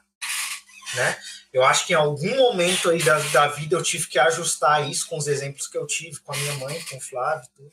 né? 0.94 1.18
Eu 1.52 1.64
acho 1.64 1.86
que 1.86 1.92
em 1.92 1.96
algum 1.96 2.34
momento 2.36 2.88
aí 2.88 3.02
da, 3.02 3.18
da 3.18 3.48
vida 3.48 3.76
eu 3.76 3.82
tive 3.82 4.06
que 4.06 4.18
ajustar 4.18 4.88
isso 4.88 5.06
com 5.06 5.18
os 5.18 5.26
exemplos 5.26 5.66
que 5.66 5.76
eu 5.76 5.86
tive 5.86 6.18
com 6.20 6.32
a 6.32 6.36
minha 6.36 6.54
mãe, 6.54 6.80
com 6.88 6.96
o 6.96 7.00
Flávio, 7.00 7.46
tudo. 7.54 7.70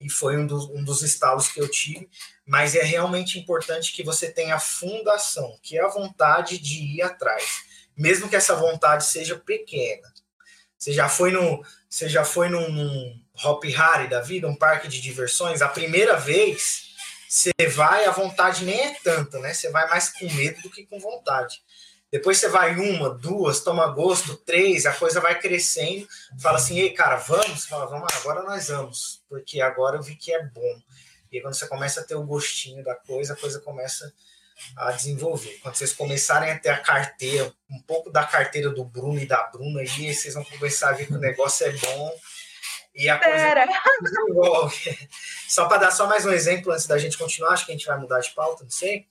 e 0.00 0.10
foi 0.10 0.36
um 0.36 0.46
dos, 0.46 0.64
um 0.70 0.82
dos 0.82 1.02
estalos 1.02 1.46
que 1.48 1.60
eu 1.60 1.68
tive. 1.68 2.08
Mas 2.44 2.74
é 2.74 2.82
realmente 2.82 3.38
importante 3.38 3.92
que 3.92 4.02
você 4.02 4.30
tenha 4.30 4.56
a 4.56 4.60
fundação, 4.60 5.58
que 5.62 5.78
é 5.78 5.82
a 5.82 5.88
vontade 5.88 6.58
de 6.58 6.96
ir 6.96 7.02
atrás, 7.02 7.62
mesmo 7.96 8.28
que 8.28 8.36
essa 8.36 8.56
vontade 8.56 9.04
seja 9.04 9.36
pequena. 9.36 10.12
Você 10.76 10.92
já 10.92 11.08
foi 11.08 11.30
no, 11.30 11.64
você 11.94 12.08
já 12.08 12.24
foi 12.24 12.48
num, 12.48 12.72
num 12.72 13.20
Hop 13.44 13.62
Harry 13.66 14.08
da 14.08 14.20
vida, 14.20 14.48
um 14.48 14.56
parque 14.56 14.88
de 14.88 15.00
diversões, 15.00 15.62
a 15.62 15.68
primeira 15.68 16.16
vez 16.16 16.92
você 17.28 17.52
vai, 17.72 18.04
a 18.04 18.10
vontade 18.10 18.64
nem 18.64 18.80
é 18.80 18.94
tanta, 18.94 19.38
né? 19.38 19.54
Você 19.54 19.70
vai 19.70 19.88
mais 19.88 20.08
com 20.08 20.28
medo 20.32 20.60
do 20.62 20.70
que 20.70 20.84
com 20.86 20.98
vontade. 20.98 21.62
Depois 22.10 22.38
você 22.38 22.48
vai 22.48 22.74
uma, 22.74 23.10
duas, 23.10 23.60
toma 23.60 23.86
gosto, 23.86 24.36
três, 24.38 24.86
a 24.86 24.92
coisa 24.92 25.20
vai 25.20 25.38
crescendo. 25.38 26.04
Fala 26.42 26.56
assim, 26.56 26.80
ei, 26.80 26.90
cara, 26.90 27.14
vamos? 27.14 27.62
Você 27.62 27.68
fala, 27.68 27.86
vamos, 27.86 28.12
agora 28.16 28.42
nós 28.42 28.66
vamos, 28.68 29.22
porque 29.28 29.60
agora 29.60 29.96
eu 29.96 30.02
vi 30.02 30.16
que 30.16 30.32
é 30.32 30.44
bom. 30.44 30.82
E 31.30 31.36
aí, 31.36 31.42
quando 31.42 31.54
você 31.54 31.68
começa 31.68 32.00
a 32.00 32.04
ter 32.04 32.16
o 32.16 32.24
gostinho 32.24 32.82
da 32.82 32.96
coisa, 32.96 33.34
a 33.34 33.36
coisa 33.36 33.60
começa 33.60 34.04
a 34.04 34.10
desenvolver. 34.92 35.58
Quando 35.62 35.74
vocês 35.74 35.92
começarem 35.92 36.50
a 36.50 36.58
ter 36.58 36.70
a 36.70 36.78
carteira, 36.78 37.52
um 37.70 37.80
pouco 37.80 38.10
da 38.10 38.24
carteira 38.24 38.70
do 38.70 38.84
Bruno 38.84 39.18
e 39.18 39.26
da 39.26 39.42
Bruna, 39.44 39.80
aí 39.80 40.14
vocês 40.14 40.34
vão 40.34 40.44
começar 40.44 40.90
a 40.90 40.92
ver 40.92 41.06
que 41.06 41.14
o 41.14 41.18
negócio 41.18 41.66
é 41.66 41.72
bom 41.72 42.14
e 42.94 43.08
a 43.08 43.18
Pera. 43.18 43.66
coisa. 44.22 44.98
Só 45.48 45.66
para 45.66 45.78
dar 45.78 45.90
só 45.90 46.06
mais 46.06 46.24
um 46.24 46.32
exemplo 46.32 46.72
antes 46.72 46.86
da 46.86 46.98
gente 46.98 47.18
continuar, 47.18 47.50
acho 47.50 47.66
que 47.66 47.72
a 47.72 47.74
gente 47.74 47.86
vai 47.86 47.98
mudar 47.98 48.20
de 48.20 48.30
pauta, 48.30 48.62
não 48.62 48.70
sei. 48.70 49.06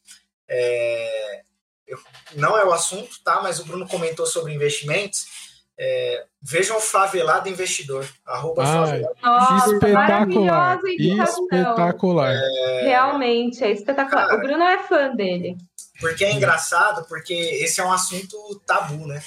É, 0.48 1.44
eu, 1.86 2.00
não 2.34 2.58
é 2.58 2.66
o 2.66 2.74
assunto, 2.74 3.22
tá? 3.24 3.42
Mas 3.42 3.60
o 3.60 3.66
Bruno 3.66 3.88
comentou 3.88 4.26
sobre 4.26 4.54
investimentos. 4.54 5.53
É, 5.78 6.26
vejam 6.42 6.78
o 6.78 6.82
Favelado 6.82 7.50
Investidor. 7.50 8.08
Arroba 8.26 8.66
favelado. 8.66 9.16
Nossa, 9.22 9.74
espetacular. 9.74 10.80
Espetacular. 10.86 12.36
É... 12.36 12.82
Realmente, 12.84 13.64
é 13.64 13.72
espetacular. 13.72 14.28
Cara, 14.28 14.38
o 14.38 14.42
Bruno 14.42 14.64
é 14.64 14.78
fã 14.84 15.16
dele. 15.16 15.58
Porque 16.00 16.26
é 16.26 16.34
engraçado, 16.34 17.06
porque 17.08 17.34
esse 17.34 17.80
é 17.80 17.86
um 17.86 17.92
assunto 17.92 18.62
tabu, 18.66 19.08
né? 19.08 19.22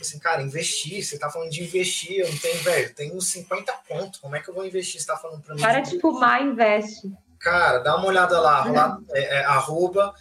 Assim, 0.00 0.18
cara, 0.18 0.40
investir, 0.40 1.04
você 1.04 1.18
tá 1.18 1.30
falando 1.30 1.50
de 1.50 1.62
investir, 1.62 2.20
eu 2.20 2.28
não 2.30 2.38
tenho, 2.38 2.56
velho, 2.62 2.94
tenho 2.94 3.20
50 3.20 3.72
pontos, 3.86 4.18
como 4.18 4.34
é 4.34 4.40
que 4.40 4.48
eu 4.48 4.54
vou 4.54 4.64
investir? 4.64 4.98
Você 4.98 5.06
tá 5.06 5.16
falando 5.16 5.42
pra 5.42 5.54
mim? 5.54 5.60
Para 5.60 5.80
de 5.80 6.00
fumar, 6.00 6.42
investe. 6.42 7.12
Cara, 7.38 7.78
dá 7.78 7.96
uma 7.96 8.06
olhada 8.06 8.40
lá, 8.40 8.64
lá 8.64 8.98
é, 9.10 9.36
é, 9.36 9.44
arroba 9.44 10.14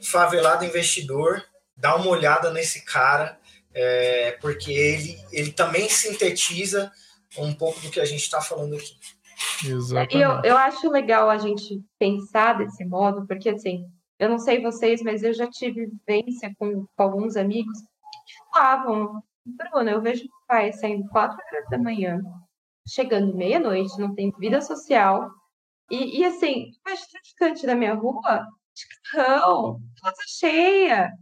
favelado 0.00 0.64
investidor, 0.64 1.44
dá 1.76 1.96
uma 1.96 2.08
olhada 2.08 2.52
nesse 2.52 2.84
cara 2.84 3.36
é, 3.78 4.32
porque 4.40 4.72
ele, 4.72 5.18
ele 5.30 5.52
também 5.52 5.86
sintetiza 5.88 6.90
um 7.36 7.52
pouco 7.52 7.78
do 7.80 7.90
que 7.90 8.00
a 8.00 8.06
gente 8.06 8.22
está 8.22 8.40
falando 8.40 8.74
aqui. 8.74 8.96
Exatamente. 9.64 10.16
E 10.16 10.22
eu, 10.22 10.40
eu 10.42 10.56
acho 10.56 10.90
legal 10.90 11.28
a 11.28 11.36
gente 11.36 11.84
pensar 11.98 12.54
desse 12.54 12.84
modo, 12.86 13.26
porque 13.26 13.50
assim, 13.50 13.86
eu 14.18 14.30
não 14.30 14.38
sei 14.38 14.62
vocês, 14.62 15.02
mas 15.02 15.22
eu 15.22 15.34
já 15.34 15.46
tive 15.46 15.86
vivência 15.86 16.54
com, 16.58 16.86
com 16.96 17.02
alguns 17.02 17.36
amigos 17.36 17.78
que 17.78 18.34
falavam, 18.50 19.22
Bruno, 19.44 19.90
eu 19.90 20.00
vejo 20.00 20.24
o 20.24 20.46
pai 20.48 20.72
saindo 20.72 21.06
quatro 21.10 21.36
horas 21.36 21.68
da 21.68 21.78
manhã, 21.78 22.22
chegando 22.88 23.36
meia-noite, 23.36 23.98
não 23.98 24.14
tem 24.14 24.32
vida 24.38 24.62
social, 24.62 25.30
e, 25.90 26.20
e 26.20 26.24
assim, 26.24 26.70
o 26.70 27.10
traficante 27.10 27.66
da 27.66 27.74
minha 27.74 27.92
rua, 27.92 28.46
de 28.74 28.84
carrão, 29.10 29.80
casa 30.02 30.22
cheia, 30.26 31.12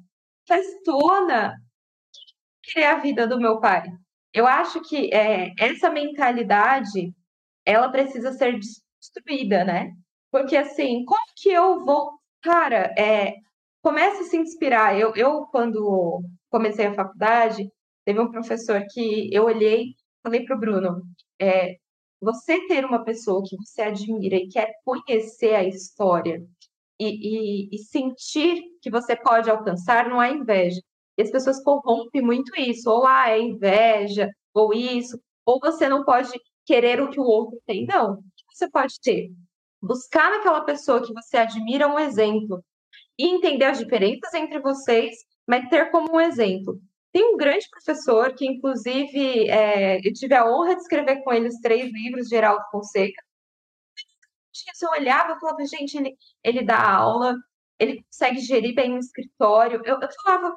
festona, 0.47 1.57
querer 2.65 2.87
a 2.87 2.99
vida 2.99 3.27
do 3.27 3.39
meu 3.39 3.61
pai. 3.61 3.85
Eu 4.33 4.47
acho 4.47 4.81
que 4.83 5.13
é, 5.15 5.53
essa 5.59 5.91
mentalidade 5.91 7.15
ela 7.65 7.89
precisa 7.89 8.33
ser 8.33 8.59
destruída, 8.59 9.65
né? 9.65 9.93
Porque 10.31 10.57
assim, 10.57 11.05
como 11.05 11.25
que 11.37 11.51
eu 11.51 11.85
vou, 11.85 12.19
cara, 12.43 12.93
é, 12.99 13.35
comece 13.83 14.23
a 14.23 14.25
se 14.25 14.37
inspirar. 14.37 14.99
Eu, 14.99 15.15
eu 15.15 15.47
quando 15.47 16.23
comecei 16.51 16.87
a 16.87 16.95
faculdade, 16.95 17.71
teve 18.05 18.21
um 18.21 18.31
professor 18.31 18.85
que 18.93 19.29
eu 19.33 19.45
olhei, 19.45 19.95
falei 20.23 20.45
para 20.45 20.57
o 20.57 20.61
Bruno, 20.61 21.03
é, 21.41 21.77
você 22.21 22.67
ter 22.67 22.85
uma 22.85 23.05
pessoa 23.05 23.43
que 23.47 23.57
você 23.57 23.83
admira 23.83 24.37
e 24.37 24.49
quer 24.49 24.73
conhecer 24.85 25.55
a 25.55 25.65
história 25.65 26.43
e, 26.99 27.69
e, 27.69 27.77
e 27.77 27.79
sentir 27.79 28.63
que 28.81 28.91
você 28.91 29.15
pode 29.15 29.51
alcançar, 29.51 30.09
não 30.09 30.23
é 30.23 30.33
inveja, 30.33 30.81
e 31.17 31.23
as 31.23 31.31
pessoas 31.31 31.63
corrompem 31.63 32.23
muito 32.23 32.53
isso, 32.61 32.91
ou 32.91 33.07
ah, 33.07 33.31
é 33.31 33.41
inveja, 33.41 34.31
ou 34.53 34.73
isso, 34.73 35.19
ou 35.47 35.61
você 35.61 35.89
não 35.89 36.05
pode 36.05 36.31
querer 36.65 37.01
o 37.01 37.11
que 37.11 37.21
o 37.21 37.25
outro 37.25 37.61
tem. 37.67 37.87
Não, 37.87 38.15
o 38.15 38.17
que 38.17 38.57
você 38.57 38.71
pode 38.71 39.01
ter? 39.01 39.31
Buscar 39.83 40.31
naquela 40.31 40.63
pessoa 40.63 41.05
que 41.05 41.13
você 41.13 41.37
admira 41.37 41.89
um 41.89 41.99
exemplo 41.99 42.65
e 43.19 43.27
entender 43.29 43.67
as 43.67 43.79
diferenças 43.79 44.33
entre 44.35 44.59
vocês, 44.61 45.15
mas 45.47 45.69
ter 45.69 45.91
como 45.91 46.17
um 46.17 46.21
exemplo. 46.21 46.81
Tem 47.13 47.33
um 47.33 47.37
grande 47.37 47.69
professor 47.71 48.35
que, 48.35 48.47
inclusive, 48.47 49.49
é, 49.49 49.99
eu 49.99 50.13
tive 50.13 50.35
a 50.35 50.47
honra 50.51 50.75
de 50.75 50.83
escrever 50.83 51.23
com 51.23 51.33
ele 51.33 51.49
os 51.49 51.61
três 51.61 51.93
livros 51.93 52.25
de 52.25 52.31
Geraldo 52.31 52.65
Fonseca. 52.73 53.23
Eu 54.83 54.91
olhava 54.91 55.33
e 55.33 55.41
falava, 55.41 55.65
gente, 55.65 55.97
ele, 55.97 56.17
ele 56.43 56.65
dá 56.65 56.81
aula, 56.81 57.37
ele 57.79 58.03
consegue 58.05 58.41
gerir 58.41 58.75
bem 58.75 58.93
um 58.93 58.99
escritório. 58.99 59.81
Eu, 59.85 60.01
eu 60.01 60.09
falava, 60.25 60.57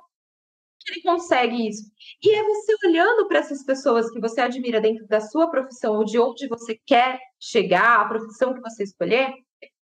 ele 0.92 1.02
consegue 1.02 1.68
isso? 1.68 1.84
E 2.24 2.34
é 2.34 2.44
você 2.44 2.76
olhando 2.86 3.28
para 3.28 3.40
essas 3.40 3.64
pessoas 3.64 4.10
que 4.10 4.20
você 4.20 4.42
admira 4.42 4.82
dentro 4.82 5.08
da 5.08 5.20
sua 5.22 5.50
profissão 5.50 5.96
ou 5.96 6.06
de 6.06 6.20
onde 6.20 6.48
você 6.48 6.80
quer 6.86 7.20
chegar, 7.40 8.02
a 8.02 8.08
profissão 8.08 8.54
que 8.54 8.62
você 8.62 8.84
escolher, 8.84 9.34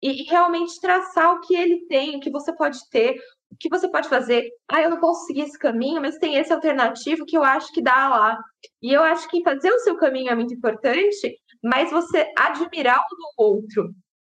e, 0.02 0.22
e 0.22 0.24
realmente 0.24 0.80
traçar 0.80 1.34
o 1.34 1.40
que 1.40 1.54
ele 1.54 1.86
tem, 1.86 2.16
o 2.16 2.20
que 2.20 2.30
você 2.30 2.54
pode 2.54 2.78
ter, 2.90 3.16
o 3.50 3.56
que 3.58 3.68
você 3.68 3.88
pode 3.90 4.08
fazer. 4.08 4.48
Ah, 4.68 4.80
eu 4.80 4.90
não 4.90 5.00
posso 5.00 5.26
seguir 5.26 5.42
esse 5.42 5.58
caminho, 5.58 6.00
mas 6.00 6.18
tem 6.18 6.36
esse 6.36 6.52
alternativo 6.52 7.26
que 7.26 7.36
eu 7.36 7.44
acho 7.44 7.72
que 7.72 7.82
dá 7.82 8.08
lá. 8.08 8.38
E 8.82 8.92
eu 8.92 9.02
acho 9.02 9.28
que 9.28 9.42
fazer 9.42 9.70
o 9.70 9.80
seu 9.80 9.96
caminho 9.96 10.30
é 10.30 10.34
muito 10.34 10.54
importante, 10.54 11.36
mas 11.62 11.90
você 11.90 12.32
admirar 12.36 12.98
o 12.98 13.16
do 13.16 13.44
outro 13.44 13.90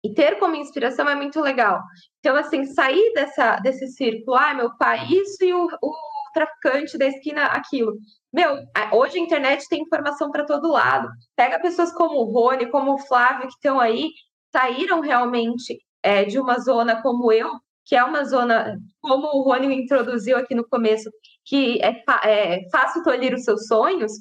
e 0.05 0.13
ter 0.13 0.39
como 0.39 0.57
inspiração 0.57 1.09
é 1.09 1.15
muito 1.15 1.41
legal. 1.41 1.81
Então, 2.19 2.35
assim, 2.37 2.65
sair 2.65 3.13
dessa, 3.15 3.57
desse 3.61 3.87
círculo, 3.89 4.37
ah, 4.37 4.55
meu 4.55 4.77
pai, 4.77 5.07
isso 5.09 5.45
e 5.45 5.53
o, 5.53 5.67
o 5.81 5.95
traficante 6.33 6.99
da 6.99 7.07
esquina 7.07 7.47
aquilo. 7.47 7.95
Meu, 8.33 8.57
hoje 8.93 9.19
a 9.19 9.23
internet 9.23 9.69
tem 9.69 9.83
informação 9.83 10.31
para 10.31 10.45
todo 10.45 10.73
lado. 10.73 11.09
Pega 11.37 11.61
pessoas 11.61 11.93
como 11.93 12.21
o 12.21 12.33
Rony, 12.33 12.71
como 12.71 12.95
o 12.95 12.99
Flávio, 12.99 13.49
que 13.49 13.55
estão 13.55 13.79
aí, 13.79 14.11
saíram 14.51 15.01
realmente 15.01 15.79
é, 16.03 16.25
de 16.25 16.39
uma 16.39 16.59
zona 16.59 17.01
como 17.03 17.33
eu, 17.33 17.51
que 17.85 17.97
é 17.97 18.05
uma 18.05 18.25
zona, 18.25 18.79
como 19.01 19.27
o 19.27 19.43
Rony 19.43 19.75
introduziu 19.75 20.37
aqui 20.37 20.55
no 20.55 20.67
começo, 20.69 21.11
que 21.45 21.81
é, 21.83 22.03
é 22.25 22.69
fácil 22.71 23.03
tolir 23.03 23.35
os 23.35 23.45
seus 23.45 23.67
sonhos, 23.67 24.13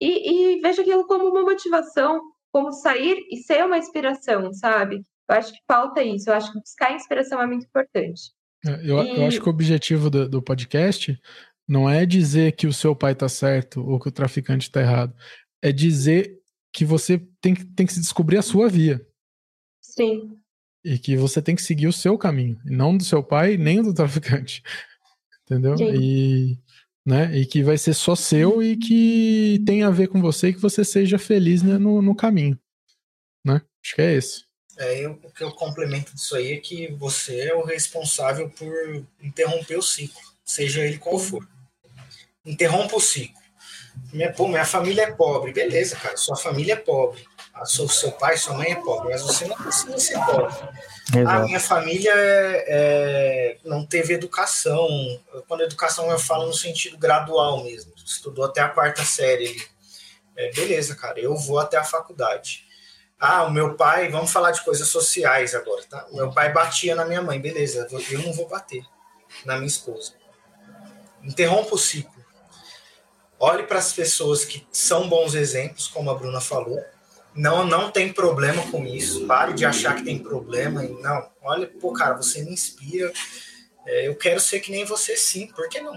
e, 0.00 0.56
e 0.56 0.60
veja 0.60 0.82
aquilo 0.82 1.06
como 1.06 1.28
uma 1.28 1.42
motivação, 1.42 2.20
como 2.52 2.72
sair 2.72 3.18
e 3.30 3.36
ser 3.38 3.64
uma 3.64 3.78
inspiração, 3.78 4.52
sabe? 4.52 5.04
Eu 5.28 5.36
acho 5.36 5.52
que 5.52 5.58
falta 5.66 6.02
isso, 6.02 6.30
eu 6.30 6.34
acho 6.34 6.52
que 6.52 6.60
buscar 6.60 6.94
inspiração 6.94 7.40
é 7.40 7.46
muito 7.46 7.66
importante. 7.66 8.32
É, 8.66 8.70
eu, 8.82 9.02
e... 9.02 9.20
eu 9.20 9.26
acho 9.26 9.40
que 9.40 9.48
o 9.48 9.50
objetivo 9.50 10.10
do, 10.10 10.28
do 10.28 10.42
podcast 10.42 11.18
não 11.68 11.88
é 11.88 12.06
dizer 12.06 12.52
que 12.52 12.66
o 12.66 12.72
seu 12.72 12.96
pai 12.96 13.12
está 13.12 13.28
certo 13.28 13.86
ou 13.86 14.00
que 14.00 14.08
o 14.08 14.12
traficante 14.12 14.68
está 14.68 14.80
errado. 14.80 15.14
É 15.60 15.70
dizer 15.70 16.40
que 16.72 16.84
você 16.84 17.18
tem 17.40 17.54
que, 17.54 17.64
tem 17.64 17.86
que 17.86 17.92
se 17.92 18.00
descobrir 18.00 18.38
a 18.38 18.42
sua 18.42 18.68
via. 18.68 19.06
Sim. 19.82 20.38
E 20.82 20.98
que 20.98 21.16
você 21.16 21.42
tem 21.42 21.54
que 21.54 21.62
seguir 21.62 21.86
o 21.86 21.92
seu 21.92 22.16
caminho, 22.16 22.58
não 22.64 22.96
do 22.96 23.04
seu 23.04 23.22
pai 23.22 23.58
nem 23.58 23.82
do 23.82 23.92
traficante. 23.92 24.62
Entendeu? 25.44 25.76
Sim. 25.76 25.94
E, 25.94 26.58
né, 27.04 27.36
e 27.36 27.44
que 27.44 27.62
vai 27.62 27.76
ser 27.76 27.94
só 27.94 28.14
seu 28.14 28.62
e 28.62 28.76
que 28.76 29.62
tem 29.66 29.82
a 29.82 29.90
ver 29.90 30.08
com 30.08 30.20
você 30.22 30.48
e 30.48 30.54
que 30.54 30.60
você 30.60 30.84
seja 30.84 31.18
feliz 31.18 31.62
né, 31.62 31.76
no, 31.76 32.00
no 32.00 32.14
caminho. 32.14 32.58
Né? 33.44 33.60
Acho 33.84 33.94
que 33.94 34.02
é 34.02 34.16
isso. 34.16 34.46
É, 34.78 35.04
eu, 35.04 35.12
o 35.12 35.30
que 35.32 35.42
eu 35.42 35.50
complemento 35.50 36.14
disso 36.14 36.36
aí 36.36 36.52
é 36.52 36.56
que 36.58 36.92
você 36.92 37.40
é 37.40 37.54
o 37.54 37.64
responsável 37.64 38.48
por 38.48 38.72
interromper 39.20 39.76
o 39.76 39.82
ciclo, 39.82 40.20
seja 40.44 40.84
ele 40.84 40.98
qual 40.98 41.18
for. 41.18 41.46
Interrompa 42.48 42.96
o 42.96 43.00
ciclo. 43.00 43.38
Minha, 44.12 44.32
pô, 44.32 44.48
minha 44.48 44.64
família 44.64 45.02
é 45.02 45.10
pobre. 45.10 45.52
Beleza, 45.52 45.96
cara, 45.96 46.16
sua 46.16 46.36
família 46.36 46.72
é 46.74 46.76
pobre. 46.76 47.22
A 47.52 47.66
seu, 47.66 47.88
seu 47.88 48.12
pai, 48.12 48.36
sua 48.36 48.54
mãe 48.54 48.72
é 48.72 48.76
pobre, 48.76 49.10
mas 49.10 49.22
você 49.22 49.46
não 49.46 49.56
precisa 49.56 49.98
ser 49.98 50.18
pobre. 50.24 50.54
Exato. 51.14 51.28
A 51.28 51.40
minha 51.40 51.60
família 51.60 52.12
é, 52.14 52.64
é, 52.68 53.58
não 53.64 53.84
teve 53.84 54.14
educação. 54.14 54.88
Quando 55.46 55.62
educação 55.62 56.10
eu 56.10 56.18
falo 56.18 56.46
no 56.46 56.54
sentido 56.54 56.96
gradual 56.96 57.64
mesmo. 57.64 57.92
Estudou 57.96 58.44
até 58.44 58.60
a 58.60 58.68
quarta 58.68 59.04
série 59.04 59.48
ali. 59.48 59.62
É, 60.36 60.52
beleza, 60.52 60.94
cara, 60.94 61.18
eu 61.18 61.36
vou 61.36 61.58
até 61.58 61.76
a 61.76 61.84
faculdade. 61.84 62.64
Ah, 63.18 63.42
o 63.44 63.50
meu 63.50 63.74
pai, 63.74 64.08
vamos 64.08 64.30
falar 64.30 64.52
de 64.52 64.62
coisas 64.62 64.86
sociais 64.86 65.52
agora, 65.52 65.82
tá? 65.90 66.06
O 66.12 66.16
meu 66.16 66.30
pai 66.30 66.52
batia 66.52 66.94
na 66.94 67.04
minha 67.04 67.20
mãe, 67.20 67.40
beleza, 67.40 67.88
eu 67.90 68.22
não 68.22 68.32
vou 68.32 68.48
bater 68.48 68.84
na 69.44 69.56
minha 69.56 69.66
esposa. 69.66 70.12
Interrompa 71.24 71.74
o 71.74 71.78
ciclo. 71.78 72.17
Olhe 73.40 73.62
para 73.62 73.78
as 73.78 73.92
pessoas 73.92 74.44
que 74.44 74.66
são 74.72 75.08
bons 75.08 75.34
exemplos, 75.34 75.86
como 75.88 76.10
a 76.10 76.14
Bruna 76.14 76.40
falou. 76.40 76.82
Não, 77.34 77.64
não 77.64 77.90
tem 77.90 78.12
problema 78.12 78.62
com 78.70 78.84
isso. 78.84 79.26
Pare 79.26 79.52
de 79.52 79.64
achar 79.64 79.94
que 79.94 80.04
tem 80.04 80.18
problema. 80.18 80.84
E 80.84 80.88
não, 81.00 81.30
olha, 81.42 81.66
pô, 81.80 81.92
cara, 81.92 82.16
você 82.16 82.42
me 82.42 82.52
inspira. 82.52 83.12
É, 83.86 84.08
eu 84.08 84.16
quero 84.16 84.40
ser 84.40 84.60
que 84.60 84.72
nem 84.72 84.84
você, 84.84 85.16
sim. 85.16 85.46
Por 85.46 85.68
que 85.68 85.80
não? 85.80 85.94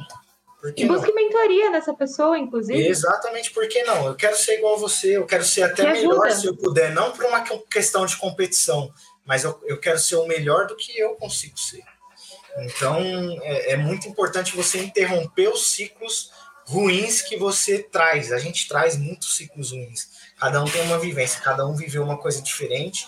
e 0.77 0.85
busque 0.85 1.07
não? 1.07 1.15
mentoria 1.15 1.71
nessa 1.71 1.93
pessoa, 1.93 2.37
inclusive. 2.37 2.87
Exatamente, 2.87 3.51
por 3.51 3.67
que 3.67 3.81
não? 3.83 4.05
Eu 4.05 4.15
quero 4.15 4.35
ser 4.37 4.59
igual 4.59 4.75
a 4.75 4.79
você, 4.79 5.17
eu 5.17 5.25
quero 5.25 5.43
ser 5.43 5.63
até 5.63 5.91
melhor 5.91 6.29
se 6.31 6.45
eu 6.45 6.55
puder, 6.55 6.93
não 6.93 7.11
por 7.11 7.25
uma 7.25 7.43
questão 7.69 8.05
de 8.05 8.15
competição, 8.17 8.93
mas 9.25 9.43
eu, 9.43 9.59
eu 9.65 9.79
quero 9.79 9.97
ser 9.97 10.17
o 10.17 10.27
melhor 10.27 10.67
do 10.67 10.75
que 10.75 10.97
eu 10.99 11.15
consigo 11.15 11.57
ser. 11.57 11.81
Então, 12.59 12.99
é, 13.41 13.71
é 13.71 13.77
muito 13.77 14.07
importante 14.07 14.55
você 14.55 14.79
interromper 14.79 15.47
os 15.47 15.71
ciclos 15.71 16.31
ruins 16.71 17.21
que 17.21 17.35
você 17.37 17.83
traz. 17.83 18.31
A 18.31 18.39
gente 18.39 18.67
traz 18.67 18.97
muitos 18.97 19.35
ciclos 19.35 19.71
ruins. 19.71 20.09
Cada 20.39 20.63
um 20.63 20.65
tem 20.65 20.81
uma 20.83 20.97
vivência, 20.97 21.41
cada 21.41 21.67
um 21.67 21.75
viveu 21.75 22.01
uma 22.01 22.17
coisa 22.17 22.41
diferente, 22.41 23.07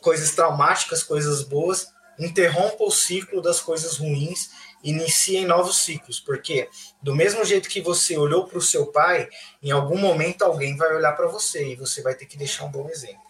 coisas 0.00 0.34
traumáticas, 0.34 1.02
coisas 1.02 1.42
boas. 1.42 1.92
Interrompa 2.18 2.82
o 2.84 2.90
ciclo 2.90 3.42
das 3.42 3.60
coisas 3.60 3.98
ruins 3.98 4.50
iniciem 4.82 5.46
novos 5.46 5.78
ciclos, 5.78 6.20
porque 6.20 6.68
do 7.02 7.14
mesmo 7.14 7.42
jeito 7.44 7.70
que 7.70 7.80
você 7.80 8.18
olhou 8.18 8.46
para 8.46 8.58
o 8.58 8.62
seu 8.62 8.86
pai, 8.86 9.28
em 9.62 9.70
algum 9.70 9.98
momento 9.98 10.42
alguém 10.42 10.76
vai 10.76 10.94
olhar 10.94 11.12
para 11.12 11.26
você 11.26 11.72
e 11.72 11.76
você 11.76 12.02
vai 12.02 12.14
ter 12.14 12.26
que 12.26 12.36
deixar 12.36 12.64
um 12.64 12.70
bom 12.70 12.88
exemplo. 12.90 13.22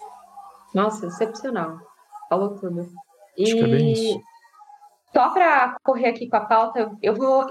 Nossa, 0.74 1.07
excepcional. 1.07 1.78
Falou 2.28 2.57
tudo. 2.57 2.93
E... 3.39 4.20
Só 5.15 5.29
para 5.31 5.77
correr 5.85 6.09
aqui 6.09 6.29
com 6.29 6.37
a 6.37 6.41
pauta, 6.41 6.91
eu 7.01 7.15
vou 7.15 7.47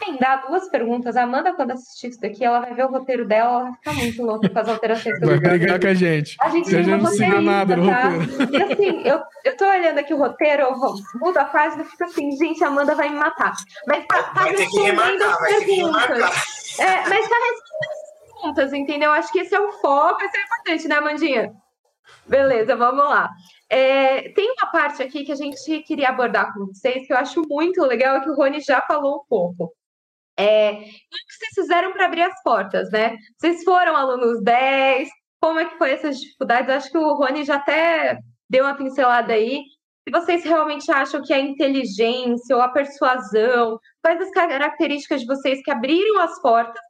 emendar 0.00 0.46
duas 0.46 0.68
perguntas. 0.68 1.16
A 1.16 1.24
Amanda, 1.24 1.52
quando 1.52 1.72
assistir 1.72 2.08
isso 2.08 2.20
daqui, 2.20 2.44
ela 2.44 2.60
vai 2.60 2.72
ver 2.72 2.84
o 2.84 2.88
roteiro 2.88 3.26
dela, 3.26 3.50
ela 3.50 3.62
vai 3.64 3.72
ficar 3.74 3.92
muito 3.94 4.22
louca 4.22 4.48
com 4.48 4.58
as 4.60 4.68
alterações 4.68 5.18
que 5.18 5.24
eu 5.24 5.28
Vai 5.28 5.38
brigar 5.40 5.80
com 5.80 5.88
a 5.88 5.94
gente. 5.94 6.36
A 6.40 6.48
gente 6.50 6.72
não 6.72 6.98
não 6.98 7.42
nada 7.42 7.76
no 7.76 7.86
tá? 7.90 8.10
roteiro. 8.10 8.52
E 8.52 8.62
assim, 8.62 9.02
eu, 9.04 9.20
eu 9.44 9.56
tô 9.56 9.68
olhando 9.68 9.98
aqui 9.98 10.14
o 10.14 10.18
roteiro, 10.18 10.62
eu 10.62 10.78
vou, 10.78 10.94
mudo 11.16 11.36
a 11.38 11.44
página 11.46 11.82
e 11.82 11.86
fico 11.86 12.04
assim, 12.04 12.30
gente, 12.36 12.62
a 12.62 12.68
Amanda 12.68 12.94
vai 12.94 13.08
me 13.08 13.16
matar. 13.16 13.54
Mas 13.88 14.06
tá, 14.06 14.22
tá 14.22 14.42
vai 14.42 14.54
respondendo 14.54 15.22
as 15.22 15.38
perguntas. 15.38 16.78
É, 16.78 17.08
mas 17.08 17.28
tá 17.28 17.36
respondendo 17.36 17.90
as 17.90 18.40
perguntas, 18.40 18.72
entendeu? 18.72 19.10
Acho 19.10 19.32
que 19.32 19.40
esse 19.40 19.54
é 19.54 19.60
o 19.60 19.72
foco, 19.72 20.22
esse 20.22 20.38
é 20.38 20.42
importante, 20.44 20.86
né, 20.86 20.94
Amandinha? 20.94 21.52
Beleza, 22.28 22.76
vamos 22.76 23.04
lá. 23.04 23.30
É, 23.72 24.30
tem 24.30 24.50
uma 24.50 24.70
parte 24.72 25.00
aqui 25.00 25.24
que 25.24 25.30
a 25.30 25.36
gente 25.36 25.82
queria 25.82 26.08
abordar 26.08 26.52
com 26.52 26.66
vocês 26.66 27.06
que 27.06 27.12
eu 27.12 27.16
acho 27.16 27.40
muito 27.48 27.80
legal, 27.84 28.16
é 28.16 28.20
que 28.20 28.28
o 28.28 28.34
Rony 28.34 28.60
já 28.60 28.80
falou 28.82 29.18
um 29.18 29.24
pouco. 29.28 29.72
É, 30.36 30.72
o 30.72 30.76
que 30.80 31.34
vocês 31.38 31.50
fizeram 31.54 31.92
para 31.92 32.06
abrir 32.06 32.22
as 32.22 32.42
portas, 32.42 32.90
né? 32.90 33.16
Vocês 33.38 33.62
foram 33.62 33.94
alunos 33.96 34.42
10, 34.42 35.08
como 35.40 35.60
é 35.60 35.66
que 35.66 35.78
foi 35.78 35.92
essas 35.92 36.18
dificuldades? 36.18 36.68
Acho 36.68 36.90
que 36.90 36.98
o 36.98 37.14
Rony 37.14 37.44
já 37.44 37.56
até 37.56 38.18
deu 38.48 38.64
uma 38.64 38.74
pincelada 38.74 39.32
aí. 39.34 39.62
Se 40.02 40.10
vocês 40.10 40.42
realmente 40.44 40.90
acham 40.90 41.22
que 41.22 41.32
a 41.32 41.38
inteligência 41.38 42.56
ou 42.56 42.62
a 42.62 42.68
persuasão, 42.68 43.78
quais 44.02 44.20
as 44.20 44.30
características 44.30 45.20
de 45.20 45.26
vocês 45.26 45.62
que 45.62 45.70
abriram 45.70 46.20
as 46.20 46.40
portas, 46.42 46.82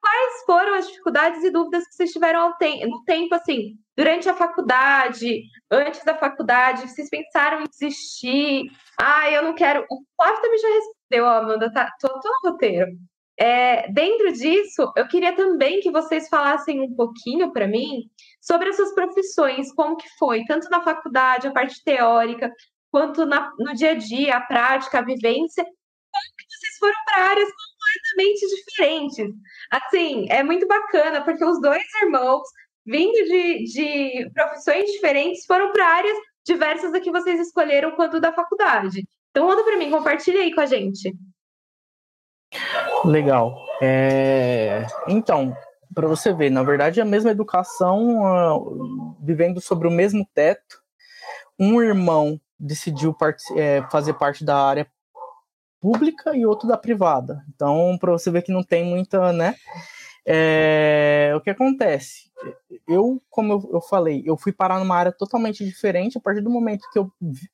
quais 0.00 0.44
foram 0.46 0.74
as 0.74 0.86
dificuldades 0.88 1.44
e 1.44 1.50
dúvidas 1.50 1.86
que 1.86 1.94
vocês 1.94 2.12
tiveram 2.12 2.54
no 2.88 3.04
tempo, 3.04 3.34
assim, 3.34 3.76
durante 3.96 4.28
a 4.28 4.34
faculdade, 4.34 5.42
antes 5.70 6.04
da 6.04 6.16
faculdade, 6.16 6.88
vocês 6.88 7.08
pensaram 7.08 7.62
em 7.62 7.68
desistir? 7.68 8.70
Ah, 9.00 9.30
eu 9.30 9.42
não 9.42 9.54
quero. 9.54 9.84
O 9.90 10.02
Flávio 10.16 10.42
também 10.42 10.58
já 10.58 10.68
respondeu, 10.68 11.26
Amanda, 11.26 11.72
tá? 11.72 11.90
Tô, 12.00 12.08
no 12.08 12.50
roteiro. 12.50 12.86
É, 13.36 13.90
dentro 13.90 14.32
disso, 14.32 14.92
eu 14.96 15.08
queria 15.08 15.34
também 15.34 15.80
que 15.80 15.90
vocês 15.90 16.28
falassem 16.28 16.80
um 16.80 16.94
pouquinho 16.94 17.52
para 17.52 17.66
mim 17.66 18.08
sobre 18.40 18.68
as 18.68 18.76
suas 18.76 18.94
profissões, 18.94 19.72
como 19.72 19.96
que 19.96 20.08
foi, 20.18 20.44
tanto 20.44 20.68
na 20.70 20.82
faculdade, 20.82 21.48
a 21.48 21.52
parte 21.52 21.82
teórica, 21.82 22.52
quanto 22.90 23.26
na, 23.26 23.52
no 23.58 23.74
dia 23.74 23.90
a 23.90 23.94
dia, 23.94 24.36
a 24.36 24.40
prática, 24.40 24.98
a 24.98 25.04
vivência, 25.04 25.64
como 25.64 26.36
que 26.38 26.44
vocês 26.48 26.78
foram 26.78 26.94
para 27.06 27.30
áreas 27.30 27.48
completamente 27.48 28.56
diferentes. 28.56 29.34
Assim, 29.70 30.26
é 30.30 30.42
muito 30.44 30.66
bacana, 30.68 31.24
porque 31.24 31.44
os 31.44 31.60
dois 31.60 31.82
irmãos 32.02 32.42
vindo 32.86 33.24
de, 33.24 33.64
de 33.64 34.30
profissões 34.32 34.90
diferentes, 34.90 35.46
foram 35.46 35.72
para 35.72 35.86
áreas 35.86 36.16
diversas 36.44 36.92
da 36.92 37.00
que 37.00 37.10
vocês 37.10 37.40
escolheram 37.40 37.92
quando 37.92 38.20
da 38.20 38.32
faculdade. 38.32 39.06
Então, 39.30 39.46
manda 39.46 39.64
para 39.64 39.76
mim, 39.76 39.90
compartilha 39.90 40.40
aí 40.40 40.54
com 40.54 40.60
a 40.60 40.66
gente. 40.66 41.14
Legal. 43.04 43.56
É... 43.82 44.86
Então, 45.08 45.56
para 45.94 46.06
você 46.06 46.32
ver, 46.32 46.50
na 46.50 46.62
verdade, 46.62 47.00
a 47.00 47.04
mesma 47.04 47.30
educação, 47.30 48.22
uh, 48.22 49.16
vivendo 49.20 49.60
sobre 49.60 49.88
o 49.88 49.90
mesmo 49.90 50.26
teto, 50.34 50.82
um 51.58 51.80
irmão 51.80 52.40
decidiu 52.58 53.16
é, 53.56 53.82
fazer 53.90 54.14
parte 54.14 54.44
da 54.44 54.56
área 54.56 54.86
pública 55.80 56.34
e 56.36 56.46
outro 56.46 56.66
da 56.66 56.76
privada. 56.76 57.44
Então, 57.54 57.96
para 58.00 58.12
você 58.12 58.30
ver 58.30 58.42
que 58.42 58.52
não 58.52 58.62
tem 58.62 58.84
muita, 58.84 59.32
né? 59.32 59.54
É, 60.26 61.32
o 61.36 61.40
que 61.40 61.50
acontece? 61.50 62.30
Eu, 62.88 63.22
como 63.28 63.52
eu, 63.52 63.70
eu, 63.74 63.80
falei, 63.80 64.22
eu 64.24 64.36
fui 64.36 64.52
parar 64.52 64.78
numa 64.78 64.96
área 64.96 65.12
totalmente 65.12 65.64
diferente 65.64 66.16
a 66.16 66.20
partir 66.20 66.40
do 66.40 66.50
momento 66.50 66.88
que 66.90 66.98
eu 66.98 67.12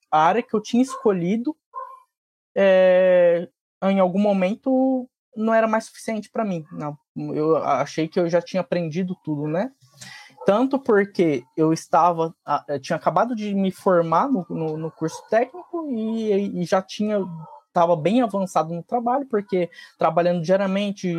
a 0.09 0.25
área 0.25 0.41
que 0.41 0.53
eu 0.53 0.61
tinha 0.61 0.81
escolhido 0.81 1.55
é, 2.55 3.49
em 3.83 3.99
algum 3.99 4.19
momento 4.19 5.09
não 5.35 5.53
era 5.53 5.67
mais 5.67 5.85
suficiente 5.85 6.29
para 6.29 6.45
mim. 6.45 6.65
Não, 6.71 6.97
eu 7.33 7.57
achei 7.57 8.07
que 8.07 8.19
eu 8.19 8.29
já 8.29 8.41
tinha 8.41 8.61
aprendido 8.61 9.15
tudo, 9.23 9.47
né? 9.47 9.71
Tanto 10.45 10.79
porque 10.79 11.43
eu 11.55 11.71
estava, 11.71 12.33
eu 12.67 12.79
tinha 12.79 12.95
acabado 12.95 13.35
de 13.35 13.53
me 13.53 13.71
formar 13.71 14.27
no, 14.27 14.45
no, 14.49 14.77
no 14.77 14.91
curso 14.91 15.21
técnico 15.29 15.87
e, 15.89 16.61
e 16.61 16.65
já 16.65 16.81
tinha 16.81 17.19
estava 17.67 17.95
bem 17.95 18.21
avançado 18.21 18.73
no 18.73 18.83
trabalho, 18.83 19.25
porque 19.27 19.69
trabalhando 19.97 20.41
diariamente 20.41 21.15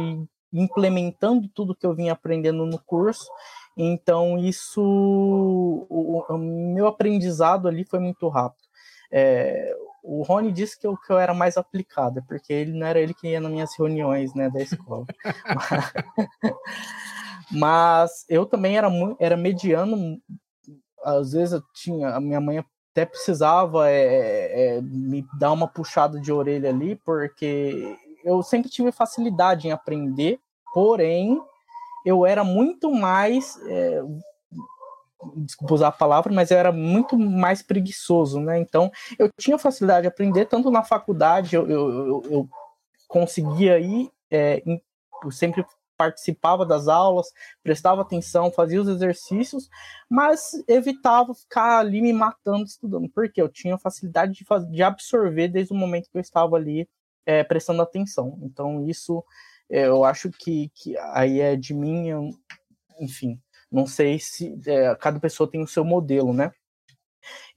implementando 0.53 1.49
tudo 1.49 1.74
que 1.74 1.87
eu 1.87 1.95
vinha 1.95 2.12
aprendendo 2.12 2.66
no 2.66 2.79
curso. 2.79 3.31
Então, 3.77 4.39
isso, 4.39 4.83
o, 4.83 6.24
o 6.29 6.39
meu 6.39 6.87
aprendizado 6.87 7.69
ali 7.69 7.85
foi 7.85 7.99
muito 7.99 8.29
rápido. 8.29 8.62
É, 9.11 9.74
o 10.03 10.23
Rony 10.23 10.51
disse 10.51 10.79
que 10.79 10.87
eu, 10.87 10.97
que 10.97 11.12
eu 11.12 11.19
era 11.19 11.33
mais 11.33 11.57
aplicado, 11.57 12.19
é 12.19 12.23
porque 12.27 12.53
ele 12.53 12.73
não 12.73 12.87
era 12.87 12.99
ele 12.99 13.15
que 13.15 13.29
ia 13.29 13.41
nas 13.41 13.53
minhas 13.53 13.77
reuniões 13.79 14.35
né, 14.35 14.51
da 14.51 14.61
escola. 14.61 15.07
Mas 17.51 18.24
eu 18.29 18.47
também 18.47 18.77
era, 18.77 18.89
era 19.20 19.37
mediano, 19.37 20.19
às 21.05 21.33
vezes 21.33 21.53
eu 21.53 21.62
tinha, 21.74 22.09
a 22.09 22.20
minha 22.20 22.41
mãe 22.41 22.65
até 22.93 23.05
precisava 23.07 23.91
é, 23.91 24.77
é, 24.77 24.83
me 24.83 25.24
dar 25.39 25.53
uma 25.53 25.69
puxada 25.69 26.20
de 26.20 26.33
orelha 26.33 26.70
ali, 26.70 26.97
porque 26.97 27.97
eu 28.24 28.43
sempre 28.43 28.70
tive 28.70 28.93
facilidade 28.93 29.69
em 29.69 29.73
aprender, 29.73 30.40
porém, 30.73 31.40
eu 32.05 32.27
era 32.27 32.44
muito 32.44 32.90
mais. 32.90 33.59
É, 33.66 34.03
desculpa 35.36 35.74
usar 35.74 35.89
a 35.89 35.93
palavra, 35.93 36.32
mas 36.32 36.51
eu 36.51 36.59
era 36.59 36.73
muito 36.73 37.16
mais 37.16 37.62
preguiçoso, 37.62 38.40
né? 38.40 38.59
Então, 38.59 38.90
eu 39.19 39.31
tinha 39.39 39.57
facilidade 39.57 40.03
de 40.03 40.09
aprender, 40.09 40.47
tanto 40.47 40.70
na 40.70 40.82
faculdade, 40.82 41.55
eu, 41.55 41.69
eu, 41.69 41.90
eu, 41.90 42.23
eu 42.31 42.49
conseguia 43.07 43.78
ir, 43.78 44.11
é, 44.31 44.62
eu 45.23 45.31
sempre 45.31 45.65
participava 45.97 46.66
das 46.66 46.89
aulas, 46.89 47.28
prestava 47.62 48.03
atenção, 48.03 48.51
fazia 48.51 48.81
os 48.81 48.89
exercícios, 48.89 49.69
mas 50.11 50.53
evitava 50.66 51.32
ficar 51.32 51.78
ali 51.78 52.03
me 52.03 52.12
matando 52.12 52.65
estudando, 52.65 53.09
porque 53.09 53.40
eu 53.40 53.49
tinha 53.49 53.78
facilidade 53.78 54.32
de, 54.32 54.44
de 54.73 54.82
absorver 54.82 55.47
desde 55.47 55.73
o 55.73 55.77
momento 55.77 56.11
que 56.11 56.19
eu 56.19 56.20
estava 56.20 56.57
ali 56.57 56.89
é, 57.27 57.44
prestando 57.44 57.82
atenção. 57.82 58.39
Então, 58.43 58.86
isso 58.86 59.24
é, 59.70 59.86
eu 59.86 60.05
acho 60.05 60.31
que, 60.31 60.70
que 60.74 60.97
aí 60.99 61.40
é 61.40 61.57
de 61.57 61.74
mim, 61.74 62.09
eu, 62.09 62.31
enfim, 63.01 63.40
não 63.70 63.86
sei 63.86 64.19
se 64.19 64.59
é, 64.66 64.94
cada 64.97 65.19
pessoa 65.19 65.51
tem 65.51 65.62
o 65.62 65.69
seu 65.69 65.85
modelo, 65.85 66.32
né? 66.32 66.53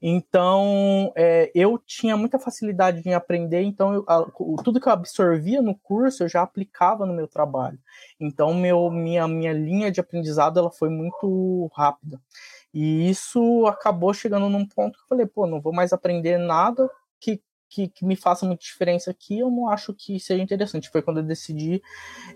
Então, 0.02 1.12
é, 1.16 1.52
eu 1.56 1.78
tinha 1.80 2.16
muita 2.16 2.38
facilidade 2.38 3.02
em 3.06 3.14
aprender, 3.14 3.64
então 3.64 3.94
eu, 3.94 4.06
a, 4.08 4.24
tudo 4.64 4.80
que 4.80 4.88
eu 4.88 4.94
absorvia 4.94 5.62
no 5.62 5.76
curso 5.76 6.24
eu 6.24 6.30
já 6.30 6.42
aplicava 6.42 7.06
no 7.06 7.14
meu 7.14 7.28
trabalho. 7.28 7.80
Então, 8.20 8.54
meu, 8.54 8.90
minha, 8.92 9.28
minha 9.28 9.54
linha 9.54 9.92
de 9.92 10.00
aprendizado 10.00 10.60
ela 10.60 10.72
foi 10.72 10.90
muito 10.90 11.70
rápida. 11.74 12.22
E 12.74 13.10
isso 13.10 13.66
acabou 13.68 14.14
chegando 14.14 14.50
num 14.50 14.68
ponto 14.68 14.98
que 14.98 15.04
eu 15.06 15.08
falei, 15.08 15.26
pô, 15.26 15.48
não 15.48 15.62
vou 15.62 15.74
mais 15.74 15.94
aprender 15.94 16.38
nada 16.38 16.90
que 17.20 17.42
que, 17.76 17.90
que, 17.90 18.06
me 18.06 18.16
faça 18.16 18.46
muita 18.46 18.64
diferença 18.64 19.12
aqui, 19.12 19.40
eu 19.40 19.52
não 19.52 19.68
acho 19.68 19.94
que 19.94 20.18
seja 20.18 20.42
interessante. 20.42 20.90
Foi 20.90 21.02
quando 21.02 21.18
eu 21.18 21.24
decidi 21.24 21.84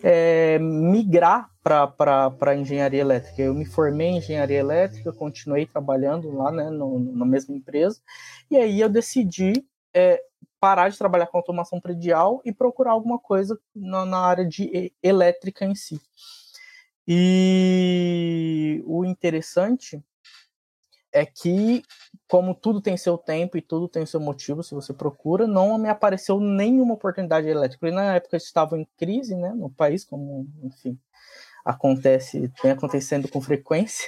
é, 0.04 0.60
migrar 0.60 1.50
para 1.64 2.56
engenharia 2.58 3.00
elétrica. 3.00 3.42
Eu 3.42 3.54
me 3.54 3.64
formei 3.64 4.08
em 4.08 4.18
engenharia 4.18 4.60
elétrica, 4.60 5.14
continuei 5.14 5.66
trabalhando 5.66 6.30
lá 6.30 6.52
né, 6.52 6.70
no, 6.70 7.00
na 7.00 7.26
mesma 7.26 7.56
empresa, 7.56 8.02
e 8.52 8.58
aí 8.58 8.82
eu 8.82 8.90
decidi 8.90 9.66
é, 9.94 10.22
parar 10.60 10.90
de 10.90 10.98
trabalhar 10.98 11.28
com 11.28 11.38
automação 11.38 11.80
predial 11.80 12.42
e 12.44 12.52
procurar 12.52 12.92
alguma 12.92 13.18
coisa 13.18 13.58
na, 13.74 14.06
na 14.06 14.20
área 14.20 14.46
de 14.46 14.92
elétrica 15.02 15.64
em 15.64 15.74
si. 15.74 16.02
E 17.08 18.84
o 18.86 19.06
interessante 19.06 20.04
é 21.14 21.26
que, 21.26 21.82
como 22.30 22.54
tudo 22.54 22.80
tem 22.80 22.96
seu 22.96 23.18
tempo 23.18 23.58
e 23.58 23.62
tudo 23.62 23.88
tem 23.88 24.06
seu 24.06 24.20
motivo, 24.20 24.62
se 24.64 24.76
você 24.76 24.94
procura, 24.94 25.48
não 25.48 25.80
me 25.80 25.90
apareceu 25.90 26.40
nenhuma 26.40 26.94
oportunidade 26.94 27.48
elétrica. 27.48 27.88
E 27.88 27.92
na 27.92 28.16
época 28.16 28.38
estavam 28.38 28.80
em 28.80 28.88
crise, 28.98 29.36
né, 29.36 29.50
no 29.50 29.68
país, 29.70 30.06
como, 30.06 30.48
enfim, 30.64 30.98
acontece, 31.66 32.52
vem 32.62 32.72
acontecendo 32.72 33.28
com 33.28 33.42
frequência. 33.42 34.08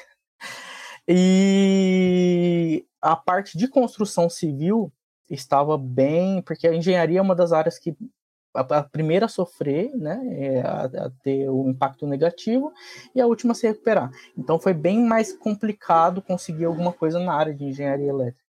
E 1.07 2.85
a 3.01 3.15
parte 3.15 3.57
de 3.57 3.67
construção 3.67 4.29
civil 4.29 4.93
estava 5.27 5.75
bem, 5.75 6.43
porque 6.43 6.67
a 6.67 6.75
engenharia 6.75 7.17
é 7.17 7.21
uma 7.21 7.35
das 7.35 7.51
áreas 7.51 7.79
que 7.79 7.97
a, 8.53 8.83
primeira 8.83 9.25
a 9.25 9.29
sofrer, 9.29 9.91
né, 9.95 10.21
é 10.31 10.61
a, 10.61 10.83
a, 10.83 11.11
ter 11.23 11.49
o 11.49 11.69
impacto 11.69 12.05
negativo, 12.05 12.71
e 13.15 13.21
a 13.21 13.27
última 13.27 13.53
a 13.53 13.55
se 13.55 13.67
recuperar. 13.67 14.11
Então 14.37 14.59
foi 14.59 14.73
bem 14.73 15.03
mais 15.03 15.33
complicado 15.33 16.21
conseguir 16.21 16.65
alguma 16.65 16.91
coisa 16.91 17.19
na 17.19 17.33
área 17.33 17.53
de 17.53 17.65
engenharia 17.65 18.09
elétrica. 18.09 18.41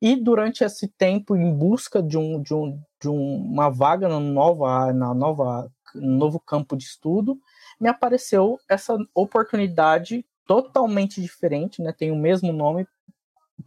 E 0.00 0.16
durante 0.16 0.64
esse 0.64 0.88
tempo, 0.88 1.36
em 1.36 1.54
busca 1.54 2.02
de, 2.02 2.18
um, 2.18 2.42
de, 2.42 2.52
um, 2.52 2.76
de 3.00 3.08
uma 3.08 3.70
vaga 3.70 4.08
na 4.08 4.18
nova, 4.18 4.92
na 4.92 5.14
nova, 5.14 5.70
no 5.94 6.16
novo 6.16 6.40
campo 6.40 6.76
de 6.76 6.84
estudo, 6.84 7.38
me 7.80 7.88
apareceu 7.88 8.58
essa 8.68 8.96
oportunidade 9.14 10.24
totalmente 10.44 11.22
diferente, 11.22 11.80
né? 11.80 11.92
Tem 11.92 12.10
o 12.10 12.16
mesmo 12.16 12.52
nome, 12.52 12.86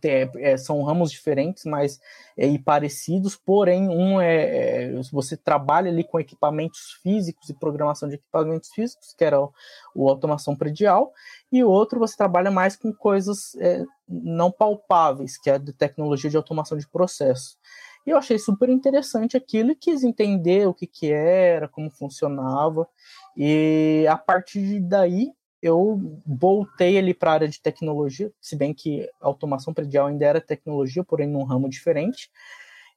é, 0.04 0.58
são 0.58 0.84
ramos 0.84 1.12
diferentes, 1.12 1.66
mas 1.66 2.00
é, 2.38 2.48
e 2.48 2.60
parecidos, 2.60 3.36
porém 3.36 3.88
um 3.88 4.20
é, 4.20 4.88
é, 4.88 5.02
você 5.12 5.38
trabalha 5.38 5.90
ali 5.90 6.04
com 6.04 6.20
equipamentos 6.20 7.00
físicos 7.02 7.50
e 7.50 7.54
programação 7.54 8.10
de 8.10 8.16
equipamentos 8.16 8.70
físicos, 8.70 9.14
que 9.14 9.24
era 9.24 9.42
o, 9.42 9.52
o 9.94 10.10
automação 10.10 10.56
predial, 10.56 11.14
e 11.52 11.64
o 11.64 11.70
outro 11.70 12.00
você 12.00 12.16
trabalha 12.18 12.52
mais 12.52 12.76
com 12.76 12.94
coisas 12.94 13.56
é, 13.56 13.84
não 14.08 14.52
palpáveis, 14.52 15.38
que 15.38 15.50
é 15.50 15.54
a 15.54 15.58
de 15.58 15.74
tecnologia 15.74 16.30
de 16.30 16.38
automação 16.38 16.78
de 16.78 16.88
processo. 16.88 17.58
E 18.06 18.12
eu 18.12 18.18
achei 18.18 18.38
super 18.38 18.70
interessante 18.70 19.36
aquilo 19.36 19.72
e 19.72 19.76
quis 19.76 20.04
entender 20.04 20.68
o 20.68 20.74
que, 20.74 20.86
que 20.86 21.12
era, 21.12 21.68
como 21.68 21.90
funcionava. 21.90 22.88
E 23.36 24.06
a 24.08 24.16
partir 24.16 24.80
daí 24.80 25.34
eu 25.66 26.22
voltei 26.26 26.98
ali 26.98 27.14
para 27.14 27.32
a 27.32 27.34
área 27.34 27.48
de 27.48 27.62
tecnologia, 27.62 28.32
se 28.40 28.56
bem 28.56 28.74
que 28.74 29.10
automação 29.20 29.74
predial 29.74 30.08
ainda 30.08 30.26
era 30.26 30.40
tecnologia, 30.40 31.04
porém 31.04 31.28
num 31.28 31.44
ramo 31.44 31.68
diferente. 31.70 32.30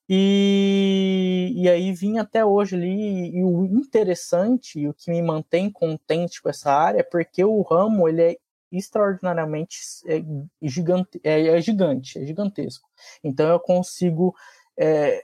E, 0.08 1.52
e 1.54 1.68
aí 1.68 1.92
vim 1.92 2.18
até 2.18 2.44
hoje 2.44 2.76
ali, 2.76 3.36
e 3.36 3.42
o 3.42 3.64
interessante, 3.64 4.80
e 4.80 4.88
o 4.88 4.94
que 4.94 5.10
me 5.10 5.20
mantém 5.22 5.70
contente 5.70 6.42
com 6.42 6.48
essa 6.48 6.72
área, 6.72 7.00
é 7.00 7.02
porque 7.02 7.44
o 7.44 7.62
ramo 7.62 8.08
ele 8.08 8.22
é 8.22 8.36
extraordinariamente 8.70 9.78
é, 10.06 10.22
gigante, 10.62 11.20
é, 11.24 11.48
é 11.48 11.60
gigante, 11.60 12.18
é 12.18 12.26
gigantesco. 12.26 12.88
Então 13.24 13.48
eu 13.48 13.60
consigo 13.60 14.34
é, 14.78 15.22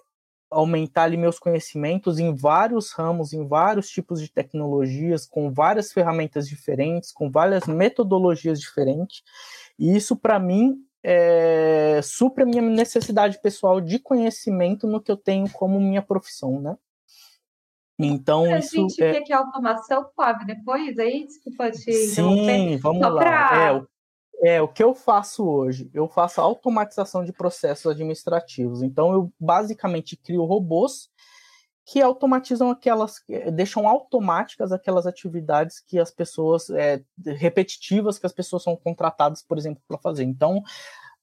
aumentar 0.51 1.05
ali 1.05 1.17
meus 1.17 1.39
conhecimentos 1.39 2.19
em 2.19 2.35
vários 2.35 2.93
ramos, 2.93 3.33
em 3.33 3.47
vários 3.47 3.89
tipos 3.89 4.21
de 4.21 4.31
tecnologias, 4.31 5.27
com 5.27 5.53
várias 5.53 5.93
ferramentas 5.93 6.49
diferentes, 6.49 7.13
com 7.13 7.31
várias 7.31 7.67
metodologias 7.67 8.61
diferentes. 8.61 9.23
E 9.79 9.97
isso, 9.97 10.17
para 10.17 10.39
mim, 10.39 10.77
é, 11.03 12.01
supra 12.03 12.45
a 12.45 12.47
minha 12.47 12.63
necessidade 12.63 13.41
pessoal 13.43 13.81
de 13.81 13.99
conhecimento 13.99 14.87
no 14.87 15.01
que 15.01 15.11
eu 15.11 15.17
tenho 15.17 15.51
como 15.51 15.79
minha 15.81 16.03
profissão, 16.03 16.61
né? 16.61 16.77
Então, 17.99 18.45
a 18.53 18.59
isso. 18.59 18.75
gente 18.75 19.03
é... 19.03 19.21
que 19.21 19.33
é 19.33 19.37
automação, 19.37 20.09
Flávio, 20.17 20.47
depois 20.47 20.99
aí, 20.99 21.27
desculpa 21.27 21.71
te 21.71 21.93
Sim, 21.93 22.77
vamos 22.79 23.03
lá. 23.03 23.17
Pra... 23.17 23.77
É, 23.81 23.94
é, 24.45 24.61
o 24.61 24.69
que 24.69 24.85
eu 24.85 24.95
faço 24.95 25.43
hoje? 25.49 25.91
Eu 25.95 26.07
faço 26.07 26.39
automatização 26.39 27.25
de 27.25 27.33
processos 27.33 27.87
administrativos. 27.87 28.83
Então, 28.83 29.11
eu 29.13 29.33
basicamente 29.41 30.17
crio 30.17 30.45
robôs 30.45 31.09
que 31.87 32.03
automatizam 32.03 32.71
aquelas, 32.71 33.23
eh, 33.29 33.51
deixam 33.51 33.89
automáticas 33.89 34.71
aquelas 34.71 35.07
atividades 35.07 35.81
que 35.81 35.99
as 35.99 36.11
pessoas, 36.11 36.69
é, 36.71 37.03
repetitivas, 37.25 38.19
que 38.19 38.27
as 38.27 38.33
pessoas 38.33 38.63
são 38.63 38.77
contratadas, 38.77 39.43
por 39.43 39.57
exemplo, 39.57 39.83
para 39.89 39.99
fazer. 39.99 40.25
Então, 40.25 40.63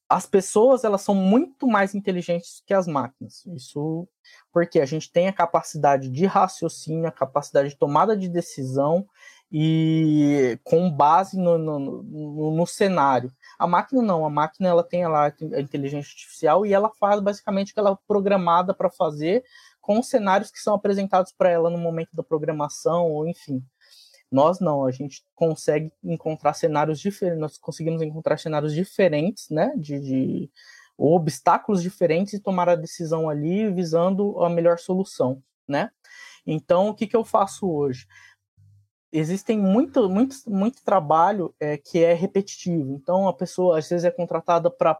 as 0.08 0.26
pessoas, 0.26 0.82
elas 0.82 1.02
são 1.02 1.14
muito 1.14 1.66
mais 1.66 1.94
inteligentes 1.94 2.62
que 2.66 2.74
as 2.74 2.86
máquinas. 2.88 3.46
Isso 3.46 4.06
porque 4.52 4.80
a 4.80 4.84
gente 4.84 5.10
tem 5.10 5.28
a 5.28 5.32
capacidade 5.32 6.10
de 6.10 6.26
raciocínio, 6.26 7.06
a 7.06 7.12
capacidade 7.12 7.70
de 7.70 7.76
tomada 7.76 8.16
de 8.16 8.28
decisão 8.28 9.06
e 9.54 10.58
com 10.64 10.90
base 10.90 11.38
no, 11.38 11.58
no, 11.58 11.78
no, 11.78 12.56
no, 12.56 12.66
cenário. 12.66 13.30
A 13.58 13.66
máquina 13.66 14.00
não, 14.00 14.24
a 14.24 14.30
máquina 14.30 14.70
ela 14.70 14.82
tem 14.82 15.06
lá 15.06 15.26
a 15.26 15.60
inteligência 15.60 16.10
artificial 16.10 16.64
e 16.64 16.72
ela 16.72 16.90
faz 16.98 17.20
basicamente 17.20 17.70
o 17.70 17.74
que 17.74 17.80
ela 17.80 17.90
é 17.90 17.98
programada 18.08 18.72
para 18.72 18.88
fazer 18.88 19.44
com 19.78 19.98
os 19.98 20.08
cenários 20.08 20.50
que 20.50 20.58
são 20.58 20.74
apresentados 20.74 21.32
para 21.32 21.50
ela 21.50 21.68
no 21.68 21.76
momento 21.76 22.14
da 22.14 22.22
programação, 22.22 23.10
ou 23.10 23.28
enfim. 23.28 23.62
Nós 24.30 24.58
não, 24.58 24.86
a 24.86 24.90
gente 24.90 25.22
consegue 25.34 25.92
encontrar 26.02 26.54
cenários 26.54 26.98
diferentes, 26.98 27.38
nós 27.38 27.58
conseguimos 27.58 28.00
encontrar 28.00 28.38
cenários 28.38 28.72
diferentes, 28.72 29.50
né, 29.50 29.74
de, 29.76 30.00
de 30.00 30.50
obstáculos 30.96 31.82
diferentes 31.82 32.32
e 32.32 32.40
tomar 32.40 32.70
a 32.70 32.74
decisão 32.74 33.28
ali 33.28 33.70
visando 33.70 34.42
a 34.42 34.48
melhor 34.48 34.78
solução, 34.78 35.42
né? 35.68 35.90
Então, 36.46 36.88
o 36.88 36.94
que, 36.94 37.06
que 37.06 37.14
eu 37.14 37.24
faço 37.24 37.70
hoje? 37.70 38.06
Existem 39.12 39.58
muito, 39.58 40.08
muito, 40.08 40.36
muito 40.48 40.82
trabalho 40.82 41.54
é, 41.60 41.76
que 41.76 42.02
é 42.02 42.14
repetitivo. 42.14 42.94
Então, 42.94 43.28
a 43.28 43.32
pessoa 43.32 43.78
às 43.78 43.88
vezes 43.88 44.04
é 44.04 44.10
contratada 44.10 44.70
para 44.70 44.96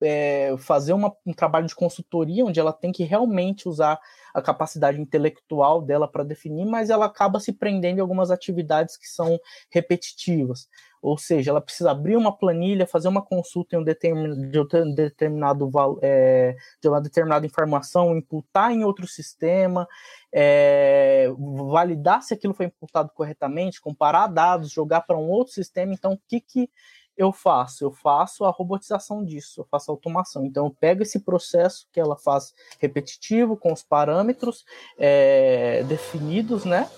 é, 0.00 0.54
fazer 0.58 0.92
uma, 0.92 1.14
um 1.24 1.32
trabalho 1.32 1.66
de 1.66 1.74
consultoria, 1.74 2.44
onde 2.44 2.60
ela 2.60 2.72
tem 2.72 2.92
que 2.92 3.04
realmente 3.04 3.68
usar 3.68 3.98
a 4.34 4.42
capacidade 4.42 5.00
intelectual 5.00 5.80
dela 5.80 6.08
para 6.08 6.24
definir, 6.24 6.66
mas 6.66 6.90
ela 6.90 7.06
acaba 7.06 7.38
se 7.38 7.52
prendendo 7.52 7.98
em 7.98 8.00
algumas 8.00 8.30
atividades 8.30 8.96
que 8.96 9.06
são 9.06 9.38
repetitivas. 9.70 10.68
Ou 11.04 11.18
seja, 11.18 11.50
ela 11.50 11.60
precisa 11.60 11.90
abrir 11.90 12.16
uma 12.16 12.34
planilha, 12.34 12.86
fazer 12.86 13.08
uma 13.08 13.20
consulta 13.20 13.76
em 13.76 13.78
um 13.78 13.84
determinado, 13.84 14.40
de 14.40 14.94
determinado 14.94 15.70
é, 16.00 16.56
de 16.80 16.88
uma 16.88 16.98
determinada 16.98 17.44
informação, 17.44 18.16
imputar 18.16 18.72
em 18.72 18.84
outro 18.84 19.06
sistema, 19.06 19.86
é, 20.32 21.28
validar 21.70 22.22
se 22.22 22.32
aquilo 22.32 22.54
foi 22.54 22.66
imputado 22.66 23.10
corretamente, 23.14 23.82
comparar 23.82 24.28
dados, 24.28 24.70
jogar 24.70 25.02
para 25.02 25.18
um 25.18 25.28
outro 25.28 25.52
sistema. 25.52 25.92
Então, 25.92 26.14
o 26.14 26.20
que, 26.26 26.40
que 26.40 26.70
eu 27.16 27.32
faço? 27.32 27.84
Eu 27.84 27.92
faço 27.92 28.44
a 28.44 28.50
robotização 28.50 29.24
disso, 29.24 29.60
eu 29.60 29.64
faço 29.64 29.90
a 29.90 29.94
automação. 29.94 30.44
Então, 30.44 30.66
eu 30.66 30.70
pego 30.70 31.02
esse 31.02 31.20
processo 31.20 31.86
que 31.92 32.00
ela 32.00 32.16
faz 32.16 32.54
repetitivo, 32.78 33.56
com 33.56 33.72
os 33.72 33.82
parâmetros 33.82 34.64
é, 34.98 35.82
definidos, 35.84 36.64
né? 36.64 36.90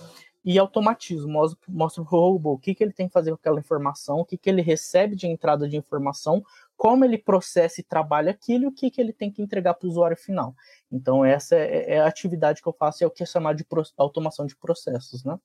E 0.44 0.60
automatizo, 0.60 1.28
mostro, 1.28 1.58
para 1.66 2.02
o 2.02 2.04
robô 2.04 2.52
o 2.52 2.58
que, 2.58 2.72
que 2.72 2.84
ele 2.84 2.92
tem 2.92 3.08
que 3.08 3.12
fazer 3.12 3.30
com 3.30 3.36
aquela 3.36 3.58
informação, 3.58 4.20
o 4.20 4.24
que, 4.24 4.38
que 4.38 4.48
ele 4.48 4.62
recebe 4.62 5.16
de 5.16 5.26
entrada 5.26 5.68
de 5.68 5.76
informação, 5.76 6.40
como 6.76 7.04
ele 7.04 7.18
processa 7.18 7.80
e 7.80 7.84
trabalha 7.84 8.30
aquilo 8.30 8.64
e 8.64 8.66
o 8.68 8.72
que, 8.72 8.88
que 8.88 9.00
ele 9.00 9.12
tem 9.12 9.28
que 9.28 9.42
entregar 9.42 9.74
para 9.74 9.88
o 9.88 9.90
usuário 9.90 10.16
final. 10.16 10.54
Então, 10.90 11.24
essa 11.24 11.56
é, 11.56 11.94
é, 11.94 12.00
a 12.00 12.06
atividade 12.06 12.62
que 12.62 12.68
eu 12.68 12.72
faço, 12.72 13.02
é 13.02 13.06
o 13.06 13.10
que 13.10 13.24
é 13.24 13.26
chamado 13.26 13.56
de 13.56 13.66
automação 13.96 14.46
de 14.46 14.54
processos, 14.54 15.24
né? 15.24 15.36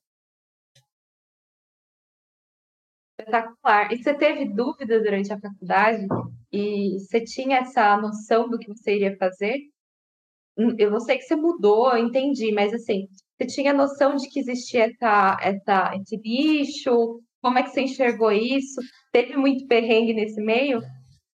Espetacular. 3.22 3.92
E 3.92 4.02
você 4.02 4.14
teve 4.14 4.46
dúvidas 4.46 5.02
durante 5.02 5.32
a 5.32 5.38
faculdade? 5.38 6.06
E 6.52 6.98
você 6.98 7.22
tinha 7.24 7.58
essa 7.58 7.96
noção 7.96 8.48
do 8.48 8.58
que 8.58 8.68
você 8.68 8.96
iria 8.96 9.16
fazer? 9.16 9.58
Hum, 10.56 10.74
eu 10.78 10.90
não 10.90 11.00
sei 11.00 11.16
que 11.16 11.24
você 11.24 11.34
mudou, 11.34 11.90
eu 11.92 12.06
entendi, 12.06 12.52
mas 12.52 12.74
assim, 12.74 13.08
você 13.36 13.46
tinha 13.46 13.72
noção 13.72 14.16
de 14.16 14.28
que 14.28 14.40
existia 14.40 14.84
essa, 14.84 15.36
essa, 15.40 15.96
esse 15.96 16.18
bicho? 16.20 17.20
Como 17.40 17.58
é 17.58 17.62
que 17.62 17.70
você 17.70 17.82
enxergou 17.82 18.30
isso? 18.30 18.80
Teve 19.10 19.36
muito 19.36 19.66
perrengue 19.66 20.12
nesse 20.12 20.40
meio? 20.40 20.80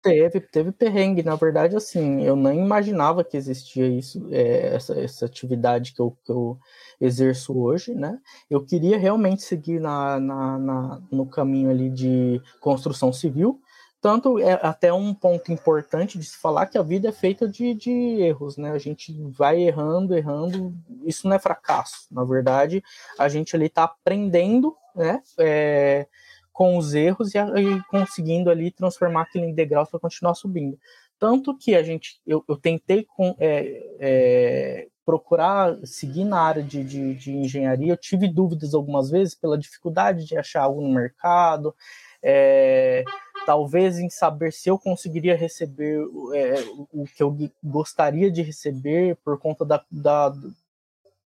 Teve, 0.05 0.39
teve 0.39 0.71
perrengue. 0.71 1.23
Na 1.23 1.35
verdade, 1.35 1.75
assim, 1.75 2.23
eu 2.23 2.37
nem 2.37 2.61
imaginava 2.61 3.25
que 3.25 3.39
existia 3.39 3.89
isso, 3.89 4.29
é, 4.31 4.75
essa, 4.75 5.01
essa 5.01 5.25
atividade 5.25 5.95
que 5.95 6.01
eu, 6.01 6.15
que 6.23 6.31
eu 6.31 6.59
exerço 7.01 7.59
hoje, 7.59 7.95
né? 7.95 8.19
Eu 8.51 8.63
queria 8.63 8.99
realmente 8.99 9.43
seguir 9.43 9.81
na, 9.81 10.21
na, 10.21 10.59
na 10.59 11.03
no 11.11 11.25
caminho 11.25 11.71
ali 11.71 11.89
de 11.89 12.39
construção 12.61 13.15
civil, 13.15 13.59
tanto 13.99 14.39
é 14.39 14.53
até 14.61 14.93
um 14.93 15.15
ponto 15.15 15.51
importante 15.51 16.19
de 16.19 16.27
se 16.27 16.37
falar 16.37 16.67
que 16.67 16.77
a 16.77 16.83
vida 16.83 17.09
é 17.09 17.13
feita 17.13 17.49
de, 17.49 17.73
de 17.73 17.91
erros, 18.21 18.59
né? 18.59 18.73
A 18.73 18.79
gente 18.79 19.11
vai 19.31 19.63
errando, 19.63 20.15
errando, 20.15 20.75
isso 21.07 21.27
não 21.27 21.35
é 21.35 21.39
fracasso. 21.39 22.07
Na 22.13 22.25
verdade, 22.25 22.85
a 23.19 23.27
gente 23.27 23.57
ali 23.57 23.65
está 23.67 23.85
aprendendo, 23.85 24.77
né? 24.95 25.23
É, 25.39 26.07
com 26.55 26.79
os 26.79 26.95
erros 26.95 27.35
e, 27.35 27.39
e, 27.39 27.83
conseguindo 27.91 28.49
ali 28.49 28.71
transformar 28.71 29.23
aquilo 29.23 29.45
em 29.45 29.55
para 29.55 30.01
continuar 30.01 30.35
subindo. 30.35 30.79
Tanto 31.19 31.59
que 31.59 31.75
a 31.75 31.83
gente, 31.83 32.21
eu, 32.25 32.45
eu 32.49 32.57
tentei 32.57 33.05
com, 33.05 33.35
é, 33.41 33.97
é, 33.99 34.89
procurar 35.05 35.77
seguir 35.85 36.25
na 36.25 36.41
área 36.41 36.63
de, 36.63 36.85
de, 36.85 37.15
de, 37.15 37.33
engenharia, 37.33 37.93
eu 37.93 37.97
tive 37.97 38.29
dúvidas 38.29 38.73
algumas 38.73 39.11
vezes 39.11 39.35
pela 39.35 39.59
dificuldade 39.59 40.25
de 40.25 40.39
achar 40.39 40.63
algo 40.63 40.81
no 40.81 40.95
mercado, 40.95 41.75
é, 42.23 43.05
talvez 43.45 43.99
em 43.99 44.09
saber 44.09 44.53
se 44.53 44.69
eu 44.69 44.79
conseguiria 44.79 45.37
receber 45.37 46.01
é, 46.35 46.55
o 46.93 47.05
que 47.05 47.23
eu 47.23 47.37
gostaria 47.63 48.31
de 48.31 48.43
receber 48.43 49.17
por 49.25 49.39
conta 49.39 49.65
da, 49.65 49.85
da, 49.91 50.29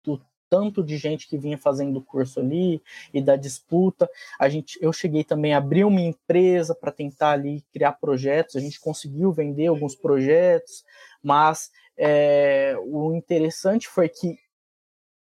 do 0.04 0.22
tanto 0.50 0.84
de 0.84 0.98
gente 0.98 1.28
que 1.28 1.38
vinha 1.38 1.58
fazendo 1.58 1.98
o 1.98 2.02
curso 2.02 2.40
ali 2.40 2.82
e 3.14 3.22
da 3.22 3.36
disputa. 3.36 4.10
A 4.40 4.50
gente, 4.50 4.78
eu 4.82 4.92
cheguei 4.92 5.24
também 5.24 5.54
a 5.54 5.58
abrir 5.58 5.84
uma 5.84 6.02
empresa 6.02 6.74
para 6.74 6.92
tentar 6.92 7.32
ali 7.32 7.64
criar 7.72 7.94
projetos. 7.94 8.56
A 8.56 8.60
gente 8.60 8.80
conseguiu 8.80 9.32
vender 9.32 9.68
alguns 9.68 9.96
projetos, 9.96 10.84
mas 11.22 11.72
é, 11.98 12.76
o 12.80 13.14
interessante 13.14 13.88
foi 13.88 14.10
que 14.10 14.38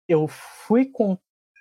eu 0.08 0.28
fui 0.28 0.86
com 0.86 1.18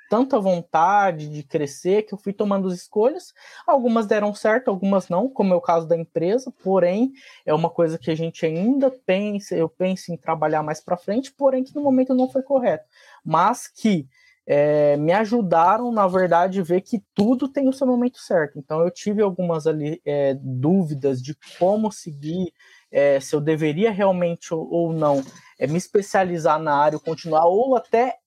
tanta 0.09 0.39
vontade 0.39 1.28
de 1.28 1.43
crescer 1.43 2.03
que 2.03 2.15
eu 2.15 2.19
fui 2.19 2.33
tomando 2.33 2.69
as 2.69 2.74
escolhas. 2.74 3.33
Algumas 3.66 4.07
deram 4.07 4.35
certo, 4.35 4.69
algumas 4.69 5.09
não, 5.09 5.28
como 5.28 5.53
é 5.53 5.57
o 5.57 5.61
caso 5.61 5.87
da 5.87 5.97
empresa, 5.97 6.53
porém 6.62 7.12
é 7.45 7.53
uma 7.53 7.70
coisa 7.70 7.99
que 7.99 8.11
a 8.11 8.15
gente 8.15 8.45
ainda 8.45 8.91
pensa, 9.05 9.55
eu 9.55 9.69
penso 9.69 10.12
em 10.12 10.16
trabalhar 10.16 10.62
mais 10.62 10.81
para 10.81 10.97
frente, 10.97 11.33
porém 11.33 11.65
que 11.65 11.74
no 11.74 11.83
momento 11.83 12.15
não 12.15 12.31
foi 12.31 12.43
correto, 12.43 12.85
mas 13.24 13.69
que 13.69 14.09
é, 14.47 14.97
me 14.97 15.12
ajudaram, 15.12 15.91
na 15.91 16.07
verdade, 16.07 16.62
ver 16.62 16.81
que 16.81 17.03
tudo 17.12 17.49
tem 17.49 17.69
o 17.69 17.73
seu 17.73 17.87
momento 17.87 18.19
certo. 18.19 18.59
Então 18.59 18.81
eu 18.81 18.91
tive 18.91 19.20
algumas 19.20 19.66
ali 19.66 20.01
é, 20.05 20.35
dúvidas 20.41 21.20
de 21.20 21.37
como 21.59 21.91
seguir, 21.91 22.53
é, 22.93 23.19
se 23.19 23.35
eu 23.35 23.41
deveria 23.41 23.91
realmente 23.91 24.55
ou, 24.55 24.70
ou 24.70 24.93
não 24.93 25.23
é, 25.59 25.66
me 25.66 25.77
especializar 25.77 26.61
na 26.61 26.77
área, 26.77 26.99
continuar 26.99 27.47
ou 27.47 27.77
até 27.77 28.19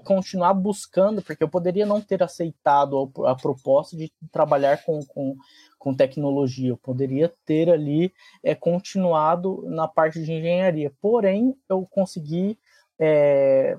continuar 0.00 0.54
buscando, 0.54 1.20
porque 1.20 1.44
eu 1.44 1.48
poderia 1.48 1.84
não 1.84 2.00
ter 2.00 2.22
aceitado 2.22 3.12
a, 3.26 3.34
proposta 3.34 3.96
de 3.96 4.10
trabalhar 4.32 4.82
com, 4.84 5.04
com, 5.04 5.36
com, 5.78 5.94
tecnologia, 5.94 6.70
eu 6.70 6.78
poderia 6.78 7.32
ter 7.44 7.68
ali 7.68 8.12
é, 8.42 8.54
continuado 8.54 9.62
na 9.66 9.86
parte 9.86 10.22
de 10.22 10.32
engenharia, 10.32 10.90
porém 11.00 11.54
eu 11.68 11.86
consegui 11.90 12.58
é, 12.98 13.76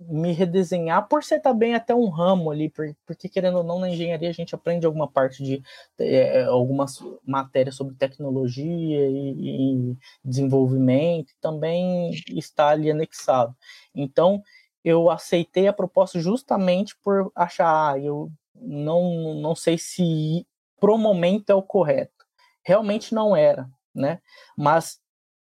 me 0.00 0.32
redesenhar 0.32 1.08
por 1.08 1.24
ser 1.24 1.40
também 1.40 1.74
até 1.74 1.92
um 1.92 2.08
ramo 2.08 2.52
ali, 2.52 2.72
porque 3.04 3.28
querendo 3.28 3.58
ou 3.58 3.64
não 3.64 3.80
na 3.80 3.90
engenharia 3.90 4.30
a 4.30 4.32
gente 4.32 4.54
aprende 4.54 4.86
alguma 4.86 5.10
parte 5.10 5.42
de 5.42 5.60
é, 5.98 6.44
algumas 6.44 7.00
matérias 7.26 7.74
sobre 7.74 7.96
tecnologia 7.96 9.08
e, 9.10 9.90
e 9.90 9.96
desenvolvimento, 10.24 11.32
também 11.40 12.12
está 12.28 12.68
ali 12.68 12.90
anexado. 12.92 13.56
Então 13.92 14.40
eu 14.84 15.10
aceitei 15.10 15.68
a 15.68 15.72
proposta 15.72 16.20
justamente 16.20 16.96
por 17.02 17.30
achar, 17.34 17.92
ah, 17.92 17.98
eu 17.98 18.30
não, 18.54 19.34
não 19.34 19.54
sei 19.54 19.76
se 19.78 20.46
pro 20.80 20.96
momento 20.96 21.50
é 21.50 21.54
o 21.54 21.62
correto. 21.62 22.26
Realmente 22.64 23.14
não 23.14 23.34
era, 23.34 23.68
né? 23.94 24.20
Mas 24.56 25.00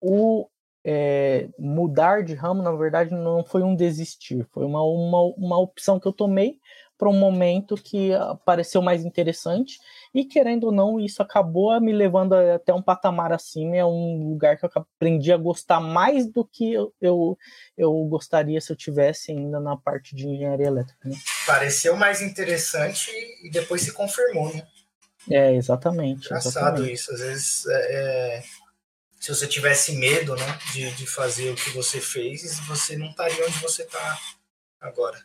o 0.01 0.47
é, 0.89 1.49
mudar 1.59 2.23
de 2.23 2.33
ramo, 2.33 2.61
na 2.61 2.71
verdade, 2.71 3.13
não 3.13 3.43
foi 3.43 3.61
um 3.61 3.75
desistir, 3.75 4.47
foi 4.51 4.65
uma, 4.65 4.81
uma, 4.83 5.21
uma 5.35 5.59
opção 5.59 5.99
que 5.99 6.07
eu 6.07 6.13
tomei 6.13 6.59
para 6.97 7.09
um 7.09 7.13
momento 7.13 7.75
que 7.75 8.09
pareceu 8.43 8.81
mais 8.81 9.05
interessante. 9.05 9.79
E 10.13 10.25
querendo 10.25 10.65
ou 10.65 10.71
não 10.71 10.99
isso 10.99 11.21
acabou 11.21 11.79
me 11.79 11.93
levando 11.93 12.33
até 12.33 12.73
um 12.73 12.81
patamar 12.81 13.31
acima. 13.31 13.75
É 13.75 13.85
um 13.85 14.29
lugar 14.29 14.57
que 14.57 14.65
eu 14.65 14.69
aprendi 14.73 15.31
a 15.31 15.37
gostar 15.37 15.79
mais 15.79 16.25
do 16.25 16.43
que 16.43 16.73
eu, 16.73 16.93
eu, 16.99 17.37
eu 17.77 17.93
gostaria 18.05 18.59
se 18.59 18.71
eu 18.71 18.75
tivesse 18.75 19.31
ainda 19.31 19.59
na 19.59 19.77
parte 19.77 20.15
de 20.15 20.27
engenharia 20.27 20.67
elétrica 20.67 21.07
né? 21.07 21.15
pareceu 21.45 21.95
mais 21.95 22.21
interessante 22.21 23.11
e 23.43 23.49
depois 23.49 23.81
se 23.81 23.91
confirmou 23.93 24.53
né? 24.53 24.65
É 25.29 25.53
exatamente 25.55 26.25
engraçado 26.25 26.77
exatamente. 26.77 26.93
isso. 26.93 27.13
Às 27.13 27.19
vezes 27.19 27.65
é, 27.67 27.93
é 28.39 28.43
se 29.19 29.29
você 29.29 29.47
tivesse 29.47 29.93
medo 29.93 30.35
né 30.35 30.59
de, 30.73 30.91
de 30.91 31.07
fazer 31.07 31.51
o 31.51 31.55
que 31.55 31.69
você 31.71 31.99
fez 31.99 32.59
você 32.61 32.95
não 32.95 33.07
estaria 33.07 33.45
onde 33.45 33.59
você 33.59 33.83
está 33.83 34.19
agora 34.79 35.17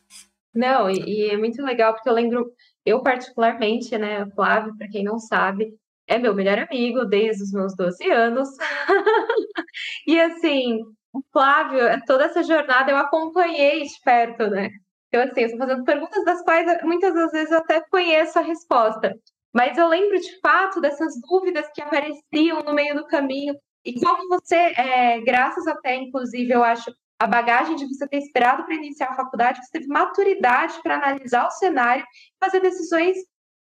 não, 0.55 0.91
e, 0.91 0.99
e, 0.99 1.31
é 1.31 1.37
muito 1.37 1.63
legal 1.63 1.95
porque 1.95 2.09
eu 2.09 2.15
lembro, 2.15 2.53
eu 2.85 3.03
particularmente, 3.03 3.97
né, 3.97 4.27
Flávio, 4.35 4.77
para 4.77 4.89
quem 4.89 5.05
não 5.05 5.19
sabe, 5.19 5.75
é 6.07 6.19
meu 6.19 6.35
melhor 6.35 6.59
amigo 6.59 7.05
desde 7.05 7.43
os 7.43 7.53
meus 7.53 7.75
12 7.77 8.11
anos. 8.11 8.49
e 10.07 10.21
assim, 10.21 10.81
o 11.13 11.23
Flávio, 11.33 11.81
toda 12.07 12.25
essa 12.25 12.43
jornada 12.43 12.91
eu 12.91 12.97
acompanhei 12.97 13.83
de 13.83 13.95
perto, 14.05 14.49
né? 14.51 14.71
Então, 15.09 15.23
assim, 15.23 15.43
eu 15.43 15.47
estou 15.47 15.59
fazendo 15.59 15.85
perguntas 15.85 16.25
das 16.25 16.43
quais 16.43 16.83
muitas 16.83 17.15
das 17.15 17.33
vezes 17.33 17.51
eu 17.51 17.59
até 17.59 17.83
conheço 17.91 18.39
a 18.39 18.43
resposta. 18.43 19.15
Mas 19.53 19.77
eu 19.77 19.87
lembro 19.87 20.19
de 20.19 20.41
fato 20.41 20.81
dessas 20.81 21.15
dúvidas 21.21 21.69
que 21.75 21.83
apareciam 21.83 22.63
no 22.63 22.73
meio 22.73 22.95
do 22.95 23.07
caminho. 23.07 23.55
E 23.85 24.01
como 24.01 24.29
você, 24.29 24.57
é, 24.57 25.21
graças 25.21 25.67
até, 25.67 25.97
inclusive, 25.97 26.51
eu 26.51 26.65
acho, 26.65 26.91
a 27.23 27.27
bagagem 27.29 27.77
de 27.77 27.87
você 27.87 28.05
ter 28.09 28.19
esperado 28.19 28.65
para 28.65 28.75
iniciar 28.75 29.11
a 29.11 29.15
faculdade, 29.15 29.65
você 29.65 29.71
teve 29.71 29.87
maturidade 29.87 30.75
para 30.83 30.97
analisar 30.97 31.47
o 31.47 31.53
cenário 31.53 32.05
e 32.05 32.45
fazer 32.45 32.59
decisões 32.59 33.17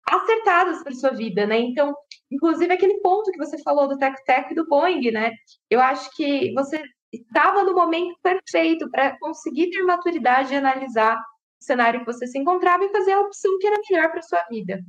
acertadas 0.09 0.83
para 0.83 0.95
sua 0.95 1.11
vida, 1.11 1.47
né? 1.47 1.59
Então, 1.59 1.95
inclusive 2.31 2.73
aquele 2.73 3.01
ponto 3.03 3.31
que 3.31 3.37
você 3.37 3.63
falou 3.63 3.87
do 3.87 3.99
Tech 3.99 4.17
e 4.51 4.55
do 4.55 4.67
Boeing, 4.67 5.11
né? 5.11 5.33
Eu 5.69 5.79
acho 5.79 6.11
que 6.17 6.55
você 6.55 6.83
estava 7.13 7.63
no 7.63 7.75
momento 7.75 8.17
perfeito 8.23 8.91
para 8.91 9.19
conseguir 9.19 9.69
ter 9.69 9.83
maturidade 9.83 10.55
e 10.55 10.57
analisar 10.57 11.19
o 11.19 11.63
cenário 11.63 12.01
que 12.01 12.07
você 12.07 12.27
se 12.27 12.39
encontrava 12.39 12.83
e 12.83 12.93
fazer 12.93 13.13
a 13.13 13.21
opção 13.21 13.59
que 13.59 13.67
era 13.67 13.77
melhor 13.91 14.11
para 14.11 14.23
sua 14.23 14.43
vida. 14.49 14.81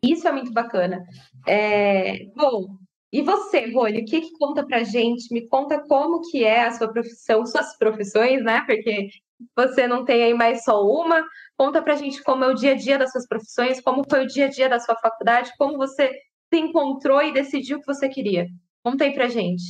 Isso 0.00 0.28
é 0.28 0.30
muito 0.30 0.52
bacana. 0.52 1.02
É, 1.44 2.26
bom, 2.36 2.68
e 3.12 3.22
você, 3.22 3.70
Rony, 3.70 4.02
o 4.02 4.04
que, 4.04 4.20
que 4.20 4.32
conta 4.32 4.66
pra 4.66 4.82
gente? 4.82 5.32
Me 5.32 5.46
conta 5.46 5.80
como 5.86 6.22
que 6.30 6.44
é 6.44 6.66
a 6.66 6.72
sua 6.72 6.88
profissão, 6.88 7.44
suas 7.46 7.76
profissões, 7.78 8.42
né? 8.42 8.62
Porque 8.66 9.08
você 9.54 9.86
não 9.86 10.04
tem 10.04 10.24
aí 10.24 10.34
mais 10.34 10.64
só 10.64 10.82
uma. 10.82 11.24
Conta 11.56 11.82
pra 11.82 11.96
gente 11.96 12.22
como 12.22 12.44
é 12.44 12.48
o 12.48 12.54
dia 12.54 12.72
a 12.72 12.76
dia 12.76 12.98
das 12.98 13.12
suas 13.12 13.26
profissões, 13.26 13.80
como 13.80 14.04
foi 14.08 14.24
o 14.24 14.26
dia 14.26 14.46
a 14.46 14.50
dia 14.50 14.68
da 14.68 14.80
sua 14.80 14.96
faculdade, 14.96 15.52
como 15.58 15.76
você 15.76 16.10
se 16.52 16.60
encontrou 16.60 17.22
e 17.22 17.32
decidiu 17.32 17.78
o 17.78 17.80
que 17.80 17.86
você 17.86 18.08
queria. 18.08 18.46
Conta 18.82 19.04
aí 19.04 19.12
pra 19.12 19.28
gente. 19.28 19.64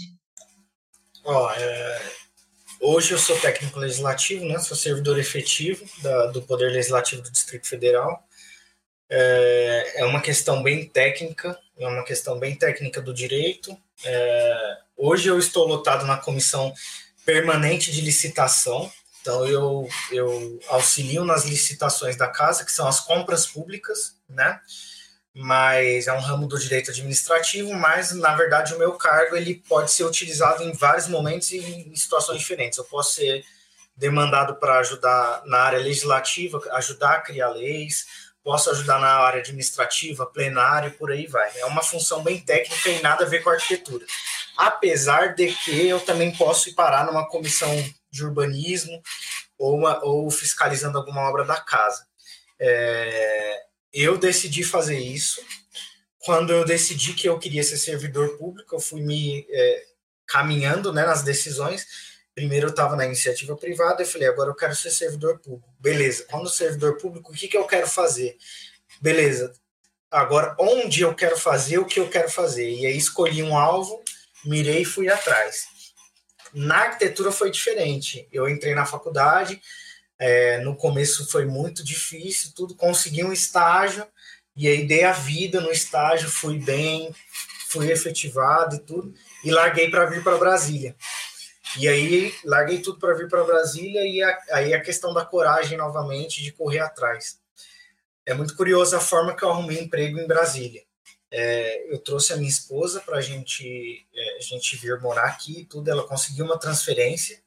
Ó, 1.24 1.50
é... 1.52 2.26
Hoje 2.80 3.12
eu 3.12 3.18
sou 3.18 3.38
técnico 3.40 3.78
legislativo, 3.78 4.44
né? 4.44 4.58
Sou 4.58 4.76
servidor 4.76 5.18
efetivo 5.18 5.84
da, 6.02 6.26
do 6.26 6.42
Poder 6.42 6.70
Legislativo 6.70 7.22
do 7.22 7.32
Distrito 7.32 7.66
Federal. 7.66 8.25
É, 9.08 10.00
é 10.00 10.04
uma 10.04 10.20
questão 10.20 10.62
bem 10.62 10.86
técnica, 10.86 11.58
é 11.78 11.86
uma 11.86 12.04
questão 12.04 12.38
bem 12.38 12.54
técnica 12.54 13.00
do 13.00 13.14
direito. 13.14 13.76
É, 14.04 14.78
hoje 14.96 15.28
eu 15.28 15.38
estou 15.38 15.66
lotado 15.66 16.04
na 16.06 16.16
comissão 16.16 16.72
permanente 17.24 17.90
de 17.92 18.00
licitação, 18.00 18.90
então 19.20 19.46
eu, 19.46 19.88
eu 20.12 20.60
auxilio 20.68 21.24
nas 21.24 21.44
licitações 21.44 22.16
da 22.16 22.28
casa, 22.28 22.64
que 22.64 22.72
são 22.72 22.86
as 22.86 23.00
compras 23.00 23.46
públicas, 23.46 24.16
né? 24.28 24.60
Mas 25.34 26.06
é 26.06 26.12
um 26.12 26.20
ramo 26.20 26.46
do 26.46 26.58
direito 26.58 26.90
administrativo, 26.90 27.74
mas 27.74 28.12
na 28.12 28.34
verdade 28.34 28.74
o 28.74 28.78
meu 28.78 28.92
cargo 28.92 29.36
ele 29.36 29.62
pode 29.68 29.90
ser 29.90 30.04
utilizado 30.04 30.62
em 30.62 30.72
vários 30.72 31.08
momentos 31.08 31.50
e 31.50 31.58
em 31.58 31.94
situações 31.94 32.38
diferentes. 32.38 32.78
Eu 32.78 32.84
posso 32.84 33.16
ser 33.16 33.44
demandado 33.96 34.56
para 34.56 34.78
ajudar 34.78 35.42
na 35.46 35.58
área 35.58 35.78
legislativa, 35.78 36.62
ajudar 36.72 37.14
a 37.14 37.20
criar 37.20 37.48
leis, 37.48 38.06
posso 38.46 38.70
ajudar 38.70 39.00
na 39.00 39.08
área 39.08 39.40
administrativa, 39.40 40.24
plenária 40.24 40.86
e 40.86 40.92
por 40.92 41.10
aí 41.10 41.26
vai. 41.26 41.50
É 41.58 41.66
uma 41.66 41.82
função 41.82 42.22
bem 42.22 42.38
técnica 42.38 42.90
e 42.90 43.02
nada 43.02 43.24
a 43.24 43.28
ver 43.28 43.42
com 43.42 43.50
arquitetura. 43.50 44.06
Apesar 44.56 45.34
de 45.34 45.52
que 45.52 45.88
eu 45.88 45.98
também 45.98 46.30
posso 46.36 46.68
ir 46.68 46.74
parar 46.74 47.04
numa 47.06 47.28
comissão 47.28 47.68
de 48.08 48.24
urbanismo 48.24 49.02
ou, 49.58 49.78
uma, 49.78 50.00
ou 50.04 50.30
fiscalizando 50.30 50.96
alguma 50.96 51.28
obra 51.28 51.44
da 51.44 51.56
casa. 51.56 52.06
É, 52.56 53.64
eu 53.92 54.16
decidi 54.16 54.62
fazer 54.62 55.00
isso 55.00 55.44
quando 56.20 56.52
eu 56.52 56.64
decidi 56.64 57.14
que 57.14 57.28
eu 57.28 57.40
queria 57.40 57.64
ser 57.64 57.78
servidor 57.78 58.38
público, 58.38 58.76
eu 58.76 58.80
fui 58.80 59.02
me 59.02 59.44
é, 59.50 59.84
caminhando 60.24 60.92
né, 60.92 61.04
nas 61.04 61.24
decisões. 61.24 61.84
Primeiro 62.36 62.66
eu 62.66 62.70
estava 62.70 62.94
na 62.94 63.06
iniciativa 63.06 63.56
privada, 63.56 64.02
eu 64.02 64.06
falei, 64.06 64.28
agora 64.28 64.50
eu 64.50 64.54
quero 64.54 64.76
ser 64.76 64.90
servidor 64.90 65.38
público. 65.38 65.72
Beleza, 65.80 66.26
quando 66.30 66.50
servidor 66.50 66.98
público, 66.98 67.32
o 67.32 67.34
que, 67.34 67.48
que 67.48 67.56
eu 67.56 67.64
quero 67.64 67.88
fazer? 67.88 68.36
Beleza, 69.00 69.54
agora 70.10 70.54
onde 70.60 71.00
eu 71.00 71.14
quero 71.14 71.38
fazer 71.38 71.78
o 71.78 71.86
que 71.86 71.98
eu 71.98 72.10
quero 72.10 72.30
fazer? 72.30 72.70
E 72.70 72.84
aí 72.84 72.94
escolhi 72.94 73.42
um 73.42 73.56
alvo, 73.56 74.02
mirei 74.44 74.82
e 74.82 74.84
fui 74.84 75.08
atrás. 75.08 75.66
Na 76.52 76.76
arquitetura 76.76 77.32
foi 77.32 77.50
diferente. 77.50 78.28
Eu 78.30 78.46
entrei 78.46 78.74
na 78.74 78.84
faculdade, 78.84 79.58
é, 80.18 80.58
no 80.58 80.76
começo 80.76 81.30
foi 81.30 81.46
muito 81.46 81.82
difícil, 81.82 82.52
tudo, 82.54 82.76
consegui 82.76 83.24
um 83.24 83.32
estágio, 83.32 84.06
e 84.54 84.68
aí 84.68 84.86
dei 84.86 85.04
a 85.04 85.12
vida 85.12 85.58
no 85.58 85.72
estágio, 85.72 86.28
fui 86.28 86.58
bem, 86.58 87.14
fui 87.70 87.90
efetivado 87.90 88.76
e 88.76 88.80
tudo, 88.80 89.14
e 89.42 89.50
larguei 89.50 89.90
para 89.90 90.04
vir 90.04 90.22
para 90.22 90.36
Brasília. 90.36 90.94
E 91.78 91.88
aí 91.88 92.34
larguei 92.44 92.80
tudo 92.80 92.98
para 92.98 93.14
vir 93.14 93.28
para 93.28 93.44
Brasília 93.44 94.06
e 94.06 94.22
a, 94.22 94.38
aí 94.52 94.74
a 94.74 94.80
questão 94.80 95.12
da 95.12 95.24
coragem 95.24 95.76
novamente 95.76 96.42
de 96.42 96.52
correr 96.52 96.80
atrás. 96.80 97.38
É 98.24 98.34
muito 98.34 98.56
curioso 98.56 98.96
a 98.96 99.00
forma 99.00 99.34
que 99.34 99.42
eu 99.44 99.50
arrumei 99.50 99.80
emprego 99.80 100.18
em 100.18 100.26
Brasília. 100.26 100.82
É, 101.30 101.92
eu 101.92 101.98
trouxe 101.98 102.32
a 102.32 102.36
minha 102.36 102.48
esposa 102.48 103.00
para 103.00 103.20
gente, 103.20 104.06
é, 104.14 104.36
a 104.38 104.40
gente 104.40 104.76
vir 104.76 105.00
morar 105.00 105.26
aqui 105.26 105.60
e 105.60 105.64
tudo. 105.64 105.90
Ela 105.90 106.06
conseguiu 106.06 106.44
uma 106.44 106.58
transferência 106.58 107.40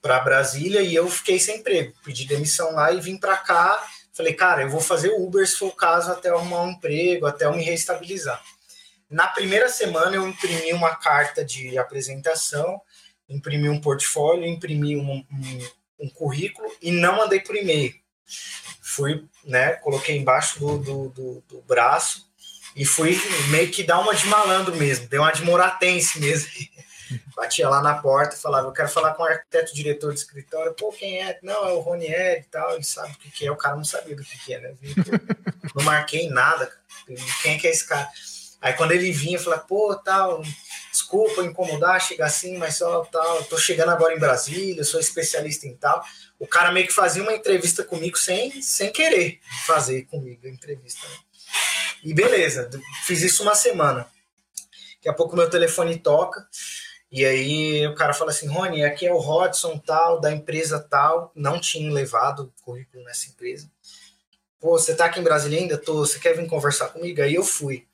para 0.00 0.20
Brasília 0.20 0.80
e 0.80 0.94
eu 0.94 1.08
fiquei 1.08 1.38
sem 1.38 1.58
emprego. 1.58 1.92
Pedi 2.04 2.26
demissão 2.26 2.72
lá 2.72 2.92
e 2.92 3.00
vim 3.00 3.18
para 3.18 3.36
cá 3.36 3.82
Falei, 4.14 4.32
cara, 4.32 4.62
eu 4.62 4.70
vou 4.70 4.80
fazer 4.80 5.10
Uber 5.10 5.46
se 5.46 5.56
for 5.56 5.66
o 5.66 5.72
caso 5.72 6.12
até 6.12 6.28
arrumar 6.28 6.62
um 6.62 6.70
emprego, 6.70 7.26
até 7.26 7.46
eu 7.46 7.52
me 7.52 7.64
reestabilizar. 7.64 8.40
Na 9.10 9.26
primeira 9.26 9.68
semana 9.68 10.14
eu 10.14 10.26
imprimi 10.26 10.72
uma 10.72 10.94
carta 10.94 11.44
de 11.44 11.76
apresentação, 11.76 12.80
imprimi 13.28 13.68
um 13.68 13.80
portfólio, 13.80 14.46
imprimi 14.46 14.96
um, 14.96 15.24
um, 15.30 15.68
um 16.00 16.08
currículo 16.08 16.70
e 16.80 16.90
não 16.90 17.16
mandei 17.16 17.40
por 17.40 17.56
e-mail. 17.56 17.94
Fui, 18.80 19.24
né, 19.44 19.72
coloquei 19.74 20.16
embaixo 20.16 20.58
do, 20.58 20.78
do, 20.78 21.08
do, 21.10 21.44
do, 21.48 21.62
braço 21.62 22.26
e 22.76 22.84
fui 22.84 23.20
meio 23.50 23.70
que 23.70 23.82
dar 23.82 24.00
uma 24.00 24.14
de 24.14 24.26
malandro 24.26 24.74
mesmo, 24.76 25.08
deu 25.08 25.22
uma 25.22 25.32
de 25.32 25.42
moratense 25.44 26.20
mesmo. 26.20 26.48
batia 27.36 27.68
lá 27.68 27.82
na 27.82 27.94
porta 27.94 28.36
falava, 28.36 28.68
eu 28.68 28.72
quero 28.72 28.88
falar 28.88 29.14
com 29.14 29.22
o 29.22 29.26
arquiteto 29.26 29.74
diretor 29.74 30.12
do 30.12 30.18
escritório, 30.18 30.74
pô, 30.74 30.90
quem 30.92 31.20
é? 31.20 31.38
Não, 31.42 31.68
é 31.68 31.72
o 31.72 31.80
Ronieri 31.80 32.40
e 32.40 32.44
tal, 32.44 32.74
ele 32.74 32.84
sabe 32.84 33.12
o 33.12 33.18
que, 33.18 33.30
que 33.30 33.46
é, 33.46 33.50
o 33.50 33.56
cara 33.56 33.76
não 33.76 33.84
sabia 33.84 34.16
do 34.16 34.24
que, 34.24 34.38
que 34.38 34.54
é, 34.54 34.60
né? 34.60 34.74
Não 35.74 35.84
marquei 35.84 36.28
nada, 36.30 36.70
quem 37.42 37.54
é 37.54 37.58
que 37.58 37.66
é 37.66 37.70
esse 37.70 37.86
cara? 37.86 38.08
Aí 38.60 38.72
quando 38.72 38.92
ele 38.92 39.12
vinha, 39.12 39.36
eu 39.36 39.42
falava, 39.42 39.62
pô, 39.62 39.94
tal, 39.96 40.42
desculpa 40.94 41.42
incomodar, 41.42 42.00
chegar 42.00 42.26
assim, 42.26 42.56
mas 42.56 42.76
só 42.76 43.04
tal, 43.06 43.42
tô 43.44 43.58
chegando 43.58 43.90
agora 43.90 44.14
em 44.14 44.18
Brasília, 44.18 44.84
sou 44.84 45.00
especialista 45.00 45.66
em 45.66 45.74
tal. 45.74 46.04
O 46.38 46.46
cara 46.46 46.70
meio 46.70 46.86
que 46.86 46.92
fazia 46.92 47.20
uma 47.20 47.34
entrevista 47.34 47.82
comigo 47.82 48.16
sem, 48.16 48.62
sem 48.62 48.92
querer 48.92 49.40
fazer 49.66 50.02
comigo 50.04 50.46
a 50.46 50.48
entrevista. 50.48 51.04
Né? 51.08 51.16
E 52.04 52.14
beleza, 52.14 52.70
fiz 53.04 53.22
isso 53.22 53.42
uma 53.42 53.56
semana. 53.56 54.06
Daqui 54.94 55.08
a 55.08 55.12
pouco 55.12 55.34
meu 55.34 55.50
telefone 55.50 55.98
toca, 55.98 56.46
e 57.10 57.24
aí 57.24 57.86
o 57.88 57.94
cara 57.96 58.14
fala 58.14 58.30
assim, 58.30 58.46
Rony, 58.46 58.84
aqui 58.84 59.04
é 59.04 59.12
o 59.12 59.18
Rodson 59.18 59.76
tal, 59.78 60.20
da 60.20 60.30
empresa 60.30 60.78
tal, 60.78 61.32
não 61.34 61.58
tinha 61.58 61.92
levado 61.92 62.54
currículo 62.62 63.02
nessa 63.02 63.28
empresa. 63.30 63.68
Pô, 64.60 64.78
você 64.78 64.94
tá 64.94 65.06
aqui 65.06 65.18
em 65.18 65.24
Brasília 65.24 65.58
ainda? 65.58 65.76
Tô, 65.76 66.06
você 66.06 66.20
quer 66.20 66.36
vir 66.36 66.46
conversar 66.46 66.88
comigo? 66.90 67.20
Aí 67.20 67.34
eu 67.34 67.42
fui. 67.42 67.84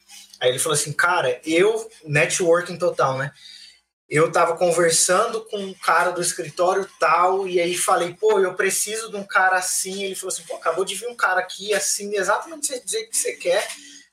Aí 0.40 0.48
ele 0.48 0.58
falou 0.58 0.74
assim, 0.74 0.92
cara, 0.92 1.40
eu, 1.44 1.90
networking 2.04 2.78
total, 2.78 3.18
né? 3.18 3.32
Eu 4.08 4.32
tava 4.32 4.56
conversando 4.56 5.44
com 5.44 5.58
um 5.58 5.74
cara 5.74 6.10
do 6.10 6.20
escritório 6.20 6.88
tal, 6.98 7.46
e 7.46 7.60
aí 7.60 7.76
falei, 7.76 8.14
pô, 8.14 8.40
eu 8.40 8.54
preciso 8.54 9.10
de 9.10 9.16
um 9.16 9.24
cara 9.24 9.56
assim. 9.56 10.02
Ele 10.02 10.14
falou 10.16 10.32
assim, 10.32 10.42
pô, 10.42 10.56
acabou 10.56 10.84
de 10.84 10.96
vir 10.96 11.06
um 11.08 11.14
cara 11.14 11.40
aqui 11.40 11.72
assim, 11.72 12.16
exatamente 12.16 12.72
o 12.72 12.80
que 12.80 13.08
você 13.12 13.34
quer. 13.34 13.68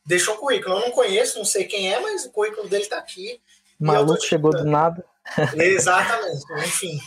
Deixou 0.06 0.36
o 0.36 0.38
currículo. 0.38 0.76
Eu 0.76 0.82
não 0.82 0.92
conheço, 0.92 1.38
não 1.38 1.46
sei 1.46 1.66
quem 1.66 1.92
é, 1.92 2.00
mas 2.00 2.26
o 2.26 2.32
currículo 2.32 2.70
dele 2.70 2.86
tá 2.86 2.98
aqui 2.98 3.42
maluco 3.80 4.24
chegou 4.24 4.52
do 4.52 4.66
nada. 4.66 5.04
Exatamente. 5.56 6.46
Enfim, 6.66 7.00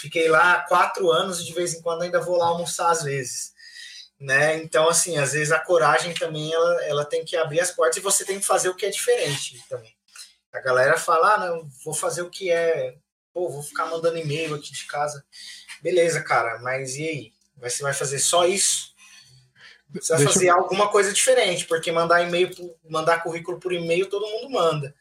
fiquei 0.00 0.28
lá 0.28 0.60
quatro 0.68 1.10
anos 1.10 1.40
e 1.40 1.44
de 1.44 1.52
vez 1.52 1.74
em 1.74 1.82
quando 1.82 2.02
ainda 2.02 2.20
vou 2.20 2.36
lá 2.36 2.46
almoçar 2.46 2.90
às 2.90 3.02
vezes. 3.02 3.52
Né? 4.20 4.56
Então, 4.56 4.88
assim, 4.88 5.16
às 5.16 5.32
vezes 5.32 5.52
a 5.52 5.60
coragem 5.60 6.12
também 6.12 6.52
ela, 6.52 6.84
ela 6.84 7.04
tem 7.04 7.24
que 7.24 7.36
abrir 7.36 7.60
as 7.60 7.70
portas 7.70 7.98
e 7.98 8.00
você 8.00 8.24
tem 8.24 8.40
que 8.40 8.46
fazer 8.46 8.68
o 8.68 8.74
que 8.74 8.84
é 8.84 8.90
diferente 8.90 9.64
também. 9.68 9.94
A 10.52 10.60
galera 10.60 10.98
fala, 10.98 11.34
ah, 11.34 11.38
não, 11.38 11.68
vou 11.84 11.94
fazer 11.94 12.22
o 12.22 12.30
que 12.30 12.50
é, 12.50 12.96
pô, 13.32 13.48
vou 13.48 13.62
ficar 13.62 13.86
mandando 13.86 14.18
e-mail 14.18 14.54
aqui 14.54 14.72
de 14.72 14.86
casa. 14.86 15.24
Beleza, 15.80 16.20
cara, 16.22 16.58
mas 16.58 16.96
e 16.96 17.08
aí? 17.08 17.32
Você 17.58 17.82
vai 17.82 17.92
fazer 17.92 18.18
só 18.18 18.44
isso? 18.44 18.92
Você 19.94 20.12
vai 20.12 20.24
Deixa 20.24 20.32
fazer 20.32 20.48
eu... 20.48 20.56
alguma 20.56 20.88
coisa 20.88 21.12
diferente, 21.12 21.64
porque 21.66 21.92
mandar 21.92 22.22
e-mail, 22.22 22.50
mandar 22.88 23.22
currículo 23.22 23.58
por 23.58 23.72
e-mail, 23.72 24.06
todo 24.06 24.26
mundo 24.26 24.50
manda. 24.50 24.94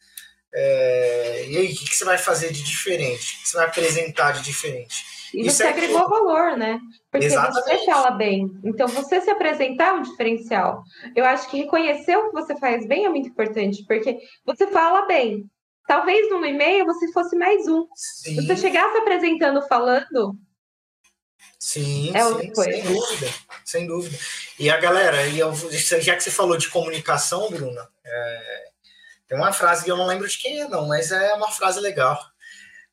É, 0.54 1.46
e 1.48 1.58
aí, 1.58 1.74
o 1.74 1.76
que, 1.76 1.96
você 1.96 2.06
vai 2.06 2.18
fazer 2.18 2.52
de 2.52 2.64
diferente? 2.64 3.36
O 3.36 3.42
que 3.42 3.50
você 3.50 3.58
vai 3.58 3.66
apresentar 3.68 4.32
de 4.32 4.42
diferente? 4.42 4.96
E 5.34 5.42
Isso 5.42 5.58
você 5.58 5.64
é 5.66 5.70
agregou 5.70 6.10
valor, 6.10 6.58
né? 6.58 6.80
Porque 7.12 7.26
Exatamente. 7.26 7.80
você 7.80 7.86
fala 7.86 8.12
bem. 8.12 8.50
Então, 8.64 8.88
você 8.88 9.22
se 9.22 9.30
apresentar 9.30 9.90
é 9.90 9.94
um 9.94 10.02
diferencial. 10.02 10.84
Eu 11.16 11.26
acho 11.26 11.50
que 11.50 11.58
reconhecer 11.58 12.16
o 12.16 12.30
que 12.30 12.34
você 12.34 12.58
faz 12.58 12.88
bem 12.88 13.06
é 13.06 13.10
muito 13.10 13.30
importante, 13.30 13.84
porque 13.86 14.18
você 14.46 14.68
fala 14.68 15.06
bem. 15.06 15.46
Talvez 15.88 16.30
no 16.30 16.46
e-mail 16.46 16.86
você 16.86 17.12
fosse 17.12 17.36
mais 17.36 17.68
um. 17.68 17.88
Sim. 17.96 18.36
Você 18.36 18.58
chegasse 18.58 18.98
apresentando, 18.98 19.62
falando. 19.68 20.38
Sim, 21.60 22.12
é 22.16 22.24
sim 22.24 22.54
sem 22.54 22.84
dúvida, 22.84 23.34
sem 23.66 23.88
dúvida. 23.88 24.18
E 24.60 24.70
a 24.70 24.78
galera, 24.78 25.26
e 25.26 25.40
eu, 25.40 25.54
já 25.56 26.16
que 26.16 26.22
você 26.22 26.30
falou 26.30 26.58
de 26.58 26.70
comunicação, 26.70 27.50
Bruna, 27.50 27.88
é, 28.06 28.64
tem 29.28 29.38
uma 29.38 29.52
frase 29.52 29.84
que 29.84 29.92
eu 29.92 29.98
não 29.98 30.06
lembro 30.06 30.28
de 30.28 30.38
quem 30.38 30.62
é, 30.62 30.68
não, 30.68 30.88
mas 30.88 31.12
é 31.12 31.34
uma 31.34 31.52
frase 31.52 31.80
legal. 31.80 32.20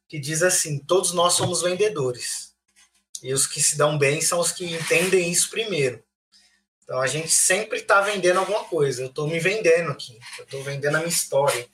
Que 0.09 0.19
diz 0.19 0.43
assim: 0.43 0.79
todos 0.79 1.13
nós 1.13 1.35
somos 1.35 1.63
vendedores. 1.63 2.55
E 3.23 3.33
os 3.33 3.47
que 3.47 3.63
se 3.63 3.77
dão 3.77 3.97
bem 3.97 4.21
são 4.21 4.39
os 4.39 4.53
que 4.53 4.67
entendem 4.67 5.31
isso 5.31 5.51
primeiro. 5.51 6.03
Então 6.83 7.01
a 7.01 7.07
gente 7.07 7.31
sempre 7.31 7.79
está 7.79 8.01
vendendo 8.03 8.39
alguma 8.39 8.65
coisa. 8.65 9.03
Eu 9.03 9.07
estou 9.07 9.27
me 9.27 9.41
vendendo 9.41 9.91
aqui. 9.91 10.19
Eu 10.39 10.45
estou 10.45 10.63
vendendo 10.63 10.97
a 10.97 10.99
minha 10.99 11.09
história. 11.09 11.67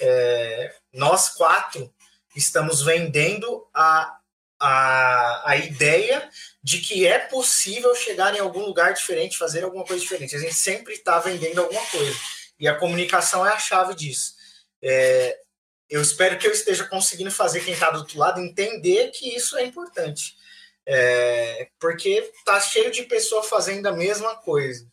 É, 0.00 0.74
nós 0.92 1.30
quatro 1.30 1.92
estamos 2.34 2.82
vendendo 2.82 3.66
a, 3.74 4.18
a, 4.58 5.50
a 5.50 5.56
ideia 5.56 6.30
de 6.62 6.78
que 6.78 7.06
é 7.06 7.18
possível 7.18 7.94
chegar 7.94 8.34
em 8.34 8.38
algum 8.38 8.64
lugar 8.64 8.94
diferente, 8.94 9.36
fazer 9.36 9.64
alguma 9.64 9.84
coisa 9.84 10.00
diferente. 10.00 10.36
A 10.36 10.38
gente 10.38 10.54
sempre 10.54 10.94
está 10.94 11.18
vendendo 11.18 11.60
alguma 11.60 11.84
coisa. 11.86 12.16
E 12.58 12.68
a 12.68 12.76
comunicação 12.76 13.44
é 13.44 13.52
a 13.52 13.58
chave 13.58 13.94
disso. 13.94 14.34
É, 14.80 15.38
eu 15.92 16.00
espero 16.00 16.38
que 16.38 16.46
eu 16.46 16.52
esteja 16.52 16.86
conseguindo 16.86 17.30
fazer 17.30 17.62
quem 17.62 17.74
está 17.74 17.90
do 17.90 17.98
outro 17.98 18.18
lado 18.18 18.40
entender 18.40 19.10
que 19.10 19.36
isso 19.36 19.58
é 19.58 19.64
importante. 19.64 20.34
É, 20.86 21.68
porque 21.78 22.32
tá 22.46 22.58
cheio 22.58 22.90
de 22.90 23.02
pessoa 23.02 23.42
fazendo 23.42 23.86
a 23.86 23.92
mesma 23.92 24.34
coisa. 24.36 24.90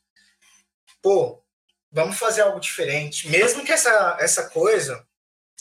Pô, 1.02 1.42
vamos 1.90 2.20
fazer 2.20 2.42
algo 2.42 2.60
diferente. 2.60 3.30
Mesmo 3.30 3.64
que 3.64 3.72
essa, 3.72 4.18
essa 4.20 4.50
coisa 4.50 5.08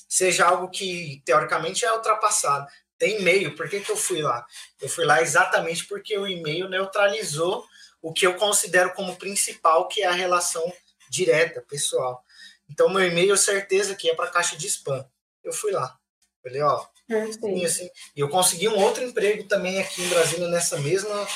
seja 0.08 0.44
algo 0.44 0.68
que 0.68 1.22
teoricamente 1.24 1.84
é 1.84 1.92
ultrapassado. 1.92 2.66
Tem 2.98 3.20
e-mail, 3.20 3.54
por 3.54 3.68
que, 3.68 3.78
que 3.78 3.92
eu 3.92 3.96
fui 3.96 4.20
lá? 4.20 4.44
Eu 4.80 4.88
fui 4.88 5.04
lá 5.04 5.22
exatamente 5.22 5.86
porque 5.86 6.18
o 6.18 6.26
e-mail 6.26 6.68
neutralizou 6.68 7.64
o 8.02 8.12
que 8.12 8.26
eu 8.26 8.34
considero 8.34 8.92
como 8.92 9.14
principal, 9.14 9.86
que 9.86 10.02
é 10.02 10.06
a 10.06 10.12
relação 10.12 10.72
direta, 11.08 11.64
pessoal. 11.68 12.24
Então, 12.68 12.88
meu 12.88 13.06
e-mail, 13.06 13.36
certeza 13.36 13.94
que 13.94 14.10
é 14.10 14.16
para 14.16 14.30
caixa 14.30 14.56
de 14.56 14.66
spam. 14.66 15.08
Eu 15.48 15.52
fui 15.52 15.72
lá. 15.72 15.96
Falei, 16.42 16.60
ó, 16.60 16.84
assim, 17.10 17.64
assim. 17.64 17.90
E 18.14 18.20
eu 18.20 18.28
consegui 18.28 18.68
um 18.68 18.78
outro 18.78 19.02
emprego 19.02 19.44
também 19.44 19.80
aqui 19.80 20.02
em 20.02 20.08
Brasília 20.08 20.46
nessa 20.48 20.78
mesma, 20.78 21.26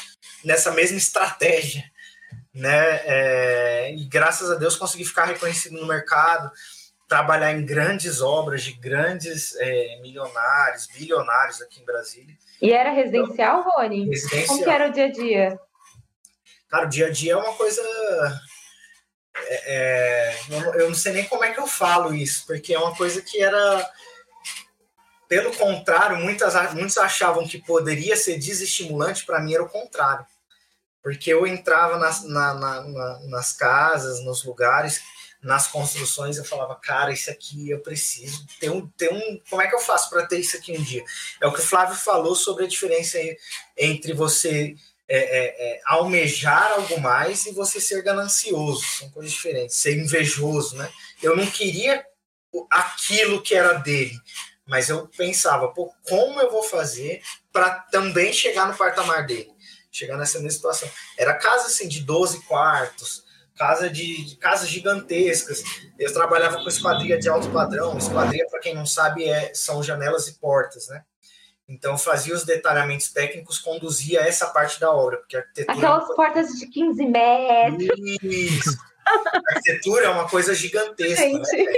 nessa 0.44 0.70
mesma 0.70 0.98
estratégia. 0.98 1.82
Né? 2.54 3.00
É, 3.06 3.94
e 3.94 4.04
graças 4.04 4.50
a 4.50 4.56
Deus 4.56 4.76
consegui 4.76 5.06
ficar 5.06 5.24
reconhecido 5.24 5.80
no 5.80 5.86
mercado, 5.86 6.52
trabalhar 7.08 7.52
em 7.52 7.64
grandes 7.64 8.20
obras 8.20 8.62
de 8.62 8.72
grandes 8.72 9.56
é, 9.56 9.98
milionários, 10.02 10.86
bilionários 10.88 11.62
aqui 11.62 11.80
em 11.80 11.84
Brasília. 11.86 12.36
E 12.60 12.70
era 12.70 12.90
residencial, 12.90 13.60
então, 13.60 13.72
Rony? 13.72 14.10
Residencial. 14.10 14.46
Como 14.46 14.64
que 14.64 14.70
era 14.70 14.88
o 14.88 14.92
dia 14.92 15.06
a 15.06 15.10
dia? 15.10 15.60
Cara, 16.68 16.86
o 16.86 16.88
dia 16.90 17.06
a 17.06 17.10
dia 17.10 17.32
é 17.32 17.36
uma 17.36 17.54
coisa 17.54 17.82
é, 19.36 19.74
é 19.74 20.80
eu 20.80 20.88
não 20.88 20.94
sei 20.94 21.12
nem 21.12 21.24
como 21.24 21.44
é 21.44 21.52
que 21.52 21.60
eu 21.60 21.66
falo 21.66 22.14
isso, 22.14 22.44
porque 22.46 22.74
é 22.74 22.78
uma 22.78 22.94
coisa 22.94 23.22
que 23.22 23.42
era. 23.42 23.90
Pelo 25.28 25.56
contrário, 25.56 26.18
muitas, 26.18 26.54
muitos 26.74 26.98
achavam 26.98 27.48
que 27.48 27.56
poderia 27.56 28.16
ser 28.16 28.38
desestimulante, 28.38 29.24
para 29.24 29.40
mim 29.40 29.54
era 29.54 29.62
o 29.62 29.68
contrário. 29.68 30.26
Porque 31.02 31.32
eu 31.32 31.46
entrava 31.46 31.98
nas, 31.98 32.22
na, 32.24 32.54
na, 32.54 32.82
na, 32.82 33.20
nas 33.28 33.52
casas, 33.52 34.22
nos 34.22 34.44
lugares, 34.44 35.00
nas 35.42 35.66
construções, 35.66 36.36
eu 36.36 36.44
falava, 36.44 36.76
cara, 36.76 37.12
isso 37.12 37.28
aqui 37.28 37.70
eu 37.70 37.80
preciso 37.80 38.46
ter 38.60 38.70
um, 38.70 38.86
ter 38.90 39.12
um. 39.12 39.40
Como 39.50 39.60
é 39.60 39.66
que 39.66 39.74
eu 39.74 39.80
faço 39.80 40.08
para 40.08 40.24
ter 40.24 40.38
isso 40.38 40.56
aqui 40.56 40.78
um 40.78 40.82
dia? 40.82 41.02
É 41.40 41.46
o 41.46 41.52
que 41.52 41.58
o 41.58 41.64
Flávio 41.66 41.96
falou 41.96 42.36
sobre 42.36 42.64
a 42.64 42.68
diferença 42.68 43.18
entre 43.76 44.12
você 44.12 44.76
é, 45.14 45.18
é, 45.18 45.74
é, 45.74 45.80
almejar 45.84 46.72
algo 46.72 46.98
mais 46.98 47.44
e 47.44 47.52
você 47.52 47.78
ser 47.78 48.02
ganancioso. 48.02 48.82
São 48.82 49.10
coisas 49.10 49.30
diferentes. 49.30 49.76
Ser 49.76 49.98
invejoso, 49.98 50.74
né? 50.74 50.90
Eu 51.22 51.36
não 51.36 51.44
queria 51.44 52.02
aquilo 52.70 53.42
que 53.42 53.54
era 53.54 53.74
dele, 53.74 54.18
mas 54.66 54.88
eu 54.88 55.06
pensava, 55.08 55.68
pô, 55.68 55.92
como 56.08 56.40
eu 56.40 56.50
vou 56.50 56.62
fazer 56.62 57.20
para 57.52 57.70
também 57.90 58.32
chegar 58.32 58.66
no 58.66 58.74
patamar 58.74 59.26
dele? 59.26 59.52
Chegar 59.90 60.16
nessa 60.16 60.38
mesma 60.38 60.52
situação. 60.52 60.90
Era 61.18 61.34
casa 61.34 61.66
assim 61.66 61.86
de 61.86 62.00
12 62.00 62.46
quartos, 62.46 63.22
casa 63.54 63.90
de, 63.90 64.24
de, 64.24 64.36
casas 64.36 64.70
gigantescas. 64.70 65.62
Eu 65.98 66.10
trabalhava 66.10 66.56
com 66.56 66.68
esquadria 66.68 67.18
de 67.18 67.28
alto 67.28 67.50
padrão. 67.50 67.98
Esquadria, 67.98 68.46
para 68.48 68.60
quem 68.60 68.74
não 68.74 68.86
sabe, 68.86 69.28
é, 69.28 69.52
são 69.52 69.82
janelas 69.82 70.26
e 70.26 70.38
portas, 70.38 70.88
né? 70.88 71.04
Então 71.68 71.96
fazia 71.96 72.34
os 72.34 72.44
detalhamentos 72.44 73.08
técnicos, 73.10 73.58
conduzia 73.58 74.20
essa 74.20 74.48
parte 74.48 74.80
da 74.80 74.90
obra, 74.92 75.18
porque 75.18 75.36
arquitetura. 75.36 75.76
Aquelas 75.76 76.10
é 76.10 76.14
portas 76.14 76.48
de 76.50 76.66
15 76.66 77.06
metros. 77.06 77.88
Isso. 78.22 78.78
A 79.06 79.54
arquitetura 79.54 80.06
é 80.06 80.08
uma 80.08 80.28
coisa 80.28 80.54
gigantesca. 80.54 81.26
Né? 81.26 81.72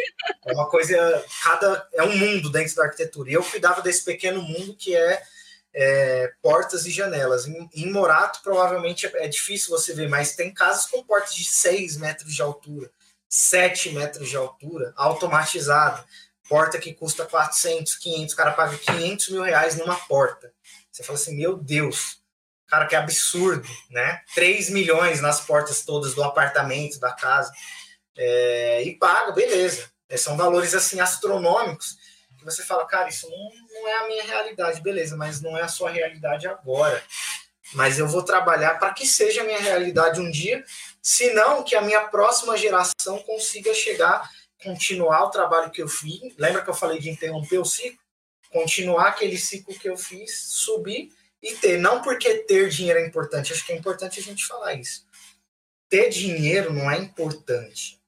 É 0.46 0.52
uma 0.52 0.68
coisa. 0.68 1.24
Cada. 1.42 1.88
É 1.92 2.02
um 2.02 2.16
mundo 2.16 2.50
dentro 2.50 2.74
da 2.76 2.84
arquitetura. 2.84 3.30
E 3.30 3.34
eu 3.34 3.42
cuidava 3.42 3.80
desse 3.82 4.04
pequeno 4.04 4.42
mundo 4.42 4.76
que 4.76 4.94
é 4.94 5.22
é, 5.74 6.32
portas 6.40 6.86
e 6.86 6.90
janelas. 6.90 7.46
Em, 7.46 7.68
em, 7.74 7.90
Morato, 7.90 8.40
provavelmente 8.42 9.06
é, 9.06 9.24
é, 9.24 9.28
difícil 9.28 9.70
você 9.70 9.92
ver, 9.92 10.08
mas 10.08 10.36
tem 10.36 10.54
casas 10.54 10.86
com 10.86 11.02
portas 11.02 11.34
de 11.34 11.44
6 11.44 11.96
metros 11.96 12.32
de 12.32 12.40
altura, 12.40 12.90
7 13.28 13.90
metros 13.90 14.28
de 14.28 14.36
altura, 14.36 14.92
automatizada. 14.96 16.04
Porta 16.48 16.78
que 16.78 16.92
custa 16.92 17.24
400, 17.24 17.94
500, 17.96 18.34
o 18.34 18.36
cara 18.36 18.52
paga 18.52 18.76
500 18.76 19.28
mil 19.30 19.42
reais 19.42 19.76
numa 19.76 19.96
porta. 19.96 20.52
Você 20.90 21.02
fala 21.02 21.18
assim, 21.18 21.36
meu 21.36 21.56
Deus, 21.56 22.20
cara, 22.66 22.86
que 22.86 22.94
absurdo, 22.94 23.68
né? 23.90 24.20
3 24.34 24.70
milhões 24.70 25.20
nas 25.20 25.40
portas 25.40 25.84
todas 25.84 26.14
do 26.14 26.22
apartamento, 26.22 27.00
da 27.00 27.12
casa. 27.12 27.52
É, 28.16 28.82
e 28.82 28.96
paga, 28.96 29.32
beleza. 29.32 29.90
É, 30.08 30.16
são 30.16 30.36
valores 30.36 30.74
assim 30.74 31.00
astronômicos 31.00 31.96
que 32.44 32.54
você 32.54 32.62
fala, 32.62 32.86
cara, 32.86 33.08
isso 33.08 33.28
não, 33.28 33.50
não 33.72 33.88
é 33.88 33.94
a 33.94 34.06
minha 34.06 34.22
realidade, 34.22 34.82
beleza, 34.82 35.16
mas 35.16 35.40
não 35.40 35.56
é 35.56 35.62
a 35.62 35.68
sua 35.68 35.90
realidade 35.90 36.46
agora. 36.46 37.02
Mas 37.72 37.98
eu 37.98 38.06
vou 38.06 38.22
trabalhar 38.22 38.78
para 38.78 38.92
que 38.92 39.06
seja 39.06 39.40
a 39.40 39.44
minha 39.44 39.58
realidade 39.58 40.20
um 40.20 40.30
dia, 40.30 40.62
se 41.02 41.32
não 41.32 41.64
que 41.64 41.74
a 41.74 41.80
minha 41.80 42.02
próxima 42.02 42.56
geração 42.56 43.18
consiga 43.26 43.72
chegar, 43.72 44.30
continuar 44.64 45.24
o 45.24 45.30
trabalho 45.30 45.70
que 45.70 45.82
eu 45.82 45.88
fiz. 45.88 46.34
Lembra 46.36 46.62
que 46.62 46.70
eu 46.70 46.74
falei 46.74 46.98
de 46.98 47.10
interromper 47.10 47.58
o 47.58 47.64
ciclo? 47.64 47.98
Continuar 48.50 49.08
aquele 49.08 49.38
ciclo 49.38 49.78
que 49.78 49.88
eu 49.88 49.96
fiz, 49.96 50.32
subir 50.48 51.12
e 51.40 51.54
ter. 51.54 51.78
Não 51.78 52.02
porque 52.02 52.34
ter 52.44 52.68
dinheiro 52.68 52.98
é 52.98 53.06
importante, 53.06 53.52
acho 53.52 53.64
que 53.64 53.72
é 53.72 53.76
importante 53.76 54.18
a 54.18 54.22
gente 54.22 54.46
falar 54.46 54.74
isso. 54.74 55.06
Ter 55.88 56.08
dinheiro 56.08 56.72
não 56.72 56.90
é 56.90 56.98
importante. 56.98 58.00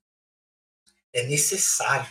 É 1.13 1.23
necessário. 1.23 2.11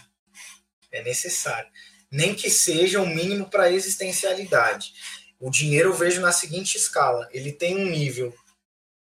É 0.92 1.04
necessário 1.04 1.70
nem 2.16 2.34
que 2.34 2.50
seja 2.50 3.02
o 3.02 3.08
mínimo 3.08 3.50
para 3.50 3.64
a 3.64 3.72
existencialidade. 3.72 4.94
O 5.38 5.50
dinheiro 5.50 5.90
eu 5.90 5.94
vejo 5.94 6.22
na 6.22 6.32
seguinte 6.32 6.76
escala: 6.76 7.28
ele 7.32 7.52
tem 7.52 7.76
um 7.76 7.90
nível 7.90 8.34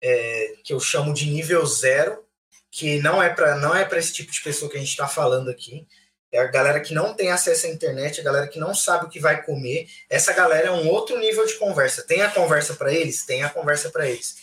é, 0.00 0.54
que 0.62 0.72
eu 0.72 0.78
chamo 0.80 1.12
de 1.12 1.26
nível 1.26 1.64
zero, 1.66 2.24
que 2.70 3.00
não 3.00 3.22
é 3.22 3.28
para 3.28 3.56
não 3.56 3.74
é 3.74 3.84
para 3.84 3.98
esse 3.98 4.12
tipo 4.12 4.30
de 4.30 4.40
pessoa 4.42 4.70
que 4.70 4.76
a 4.76 4.80
gente 4.80 4.90
está 4.90 5.08
falando 5.08 5.50
aqui. 5.50 5.86
É 6.32 6.38
a 6.38 6.46
galera 6.46 6.80
que 6.80 6.94
não 6.94 7.12
tem 7.14 7.30
acesso 7.30 7.66
à 7.66 7.70
internet, 7.70 8.20
a 8.20 8.24
galera 8.24 8.46
que 8.46 8.58
não 8.58 8.72
sabe 8.72 9.06
o 9.06 9.08
que 9.08 9.18
vai 9.18 9.42
comer. 9.42 9.88
Essa 10.08 10.32
galera 10.32 10.68
é 10.68 10.70
um 10.70 10.88
outro 10.88 11.18
nível 11.18 11.44
de 11.44 11.54
conversa. 11.54 12.02
Tem 12.02 12.22
a 12.22 12.30
conversa 12.30 12.74
para 12.74 12.92
eles? 12.92 13.26
Tem 13.26 13.42
a 13.42 13.50
conversa 13.50 13.90
para 13.90 14.08
eles. 14.08 14.36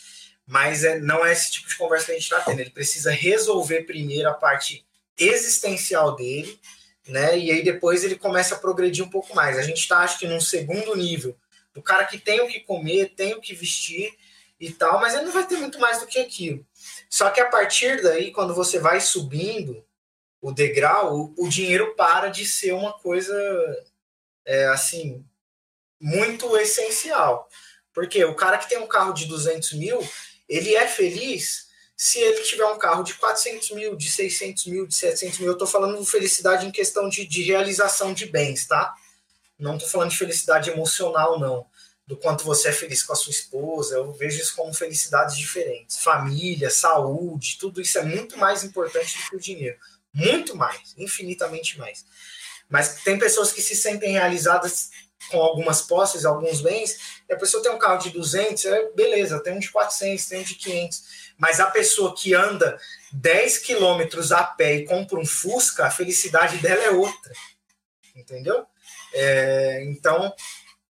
Mas 0.45 0.83
é, 0.83 0.99
não 0.99 1.25
é 1.25 1.31
esse 1.31 1.51
tipo 1.51 1.69
de 1.69 1.77
conversa 1.77 2.07
que 2.07 2.11
a 2.11 2.15
gente 2.15 2.23
está 2.23 2.41
tendo. 2.41 2.59
Ele 2.59 2.71
precisa 2.71 3.11
resolver 3.11 3.83
primeiro 3.83 4.29
a 4.29 4.33
parte 4.33 4.85
existencial 5.17 6.15
dele 6.15 6.59
né? 7.07 7.37
E 7.37 7.51
aí 7.51 7.63
depois 7.63 8.03
ele 8.03 8.15
começa 8.15 8.55
a 8.55 8.59
progredir 8.59 9.03
um 9.03 9.09
pouco 9.09 9.35
mais. 9.35 9.57
A 9.57 9.61
gente 9.61 9.79
está, 9.79 9.99
acho 9.99 10.19
que, 10.19 10.27
num 10.27 10.41
segundo 10.41 10.95
nível 10.95 11.35
do 11.73 11.81
cara 11.81 12.05
que 12.05 12.17
tem 12.17 12.41
o 12.41 12.47
que 12.47 12.59
comer, 12.61 13.13
tem 13.15 13.33
o 13.33 13.41
que 13.41 13.53
vestir 13.53 14.13
e 14.59 14.71
tal, 14.71 14.99
mas 14.99 15.13
ele 15.13 15.25
não 15.25 15.31
vai 15.31 15.45
ter 15.45 15.57
muito 15.57 15.79
mais 15.79 15.99
do 15.99 16.07
que 16.07 16.19
aquilo. 16.19 16.65
Só 17.09 17.29
que 17.29 17.39
a 17.39 17.49
partir 17.49 18.01
daí, 18.01 18.31
quando 18.31 18.53
você 18.53 18.79
vai 18.79 18.99
subindo 18.99 19.83
o 20.41 20.51
degrau, 20.51 21.15
o, 21.15 21.45
o 21.45 21.49
dinheiro 21.49 21.95
para 21.95 22.29
de 22.29 22.45
ser 22.45 22.73
uma 22.73 22.93
coisa 22.93 23.35
é, 24.45 24.65
assim 24.67 25.25
muito 25.99 26.55
essencial. 26.57 27.49
Porque 27.93 28.23
o 28.23 28.35
cara 28.35 28.57
que 28.57 28.69
tem 28.69 28.77
um 28.77 28.87
carro 28.87 29.13
de 29.13 29.25
200 29.25 29.73
mil, 29.73 29.99
ele 30.47 30.75
é 30.75 30.87
feliz 30.87 31.67
se 31.97 32.19
ele 32.19 32.43
tiver 32.43 32.65
um 32.65 32.77
carro 32.77 33.01
de 33.01 33.15
400 33.15 33.71
mil, 33.71 33.95
de 33.95 34.11
600 34.11 34.67
mil, 34.67 34.85
de 34.85 34.93
700 34.93 35.39
mil, 35.39 35.47
eu 35.47 35.53
estou 35.53 35.67
falando 35.67 35.99
de 35.99 36.05
felicidade 36.05 36.67
em 36.67 36.71
questão 36.71 37.09
de, 37.09 37.25
de 37.25 37.41
realização 37.41 38.13
de 38.13 38.27
bens, 38.27 38.67
tá? 38.67 38.93
Não 39.57 39.75
estou 39.75 39.89
falando 39.89 40.11
de 40.11 40.17
felicidade 40.17 40.69
emocional, 40.69 41.39
não. 41.39 41.65
Do 42.07 42.15
quanto 42.15 42.45
você 42.45 42.69
é 42.69 42.71
feliz 42.71 43.03
com 43.03 43.11
a 43.11 43.15
sua 43.15 43.31
esposa, 43.31 43.95
eu 43.95 44.13
vejo 44.13 44.41
isso 44.41 44.55
como 44.55 44.73
felicidades 44.73 45.37
diferentes. 45.37 45.97
Família, 45.97 46.69
saúde, 46.69 47.57
tudo 47.59 47.81
isso 47.81 47.97
é 47.97 48.03
muito 48.03 48.37
mais 48.37 48.63
importante 48.63 49.17
do 49.17 49.29
que 49.29 49.35
o 49.35 49.39
dinheiro. 49.39 49.77
Muito 50.13 50.55
mais, 50.55 50.95
infinitamente 50.97 51.77
mais. 51.77 52.05
Mas 52.69 53.03
tem 53.03 53.19
pessoas 53.19 53.51
que 53.51 53.61
se 53.61 53.75
sentem 53.75 54.13
realizadas 54.13 54.89
com 55.29 55.41
algumas 55.41 55.81
posses, 55.81 56.23
alguns 56.23 56.61
bens, 56.61 57.21
e 57.27 57.33
a 57.33 57.37
pessoa 57.37 57.61
tem 57.61 57.71
um 57.71 57.79
carro 57.79 57.97
de 57.97 58.09
200, 58.11 58.65
é, 58.65 58.89
beleza, 58.91 59.43
tem 59.43 59.53
um 59.53 59.59
de 59.59 59.69
400, 59.69 60.25
tem 60.25 60.39
um 60.39 60.43
de 60.43 60.55
500 60.55 61.27
mas 61.37 61.59
a 61.59 61.67
pessoa 61.67 62.15
que 62.15 62.33
anda 62.33 62.79
10 63.13 63.59
quilômetros 63.59 64.31
a 64.31 64.43
pé 64.43 64.75
e 64.75 64.85
compra 64.85 65.19
um 65.19 65.25
Fusca, 65.25 65.85
a 65.85 65.91
felicidade 65.91 66.57
dela 66.57 66.83
é 66.83 66.89
outra. 66.89 67.31
Entendeu? 68.15 68.65
É, 69.13 69.83
então, 69.85 70.33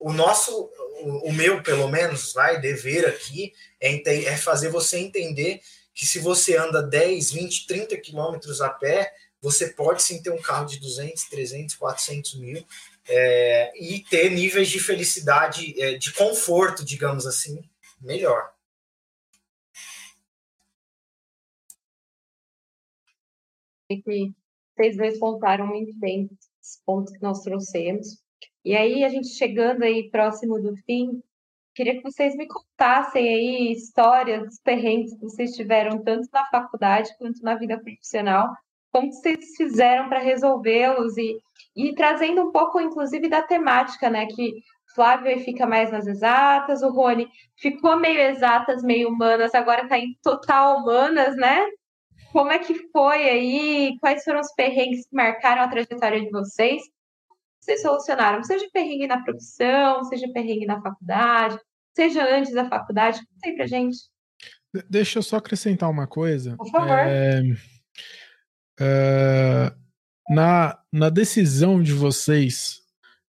o 0.05 0.13
nosso, 0.13 0.69
o, 1.01 1.29
o, 1.29 1.33
meu, 1.33 1.63
pelo 1.63 1.87
menos, 1.87 2.31
vai, 2.31 2.61
dever 2.61 3.07
aqui 3.07 3.51
é, 3.81 3.95
é 4.25 4.37
fazer 4.37 4.69
você 4.69 4.99
entender 4.99 5.61
que 5.95 6.05
se 6.05 6.19
você 6.19 6.55
anda 6.55 6.83
10, 6.83 7.31
20, 7.31 7.65
30 7.65 7.97
quilômetros 7.97 8.61
a 8.61 8.69
pé, 8.69 9.11
você 9.41 9.69
pode 9.69 10.03
sim 10.03 10.21
ter 10.21 10.29
um 10.29 10.39
carro 10.39 10.67
de 10.67 10.79
200, 10.79 11.23
300, 11.23 11.73
400 11.73 12.35
mil 12.35 12.63
é, 13.09 13.73
e 13.83 13.99
ter 14.01 14.29
níveis 14.29 14.69
de 14.69 14.79
felicidade, 14.79 15.73
é, 15.81 15.97
de 15.97 16.13
conforto, 16.13 16.85
digamos 16.85 17.25
assim, 17.25 17.67
melhor. 17.99 18.53
que 23.87 24.31
vocês 24.77 24.97
dois 24.97 25.17
contaram 25.17 25.65
muito 25.65 25.97
bem 25.97 26.29
os 26.61 26.79
pontos 26.85 27.11
que 27.11 27.23
nós 27.23 27.41
trouxemos. 27.41 28.23
E 28.65 28.75
aí, 28.75 29.03
a 29.03 29.09
gente 29.09 29.27
chegando 29.27 29.83
aí 29.83 30.09
próximo 30.09 30.59
do 30.59 30.75
fim, 30.87 31.21
queria 31.75 31.97
que 31.97 32.01
vocês 32.01 32.35
me 32.35 32.47
contassem 32.47 33.29
aí 33.29 33.71
histórias 33.71 34.43
dos 34.43 34.59
perrengues 34.59 35.13
que 35.13 35.21
vocês 35.21 35.51
tiveram 35.51 36.03
tanto 36.03 36.27
na 36.33 36.43
faculdade 36.47 37.15
quanto 37.19 37.43
na 37.43 37.53
vida 37.53 37.79
profissional, 37.79 38.49
como 38.91 39.13
vocês 39.13 39.55
fizeram 39.55 40.09
para 40.09 40.17
resolvê-los 40.17 41.15
e, 41.15 41.37
e 41.75 41.93
trazendo 41.93 42.41
um 42.41 42.51
pouco, 42.51 42.79
inclusive, 42.81 43.29
da 43.29 43.43
temática, 43.43 44.09
né? 44.09 44.25
Que 44.25 44.53
Flávio 44.95 45.39
fica 45.41 45.67
mais 45.67 45.91
nas 45.91 46.07
exatas, 46.07 46.81
o 46.81 46.89
Rony 46.89 47.27
ficou 47.55 47.99
meio 47.99 48.19
exatas, 48.19 48.81
meio 48.81 49.09
humanas, 49.09 49.53
agora 49.53 49.83
está 49.83 49.99
em 49.99 50.17
total 50.23 50.79
humanas, 50.79 51.35
né? 51.35 51.67
Como 52.31 52.51
é 52.51 52.57
que 52.57 52.73
foi 52.91 53.29
aí? 53.29 53.95
Quais 53.99 54.23
foram 54.23 54.39
os 54.39 54.51
perrengues 54.53 55.05
que 55.07 55.15
marcaram 55.15 55.61
a 55.61 55.67
trajetória 55.67 56.19
de 56.19 56.31
vocês? 56.31 56.81
Vocês 57.65 57.81
solucionaram, 57.81 58.43
seja 58.43 58.69
perrengue 58.71 59.07
na 59.07 59.23
profissão, 59.23 60.03
seja 60.03 60.27
perrengue 60.31 60.67
na 60.67 60.79
faculdade, 60.79 61.59
seja 61.95 62.23
antes 62.23 62.53
da 62.53 62.69
faculdade, 62.69 63.17
conta 63.17 63.49
aí 63.49 63.55
pra 63.55 63.65
gente. 63.65 63.97
Deixa 64.87 65.17
eu 65.17 65.23
só 65.23 65.37
acrescentar 65.37 65.89
uma 65.89 66.05
coisa. 66.05 66.55
Por 66.57 66.69
favor. 66.69 66.99
É, 66.99 67.41
é, 68.79 69.73
na, 70.29 70.77
na 70.93 71.09
decisão 71.09 71.81
de 71.81 71.91
vocês 71.91 72.81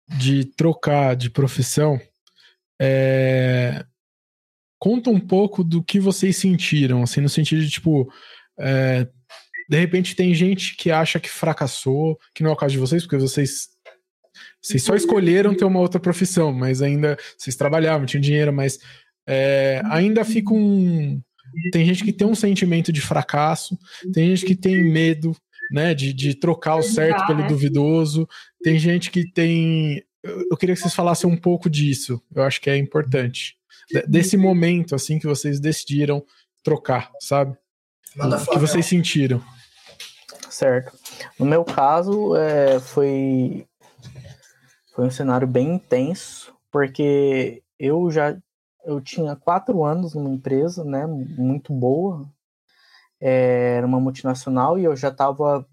de 0.07 0.45
trocar 0.45 1.17
de 1.17 1.29
profissão, 1.29 2.01
é, 2.81 3.85
conta 4.79 5.11
um 5.11 5.19
pouco 5.19 5.65
do 5.65 5.83
que 5.83 5.99
vocês 5.99 6.37
sentiram, 6.37 7.03
assim, 7.03 7.21
no 7.21 7.29
sentido 7.29 7.63
de, 7.63 7.71
tipo, 7.71 8.09
é, 8.61 9.09
de 9.69 9.77
repente 9.77 10.15
tem 10.15 10.33
gente 10.35 10.77
que 10.77 10.93
acha 10.93 11.19
que 11.19 11.29
fracassou, 11.29 12.17
que 12.33 12.45
não 12.45 12.51
é 12.51 12.53
o 12.53 12.57
caso 12.57 12.75
de 12.75 12.79
vocês, 12.79 13.03
porque 13.03 13.17
vocês 13.17 13.71
vocês 14.63 14.83
só 14.83 14.95
escolheram 14.95 15.55
ter 15.55 15.65
uma 15.65 15.81
outra 15.81 16.01
profissão, 16.01 16.53
mas 16.53 16.83
ainda 16.83 17.17
vocês 17.37 17.57
trabalhavam, 17.57 18.07
tinham 18.07 18.21
dinheiro, 18.21 18.53
mas 18.53 18.79
é, 19.27 19.81
ainda 19.87 20.25
fica 20.25 20.53
um. 20.53 21.21
Tem 21.73 21.85
gente 21.85 22.05
que 22.05 22.13
tem 22.13 22.27
um 22.27 22.35
sentimento 22.35 22.93
de 22.93 23.01
fracasso, 23.01 23.77
tem 24.13 24.29
gente 24.29 24.47
que 24.47 24.55
tem 24.55 24.83
medo. 24.83 25.35
né? 25.71 25.95
De, 25.95 26.13
de 26.13 26.35
trocar 26.35 26.77
o 26.77 26.83
certo 26.83 27.27
pelo 27.27 27.47
duvidoso. 27.47 28.29
Tem 28.63 28.79
gente 28.79 29.11
que 29.11 29.31
tem. 29.33 30.03
Eu 30.51 30.57
queria 30.57 30.75
que 30.75 30.81
vocês 30.81 30.95
falassem 30.95 31.31
um 31.31 31.37
pouco 31.37 31.71
disso. 31.71 32.21
Eu 32.35 32.43
acho 32.43 32.61
que 32.61 32.69
é 32.69 32.77
importante. 32.77 33.57
Desse 34.07 34.37
momento, 34.37 34.95
assim, 34.95 35.19
que 35.19 35.27
vocês 35.27 35.59
decidiram 35.61 36.25
trocar, 36.63 37.11
sabe? 37.21 37.57
O 38.17 38.51
que 38.53 38.59
vocês 38.59 38.85
sentiram? 38.87 39.43
Certo. 40.51 40.93
No 41.39 41.47
meu 41.47 41.65
caso, 41.65 42.37
é, 42.37 42.79
foi, 42.81 43.65
foi 45.01 45.07
um 45.07 45.11
cenário 45.11 45.49
bem 45.49 45.77
intenso, 45.77 46.55
porque 46.71 47.63
eu 47.79 48.11
já 48.11 48.37
eu 48.85 49.01
tinha 49.01 49.35
quatro 49.35 49.83
anos 49.83 50.15
numa 50.15 50.29
empresa, 50.29 50.85
né, 50.85 51.07
muito 51.07 51.73
boa, 51.73 52.29
é, 53.19 53.77
era 53.79 53.87
uma 53.87 53.99
multinacional 53.99 54.79
e 54.79 54.85
eu 54.85 54.95
já 54.95 55.09
estava 55.09 55.67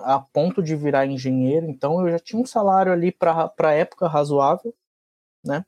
a 0.00 0.18
ponto 0.18 0.60
de 0.60 0.74
virar 0.74 1.06
engenheiro, 1.06 1.70
então 1.70 2.00
eu 2.00 2.10
já 2.10 2.18
tinha 2.18 2.42
um 2.42 2.44
salário 2.44 2.90
ali 2.90 3.12
para 3.12 3.52
a 3.62 3.72
época 3.72 4.08
razoável, 4.08 4.74
né? 5.44 5.64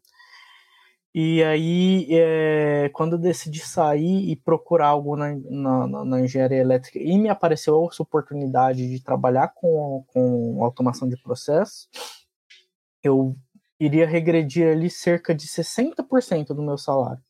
E 1.15 1.45
aí, 1.45 2.09
é, 2.11 2.89
quando 2.93 3.13
eu 3.15 3.19
decidi 3.19 3.61
sair 3.61 4.31
e 4.31 4.37
procurar 4.37 4.89
algo 4.89 5.17
na, 5.17 5.35
na, 5.49 6.05
na, 6.05 6.21
engenharia 6.21 6.59
elétrica 6.59 6.99
e 6.99 7.19
me 7.19 7.29
apareceu 7.29 7.89
essa 7.91 8.03
oportunidade 8.03 8.89
de 8.89 9.03
trabalhar 9.03 9.49
com, 9.55 10.05
com 10.09 10.65
automação 10.65 11.09
de 11.09 11.17
processo, 11.17 11.89
eu 13.03 13.37
iria 13.79 14.07
regredir 14.07 14.71
ali 14.71 14.91
cerca 14.91 15.35
de 15.35 15.47
60% 15.47 16.49
do 16.49 16.63
meu 16.63 16.77
salário. 16.77 17.23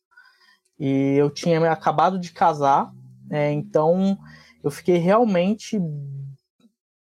E 0.77 1.15
eu 1.15 1.29
tinha 1.29 1.71
acabado 1.71 2.19
de 2.19 2.31
casar, 2.33 2.91
é, 3.29 3.51
então 3.51 4.17
eu 4.63 4.69
fiquei 4.69 4.97
realmente 4.97 5.79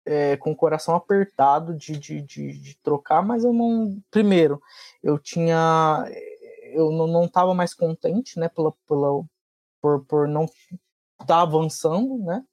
é, 0.05 0.35
com 0.37 0.51
o 0.51 0.55
coração 0.55 0.95
apertado 0.95 1.75
de, 1.75 1.97
de, 1.97 2.21
de, 2.21 2.59
de, 2.59 2.77
trocar, 2.81 3.23
mas 3.23 3.43
eu 3.43 3.53
não. 3.53 3.97
Primeiro, 4.09 4.61
eu 5.01 5.17
tinha. 5.17 6.05
Eu 6.73 6.91
não 6.91 7.25
estava 7.25 7.53
mais 7.53 7.73
contente, 7.73 8.39
né, 8.39 8.47
pela, 8.49 8.73
pela, 8.87 9.23
por, 9.81 10.05
por 10.05 10.27
não 10.27 10.45
estar 10.45 11.25
tá 11.25 11.41
avançando, 11.41 12.17
né? 12.19 12.43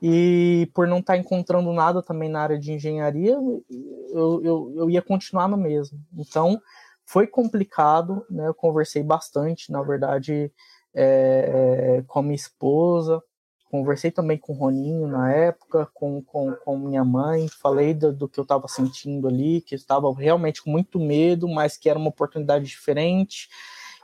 E 0.00 0.70
por 0.74 0.86
não 0.86 0.98
estar 0.98 1.14
tá 1.14 1.18
encontrando 1.18 1.72
nada 1.72 2.02
também 2.02 2.28
na 2.28 2.40
área 2.40 2.58
de 2.58 2.72
engenharia, 2.72 3.32
eu, 3.32 4.42
eu, 4.44 4.72
eu 4.76 4.90
ia 4.90 5.02
continuar 5.02 5.48
no 5.48 5.56
mesmo. 5.56 5.98
Então, 6.16 6.60
foi 7.04 7.26
complicado, 7.26 8.24
né? 8.30 8.46
Eu 8.46 8.54
conversei 8.54 9.02
bastante, 9.02 9.72
na 9.72 9.82
verdade, 9.82 10.52
é, 10.94 12.04
com 12.06 12.20
a 12.20 12.22
minha 12.22 12.34
esposa, 12.34 13.22
conversei 13.70 14.10
também 14.10 14.38
com 14.38 14.52
o 14.52 14.56
Roninho 14.56 15.06
na 15.06 15.32
época, 15.32 15.88
com, 15.92 16.22
com, 16.22 16.52
com 16.52 16.78
minha 16.78 17.04
mãe, 17.04 17.48
falei 17.48 17.94
do, 17.94 18.12
do 18.12 18.28
que 18.28 18.40
eu 18.40 18.42
estava 18.42 18.66
sentindo 18.66 19.28
ali, 19.28 19.60
que 19.60 19.74
eu 19.74 19.76
estava 19.76 20.12
realmente 20.14 20.62
com 20.62 20.70
muito 20.70 20.98
medo, 20.98 21.48
mas 21.48 21.76
que 21.76 21.88
era 21.88 21.98
uma 21.98 22.08
oportunidade 22.08 22.64
diferente 22.64 23.48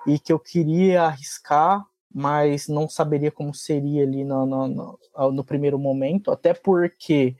e 0.07 0.19
que 0.19 0.33
eu 0.33 0.39
queria 0.39 1.05
arriscar, 1.05 1.85
mas 2.15 2.69
não 2.69 2.89
saberia 2.89 3.33
como 3.33 3.53
seria 3.53 4.05
ali 4.05 4.23
no, 4.23 4.47
no, 4.47 4.69
no, 4.69 5.33
no 5.33 5.45
primeiro 5.45 5.79
momento, 5.79 6.31
até 6.31 6.55
porque 6.55 7.37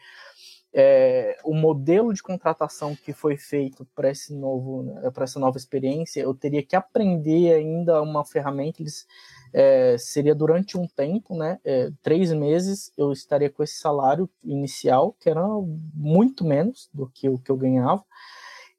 é, 0.77 1.37
o 1.45 1.55
modelo 1.55 2.13
de 2.13 2.21
contratação 2.21 2.97
que 2.97 3.13
foi 3.13 3.37
feito 3.37 3.87
para 3.95 4.11
esse 4.11 4.35
novo 4.35 4.83
né, 4.83 5.09
para 5.13 5.23
essa 5.23 5.39
nova 5.39 5.57
experiência 5.57 6.21
eu 6.21 6.35
teria 6.35 6.65
que 6.65 6.75
aprender 6.75 7.55
ainda 7.55 8.03
uma 8.03 8.25
ferramenta 8.25 8.83
eles 8.83 9.07
é, 9.53 9.97
seria 9.97 10.35
durante 10.35 10.77
um 10.77 10.89
tempo 10.89 11.37
né 11.37 11.61
é, 11.65 11.93
três 12.03 12.33
meses 12.33 12.93
eu 12.99 13.13
estaria 13.13 13.49
com 13.49 13.63
esse 13.63 13.77
salário 13.77 14.29
inicial 14.43 15.13
que 15.13 15.31
era 15.31 15.47
muito 15.95 16.45
menos 16.45 16.91
do 16.93 17.07
que 17.07 17.29
o 17.29 17.39
que 17.39 17.53
eu 17.53 17.57
ganhava 17.57 18.05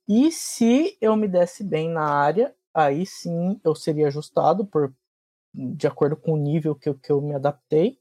e 0.06 0.30
se 0.34 0.98
eu 1.00 1.16
me 1.16 1.30
desse 1.30 1.64
bem 1.64 1.90
na 1.90 2.04
área 2.04 2.54
aí 2.74 3.06
sim 3.06 3.58
eu 3.64 3.74
seria 3.74 4.08
ajustado 4.08 4.66
por 4.66 4.94
de 5.76 5.88
acordo 5.88 6.16
com 6.16 6.34
o 6.34 6.38
nível 6.38 6.76
que 6.76 6.94
que 6.94 7.12
eu 7.12 7.22
me 7.22 7.34
adaptei, 7.34 7.98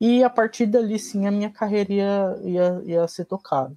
e 0.00 0.22
a 0.24 0.30
partir 0.30 0.66
dali 0.66 0.98
sim 0.98 1.26
a 1.26 1.30
minha 1.30 1.50
carreira 1.50 1.92
ia, 1.92 2.36
ia, 2.44 2.82
ia 2.84 3.08
ser 3.08 3.24
tocada. 3.24 3.74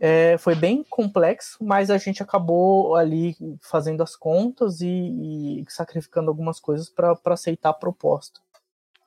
É, 0.00 0.36
foi 0.36 0.54
bem 0.54 0.84
complexo, 0.84 1.64
mas 1.64 1.90
a 1.90 1.96
gente 1.96 2.22
acabou 2.22 2.94
ali 2.94 3.36
fazendo 3.62 4.02
as 4.02 4.16
contas 4.16 4.80
e, 4.80 4.88
e 4.88 5.64
sacrificando 5.68 6.28
algumas 6.28 6.60
coisas 6.60 6.90
para 6.90 7.16
aceitar 7.26 7.70
a 7.70 7.74
proposta. 7.74 8.40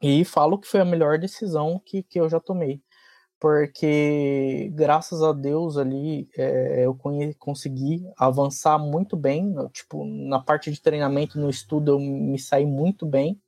E 0.02 0.24
falo 0.24 0.58
que 0.58 0.68
foi 0.68 0.80
a 0.80 0.86
melhor 0.86 1.20
decisão 1.20 1.82
que, 1.86 2.02
que 2.02 2.20
eu 2.20 2.30
já 2.30 2.40
tomei 2.40 2.82
porque 3.40 4.72
graças 4.74 5.22
a 5.22 5.32
Deus 5.32 5.78
ali 5.78 6.28
é, 6.38 6.86
eu 6.86 6.98
consegui 7.38 8.04
avançar 8.18 8.80
muito 8.80 9.16
bem, 9.16 9.54
tipo, 9.72 10.04
na 10.06 10.40
parte 10.40 10.72
de 10.72 10.82
treinamento, 10.82 11.40
no 11.40 11.50
estudo 11.50 11.92
eu 11.92 12.00
me 12.00 12.40
saí 12.40 12.66
muito 12.66 13.06
bem, 13.06 13.40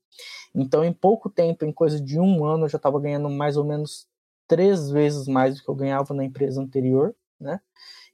então 0.53 0.83
em 0.83 0.93
pouco 0.93 1.29
tempo, 1.29 1.65
em 1.65 1.71
coisa 1.71 1.99
de 1.99 2.19
um 2.19 2.45
ano, 2.45 2.65
eu 2.65 2.69
já 2.69 2.77
estava 2.77 2.99
ganhando 2.99 3.29
mais 3.29 3.57
ou 3.57 3.65
menos 3.65 4.07
três 4.47 4.89
vezes 4.89 5.27
mais 5.27 5.55
do 5.55 5.63
que 5.63 5.69
eu 5.69 5.75
ganhava 5.75 6.13
na 6.13 6.23
empresa 6.23 6.61
anterior, 6.61 7.15
né, 7.39 7.59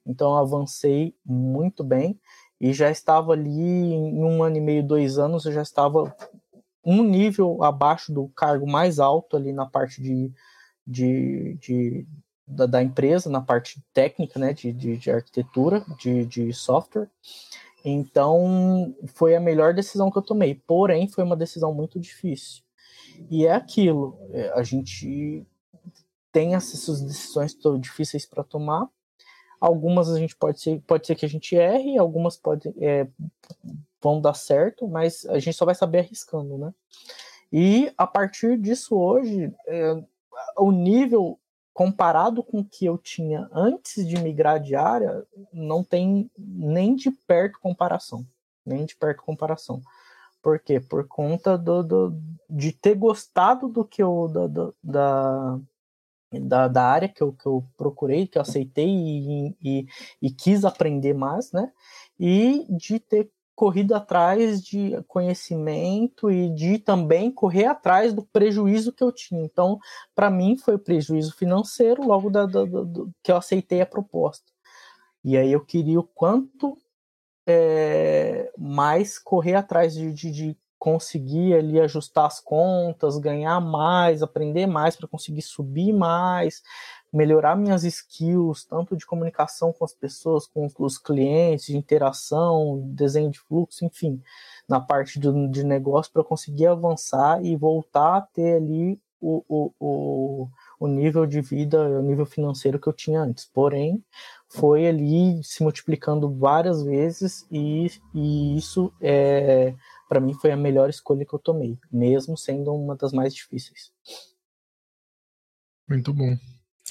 então 0.06 0.32
eu 0.32 0.38
avancei 0.38 1.14
muito 1.26 1.84
bem, 1.84 2.20
e 2.60 2.72
já 2.72 2.90
estava 2.90 3.34
ali 3.34 3.94
em 3.94 4.24
um 4.24 4.42
ano 4.42 4.56
e 4.56 4.62
meio, 4.62 4.86
dois 4.86 5.18
anos, 5.18 5.46
eu 5.46 5.52
já 5.52 5.62
estava 5.62 6.16
um 6.86 7.04
nível 7.04 7.64
abaixo 7.64 8.14
do 8.14 8.30
cargo 8.30 8.66
mais 8.66 9.00
alto 9.00 9.36
ali 9.36 9.52
na 9.52 9.66
parte 9.66 10.02
de 10.02 10.32
de, 10.86 11.56
de 11.56 12.08
da, 12.48 12.66
da, 12.66 12.84
empresa 12.84 13.30
na 13.30 13.42
parte 13.42 13.84
técnica, 13.94 14.40
né, 14.40 14.54
de, 14.54 14.72
de, 14.72 14.98
de 14.98 15.12
arquitetura, 15.12 15.84
de, 16.00 16.26
de 16.26 16.54
software. 16.54 17.10
Então, 17.84 18.96
foi 19.08 19.36
a 19.36 19.40
melhor 19.40 19.74
decisão 19.74 20.10
que 20.10 20.18
eu 20.18 20.22
tomei. 20.22 20.56
Porém, 20.56 21.08
foi 21.08 21.24
uma 21.24 21.36
decisão 21.36 21.74
muito 21.74 22.00
difícil. 22.00 22.64
E 23.30 23.46
é 23.46 23.54
aquilo, 23.54 24.18
é, 24.32 24.50
a 24.56 24.64
gente 24.64 25.46
tem 26.32 26.54
essas 26.54 27.02
decisões 27.02 27.58
difíceis 27.80 28.26
para 28.26 28.44
tomar. 28.44 28.90
Algumas 29.60 30.10
a 30.10 30.20
gente 30.20 30.36
pode 30.36 30.60
ser, 30.60 30.82
pode 30.86 31.08
ser 31.08 31.16
que 31.16 31.26
a 31.26 31.30
gente 31.30 31.56
erre, 31.56 31.98
algumas 31.98 32.36
pode, 32.36 32.74
é, 32.78 33.08
vão 34.02 34.20
dar 34.20 34.34
certo, 34.34 34.88
mas 34.88 35.26
a 35.28 35.40
gente 35.40 35.56
só 35.56 35.66
vai 35.66 35.76
saber 35.76 36.00
arriscando, 36.00 36.58
né? 36.58 36.74
E 37.54 37.92
a 37.98 38.06
partir 38.06 38.58
disso 38.58 38.98
hoje, 38.98 39.54
é, 39.68 40.04
o 40.58 40.72
nível 40.72 41.40
comparado 41.74 42.42
com 42.42 42.60
o 42.60 42.66
que 42.66 42.86
eu 42.86 42.98
tinha 42.98 43.50
antes 43.52 44.08
de 44.08 44.18
migrar 44.18 44.62
de 44.62 44.76
área, 44.76 45.26
não 45.52 45.84
tem 45.84 46.32
nem 46.38 46.96
de 46.96 47.12
perto 47.12 47.60
comparação. 47.60 48.26
Nem 48.66 48.86
de 48.86 48.96
perto 48.96 49.24
comparação. 49.24 49.82
Por 50.42 50.60
quê? 50.60 50.80
Por 50.80 51.08
conta 51.08 51.58
do, 51.58 51.84
do 51.84 52.22
de 52.50 52.72
ter 52.72 52.96
gostado 52.96 53.68
do 53.68 53.84
que 53.84 54.02
eu. 54.02 54.28
Da, 54.28 54.72
da, 54.82 55.60
da, 56.32 56.68
da 56.68 56.84
área 56.84 57.10
que 57.10 57.22
eu, 57.22 57.34
que 57.34 57.46
eu 57.46 57.66
procurei, 57.78 58.28
que 58.28 58.38
eu 58.38 58.42
aceitei 58.42 58.90
e, 58.90 59.56
e, 59.62 59.86
e 60.22 60.32
quis 60.32 60.64
aprender 60.64 61.14
mais, 61.14 61.52
né? 61.52 61.72
E 62.20 62.66
de 62.70 63.00
ter 63.00 63.30
corrido 63.56 63.96
atrás 63.96 64.62
de 64.62 65.02
conhecimento 65.08 66.30
e 66.30 66.50
de 66.54 66.78
também 66.78 67.32
correr 67.32 67.66
atrás 67.66 68.14
do 68.14 68.24
prejuízo 68.24 68.92
que 68.92 69.04
eu 69.04 69.12
tinha. 69.12 69.44
Então, 69.44 69.80
para 70.14 70.30
mim, 70.30 70.58
foi 70.58 70.76
o 70.76 70.80
prejuízo 70.80 71.34
financeiro 71.36 72.06
logo 72.06 72.30
da, 72.30 72.46
da, 72.46 72.66
da, 72.66 72.82
que 73.24 73.32
eu 73.32 73.38
aceitei 73.38 73.82
a 73.82 73.86
proposta. 73.86 74.52
E 75.24 75.38
aí 75.38 75.52
eu 75.52 75.66
queria 75.66 76.00
o 76.00 76.04
quanto 76.04 76.78
é, 77.48 78.52
mais 78.58 79.18
correr 79.18 79.56
atrás 79.56 79.94
de, 79.94 80.12
de, 80.12 80.32
de, 80.32 80.58
conseguir 80.78 81.56
ali 81.56 81.80
ajustar 81.80 82.28
as 82.28 82.40
contas, 82.40 83.18
ganhar 83.18 83.60
mais, 83.60 84.22
aprender 84.22 84.68
mais 84.68 84.96
para 84.96 85.08
conseguir 85.08 85.42
subir 85.42 85.92
mais, 85.92 86.62
melhorar 87.16 87.56
minhas 87.56 87.84
skills, 87.86 88.66
tanto 88.66 88.98
de 88.98 89.06
comunicação 89.06 89.72
com 89.72 89.86
as 89.86 89.94
pessoas, 89.94 90.46
com 90.46 90.70
os 90.80 90.98
clientes, 90.98 91.68
de 91.68 91.78
interação, 91.78 92.84
desenho 92.94 93.32
de 93.32 93.40
fluxo, 93.40 93.86
enfim, 93.86 94.22
na 94.68 94.82
parte 94.82 95.18
do, 95.18 95.48
de 95.50 95.64
negócio, 95.64 96.12
para 96.12 96.24
conseguir 96.24 96.68
avançar 96.68 97.44
e 97.44 97.56
voltar 97.56 98.18
a 98.18 98.22
ter 98.22 98.58
ali 98.58 99.00
o, 99.22 99.44
o, 99.48 99.72
o, 99.80 100.48
o 100.78 100.88
nível 100.88 101.26
de 101.26 101.40
vida, 101.40 101.82
o 101.82 102.02
nível 102.02 102.26
financeiro 102.26 102.80
que 102.80 102.88
eu 102.88 102.94
tinha 102.94 103.22
antes. 103.22 103.46
Porém, 103.46 104.04
foi 104.50 104.86
ali 104.86 105.42
se 105.42 105.64
multiplicando 105.64 106.30
várias 106.30 106.84
vezes 106.84 107.48
e, 107.50 107.90
e 108.14 108.58
isso 108.58 108.94
é 109.02 109.74
para 110.08 110.20
mim 110.20 110.34
foi 110.36 110.52
a 110.52 110.58
melhor 110.58 110.90
escolha 110.90 111.26
que 111.26 111.34
eu 111.34 111.40
tomei, 111.40 111.80
mesmo 111.92 112.38
sendo 112.38 112.74
uma 112.76 112.96
das 112.96 113.12
mais 113.12 113.34
difíceis. 113.34 113.92
Muito 115.88 116.14
bom. 116.14 116.36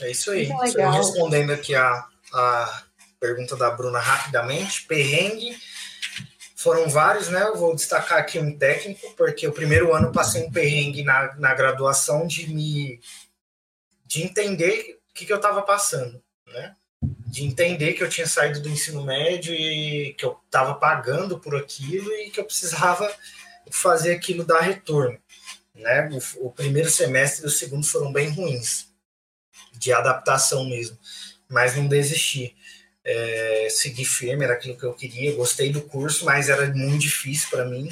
É 0.01 0.11
isso 0.11 0.31
aí. 0.31 0.49
Só 0.49 0.91
respondendo 0.91 1.53
aqui 1.53 1.75
a, 1.75 2.07
a 2.33 2.83
pergunta 3.21 3.57
da 3.57 3.71
Bruna 3.71 3.99
rapidamente. 3.99 4.87
Perrengue 4.87 5.57
foram 6.57 6.89
vários, 6.89 7.29
né? 7.29 7.43
Eu 7.43 7.57
vou 7.57 7.75
destacar 7.75 8.19
aqui 8.19 8.39
um 8.39 8.57
técnico, 8.57 9.15
porque 9.17 9.47
o 9.47 9.53
primeiro 9.53 9.95
ano 9.95 10.09
eu 10.09 10.13
passei 10.13 10.43
um 10.43 10.51
perrengue 10.51 11.03
na, 11.03 11.35
na 11.37 11.55
graduação 11.55 12.27
de 12.27 12.53
me 12.53 13.01
de 14.07 14.23
entender 14.23 14.99
o 15.11 15.15
que, 15.15 15.27
que 15.27 15.33
eu 15.33 15.37
estava 15.37 15.63
passando, 15.63 16.23
né? 16.47 16.75
De 17.27 17.45
entender 17.45 17.93
que 17.93 18.03
eu 18.03 18.09
tinha 18.09 18.27
saído 18.27 18.61
do 18.61 18.69
ensino 18.69 19.05
médio 19.05 19.55
e 19.55 20.15
que 20.15 20.25
eu 20.25 20.39
estava 20.47 20.75
pagando 20.75 21.39
por 21.39 21.57
aquilo 21.57 22.11
e 22.13 22.31
que 22.31 22.41
eu 22.41 22.45
precisava 22.45 23.13
fazer 23.71 24.15
aquilo 24.15 24.45
dar 24.45 24.61
retorno, 24.61 25.19
né? 25.75 26.09
O, 26.39 26.47
o 26.47 26.51
primeiro 26.51 26.89
semestre 26.89 27.45
e 27.45 27.47
o 27.47 27.51
segundo 27.51 27.87
foram 27.87 28.13
bem 28.13 28.31
ruins, 28.31 28.89
de 29.85 29.93
adaptação 29.93 30.65
mesmo, 30.65 30.99
mas 31.49 31.77
não 31.77 31.87
desisti. 31.87 32.57
É, 33.05 33.69
segui 33.71 34.05
firme, 34.05 34.45
era 34.45 34.55
aquilo 34.55 34.79
que 34.79 34.85
eu 34.85 34.95
queria, 34.95 35.37
gostei 35.37 35.71
do 35.71 35.83
curso, 35.83 36.25
mas 36.25 36.49
era 36.49 36.67
muito 36.75 37.03
difícil 37.03 37.51
para 37.51 37.67
mim, 37.67 37.91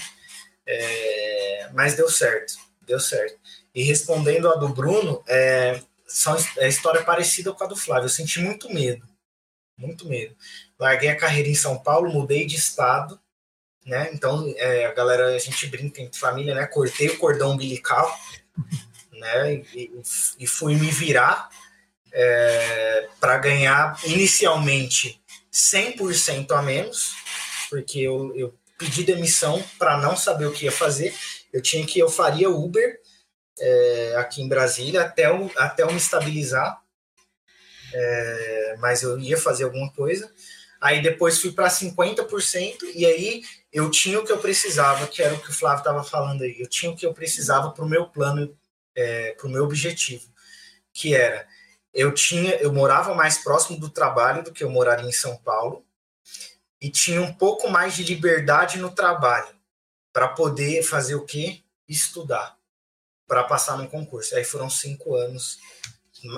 é, 0.67 1.69
mas 1.75 1.95
deu 1.95 2.09
certo, 2.09 2.55
deu 2.87 2.99
certo. 2.99 3.39
E 3.75 3.83
respondendo 3.83 4.49
a 4.49 4.57
do 4.57 4.71
Bruno, 4.71 5.23
é, 5.29 5.83
são, 6.07 6.35
é 6.57 6.67
história 6.67 7.03
parecida 7.03 7.53
com 7.53 7.63
a 7.63 7.67
do 7.67 7.77
Flávio. 7.77 8.07
Eu 8.07 8.11
senti 8.11 8.41
muito 8.41 8.73
medo, 8.73 9.07
muito 9.77 10.09
medo. 10.09 10.35
Larguei 10.79 11.11
a 11.11 11.17
carreira 11.17 11.49
em 11.51 11.55
São 11.55 11.79
Paulo, 11.79 12.11
mudei 12.11 12.47
de 12.47 12.57
estado, 12.57 13.21
né? 13.85 14.11
Então, 14.15 14.51
é, 14.57 14.87
a 14.87 14.95
galera, 14.95 15.35
a 15.35 15.39
gente 15.39 15.67
brinca 15.67 16.01
entre 16.01 16.19
família, 16.19 16.55
né? 16.55 16.67
Cortei 16.67 17.09
o 17.09 17.19
cordão 17.19 17.53
umbilical, 17.53 18.19
né? 19.13 19.55
E, 19.75 19.91
e 20.39 20.47
fui 20.47 20.75
me 20.75 20.91
virar 20.91 21.51
é, 22.13 23.09
para 23.19 23.39
ganhar 23.39 23.99
inicialmente 24.05 25.21
100% 25.53 26.53
a 26.53 26.63
menos, 26.63 27.15
porque 27.69 28.01
eu, 28.01 28.35
eu 28.37 28.55
pedi 28.79 29.05
demissão 29.05 29.63
para 29.79 29.97
não 29.97 30.17
saber 30.17 30.47
o 30.47 30.53
que 30.53 30.65
ia 30.65 30.73
fazer. 30.73 31.15
Eu 31.53 31.63
tinha 31.63 31.87
que 31.87 31.99
eu 31.99 32.09
faria 32.09 32.51
Uber 32.51 33.01
é, 33.59 34.15
aqui 34.17 34.43
em 34.43 34.49
Brasília 34.49 35.03
até 35.03 35.27
eu, 35.27 35.51
até 35.57 35.83
eu 35.83 35.91
me 35.91 35.99
estabilizar. 35.99 36.81
É, 37.95 38.77
mas 38.79 39.03
eu 39.03 39.19
ia 39.19 39.37
fazer 39.37 39.65
alguma 39.65 39.91
coisa. 39.93 40.33
Aí 40.81 41.01
depois 41.01 41.39
fui 41.39 41.53
para 41.53 41.69
50% 41.69 42.79
e 42.95 43.07
aí 43.07 43.43
eu 43.73 43.91
tinha 43.91 44.19
o 44.19 44.25
que 44.25 44.33
eu 44.33 44.39
precisava, 44.39 45.07
que 45.07 45.23
era 45.23 45.35
o 45.35 45.41
que 45.41 45.51
o 45.51 45.55
Flávio 45.55 45.79
estava 45.79 46.03
falando 46.03 46.43
aí. 46.43 46.57
Eu 46.59 46.69
tinha 46.69 46.91
o 46.91 46.97
que 46.97 47.07
eu 47.07 47.15
precisava 47.15 47.71
para 47.71 47.85
o 47.85 47.89
meu 47.89 48.07
plano, 48.09 48.57
é, 48.97 49.33
para 49.33 49.47
o 49.47 49.51
meu 49.51 49.65
objetivo, 49.65 50.27
que 50.93 51.15
era 51.15 51.47
eu 51.93 52.13
tinha, 52.13 52.55
eu 52.57 52.73
morava 52.73 53.15
mais 53.15 53.39
próximo 53.39 53.79
do 53.79 53.91
trabalho 53.91 54.43
do 54.43 54.53
que 54.53 54.65
eu 54.65 54.71
moraria 54.71 55.09
em 55.09 55.13
São 55.13 55.37
Paulo 55.37 55.85
e 56.81 56.91
tinha 56.91 57.21
um 57.21 57.33
pouco 57.33 57.69
mais 57.69 57.95
de 57.95 58.03
liberdade 58.03 58.79
no 58.79 58.91
trabalho 58.91 59.55
para 60.13 60.29
poder 60.29 60.83
fazer 60.83 61.15
o 61.15 61.25
quê? 61.25 61.63
Estudar 61.89 62.57
para 63.27 63.45
passar 63.45 63.79
no 63.79 63.89
concurso. 63.89 64.35
Aí 64.35 64.45
foram 64.45 64.69
cinco 64.69 65.15
anos. 65.15 65.59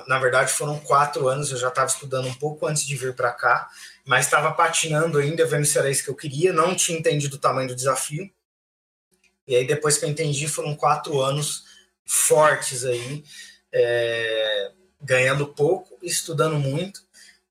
Na 0.07 0.19
verdade, 0.19 0.53
foram 0.53 0.79
quatro 0.79 1.29
anos. 1.29 1.51
Eu 1.51 1.57
já 1.57 1.69
estava 1.69 1.87
estudando 1.89 2.29
um 2.29 2.35
pouco 2.35 2.67
antes 2.67 2.85
de 2.85 2.97
vir 2.97 3.15
para 3.15 3.33
cá, 3.33 3.69
mas 4.05 4.27
estava 4.27 4.53
patinando 4.53 5.19
ainda, 5.19 5.47
vendo 5.47 5.65
se 5.65 5.79
era 5.79 5.91
isso 5.91 6.05
que 6.05 6.11
eu 6.11 6.15
queria. 6.15 6.53
Não 6.53 6.75
tinha 6.75 6.99
entendido 6.99 7.37
o 7.37 7.41
tamanho 7.41 7.69
do 7.69 7.75
desafio. 7.75 8.31
E 9.47 9.57
aí, 9.57 9.67
depois 9.67 9.99
que 9.99 10.05
eu 10.05 10.09
entendi, 10.09 10.47
foram 10.47 10.77
quatro 10.77 11.21
anos 11.21 11.65
fortes 12.07 12.85
aí, 12.85 13.25
é, 13.73 14.73
ganhando 15.05 15.47
pouco, 15.47 15.99
estudando 16.03 16.59
muito. 16.59 17.03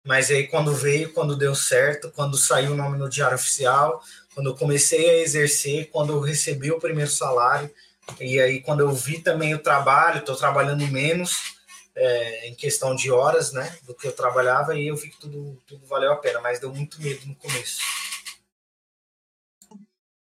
Mas 0.03 0.30
aí, 0.30 0.47
quando 0.47 0.73
veio, 0.73 1.13
quando 1.13 1.38
deu 1.38 1.55
certo, 1.55 2.11
quando 2.11 2.38
saiu 2.38 2.73
o 2.73 2.75
nome 2.75 2.97
no 2.97 3.09
Diário 3.09 3.35
Oficial, 3.35 4.03
quando 4.34 4.49
eu 4.49 4.55
comecei 4.55 5.09
a 5.09 5.17
exercer, 5.19 5.89
quando 5.91 6.11
eu 6.11 6.19
recebi 6.19 6.71
o 6.71 6.80
primeiro 6.80 7.09
salário, 7.09 7.71
e 8.19 8.39
aí, 8.39 8.61
quando 8.61 8.81
eu 8.81 8.91
vi 8.91 9.21
também 9.21 9.53
o 9.53 9.59
trabalho, 9.59 10.19
estou 10.19 10.35
trabalhando 10.35 10.85
menos 10.88 11.55
é, 11.95 12.49
em 12.49 12.55
questão 12.55 12.95
de 12.95 13.09
horas, 13.09 13.53
né, 13.53 13.77
do 13.84 13.95
que 13.95 14.07
eu 14.07 14.11
trabalhava, 14.11 14.77
e 14.77 14.88
eu 14.88 14.95
vi 14.97 15.09
que 15.09 15.19
tudo, 15.19 15.61
tudo 15.65 15.85
valeu 15.85 16.11
a 16.11 16.17
pena, 16.17 16.41
mas 16.41 16.59
deu 16.59 16.73
muito 16.73 17.01
medo 17.01 17.25
no 17.25 17.35
começo. 17.35 17.80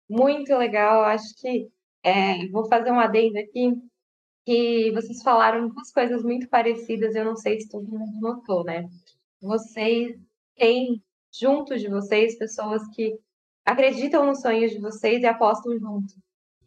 Muito 0.08 0.54
legal, 0.56 1.02
acho 1.04 1.34
que 1.40 1.68
é, 2.04 2.46
vou 2.48 2.68
fazer 2.68 2.92
um 2.92 3.00
adendo 3.00 3.38
aqui, 3.38 3.72
que 4.44 4.90
vocês 4.92 5.22
falaram 5.22 5.68
duas 5.68 5.92
coisas 5.92 6.22
muito 6.22 6.48
parecidas, 6.48 7.14
eu 7.14 7.24
não 7.24 7.36
sei 7.36 7.60
se 7.60 7.68
todo 7.68 7.88
mundo 7.88 8.20
notou, 8.20 8.64
né? 8.64 8.88
Vocês 9.40 10.16
têm 10.56 11.02
junto 11.32 11.78
de 11.78 11.88
vocês 11.88 12.38
pessoas 12.38 12.82
que 12.94 13.18
acreditam 13.64 14.26
nos 14.26 14.40
sonhos 14.40 14.72
de 14.72 14.80
vocês 14.80 15.22
e 15.22 15.26
apostam 15.26 15.78
junto. 15.78 16.14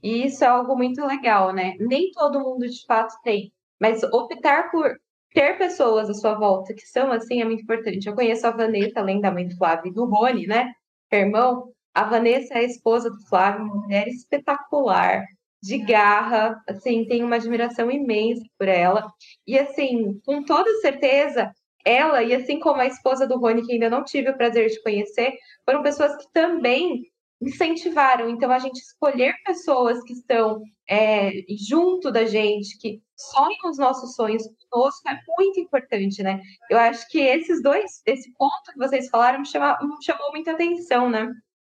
E 0.02 0.26
isso 0.26 0.44
é 0.44 0.48
algo 0.48 0.76
muito 0.76 1.06
legal, 1.06 1.54
né? 1.54 1.76
Nem 1.80 2.12
todo 2.12 2.40
mundo 2.40 2.68
de 2.68 2.86
fato 2.86 3.14
tem, 3.24 3.52
mas 3.80 4.04
optar 4.04 4.72
por 4.72 4.96
ter 5.34 5.58
pessoas 5.58 6.10
à 6.10 6.14
sua 6.14 6.36
volta 6.36 6.74
que 6.74 6.88
são 6.88 7.12
assim 7.12 7.42
é 7.42 7.46
muito 7.46 7.64
importante. 7.64 8.08
Eu 8.08 8.16
conheço 8.16 8.48
a 8.48 8.52
Vanessa, 8.52 9.00
além 9.00 9.20
da 9.20 9.32
mãe 9.32 9.48
do 9.48 9.58
Flávio 9.58 9.90
e 9.92 9.94
do 9.94 10.06
Rony, 10.06 10.48
né? 10.48 10.74
Irmão. 11.12 11.72
A 11.94 12.04
Vanessa 12.04 12.56
é 12.56 12.58
a 12.58 12.64
esposa 12.64 13.10
do 13.10 13.22
Flávio, 13.28 13.64
uma 13.64 13.76
mulher 13.76 14.08
espetacular, 14.08 15.24
de 15.66 15.80
garra, 15.80 16.62
assim, 16.70 17.06
tenho 17.06 17.26
uma 17.26 17.38
admiração 17.38 17.90
imensa 17.90 18.44
por 18.58 18.68
ela. 18.68 19.12
E 19.48 19.58
assim, 19.58 20.20
com 20.24 20.44
toda 20.44 20.70
certeza, 20.80 21.52
ela, 21.84 22.22
e 22.22 22.36
assim 22.36 22.60
como 22.60 22.82
a 22.82 22.86
esposa 22.86 23.26
do 23.28 23.40
Rony, 23.40 23.66
que 23.66 23.74
ainda 23.74 23.90
não 23.90 24.04
tive 24.04 24.30
o 24.30 24.38
prazer 24.38 24.70
de 24.70 24.82
conhecer, 24.84 25.34
foram 25.66 25.82
pessoas 25.82 26.16
que 26.18 26.32
também 26.32 27.12
incentivaram. 27.42 28.30
Então, 28.30 28.52
a 28.52 28.60
gente 28.60 28.78
escolher 28.78 29.34
pessoas 29.44 30.04
que 30.04 30.14
estão 30.14 30.62
é, 30.88 31.32
junto 31.68 32.12
da 32.12 32.26
gente, 32.26 32.78
que 32.78 33.02
sonham 33.18 33.72
os 33.72 33.80
nossos 33.80 34.14
sonhos 34.14 34.44
conosco, 34.70 35.10
é 35.10 35.20
muito 35.40 35.60
importante, 35.60 36.22
né? 36.22 36.42
Eu 36.70 36.78
acho 36.78 37.08
que 37.10 37.20
esses 37.20 37.60
dois, 37.64 38.04
esse 38.06 38.32
ponto 38.34 38.72
que 38.72 38.78
vocês 38.78 39.10
falaram, 39.10 39.40
me, 39.40 39.48
chama, 39.48 39.80
me 39.82 40.04
chamou 40.04 40.30
muita 40.32 40.52
atenção, 40.52 41.10
né? 41.10 41.28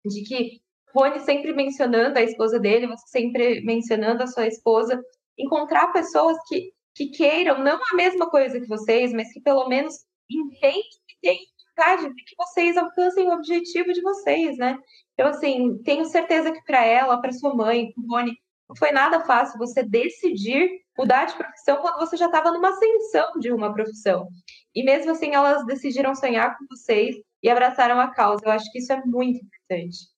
De 0.04 0.22
que 0.22 0.60
Rony 0.94 1.20
sempre 1.20 1.52
mencionando 1.52 2.18
a 2.18 2.22
esposa 2.22 2.58
dele, 2.58 2.86
você 2.86 3.06
sempre 3.06 3.60
mencionando 3.62 4.22
a 4.22 4.26
sua 4.26 4.46
esposa, 4.46 5.00
encontrar 5.38 5.92
pessoas 5.92 6.36
que, 6.48 6.72
que 6.94 7.08
queiram 7.08 7.62
não 7.62 7.80
a 7.92 7.96
mesma 7.96 8.28
coisa 8.28 8.60
que 8.60 8.66
vocês, 8.66 9.12
mas 9.12 9.32
que 9.32 9.40
pelo 9.40 9.68
menos 9.68 9.94
entendem 10.28 10.82
que 11.08 11.16
tem 11.22 11.38
vontade 11.68 12.14
de 12.14 12.24
que 12.24 12.34
vocês 12.36 12.76
alcancem 12.76 13.28
o 13.28 13.32
objetivo 13.32 13.92
de 13.92 14.02
vocês, 14.02 14.56
né? 14.58 14.76
Então, 15.14 15.28
assim, 15.28 15.78
tenho 15.82 16.04
certeza 16.04 16.52
que 16.52 16.62
para 16.64 16.84
ela, 16.84 17.20
para 17.20 17.32
sua 17.32 17.54
mãe, 17.54 17.92
para 17.92 18.02
o 18.02 18.06
Rony, 18.06 18.36
não 18.68 18.76
foi 18.76 18.92
nada 18.92 19.20
fácil 19.24 19.58
você 19.58 19.82
decidir 19.82 20.70
mudar 20.96 21.24
de 21.24 21.34
profissão 21.34 21.78
quando 21.78 21.98
você 21.98 22.16
já 22.16 22.26
estava 22.26 22.52
numa 22.52 22.68
ascensão 22.68 23.32
de 23.40 23.52
uma 23.52 23.72
profissão. 23.72 24.28
E 24.74 24.84
mesmo 24.84 25.10
assim, 25.10 25.34
elas 25.34 25.64
decidiram 25.66 26.14
sonhar 26.14 26.56
com 26.56 26.66
vocês 26.70 27.16
e 27.42 27.50
abraçaram 27.50 27.98
a 27.98 28.08
causa. 28.12 28.42
Eu 28.44 28.52
acho 28.52 28.70
que 28.70 28.78
isso 28.78 28.92
é 28.92 29.02
muito 29.04 29.40
importante. 29.40 30.09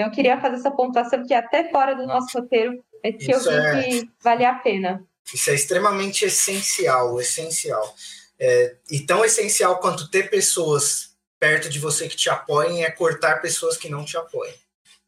Então, 0.00 0.08
eu 0.08 0.14
queria 0.14 0.40
fazer 0.40 0.56
essa 0.56 0.70
pontuação 0.70 1.26
que 1.26 1.34
até 1.34 1.70
fora 1.70 1.94
do 1.94 2.06
nosso 2.06 2.38
roteiro, 2.38 2.82
é 3.04 3.12
que 3.12 3.30
isso 3.30 3.50
eu 3.50 3.74
vi 3.74 3.78
é... 3.78 3.82
que 3.82 4.10
vale 4.22 4.46
a 4.46 4.54
pena. 4.54 5.04
Isso 5.32 5.50
é 5.50 5.54
extremamente 5.54 6.24
essencial, 6.24 7.20
essencial. 7.20 7.94
É, 8.38 8.76
e 8.90 9.00
tão 9.00 9.22
essencial 9.22 9.78
quanto 9.78 10.10
ter 10.10 10.30
pessoas 10.30 11.10
perto 11.38 11.68
de 11.68 11.78
você 11.78 12.08
que 12.08 12.16
te 12.16 12.30
apoiem 12.30 12.82
é 12.82 12.90
cortar 12.90 13.42
pessoas 13.42 13.76
que 13.76 13.90
não 13.90 14.02
te 14.02 14.16
apoiem. 14.16 14.54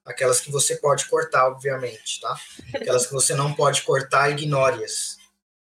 Aquelas 0.05 0.41
que 0.41 0.51
você 0.51 0.77
pode 0.77 1.07
cortar, 1.07 1.47
obviamente, 1.47 2.21
tá? 2.21 2.37
Aquelas 2.75 3.07
que 3.07 3.13
você 3.15 3.35
não 3.35 3.55
pode 3.55 3.83
cortar, 3.83 4.31
ignore-as. 4.31 5.17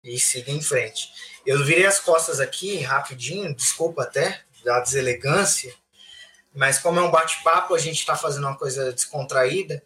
E 0.05 0.17
siga 0.21 0.53
em 0.53 0.63
frente. 0.63 1.09
Eu 1.45 1.65
virei 1.65 1.87
as 1.87 1.99
costas 1.99 2.39
aqui, 2.39 2.77
rapidinho, 2.79 3.53
desculpa 3.53 4.05
até, 4.05 4.43
da 4.65 4.79
deselegância, 4.79 5.75
mas 6.59 6.79
como 6.81 6.99
é 6.99 7.03
um 7.03 7.11
bate-papo, 7.11 7.75
a 7.75 7.79
gente 7.79 7.99
está 7.99 8.17
fazendo 8.17 8.49
uma 8.49 8.57
coisa 8.57 8.93
descontraída. 8.93 9.81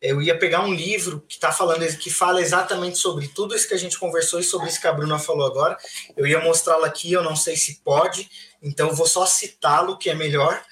Eu 0.00 0.20
ia 0.20 0.38
pegar 0.38 0.60
um 0.60 0.74
livro 0.74 1.24
que 1.26 1.38
tá 1.38 1.50
falando, 1.50 1.84
que 1.96 2.10
fala 2.10 2.42
exatamente 2.42 2.98
sobre 2.98 3.28
tudo 3.28 3.56
isso 3.56 3.66
que 3.66 3.72
a 3.72 3.78
gente 3.78 3.98
conversou 3.98 4.38
e 4.38 4.44
sobre 4.44 4.68
isso 4.68 4.80
que 4.80 4.86
a 4.86 4.92
Bruna 4.92 5.18
falou 5.18 5.46
agora. 5.46 5.76
Eu 6.14 6.26
ia 6.26 6.38
mostrá-lo 6.40 6.84
aqui, 6.84 7.10
eu 7.10 7.22
não 7.22 7.34
sei 7.34 7.56
se 7.56 7.80
pode, 7.82 8.28
então, 8.62 8.94
vou 8.94 9.06
só 9.06 9.24
citá-lo, 9.24 9.96
que 9.96 10.10
é 10.10 10.14
melhor. 10.14 10.62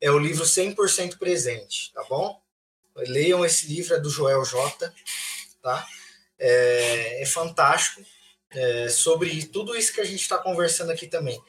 É 0.00 0.10
o 0.10 0.18
livro 0.18 0.44
100% 0.44 1.18
Presente, 1.18 1.92
tá 1.92 2.04
bom? 2.08 2.40
Leiam 2.96 3.44
esse 3.44 3.66
livro, 3.66 3.94
é 3.94 3.98
do 3.98 4.10
Joel 4.10 4.44
J. 4.44 4.92
Tá? 5.60 5.86
É, 6.38 7.22
é 7.22 7.26
fantástico. 7.26 8.00
É, 8.52 8.88
sobre 8.88 9.46
tudo 9.46 9.76
isso 9.76 9.92
que 9.92 10.00
a 10.00 10.04
gente 10.04 10.20
está 10.20 10.38
conversando 10.38 10.90
aqui 10.92 11.06
também. 11.06 11.40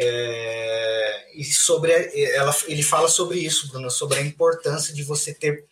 É, 0.00 1.26
e 1.34 1.42
sobre 1.42 1.90
ela, 2.32 2.54
ele 2.68 2.84
fala 2.84 3.08
sobre 3.08 3.40
isso, 3.40 3.66
Bruno, 3.68 3.90
sobre 3.90 4.18
a 4.18 4.22
importância 4.22 4.94
de 4.94 5.02
você 5.02 5.34
ter 5.34 5.66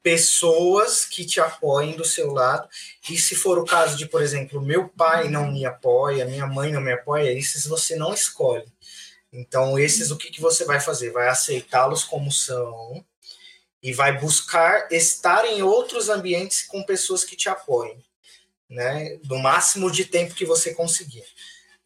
pessoas 0.00 1.04
que 1.04 1.24
te 1.24 1.40
apoiem 1.40 1.96
do 1.96 2.04
seu 2.04 2.30
lado. 2.32 2.68
E 3.10 3.18
se 3.18 3.34
for 3.34 3.58
o 3.58 3.64
caso 3.64 3.96
de, 3.96 4.06
por 4.06 4.22
exemplo, 4.22 4.62
meu 4.62 4.88
pai 4.88 5.28
não 5.28 5.50
me 5.50 5.66
apoia, 5.66 6.24
minha 6.24 6.46
mãe 6.46 6.70
não 6.70 6.80
me 6.80 6.92
apoia, 6.92 7.32
isso 7.32 7.68
você 7.68 7.96
não 7.96 8.14
escolhe. 8.14 8.66
Então, 9.32 9.76
esses 9.76 10.12
o 10.12 10.16
que, 10.16 10.30
que 10.30 10.40
você 10.40 10.64
vai 10.64 10.78
fazer? 10.78 11.10
Vai 11.10 11.28
aceitá-los 11.28 12.04
como 12.04 12.30
são 12.30 13.04
e 13.82 13.92
vai 13.92 14.16
buscar 14.16 14.86
estar 14.92 15.44
em 15.44 15.60
outros 15.62 16.08
ambientes 16.08 16.62
com 16.62 16.84
pessoas 16.84 17.24
que 17.24 17.34
te 17.34 17.48
apoiem, 17.48 18.00
né? 18.70 19.18
Do 19.24 19.38
máximo 19.38 19.90
de 19.90 20.04
tempo 20.04 20.34
que 20.34 20.44
você 20.44 20.72
conseguir. 20.72 21.24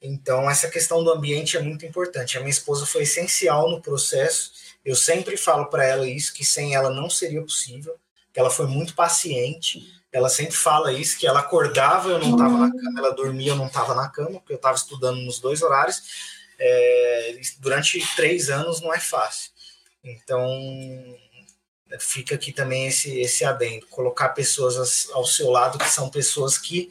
Então, 0.07 0.49
essa 0.49 0.69
questão 0.69 1.03
do 1.03 1.11
ambiente 1.11 1.57
é 1.57 1.61
muito 1.61 1.85
importante. 1.85 2.37
A 2.37 2.41
minha 2.41 2.51
esposa 2.51 2.87
foi 2.87 3.03
essencial 3.03 3.69
no 3.69 3.83
processo. 3.83 4.53
Eu 4.85 4.95
sempre 4.95 5.37
falo 5.37 5.67
para 5.67 5.85
ela 5.85 6.09
isso, 6.09 6.33
que 6.33 6.45
sem 6.45 6.75
ela 6.75 6.91
não 6.91 7.11
seria 7.11 7.43
possível, 7.43 7.97
que 8.33 8.39
ela 8.39 8.51
foi 8.51 8.67
muito 8.67 8.95
paciente. 8.95 9.83
Ela 10.13 10.29
sempre 10.29 10.55
fala 10.55 10.93
isso, 10.93 11.19
que 11.19 11.27
ela 11.27 11.41
acordava, 11.41 12.09
eu 12.11 12.19
não 12.21 12.31
estava 12.33 12.57
na 12.57 12.71
cama, 12.71 13.01
ela 13.01 13.15
dormia, 13.15 13.51
eu 13.51 13.57
não 13.57 13.67
estava 13.67 13.95
na 13.95 14.09
cama, 14.09 14.39
porque 14.39 14.53
eu 14.53 14.57
estava 14.57 14.77
estudando 14.77 15.21
nos 15.21 15.41
dois 15.41 15.61
horários. 15.61 16.03
É, 16.59 17.39
durante 17.59 18.01
três 18.15 18.49
anos 18.49 18.81
não 18.81 18.95
é 18.95 19.01
fácil. 19.01 19.51
Então, 20.05 20.49
fica 21.99 22.37
aqui 22.37 22.53
também 22.53 22.87
esse, 22.87 23.19
esse 23.21 23.45
adendo, 23.45 23.87
colocar 23.89 24.29
pessoas 24.31 25.09
ao 25.11 25.27
seu 25.27 25.51
lado 25.51 25.79
que 25.79 25.89
são 25.89 26.09
pessoas 26.09 26.57
que 26.57 26.91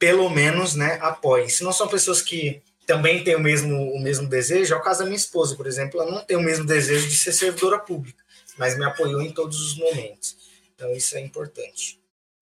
pelo 0.00 0.30
menos, 0.30 0.74
né, 0.74 0.98
apoiem. 1.02 1.50
Se 1.50 1.62
não 1.62 1.72
são 1.72 1.86
pessoas 1.86 2.22
que 2.22 2.62
também 2.86 3.22
têm 3.22 3.36
o 3.36 3.40
mesmo, 3.40 3.76
o 3.92 4.00
mesmo 4.00 4.26
desejo, 4.26 4.74
é 4.74 4.76
o 4.76 4.82
caso 4.82 5.00
da 5.00 5.04
minha 5.04 5.16
esposa, 5.16 5.54
por 5.54 5.66
exemplo, 5.66 6.00
ela 6.00 6.10
não 6.10 6.24
tem 6.24 6.36
o 6.36 6.42
mesmo 6.42 6.64
desejo 6.64 7.06
de 7.06 7.14
ser 7.14 7.32
servidora 7.32 7.78
pública, 7.78 8.24
mas 8.58 8.76
me 8.76 8.84
apoiou 8.84 9.20
em 9.20 9.30
todos 9.30 9.60
os 9.60 9.78
momentos. 9.78 10.36
Então 10.74 10.90
isso 10.92 11.16
é 11.16 11.20
importante. 11.20 12.00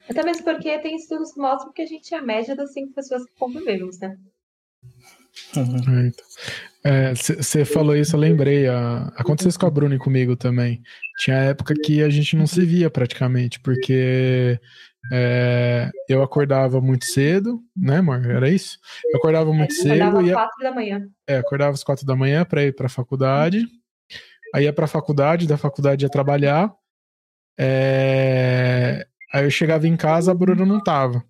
Até 0.08 0.24
mesmo 0.24 0.44
porque 0.44 0.78
tem 0.78 0.96
estudos 0.96 1.32
que 1.32 1.40
mostram 1.40 1.72
que 1.72 1.82
a 1.82 1.86
gente 1.86 2.14
é 2.14 2.18
a 2.18 2.22
média 2.22 2.56
das 2.56 2.72
cinco 2.72 2.94
pessoas 2.94 3.24
que 3.24 3.32
convivemos, 3.38 3.98
né? 3.98 4.16
Você 7.14 7.60
é, 7.60 7.64
falou 7.64 7.94
isso, 7.94 8.16
eu 8.16 8.20
lembrei. 8.20 8.66
A, 8.68 9.12
aconteceu 9.16 9.50
isso 9.50 9.58
com 9.58 9.66
a 9.66 9.70
Bruna 9.70 9.96
e 9.96 9.98
comigo 9.98 10.36
também. 10.36 10.80
Tinha 11.18 11.36
época 11.36 11.74
que 11.84 12.02
a 12.02 12.08
gente 12.08 12.36
não 12.36 12.46
se 12.46 12.64
via 12.64 12.88
praticamente, 12.88 13.60
porque 13.60 14.58
é, 15.12 15.90
eu 16.08 16.22
acordava 16.22 16.80
muito 16.80 17.04
cedo, 17.04 17.60
né, 17.76 17.98
amor? 17.98 18.24
Era 18.24 18.48
isso? 18.48 18.78
Eu 19.10 19.18
acordava 19.18 19.52
muito 19.52 19.74
cedo. 19.74 20.02
Acordava 20.02 20.20
às 20.20 20.32
quatro 20.32 20.62
da 20.62 20.72
manhã. 20.72 21.08
É, 21.26 21.36
acordava 21.38 21.72
às 21.72 21.84
quatro 21.84 22.06
da 22.06 22.16
manhã 22.16 22.44
para 22.44 22.64
ir 22.64 22.74
para 22.74 22.86
a 22.86 22.90
faculdade. 22.90 23.66
Aí 24.54 24.64
ia 24.64 24.72
para 24.72 24.84
a 24.84 24.88
faculdade, 24.88 25.46
da 25.46 25.56
faculdade 25.56 26.04
ia 26.04 26.10
trabalhar. 26.10 26.72
É, 27.58 29.06
aí 29.32 29.44
eu 29.44 29.50
chegava 29.50 29.86
em 29.86 29.96
casa, 29.96 30.30
a 30.30 30.34
Bruna 30.34 30.64
não 30.64 30.82
tava. 30.82 31.24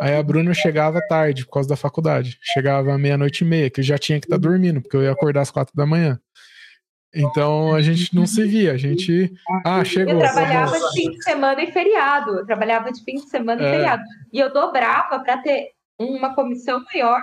Aí 0.00 0.16
a 0.16 0.22
Bruna 0.22 0.52
chegava 0.52 1.00
tarde 1.08 1.44
por 1.44 1.52
causa 1.52 1.68
da 1.68 1.76
faculdade. 1.76 2.38
Chegava 2.52 2.98
meia-noite 2.98 3.44
e 3.44 3.46
meia, 3.46 3.70
que 3.70 3.80
eu 3.80 3.84
já 3.84 3.96
tinha 3.96 4.18
que 4.18 4.26
estar 4.26 4.36
tá 4.36 4.40
dormindo, 4.40 4.80
porque 4.80 4.96
eu 4.96 5.02
ia 5.02 5.12
acordar 5.12 5.42
às 5.42 5.50
quatro 5.50 5.74
da 5.76 5.86
manhã. 5.86 6.18
Então 7.14 7.74
a 7.74 7.80
gente 7.80 8.14
não 8.14 8.26
se 8.26 8.44
via, 8.44 8.72
a 8.72 8.76
gente. 8.76 9.32
Ah, 9.64 9.84
chegou. 9.84 10.14
Eu 10.14 10.18
trabalhava 10.18 10.78
de 10.78 10.92
fim 10.92 11.10
de 11.10 11.22
semana 11.22 11.62
e 11.62 11.72
feriado. 11.72 12.38
Eu 12.38 12.46
trabalhava 12.46 12.92
de 12.92 13.02
fim 13.04 13.16
de 13.16 13.28
semana 13.28 13.62
é. 13.62 13.66
e 13.66 13.70
feriado. 13.70 14.02
E 14.32 14.38
eu 14.38 14.52
dobrava 14.52 15.20
para 15.20 15.38
ter 15.38 15.70
uma 15.98 16.34
comissão 16.34 16.82
maior 16.92 17.22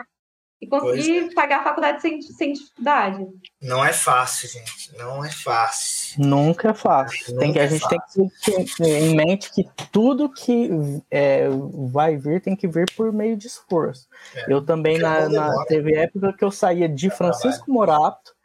e 0.61 0.67
conseguir 0.67 1.31
é. 1.31 1.33
pagar 1.33 1.61
a 1.61 1.63
faculdade 1.63 2.01
sem, 2.01 2.21
sem 2.21 2.53
dificuldade. 2.53 3.25
Não 3.59 3.83
é 3.83 3.91
fácil, 3.91 4.47
gente. 4.47 4.95
Não 4.95 5.25
é 5.25 5.29
fácil. 5.31 6.23
Nunca 6.23 6.69
é 6.69 6.73
fácil. 6.73 7.33
Nunca 7.33 7.39
tem 7.39 7.53
que, 7.53 7.59
a 7.59 7.63
é 7.63 7.67
gente 7.67 7.81
fácil. 7.81 8.31
tem 8.45 8.65
que 8.65 8.75
ter 8.75 8.99
em 8.99 9.15
mente 9.15 9.51
que 9.51 9.67
tudo 9.91 10.29
que 10.29 10.69
é, 11.09 11.47
vai 11.91 12.15
vir 12.15 12.41
tem 12.41 12.55
que 12.55 12.67
vir 12.67 12.89
por 12.95 13.11
meio 13.11 13.35
de 13.35 13.47
esforço. 13.47 14.07
É. 14.35 14.53
Eu 14.53 14.63
também, 14.63 14.99
na, 14.99 15.27
na, 15.27 15.65
teve 15.65 15.95
época 15.95 16.31
que 16.33 16.43
eu 16.43 16.51
saía 16.51 16.87
de 16.87 17.09
Francisco 17.09 17.71
Morato 17.71 18.39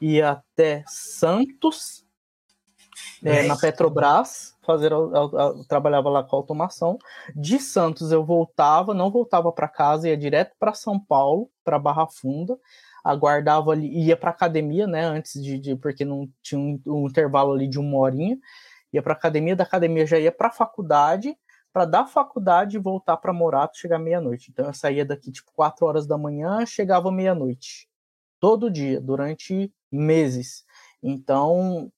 ia 0.00 0.30
até 0.32 0.84
Santos, 0.86 2.06
é, 3.24 3.42
na 3.44 3.56
Petrobras, 3.56 4.54
fazer, 4.64 4.92
eu, 4.92 5.14
eu, 5.14 5.30
eu, 5.38 5.64
trabalhava 5.64 6.08
lá 6.08 6.22
com 6.22 6.36
automação. 6.36 6.98
De 7.34 7.58
Santos 7.58 8.12
eu 8.12 8.24
voltava, 8.24 8.94
não 8.94 9.10
voltava 9.10 9.50
para 9.52 9.68
casa, 9.68 10.08
ia 10.08 10.16
direto 10.16 10.54
para 10.58 10.74
São 10.74 10.98
Paulo, 10.98 11.50
para 11.64 11.78
Barra 11.78 12.06
Funda, 12.06 12.58
aguardava 13.04 13.70
ali, 13.70 13.88
ia 13.88 14.16
para 14.16 14.30
academia, 14.30 14.86
né, 14.86 15.04
antes 15.04 15.42
de, 15.42 15.58
de, 15.58 15.76
porque 15.76 16.04
não 16.04 16.28
tinha 16.42 16.60
um, 16.60 16.80
um, 16.86 17.06
intervalo 17.06 17.52
ali 17.52 17.68
de 17.68 17.78
uma 17.78 17.98
horinha, 17.98 18.38
ia 18.92 19.02
para 19.02 19.12
academia, 19.12 19.54
da 19.54 19.64
academia 19.64 20.06
já 20.06 20.18
ia 20.18 20.32
para 20.32 20.50
faculdade, 20.50 21.36
para 21.72 21.84
da 21.84 22.06
faculdade 22.06 22.78
voltar 22.78 23.16
para 23.18 23.32
Morato, 23.32 23.78
chegar 23.78 23.98
meia-noite. 23.98 24.50
Então 24.50 24.66
eu 24.66 24.72
saía 24.72 25.04
daqui 25.04 25.30
tipo 25.30 25.50
4 25.54 25.84
horas 25.86 26.06
da 26.06 26.16
manhã, 26.16 26.64
chegava 26.64 27.12
meia-noite. 27.12 27.88
Todo 28.40 28.70
dia, 28.70 29.00
durante 29.00 29.72
meses. 29.90 30.64
Então, 31.02 31.90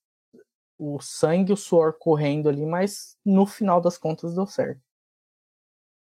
o 0.78 1.00
sangue, 1.00 1.52
o 1.52 1.56
suor 1.56 1.94
correndo 1.98 2.48
ali, 2.48 2.64
mas 2.64 3.16
no 3.24 3.46
final 3.46 3.80
das 3.80 3.98
contas 3.98 4.34
deu 4.34 4.46
certo. 4.46 4.80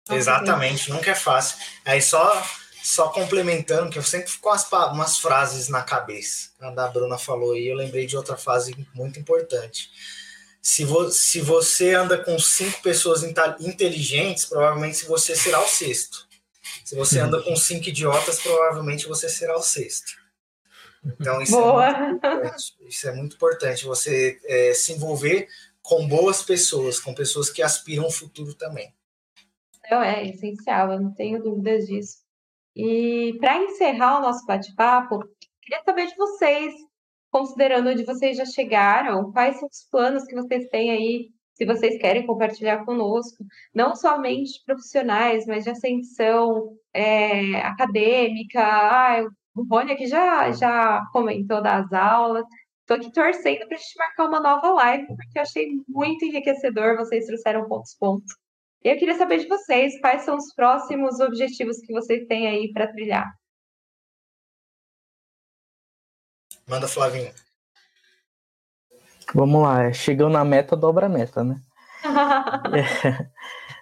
Exatamente, 0.09 0.91
nunca 0.91 1.11
é 1.11 1.15
fácil. 1.15 1.59
Aí 1.85 2.01
só 2.01 2.43
só 2.83 3.09
complementando, 3.09 3.91
que 3.91 3.99
eu 3.99 4.03
sempre 4.03 4.31
fico 4.31 4.43
com 4.43 4.49
umas, 4.49 4.71
umas 4.93 5.19
frases 5.19 5.69
na 5.69 5.83
cabeça. 5.83 6.51
Quando 6.59 6.79
a 6.79 6.89
Bruna 6.89 7.19
falou 7.19 7.53
aí, 7.53 7.69
eu 7.69 7.77
lembrei 7.77 8.07
de 8.07 8.17
outra 8.17 8.37
frase 8.37 8.75
muito 8.95 9.21
importante. 9.21 9.91
Se, 10.63 10.85
vo, 10.85 11.11
se 11.11 11.41
você 11.41 11.95
anda 11.95 12.19
com 12.19 12.39
cinco 12.39 12.81
pessoas 12.83 13.23
inteligentes, 13.23 14.45
provavelmente 14.45 15.07
você 15.07 15.37
será 15.37 15.61
o 15.61 15.69
sexto. 15.69 16.27
Se 16.85 16.95
você 16.95 17.21
uhum. 17.21 17.27
anda 17.27 17.43
com 17.43 17.55
cinco 17.57 17.89
idiotas, 17.89 18.41
provavelmente 18.41 19.07
você 19.07 19.29
será 19.29 19.57
o 19.57 19.63
sexto. 19.63 20.20
Então, 21.05 21.41
isso, 21.41 21.53
Boa. 21.53 21.89
É, 21.89 22.09
muito 22.09 22.17
importante, 22.17 22.75
isso 22.87 23.09
é 23.09 23.15
muito 23.15 23.37
importante, 23.37 23.87
você 23.87 24.41
é, 24.45 24.75
se 24.75 24.93
envolver 24.93 25.49
com 25.83 26.07
boas 26.07 26.43
pessoas, 26.43 27.01
com 27.01 27.15
pessoas 27.15 27.51
que 27.51 27.63
aspiram 27.63 28.05
ao 28.05 28.11
futuro 28.11 28.55
também. 28.55 28.93
Não, 29.91 30.03
é 30.03 30.25
essencial, 30.29 30.93
eu 30.93 31.01
não 31.01 31.13
tenho 31.13 31.43
dúvidas 31.43 31.87
disso. 31.87 32.19
E 32.77 33.37
para 33.41 33.63
encerrar 33.63 34.19
o 34.19 34.23
nosso 34.23 34.47
bate-papo, 34.47 35.19
queria 35.63 35.83
saber 35.85 36.07
de 36.07 36.17
vocês, 36.17 36.75
considerando 37.31 37.91
onde 37.91 38.05
vocês 38.05 38.37
já 38.37 38.45
chegaram, 38.45 39.33
quais 39.33 39.59
são 39.59 39.69
os 39.69 39.85
planos 39.91 40.25
que 40.25 40.35
vocês 40.35 40.69
têm 40.69 40.91
aí, 40.91 41.31
se 41.55 41.67
vocês 41.67 41.99
querem 41.99 42.25
compartilhar 42.25 42.85
conosco, 42.85 43.45
não 43.75 43.95
somente 43.95 44.63
profissionais, 44.65 45.45
mas 45.47 45.65
de 45.65 45.71
ascensão 45.71 46.75
é, 46.95 47.57
acadêmica, 47.57 48.61
ah, 48.63 49.19
eu 49.19 49.31
o 49.55 49.65
Rony 49.65 49.93
aqui 49.93 50.07
já, 50.07 50.51
já 50.53 51.05
comentou 51.13 51.63
das 51.63 51.93
aulas. 51.93 52.45
Estou 52.81 52.97
aqui 52.97 53.13
torcendo 53.13 53.67
para 53.67 53.77
a 53.77 53.79
gente 53.79 53.99
marcar 53.99 54.27
uma 54.27 54.41
nova 54.41 54.71
live, 54.73 55.07
porque 55.07 55.39
eu 55.39 55.43
achei 55.43 55.69
muito 55.89 56.25
enriquecedor. 56.25 56.97
Vocês 56.97 57.27
trouxeram 57.27 57.69
pontos 57.69 57.95
pontos. 57.95 58.33
E 58.83 58.89
eu 58.89 58.99
queria 58.99 59.15
saber 59.15 59.39
de 59.39 59.49
vocês 59.49 60.01
quais 60.01 60.23
são 60.23 60.37
os 60.37 60.55
próximos 60.55 61.21
objetivos 61.21 61.79
que 61.79 61.93
vocês 61.93 62.27
têm 62.27 62.49
aí 62.49 62.73
para 62.73 62.91
trilhar. 62.91 63.31
Manda, 66.67 66.89
Flavinho. 66.89 67.33
Vamos 69.35 69.63
lá, 69.63 69.85
é, 69.85 69.93
chegando 69.93 70.33
na 70.33 70.45
meta, 70.45 70.77
dobra 70.77 71.07
a 71.07 71.09
meta, 71.09 71.45
né? 71.45 71.61
é. 72.75 73.31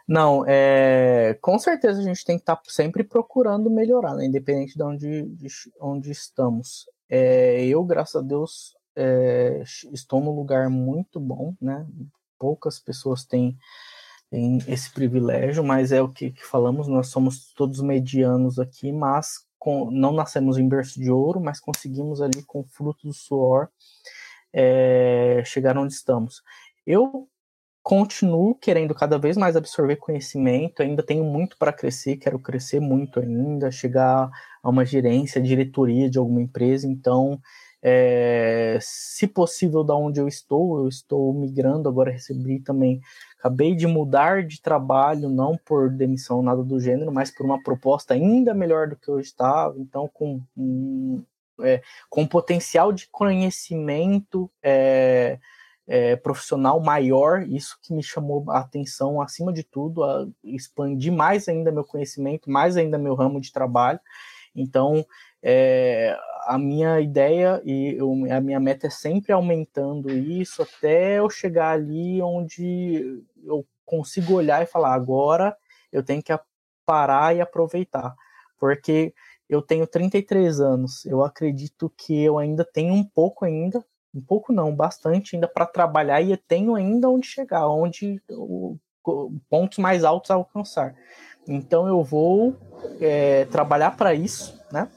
Não, 0.08 0.42
é, 0.48 1.38
com 1.42 1.58
certeza 1.58 2.00
a 2.00 2.02
gente 2.02 2.24
tem 2.24 2.38
que 2.38 2.42
estar 2.42 2.56
tá 2.56 2.62
sempre 2.66 3.04
procurando 3.04 3.68
melhorar, 3.68 4.14
né, 4.14 4.24
independente 4.24 4.74
de 4.74 4.82
onde, 4.82 5.22
de 5.24 5.48
onde 5.78 6.10
estamos. 6.10 6.88
É, 7.10 7.62
eu, 7.66 7.84
graças 7.84 8.16
a 8.16 8.24
Deus, 8.24 8.74
é, 8.96 9.62
estou 9.92 10.22
num 10.22 10.34
lugar 10.34 10.70
muito 10.70 11.20
bom, 11.20 11.54
né? 11.60 11.86
Poucas 12.38 12.80
pessoas 12.80 13.24
têm, 13.24 13.58
têm 14.30 14.58
esse 14.66 14.90
privilégio, 14.90 15.62
mas 15.62 15.92
é 15.92 16.00
o 16.00 16.08
que, 16.08 16.30
que, 16.30 16.44
falamos, 16.44 16.88
nós 16.88 17.08
somos 17.08 17.52
todos 17.52 17.82
medianos 17.82 18.58
aqui, 18.58 18.90
mas 18.90 19.46
com, 19.58 19.90
não 19.90 20.12
nascemos 20.12 20.56
em 20.56 20.68
berço 20.68 20.98
de 20.98 21.10
ouro, 21.10 21.38
mas 21.38 21.60
conseguimos 21.60 22.22
ali 22.22 22.42
com 22.44 22.64
fruto 22.64 23.06
do 23.06 23.12
suor 23.12 23.68
é, 24.54 25.42
chegar 25.44 25.76
onde 25.76 25.92
estamos. 25.92 26.42
Eu 26.86 27.28
continuo 27.88 28.54
querendo 28.54 28.94
cada 28.94 29.18
vez 29.18 29.34
mais 29.34 29.56
absorver 29.56 29.96
conhecimento, 29.96 30.82
ainda 30.82 31.02
tenho 31.02 31.24
muito 31.24 31.56
para 31.56 31.72
crescer, 31.72 32.18
quero 32.18 32.38
crescer 32.38 32.80
muito 32.80 33.18
ainda, 33.18 33.70
chegar 33.70 34.30
a 34.62 34.68
uma 34.68 34.84
gerência, 34.84 35.40
diretoria 35.40 36.10
de 36.10 36.18
alguma 36.18 36.42
empresa, 36.42 36.86
então, 36.86 37.40
é, 37.80 38.76
se 38.78 39.26
possível, 39.26 39.82
da 39.82 39.96
onde 39.96 40.20
eu 40.20 40.28
estou, 40.28 40.80
eu 40.80 40.88
estou 40.88 41.32
migrando, 41.32 41.88
agora 41.88 42.10
recebi 42.10 42.60
também, 42.60 43.00
acabei 43.38 43.74
de 43.74 43.86
mudar 43.86 44.42
de 44.46 44.60
trabalho, 44.60 45.30
não 45.30 45.56
por 45.56 45.88
demissão, 45.88 46.42
nada 46.42 46.62
do 46.62 46.78
gênero, 46.78 47.10
mas 47.10 47.30
por 47.30 47.46
uma 47.46 47.62
proposta 47.62 48.12
ainda 48.12 48.52
melhor 48.52 48.88
do 48.88 48.96
que 48.96 49.08
eu 49.08 49.18
estava, 49.18 49.78
então, 49.78 50.10
com, 50.12 50.42
um, 50.54 51.22
é, 51.62 51.80
com 52.10 52.26
potencial 52.26 52.92
de 52.92 53.08
conhecimento, 53.10 54.50
é, 54.62 55.38
é, 55.88 56.14
profissional 56.16 56.78
maior, 56.80 57.42
isso 57.48 57.78
que 57.82 57.94
me 57.94 58.02
chamou 58.02 58.44
a 58.50 58.58
atenção 58.58 59.20
acima 59.20 59.52
de 59.52 59.64
tudo, 59.64 60.04
a 60.04 60.26
expandir 60.44 61.12
mais 61.12 61.48
ainda 61.48 61.72
meu 61.72 61.84
conhecimento, 61.84 62.50
mais 62.50 62.76
ainda 62.76 62.98
meu 62.98 63.14
ramo 63.14 63.40
de 63.40 63.50
trabalho. 63.52 63.98
Então, 64.54 65.04
é, 65.42 66.16
a 66.46 66.58
minha 66.58 67.00
ideia 67.00 67.60
e 67.64 67.94
eu, 67.96 68.12
a 68.30 68.40
minha 68.40 68.60
meta 68.60 68.86
é 68.86 68.90
sempre 68.90 69.32
aumentando 69.32 70.10
isso 70.10 70.62
até 70.62 71.18
eu 71.18 71.30
chegar 71.30 71.70
ali 71.70 72.20
onde 72.22 73.22
eu 73.44 73.66
consigo 73.86 74.34
olhar 74.34 74.62
e 74.62 74.66
falar 74.66 74.94
agora 74.94 75.56
eu 75.92 76.02
tenho 76.02 76.22
que 76.22 76.32
parar 76.84 77.34
e 77.34 77.40
aproveitar, 77.40 78.14
porque 78.58 79.14
Eu 79.48 79.62
tenho 79.62 79.86
33 79.86 80.60
anos. 80.60 81.06
Eu 81.06 81.24
acredito 81.24 81.90
que 81.96 82.22
eu 82.22 82.38
ainda 82.38 82.64
tenho 82.64 82.92
um 82.92 83.02
pouco 83.04 83.44
ainda, 83.46 83.82
um 84.18 84.20
pouco 84.20 84.52
não, 84.52 84.74
bastante 84.74 85.36
ainda 85.36 85.48
para 85.48 85.64
trabalhar 85.64 86.20
e 86.20 86.32
eu 86.32 86.36
tenho 86.36 86.74
ainda 86.74 87.08
onde 87.08 87.26
chegar, 87.26 87.68
onde 87.68 88.20
o, 88.28 88.76
pontos 89.48 89.78
mais 89.78 90.04
altos 90.04 90.30
a 90.30 90.34
alcançar. 90.34 90.94
Então 91.46 91.86
eu 91.86 92.02
vou 92.02 92.56
é, 93.00 93.46
trabalhar 93.46 93.96
para 93.96 94.12
isso, 94.12 94.60
né? 94.72 94.90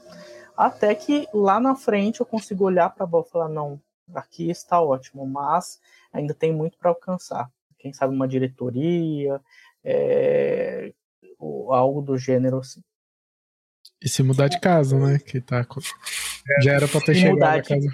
Até 0.56 0.94
que 0.94 1.26
lá 1.32 1.58
na 1.58 1.74
frente 1.74 2.20
eu 2.20 2.26
consigo 2.26 2.64
olhar 2.64 2.90
para 2.90 3.04
a 3.04 3.06
bola 3.06 3.24
e 3.26 3.30
falar 3.30 3.48
não, 3.48 3.80
aqui 4.14 4.50
está 4.50 4.82
ótimo, 4.82 5.26
mas 5.26 5.80
ainda 6.12 6.34
tem 6.34 6.52
muito 6.52 6.76
para 6.76 6.90
alcançar. 6.90 7.50
Quem 7.78 7.92
sabe 7.92 8.14
uma 8.14 8.28
diretoria, 8.28 9.40
é, 9.82 10.92
algo 11.40 12.02
do 12.02 12.18
gênero 12.18 12.58
assim. 12.58 12.82
E 14.00 14.08
se 14.08 14.22
mudar 14.22 14.48
de 14.48 14.60
casa, 14.60 14.98
né? 14.98 15.18
Que 15.18 15.40
tá. 15.40 15.66
Já 16.62 16.72
era 16.72 16.88
para 16.88 17.00
ter 17.00 17.14
chegado 17.14 17.34
mudar 17.34 17.62
casa. 17.62 17.88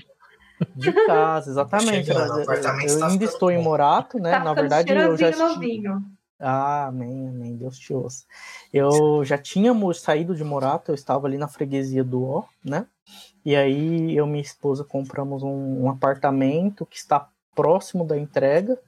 De 0.75 0.93
casa, 1.07 1.51
exatamente. 1.51 2.07
Chegando, 2.07 2.41
eu, 2.41 2.99
eu 2.99 3.05
ainda 3.05 3.25
estou 3.25 3.51
em 3.51 3.63
Morato, 3.63 4.19
né? 4.19 4.33
Tá 4.33 4.45
Na 4.45 4.55
verdade, 4.55 4.93
eu 4.93 5.17
já. 5.17 5.31
Novinho. 5.31 6.03
Ah, 6.41 6.87
amém, 6.87 7.29
amém. 7.29 7.57
Deus 7.57 7.79
te 7.79 7.93
ouça. 7.93 8.25
Eu 8.73 9.25
já 9.25 9.37
tínhamos 9.37 10.01
saído 10.01 10.35
de 10.37 10.45
Morato, 10.45 10.91
eu 10.91 10.95
estava 10.95 11.27
ali 11.27 11.37
na 11.37 11.49
freguesia 11.49 12.05
do 12.05 12.25
Ó, 12.25 12.45
né? 12.65 12.87
E 13.45 13.57
aí 13.57 14.17
eu 14.17 14.27
e 14.27 14.29
minha 14.29 14.43
esposa 14.43 14.85
compramos 14.85 15.43
um, 15.43 15.85
um 15.85 15.91
apartamento 15.91 16.87
que 16.87 16.97
está 16.97 17.29
próximo 17.55 18.05
da 18.05 18.17
entrega. 18.17 18.79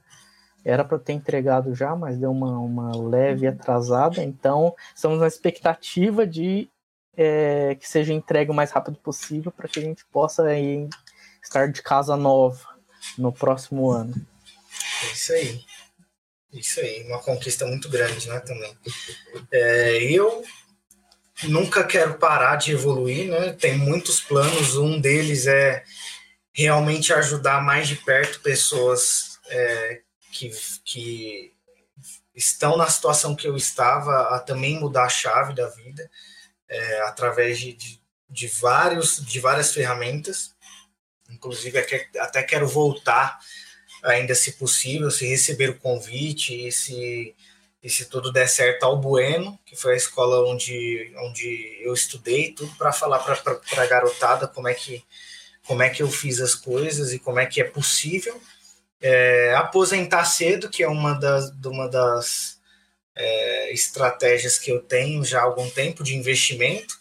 Era 0.63 0.85
para 0.85 0.99
ter 0.99 1.13
entregado 1.13 1.73
já, 1.73 1.95
mas 1.95 2.17
deu 2.17 2.31
uma, 2.31 2.57
uma 2.59 2.95
leve 2.95 3.47
atrasada. 3.47 4.23
Então, 4.23 4.75
estamos 4.95 5.19
na 5.19 5.27
expectativa 5.27 6.25
de 6.25 6.69
é, 7.17 7.75
que 7.75 7.87
seja 7.87 8.13
entregue 8.13 8.51
o 8.51 8.53
mais 8.53 8.71
rápido 8.71 8.97
possível 8.97 9.51
para 9.51 9.67
que 9.67 9.79
a 9.79 9.81
gente 9.81 10.05
possa 10.05 10.43
aí, 10.43 10.87
estar 11.51 11.67
de 11.67 11.81
casa 11.83 12.15
nova 12.15 12.65
no 13.17 13.31
próximo 13.33 13.91
ano. 13.91 14.15
É 15.03 15.11
isso 15.11 15.33
aí. 15.33 15.65
Isso 16.53 16.79
aí, 16.79 17.03
uma 17.03 17.19
conquista 17.19 17.65
muito 17.65 17.89
grande, 17.89 18.27
né, 18.27 18.39
também. 18.39 18.77
É, 19.51 20.03
eu 20.03 20.43
nunca 21.43 21.83
quero 21.83 22.15
parar 22.15 22.57
de 22.57 22.71
evoluir, 22.71 23.29
né? 23.29 23.53
Tem 23.53 23.77
muitos 23.77 24.19
planos, 24.19 24.75
um 24.75 24.99
deles 24.99 25.47
é 25.47 25.83
realmente 26.53 27.13
ajudar 27.13 27.63
mais 27.63 27.87
de 27.87 27.95
perto 27.95 28.41
pessoas 28.41 29.39
é, 29.47 30.01
que, 30.31 30.51
que 30.83 31.53
estão 32.35 32.75
na 32.75 32.87
situação 32.87 33.35
que 33.35 33.47
eu 33.47 33.55
estava, 33.55 34.35
a 34.35 34.39
também 34.39 34.79
mudar 34.79 35.05
a 35.05 35.09
chave 35.09 35.53
da 35.53 35.67
vida, 35.67 36.09
é, 36.67 37.01
através 37.03 37.59
de, 37.59 37.73
de, 37.73 38.01
de, 38.29 38.47
vários, 38.47 39.25
de 39.25 39.39
várias 39.39 39.73
ferramentas. 39.73 40.53
Inclusive, 41.31 41.79
até 42.19 42.43
quero 42.43 42.67
voltar 42.67 43.39
ainda 44.03 44.33
se 44.33 44.53
possível, 44.53 45.11
se 45.11 45.27
receber 45.27 45.69
o 45.69 45.79
convite 45.79 46.67
e 46.67 46.71
se, 46.71 47.35
e 47.83 47.89
se 47.89 48.05
tudo 48.05 48.31
der 48.31 48.47
certo 48.47 48.83
ao 48.83 48.97
Bueno, 48.97 49.59
que 49.65 49.75
foi 49.75 49.93
a 49.93 49.97
escola 49.97 50.43
onde, 50.47 51.13
onde 51.17 51.79
eu 51.81 51.93
estudei, 51.93 52.51
tudo 52.53 52.73
para 52.75 52.91
falar 52.91 53.19
para 53.19 53.83
a 53.83 53.87
garotada 53.87 54.47
como 54.47 54.67
é, 54.67 54.73
que, 54.73 55.03
como 55.65 55.83
é 55.83 55.89
que 55.89 56.01
eu 56.01 56.09
fiz 56.09 56.39
as 56.39 56.55
coisas 56.55 57.13
e 57.13 57.19
como 57.19 57.39
é 57.39 57.45
que 57.45 57.61
é 57.61 57.63
possível. 57.63 58.41
É, 58.99 59.55
aposentar 59.55 60.25
cedo, 60.25 60.69
que 60.69 60.83
é 60.83 60.87
uma 60.87 61.13
das, 61.13 61.49
uma 61.65 61.87
das 61.87 62.59
é, 63.15 63.73
estratégias 63.73 64.59
que 64.59 64.71
eu 64.71 64.79
tenho 64.79 65.23
já 65.23 65.39
há 65.39 65.43
algum 65.43 65.69
tempo 65.69 66.03
de 66.03 66.15
investimento, 66.15 67.00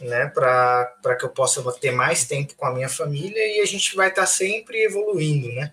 né, 0.00 0.26
para 0.26 1.16
que 1.18 1.24
eu 1.24 1.30
possa 1.30 1.62
ter 1.72 1.90
mais 1.90 2.24
tempo 2.24 2.54
com 2.54 2.66
a 2.66 2.72
minha 2.72 2.88
família 2.88 3.56
e 3.56 3.60
a 3.60 3.66
gente 3.66 3.94
vai 3.96 4.08
estar 4.08 4.22
tá 4.22 4.26
sempre 4.26 4.82
evoluindo, 4.82 5.52
né? 5.52 5.72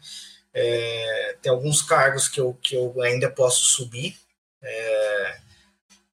É, 0.54 1.36
tem 1.42 1.52
alguns 1.52 1.82
cargos 1.82 2.30
que 2.30 2.40
eu, 2.40 2.54
que 2.62 2.76
eu 2.76 3.02
ainda 3.02 3.30
posso 3.30 3.66
subir. 3.66 4.16
É, 4.62 5.38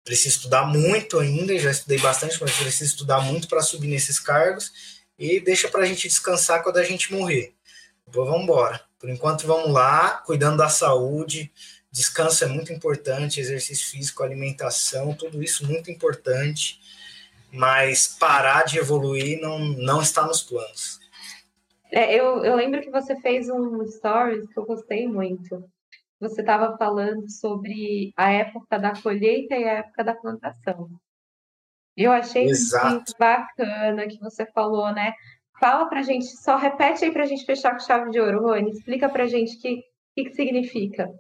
preciso 0.05 0.37
estudar 0.37 0.65
muito 0.65 1.19
ainda, 1.19 1.59
já 1.59 1.71
estudei 1.71 1.99
bastante, 1.99 2.41
mas 2.41 2.57
preciso 2.57 2.93
estudar 2.93 3.21
muito 3.21 3.49
para 3.49 3.63
subir 3.63 3.89
nesses 3.89 4.21
cargos. 4.21 4.73
E 5.19 5.41
deixa 5.41 5.69
para 5.69 5.83
a 5.83 5.87
gente 5.87 6.07
descansar 6.07 6.63
quando 6.63 6.77
a 6.77 6.85
gente 6.85 7.13
morrer. 7.13 7.53
Depois 8.07 8.29
vamos 8.29 8.45
embora. 8.45 8.81
Por 8.99 9.11
enquanto, 9.11 9.47
vamos 9.47 9.73
lá, 9.73 10.23
cuidando 10.25 10.59
da 10.59 10.69
saúde. 10.69 11.53
Descanso 11.91 12.45
é 12.45 12.47
muito 12.47 12.73
importante, 12.73 13.41
exercício 13.41 13.91
físico, 13.91 14.23
alimentação, 14.23 15.15
tudo 15.15 15.43
isso 15.43 15.67
muito 15.67 15.91
importante. 15.91 16.81
Mas 17.53 18.09
parar 18.19 18.65
de 18.65 18.79
evoluir 18.79 19.41
não, 19.41 19.59
não 19.59 20.03
está 20.03 20.27
nos 20.27 20.43
planos. 20.43 20.99
É, 21.91 22.15
eu, 22.15 22.45
eu 22.45 22.55
lembro 22.55 22.81
que 22.83 22.91
você 22.91 23.19
fez 23.21 23.49
um 23.49 23.85
stories 23.87 24.47
que 24.49 24.59
eu 24.59 24.67
gostei 24.67 25.09
muito. 25.09 25.65
Você 26.21 26.41
estava 26.41 26.77
falando 26.77 27.31
sobre 27.31 28.13
a 28.17 28.31
época 28.31 28.79
da 28.79 29.01
colheita 29.01 29.55
e 29.55 29.65
a 29.65 29.75
época 29.75 30.05
da 30.05 30.15
plantação. 30.15 30.91
Eu 31.97 32.13
achei 32.13 32.45
Exato. 32.45 32.87
muito 32.87 33.13
bacana 33.19 34.07
que 34.07 34.19
você 34.21 34.45
falou, 34.47 34.93
né? 34.93 35.13
Fala 35.59 35.89
pra 35.89 36.03
gente, 36.03 36.27
só 36.27 36.57
repete 36.57 37.05
aí 37.05 37.11
pra 37.11 37.25
gente 37.25 37.45
fechar 37.45 37.73
com 37.73 37.81
chave 37.81 38.11
de 38.11 38.21
ouro, 38.21 38.43
Rony. 38.43 38.71
Explica 38.71 39.09
pra 39.09 39.27
gente 39.27 39.57
o 39.57 39.61
que, 39.61 39.83
que, 40.15 40.25
que 40.25 40.35
significa. 40.35 41.11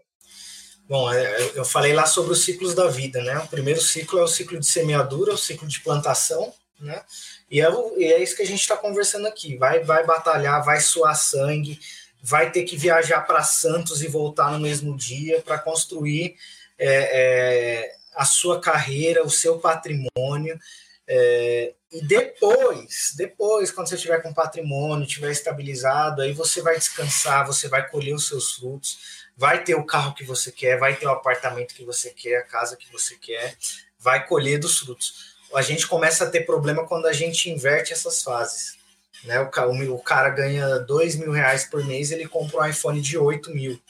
Bom, 0.89 1.12
é, 1.12 1.52
eu 1.55 1.66
falei 1.66 1.93
lá 1.93 2.06
sobre 2.06 2.32
os 2.32 2.43
ciclos 2.43 2.74
da 2.74 2.89
vida, 2.89 3.23
né? 3.23 3.39
O 3.39 3.48
primeiro 3.48 3.81
ciclo 3.81 4.19
é 4.20 4.23
o 4.23 4.28
ciclo 4.28 4.59
de 4.59 4.66
semeadura, 4.66 5.35
o 5.35 5.39
ciclo 5.39 5.69
de 5.69 5.81
plantação, 5.81 6.52
né? 6.81 7.02
E 7.51 7.60
é, 7.60 7.69
e 7.98 8.05
é 8.05 8.23
isso 8.23 8.35
que 8.35 8.43
a 8.43 8.47
gente 8.47 8.60
está 8.60 8.74
conversando 8.77 9.27
aqui. 9.27 9.56
Vai, 9.59 9.81
vai 9.85 10.06
batalhar, 10.06 10.65
vai 10.65 10.81
suar 10.81 11.15
sangue, 11.15 11.78
vai 12.23 12.51
ter 12.51 12.62
que 12.62 12.77
viajar 12.77 13.20
para 13.20 13.43
Santos 13.43 14.02
e 14.02 14.09
voltar 14.09 14.51
no 14.51 14.60
mesmo 14.60 14.97
dia 14.97 15.43
para 15.43 15.59
construir 15.59 16.36
é, 16.78 16.89
é, 16.89 17.94
a 18.15 18.24
sua 18.24 18.59
carreira, 18.59 19.23
o 19.23 19.31
seu 19.31 19.59
patrimônio. 19.59 20.59
É, 21.06 21.74
e 21.93 22.02
depois, 22.02 23.15
depois, 23.16 23.70
quando 23.70 23.89
você 23.89 23.97
tiver 23.97 24.23
com 24.23 24.32
patrimônio, 24.32 25.06
tiver 25.06 25.32
estabilizado, 25.32 26.23
aí 26.23 26.32
você 26.32 26.62
vai 26.62 26.78
descansar, 26.78 27.47
você 27.47 27.69
vai 27.69 27.89
colher 27.89 28.15
os 28.15 28.28
seus 28.28 28.52
frutos, 28.52 29.18
vai 29.39 29.65
ter 29.65 29.74
o 29.74 29.86
carro 29.86 30.15
que 30.15 30.24
você 30.24 30.52
quer, 30.52 30.78
vai 30.78 30.94
ter 30.94 31.06
o 31.06 31.10
apartamento 31.10 31.74
que 31.74 31.85
você 31.85 32.10
quer, 32.10 32.40
a 32.40 32.44
casa 32.44 32.77
que 32.77 32.93
você 32.93 33.16
quer, 33.16 33.56
vai 33.98 34.27
colher 34.27 34.59
dos 34.59 34.81
frutos 34.81 35.39
a 35.55 35.62
gente 35.62 35.86
começa 35.86 36.24
a 36.24 36.31
ter 36.31 36.44
problema 36.44 36.86
quando 36.86 37.06
a 37.06 37.12
gente 37.12 37.51
inverte 37.51 37.93
essas 37.93 38.23
fases. 38.23 38.77
Né? 39.24 39.40
O, 39.40 39.94
o 39.94 39.98
cara 39.98 40.31
ganha 40.31 40.78
dois 40.81 41.16
mil 41.16 41.32
reais 41.32 41.65
por 41.65 41.85
mês, 41.85 42.10
ele 42.10 42.28
compra 42.28 42.60
um 42.60 42.66
iPhone 42.66 43.01
de 43.01 43.16
8 43.16 43.51
mil. 43.51 43.81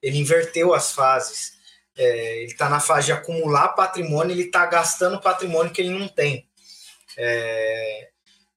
Ele 0.00 0.18
inverteu 0.18 0.72
as 0.72 0.92
fases. 0.92 1.58
É, 1.96 2.42
ele 2.42 2.52
está 2.52 2.68
na 2.68 2.80
fase 2.80 3.06
de 3.06 3.12
acumular 3.12 3.68
patrimônio, 3.70 4.32
ele 4.32 4.44
está 4.44 4.64
gastando 4.66 5.20
patrimônio 5.20 5.72
que 5.72 5.82
ele 5.82 5.90
não 5.90 6.08
tem. 6.08 6.48
É, 7.16 8.09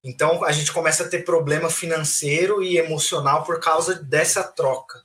então 0.03 0.43
a 0.43 0.51
gente 0.51 0.71
começa 0.71 1.03
a 1.03 1.07
ter 1.07 1.23
problema 1.23 1.69
financeiro 1.69 2.61
e 2.61 2.77
emocional 2.77 3.43
por 3.43 3.59
causa 3.59 3.95
dessa 3.95 4.43
troca. 4.43 5.01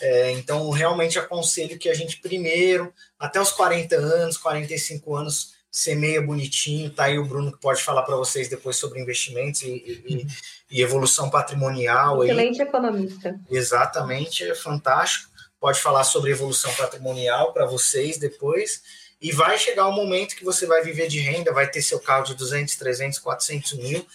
É, 0.00 0.30
então 0.32 0.70
realmente 0.70 1.18
aconselho 1.18 1.78
que 1.78 1.88
a 1.88 1.94
gente 1.94 2.20
primeiro, 2.20 2.92
até 3.18 3.40
os 3.40 3.50
40 3.50 3.96
anos, 3.96 4.36
45 4.36 5.16
anos, 5.16 5.54
semeia 5.70 6.22
bonitinho. 6.22 6.90
Tá 6.90 7.04
aí 7.04 7.18
o 7.18 7.24
Bruno 7.24 7.52
que 7.52 7.60
pode 7.60 7.82
falar 7.82 8.02
para 8.02 8.16
vocês 8.16 8.48
depois 8.48 8.76
sobre 8.76 9.00
investimentos 9.00 9.62
e, 9.62 10.02
e, 10.06 10.26
e 10.70 10.82
evolução 10.82 11.30
patrimonial. 11.30 12.22
Excelente 12.24 12.62
aí. 12.62 12.68
economista. 12.68 13.40
Exatamente, 13.50 14.44
é 14.44 14.54
fantástico. 14.54 15.30
Pode 15.60 15.80
falar 15.80 16.04
sobre 16.04 16.30
evolução 16.30 16.72
patrimonial 16.74 17.52
para 17.52 17.66
vocês 17.66 18.18
depois. 18.18 18.82
E 19.20 19.32
vai 19.32 19.58
chegar 19.58 19.86
o 19.86 19.90
um 19.90 19.94
momento 19.94 20.36
que 20.36 20.44
você 20.44 20.64
vai 20.64 20.82
viver 20.82 21.08
de 21.08 21.18
renda, 21.18 21.52
vai 21.52 21.68
ter 21.68 21.82
seu 21.82 21.98
carro 21.98 22.24
de 22.24 22.34
200, 22.34 22.76
300, 22.76 23.18
400 23.18 23.72
mil, 23.74 24.06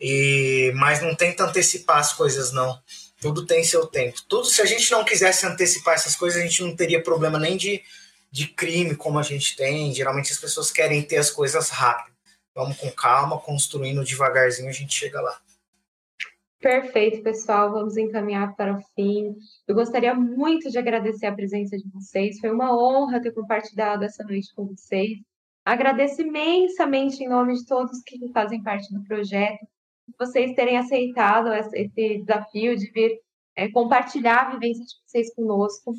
e, 0.00 0.72
mas 0.76 1.02
não 1.02 1.14
tenta 1.16 1.44
antecipar 1.44 1.98
as 1.98 2.12
coisas, 2.12 2.52
não. 2.52 2.80
Tudo 3.20 3.46
tem 3.46 3.64
seu 3.64 3.86
tempo. 3.86 4.20
Tudo, 4.28 4.46
se 4.46 4.62
a 4.62 4.64
gente 4.64 4.90
não 4.90 5.04
quisesse 5.04 5.46
antecipar 5.46 5.94
essas 5.94 6.14
coisas, 6.14 6.40
a 6.40 6.44
gente 6.44 6.62
não 6.62 6.76
teria 6.76 7.02
problema 7.02 7.38
nem 7.38 7.56
de 7.56 7.82
de 8.32 8.46
crime 8.46 8.96
como 8.96 9.18
a 9.18 9.22
gente 9.22 9.54
tem. 9.54 9.94
Geralmente 9.94 10.32
as 10.32 10.38
pessoas 10.38 10.70
querem 10.70 11.02
ter 11.02 11.18
as 11.18 11.30
coisas 11.30 11.68
rápido. 11.68 12.16
Vamos 12.54 12.78
com 12.78 12.90
calma, 12.90 13.38
construindo 13.38 14.02
devagarzinho, 14.02 14.68
a 14.68 14.72
gente 14.72 14.94
chega 14.94 15.20
lá. 15.20 15.38
Perfeito, 16.62 17.24
pessoal. 17.24 17.72
Vamos 17.72 17.96
encaminhar 17.96 18.54
para 18.54 18.76
o 18.76 18.80
fim. 18.94 19.34
Eu 19.66 19.74
gostaria 19.74 20.14
muito 20.14 20.70
de 20.70 20.78
agradecer 20.78 21.26
a 21.26 21.34
presença 21.34 21.76
de 21.76 21.90
vocês. 21.90 22.38
Foi 22.38 22.52
uma 22.52 22.72
honra 22.72 23.20
ter 23.20 23.32
compartilhado 23.32 24.04
essa 24.04 24.22
noite 24.22 24.54
com 24.54 24.66
vocês. 24.66 25.18
Agradeço 25.64 26.22
imensamente 26.22 27.24
em 27.24 27.28
nome 27.28 27.54
de 27.54 27.66
todos 27.66 28.00
que 28.06 28.16
fazem 28.32 28.62
parte 28.62 28.94
do 28.94 29.02
projeto, 29.02 29.58
vocês 30.18 30.54
terem 30.54 30.76
aceitado 30.76 31.52
esse 31.52 32.18
desafio 32.18 32.76
de 32.76 32.90
vir 32.92 33.18
é, 33.56 33.68
compartilhar 33.68 34.46
a 34.46 34.50
vivência 34.52 34.84
de 34.84 34.94
vocês 35.04 35.34
conosco. 35.34 35.94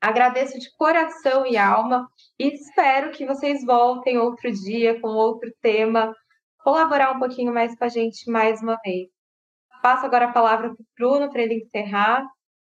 Agradeço 0.00 0.58
de 0.58 0.70
coração 0.76 1.46
e 1.46 1.56
alma 1.56 2.06
e 2.38 2.48
espero 2.48 3.10
que 3.10 3.26
vocês 3.26 3.64
voltem 3.64 4.18
outro 4.18 4.52
dia 4.52 5.00
com 5.00 5.08
outro 5.08 5.50
tema 5.62 6.14
colaborar 6.62 7.12
um 7.12 7.18
pouquinho 7.18 7.54
mais 7.54 7.74
com 7.76 7.84
a 7.84 7.88
gente 7.88 8.30
mais 8.30 8.60
uma 8.62 8.78
vez. 8.84 9.13
Passo 9.84 10.06
agora 10.06 10.24
a 10.24 10.32
palavra 10.32 10.70
para 10.70 10.82
o 10.82 10.86
Bruno 10.96 11.30
para 11.30 11.42
ele 11.42 11.56
encerrar. 11.56 12.26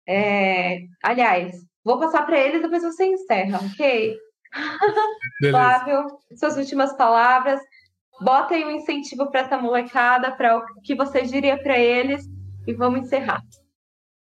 É... 0.08 0.78
Aliás, 1.02 1.52
vou 1.84 2.00
passar 2.00 2.24
para 2.24 2.38
ele 2.38 2.58
depois 2.58 2.82
você 2.82 3.04
encerra, 3.04 3.58
ok? 3.58 4.16
Flávio, 5.50 6.06
suas 6.34 6.56
últimas 6.56 6.96
palavras. 6.96 7.60
Bota 8.18 8.54
aí 8.54 8.64
um 8.64 8.70
incentivo 8.70 9.30
para 9.30 9.40
essa 9.40 9.58
molecada, 9.58 10.32
para 10.34 10.56
o 10.56 10.64
que 10.82 10.94
você 10.94 11.20
diria 11.20 11.62
para 11.62 11.78
eles 11.78 12.24
e 12.66 12.72
vamos 12.72 13.00
encerrar. 13.00 13.42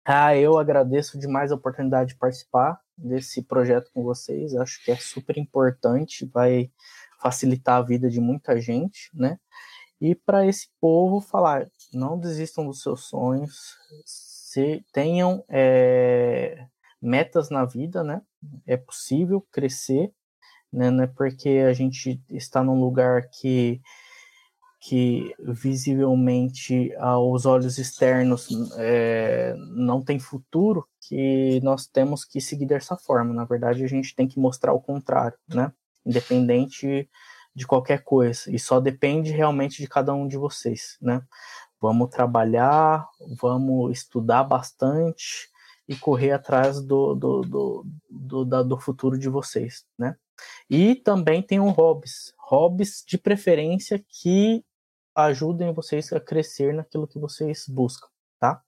Ah, 0.02 0.34
eu 0.34 0.56
agradeço 0.56 1.18
demais 1.18 1.52
a 1.52 1.56
oportunidade 1.56 2.14
de 2.14 2.18
participar 2.18 2.80
desse 2.96 3.42
projeto 3.42 3.90
com 3.92 4.02
vocês. 4.02 4.54
Acho 4.54 4.82
que 4.82 4.90
é 4.90 4.96
super 4.96 5.36
importante, 5.36 6.24
vai 6.24 6.70
facilitar 7.20 7.76
a 7.76 7.82
vida 7.82 8.08
de 8.08 8.22
muita 8.22 8.58
gente, 8.58 9.10
né? 9.12 9.38
E 10.00 10.14
para 10.14 10.46
esse 10.46 10.70
povo 10.80 11.20
falar, 11.20 11.66
não 11.92 12.18
desistam 12.18 12.66
dos 12.66 12.82
seus 12.82 13.04
sonhos, 13.04 13.76
se 14.04 14.84
tenham 14.92 15.44
é, 15.48 16.66
metas 17.00 17.50
na 17.50 17.64
vida, 17.64 18.02
né? 18.02 18.22
É 18.66 18.76
possível 18.76 19.46
crescer, 19.52 20.12
né? 20.72 20.90
Não 20.90 21.04
é 21.04 21.06
porque 21.06 21.48
a 21.68 21.72
gente 21.72 22.22
está 22.30 22.62
num 22.62 22.80
lugar 22.80 23.28
que 23.30 23.80
que 24.82 25.34
visivelmente 25.38 26.90
aos 26.96 27.44
olhos 27.44 27.76
externos 27.76 28.48
é, 28.78 29.54
não 29.76 30.02
tem 30.02 30.18
futuro, 30.18 30.88
que 31.06 31.60
nós 31.62 31.86
temos 31.86 32.24
que 32.24 32.40
seguir 32.40 32.64
dessa 32.64 32.96
forma. 32.96 33.34
Na 33.34 33.44
verdade, 33.44 33.84
a 33.84 33.86
gente 33.86 34.14
tem 34.14 34.26
que 34.26 34.40
mostrar 34.40 34.72
o 34.72 34.80
contrário, 34.80 35.36
né? 35.46 35.70
Independente 36.04 37.06
de 37.54 37.66
qualquer 37.66 38.02
coisa. 38.02 38.50
E 38.50 38.58
só 38.58 38.80
depende 38.80 39.32
realmente 39.32 39.82
de 39.82 39.88
cada 39.88 40.14
um 40.14 40.26
de 40.26 40.38
vocês, 40.38 40.96
né? 41.00 41.20
Vamos 41.80 42.10
trabalhar, 42.10 43.08
vamos 43.38 43.92
estudar 43.92 44.44
bastante 44.44 45.48
e 45.88 45.96
correr 45.96 46.32
atrás 46.32 46.80
do, 46.80 47.14
do, 47.14 47.40
do, 47.40 47.86
do, 48.08 48.64
do 48.64 48.78
futuro 48.78 49.18
de 49.18 49.28
vocês, 49.28 49.86
né? 49.98 50.16
E 50.68 50.94
também 50.94 51.42
tem 51.42 51.58
um 51.58 51.70
hobbies, 51.70 52.32
hobbies 52.38 53.02
de 53.06 53.18
preferência 53.18 54.02
que 54.08 54.64
ajudem 55.14 55.72
vocês 55.72 56.12
a 56.12 56.20
crescer 56.20 56.72
naquilo 56.74 57.08
que 57.08 57.18
vocês 57.18 57.66
buscam, 57.68 58.08
tá? 58.38 58.62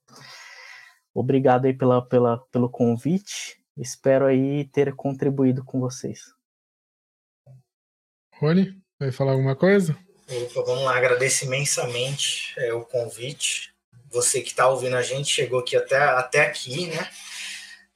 Obrigado 1.15 1.67
aí 1.67 1.75
pela, 1.75 2.05
pela, 2.07 2.39
pelo 2.51 2.69
convite. 2.69 3.63
Espero 3.77 4.27
aí 4.27 4.65
ter 4.65 4.95
contribuído 4.95 5.65
com 5.65 5.79
vocês. 5.79 6.35
Rony, 8.39 8.83
vai 8.99 9.13
falar 9.13 9.33
alguma 9.33 9.55
coisa? 9.55 9.97
Opa, 10.29 10.63
vamos 10.63 10.85
lá, 10.85 10.97
agradeço 10.97 11.45
imensamente 11.45 12.55
é, 12.57 12.73
o 12.73 12.85
convite. 12.85 13.73
Você 14.11 14.41
que 14.41 14.51
está 14.51 14.69
ouvindo 14.69 14.97
a 14.97 15.03
gente 15.03 15.33
chegou 15.33 15.61
aqui 15.61 15.77
até, 15.77 15.97
até 15.97 16.43
aqui, 16.43 16.87
né? 16.87 17.11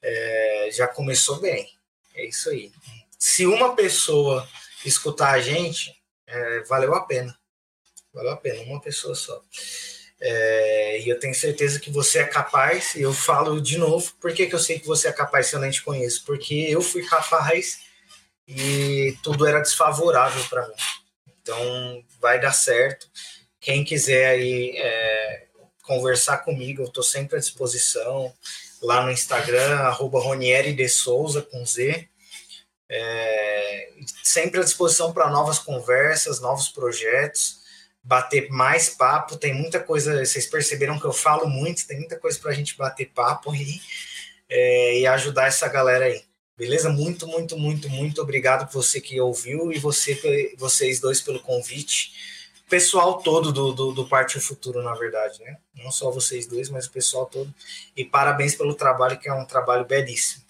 É, 0.03 0.69
já 0.73 0.89
começou 0.89 1.41
bem. 1.41 1.71
É 2.15 2.25
isso 2.25 2.51
aí. 2.51 2.73
Se 3.19 3.47
uma 3.47 3.75
pessoa 3.75 4.49
escutar 4.85 5.33
a 5.33 5.41
gente, 5.41 5.95
é, 6.27 6.61
valeu 6.61 6.95
a 6.95 7.05
pena. 7.05 7.37
Valeu 8.13 8.33
a 8.33 8.37
pena, 8.37 8.63
uma 8.63 8.81
pessoa 8.81 9.15
só. 9.15 9.43
É, 10.21 11.01
e 11.01 11.09
eu 11.09 11.19
tenho 11.21 11.35
certeza 11.35 11.79
que 11.79 11.91
você 11.91 12.21
é 12.21 12.25
capaz, 12.25 12.95
e 12.95 13.03
eu 13.03 13.13
falo 13.13 13.61
de 13.61 13.77
novo, 13.77 14.13
por 14.19 14.33
que, 14.33 14.47
que 14.47 14.55
eu 14.55 14.59
sei 14.59 14.79
que 14.79 14.87
você 14.87 15.09
é 15.09 15.13
capaz 15.13 15.49
se 15.49 15.55
eu 15.55 15.61
nem 15.61 15.71
te 15.71 15.83
conheço? 15.83 16.25
Porque 16.25 16.55
eu 16.55 16.81
fui 16.81 17.07
capaz 17.07 17.81
e 18.49 19.17
tudo 19.23 19.47
era 19.47 19.61
desfavorável 19.61 20.43
para 20.45 20.67
mim. 20.69 20.75
Então 21.47 22.03
vai 22.21 22.41
dar 22.41 22.53
certo. 22.53 23.09
Quem 23.61 23.85
quiser 23.85 24.31
aí 24.31 24.75
é, 24.77 25.47
conversar 25.85 26.39
comigo, 26.39 26.83
eu 26.83 26.87
estou 26.87 27.05
sempre 27.05 27.37
à 27.37 27.39
disposição. 27.39 28.35
Lá 28.83 29.03
no 29.03 29.13
Instagram, 29.13 29.77
arroba 29.79 30.21
Ronieri 30.21 30.73
de 30.73 30.89
Souza 30.89 31.43
com 31.43 31.65
Z. 31.65 32.09
É, 32.89 33.91
sempre 34.25 34.59
à 34.59 34.65
disposição 34.65 35.13
para 35.13 35.31
novas 35.31 35.61
conversas, 35.61 36.41
novos 36.41 36.69
projetos 36.69 37.65
bater 38.03 38.49
mais 38.51 38.89
papo. 38.89 39.37
Tem 39.37 39.55
muita 39.55 39.79
coisa, 39.81 40.25
vocês 40.25 40.47
perceberam 40.47 40.99
que 40.99 41.07
eu 41.07 41.13
falo 41.13 41.49
muito, 41.49 41.87
tem 41.87 41.99
muita 41.99 42.19
coisa 42.19 42.39
para 42.39 42.51
a 42.51 42.55
gente 42.55 42.77
bater 42.77 43.07
papo 43.07 43.53
é, 44.49 44.99
e 44.99 45.07
ajudar 45.07 45.47
essa 45.47 45.69
galera 45.69 46.07
aí. 46.07 46.25
Beleza? 46.59 46.89
Muito, 46.89 47.27
muito, 47.27 47.59
muito, 47.59 47.89
muito 47.89 48.23
obrigado 48.23 48.67
por 48.67 48.83
você 48.83 48.99
que 49.01 49.21
ouviu 49.21 49.71
e 49.71 49.79
você, 49.79 50.55
vocês 50.57 50.99
dois 50.99 51.21
pelo 51.21 51.39
convite. 51.41 52.13
Pessoal 52.69 53.19
todo 53.23 53.53
do, 53.53 53.73
do, 53.73 53.93
do 53.93 54.09
Futuro, 54.41 54.83
na 54.83 54.95
verdade, 54.95 55.41
né? 55.41 55.59
Não 55.77 55.93
só 55.93 56.11
vocês 56.11 56.47
dois, 56.47 56.71
mas 56.71 56.87
o 56.87 56.91
pessoal 56.91 57.27
todo. 57.27 57.55
E 57.95 58.05
parabéns 58.05 58.55
pelo 58.55 58.75
trabalho, 58.75 59.19
que 59.19 59.29
é 59.29 59.35
um 59.35 59.45
trabalho 59.45 59.85
belíssimo. 59.85 60.45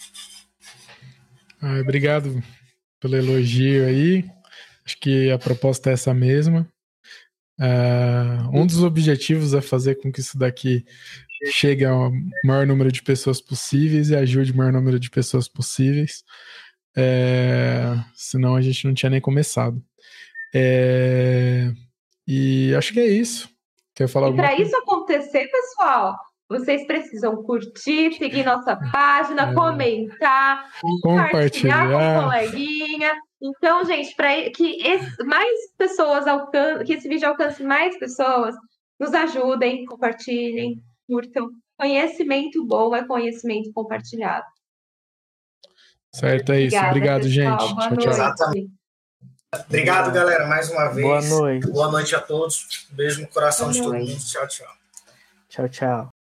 Ah, 1.61 1.81
obrigado 1.81 2.43
pelo 3.01 3.17
elogio 3.17 3.87
aí. 3.87 4.25
Acho 4.85 4.99
que 4.99 5.31
a 5.31 5.39
proposta 5.39 5.91
é 5.91 5.95
essa 5.95 6.15
mesma. 6.15 6.67
Uh, 7.59 8.51
um 8.53 8.67
dos 8.67 8.83
objetivos 8.83 9.55
é 9.55 9.61
fazer 9.61 9.97
com 9.97 10.13
que 10.13 10.21
isso 10.21 10.39
daqui 10.39 10.85
chegue 11.51 11.85
ao 11.85 12.11
maior 12.45 12.67
número 12.67 12.91
de 12.91 13.03
pessoas 13.03 13.41
possíveis 13.41 14.11
e 14.11 14.17
ajude 14.17 14.53
o 14.53 14.57
maior 14.57 14.73
número 14.73 14.99
de 14.99 15.11
pessoas 15.11 15.49
possíveis. 15.49 16.25
É, 16.97 17.95
senão 18.15 18.57
a 18.57 18.63
gente 18.63 18.87
não 18.87 18.95
tinha 18.95 19.11
nem 19.11 19.21
começado. 19.21 19.83
É, 20.55 21.71
e 22.27 22.75
acho 22.75 22.93
que 22.93 23.01
é 23.01 23.07
isso. 23.07 23.49
Quer 23.95 24.09
falar 24.09 24.31
e 24.31 24.37
para 24.37 24.55
isso 24.57 24.77
acontecer, 24.77 25.49
pessoal, 25.51 26.17
vocês 26.49 26.87
precisam 26.87 27.43
curtir, 27.43 28.13
seguir 28.15 28.45
nossa 28.45 28.77
página, 28.93 29.51
é. 29.51 29.55
comentar, 29.55 30.71
compartilhar 31.03 31.91
com 31.91 31.97
um 31.97 32.23
coleguinha. 32.23 33.15
Então, 33.43 33.85
gente, 33.85 34.15
para 34.15 34.51
que 34.51 34.83
esse, 34.87 35.25
mais 35.25 35.73
pessoas 35.77 36.27
alcancem, 36.27 36.87
que 36.87 36.93
esse 36.95 37.09
vídeo 37.09 37.29
alcance 37.29 37.63
mais 37.63 37.99
pessoas, 37.99 38.55
nos 38.99 39.13
ajudem, 39.13 39.85
compartilhem, 39.85 40.83
curtam. 41.07 41.51
Conhecimento 41.79 42.65
bom 42.65 42.95
é 42.95 43.07
conhecimento 43.07 43.73
compartilhado. 43.73 44.47
Certo, 46.15 46.53
é 46.53 46.63
isso. 46.63 46.77
Obrigado, 46.77 47.23
pessoal. 47.25 47.61
gente. 47.61 47.75
Boa 47.75 47.97
tchau, 47.99 48.17
noite. 48.17 48.37
tchau. 48.37 48.77
Obrigado, 49.67 50.13
galera, 50.13 50.47
mais 50.47 50.71
uma 50.71 50.89
vez. 50.89 51.07
Boa 51.07 51.23
noite. 51.23 51.71
Boa 51.71 51.91
noite 51.91 52.17
a 52.17 52.21
todos. 52.21 52.87
Beijo 52.91 53.21
no 53.21 53.29
coração 53.29 53.67
Boa 53.67 53.75
de 53.75 53.83
todo 53.83 53.95
mundo. 53.95 54.25
Tchau, 54.25 54.49
tchau. 54.49 54.77
Tchau, 55.49 55.69
tchau. 55.69 56.16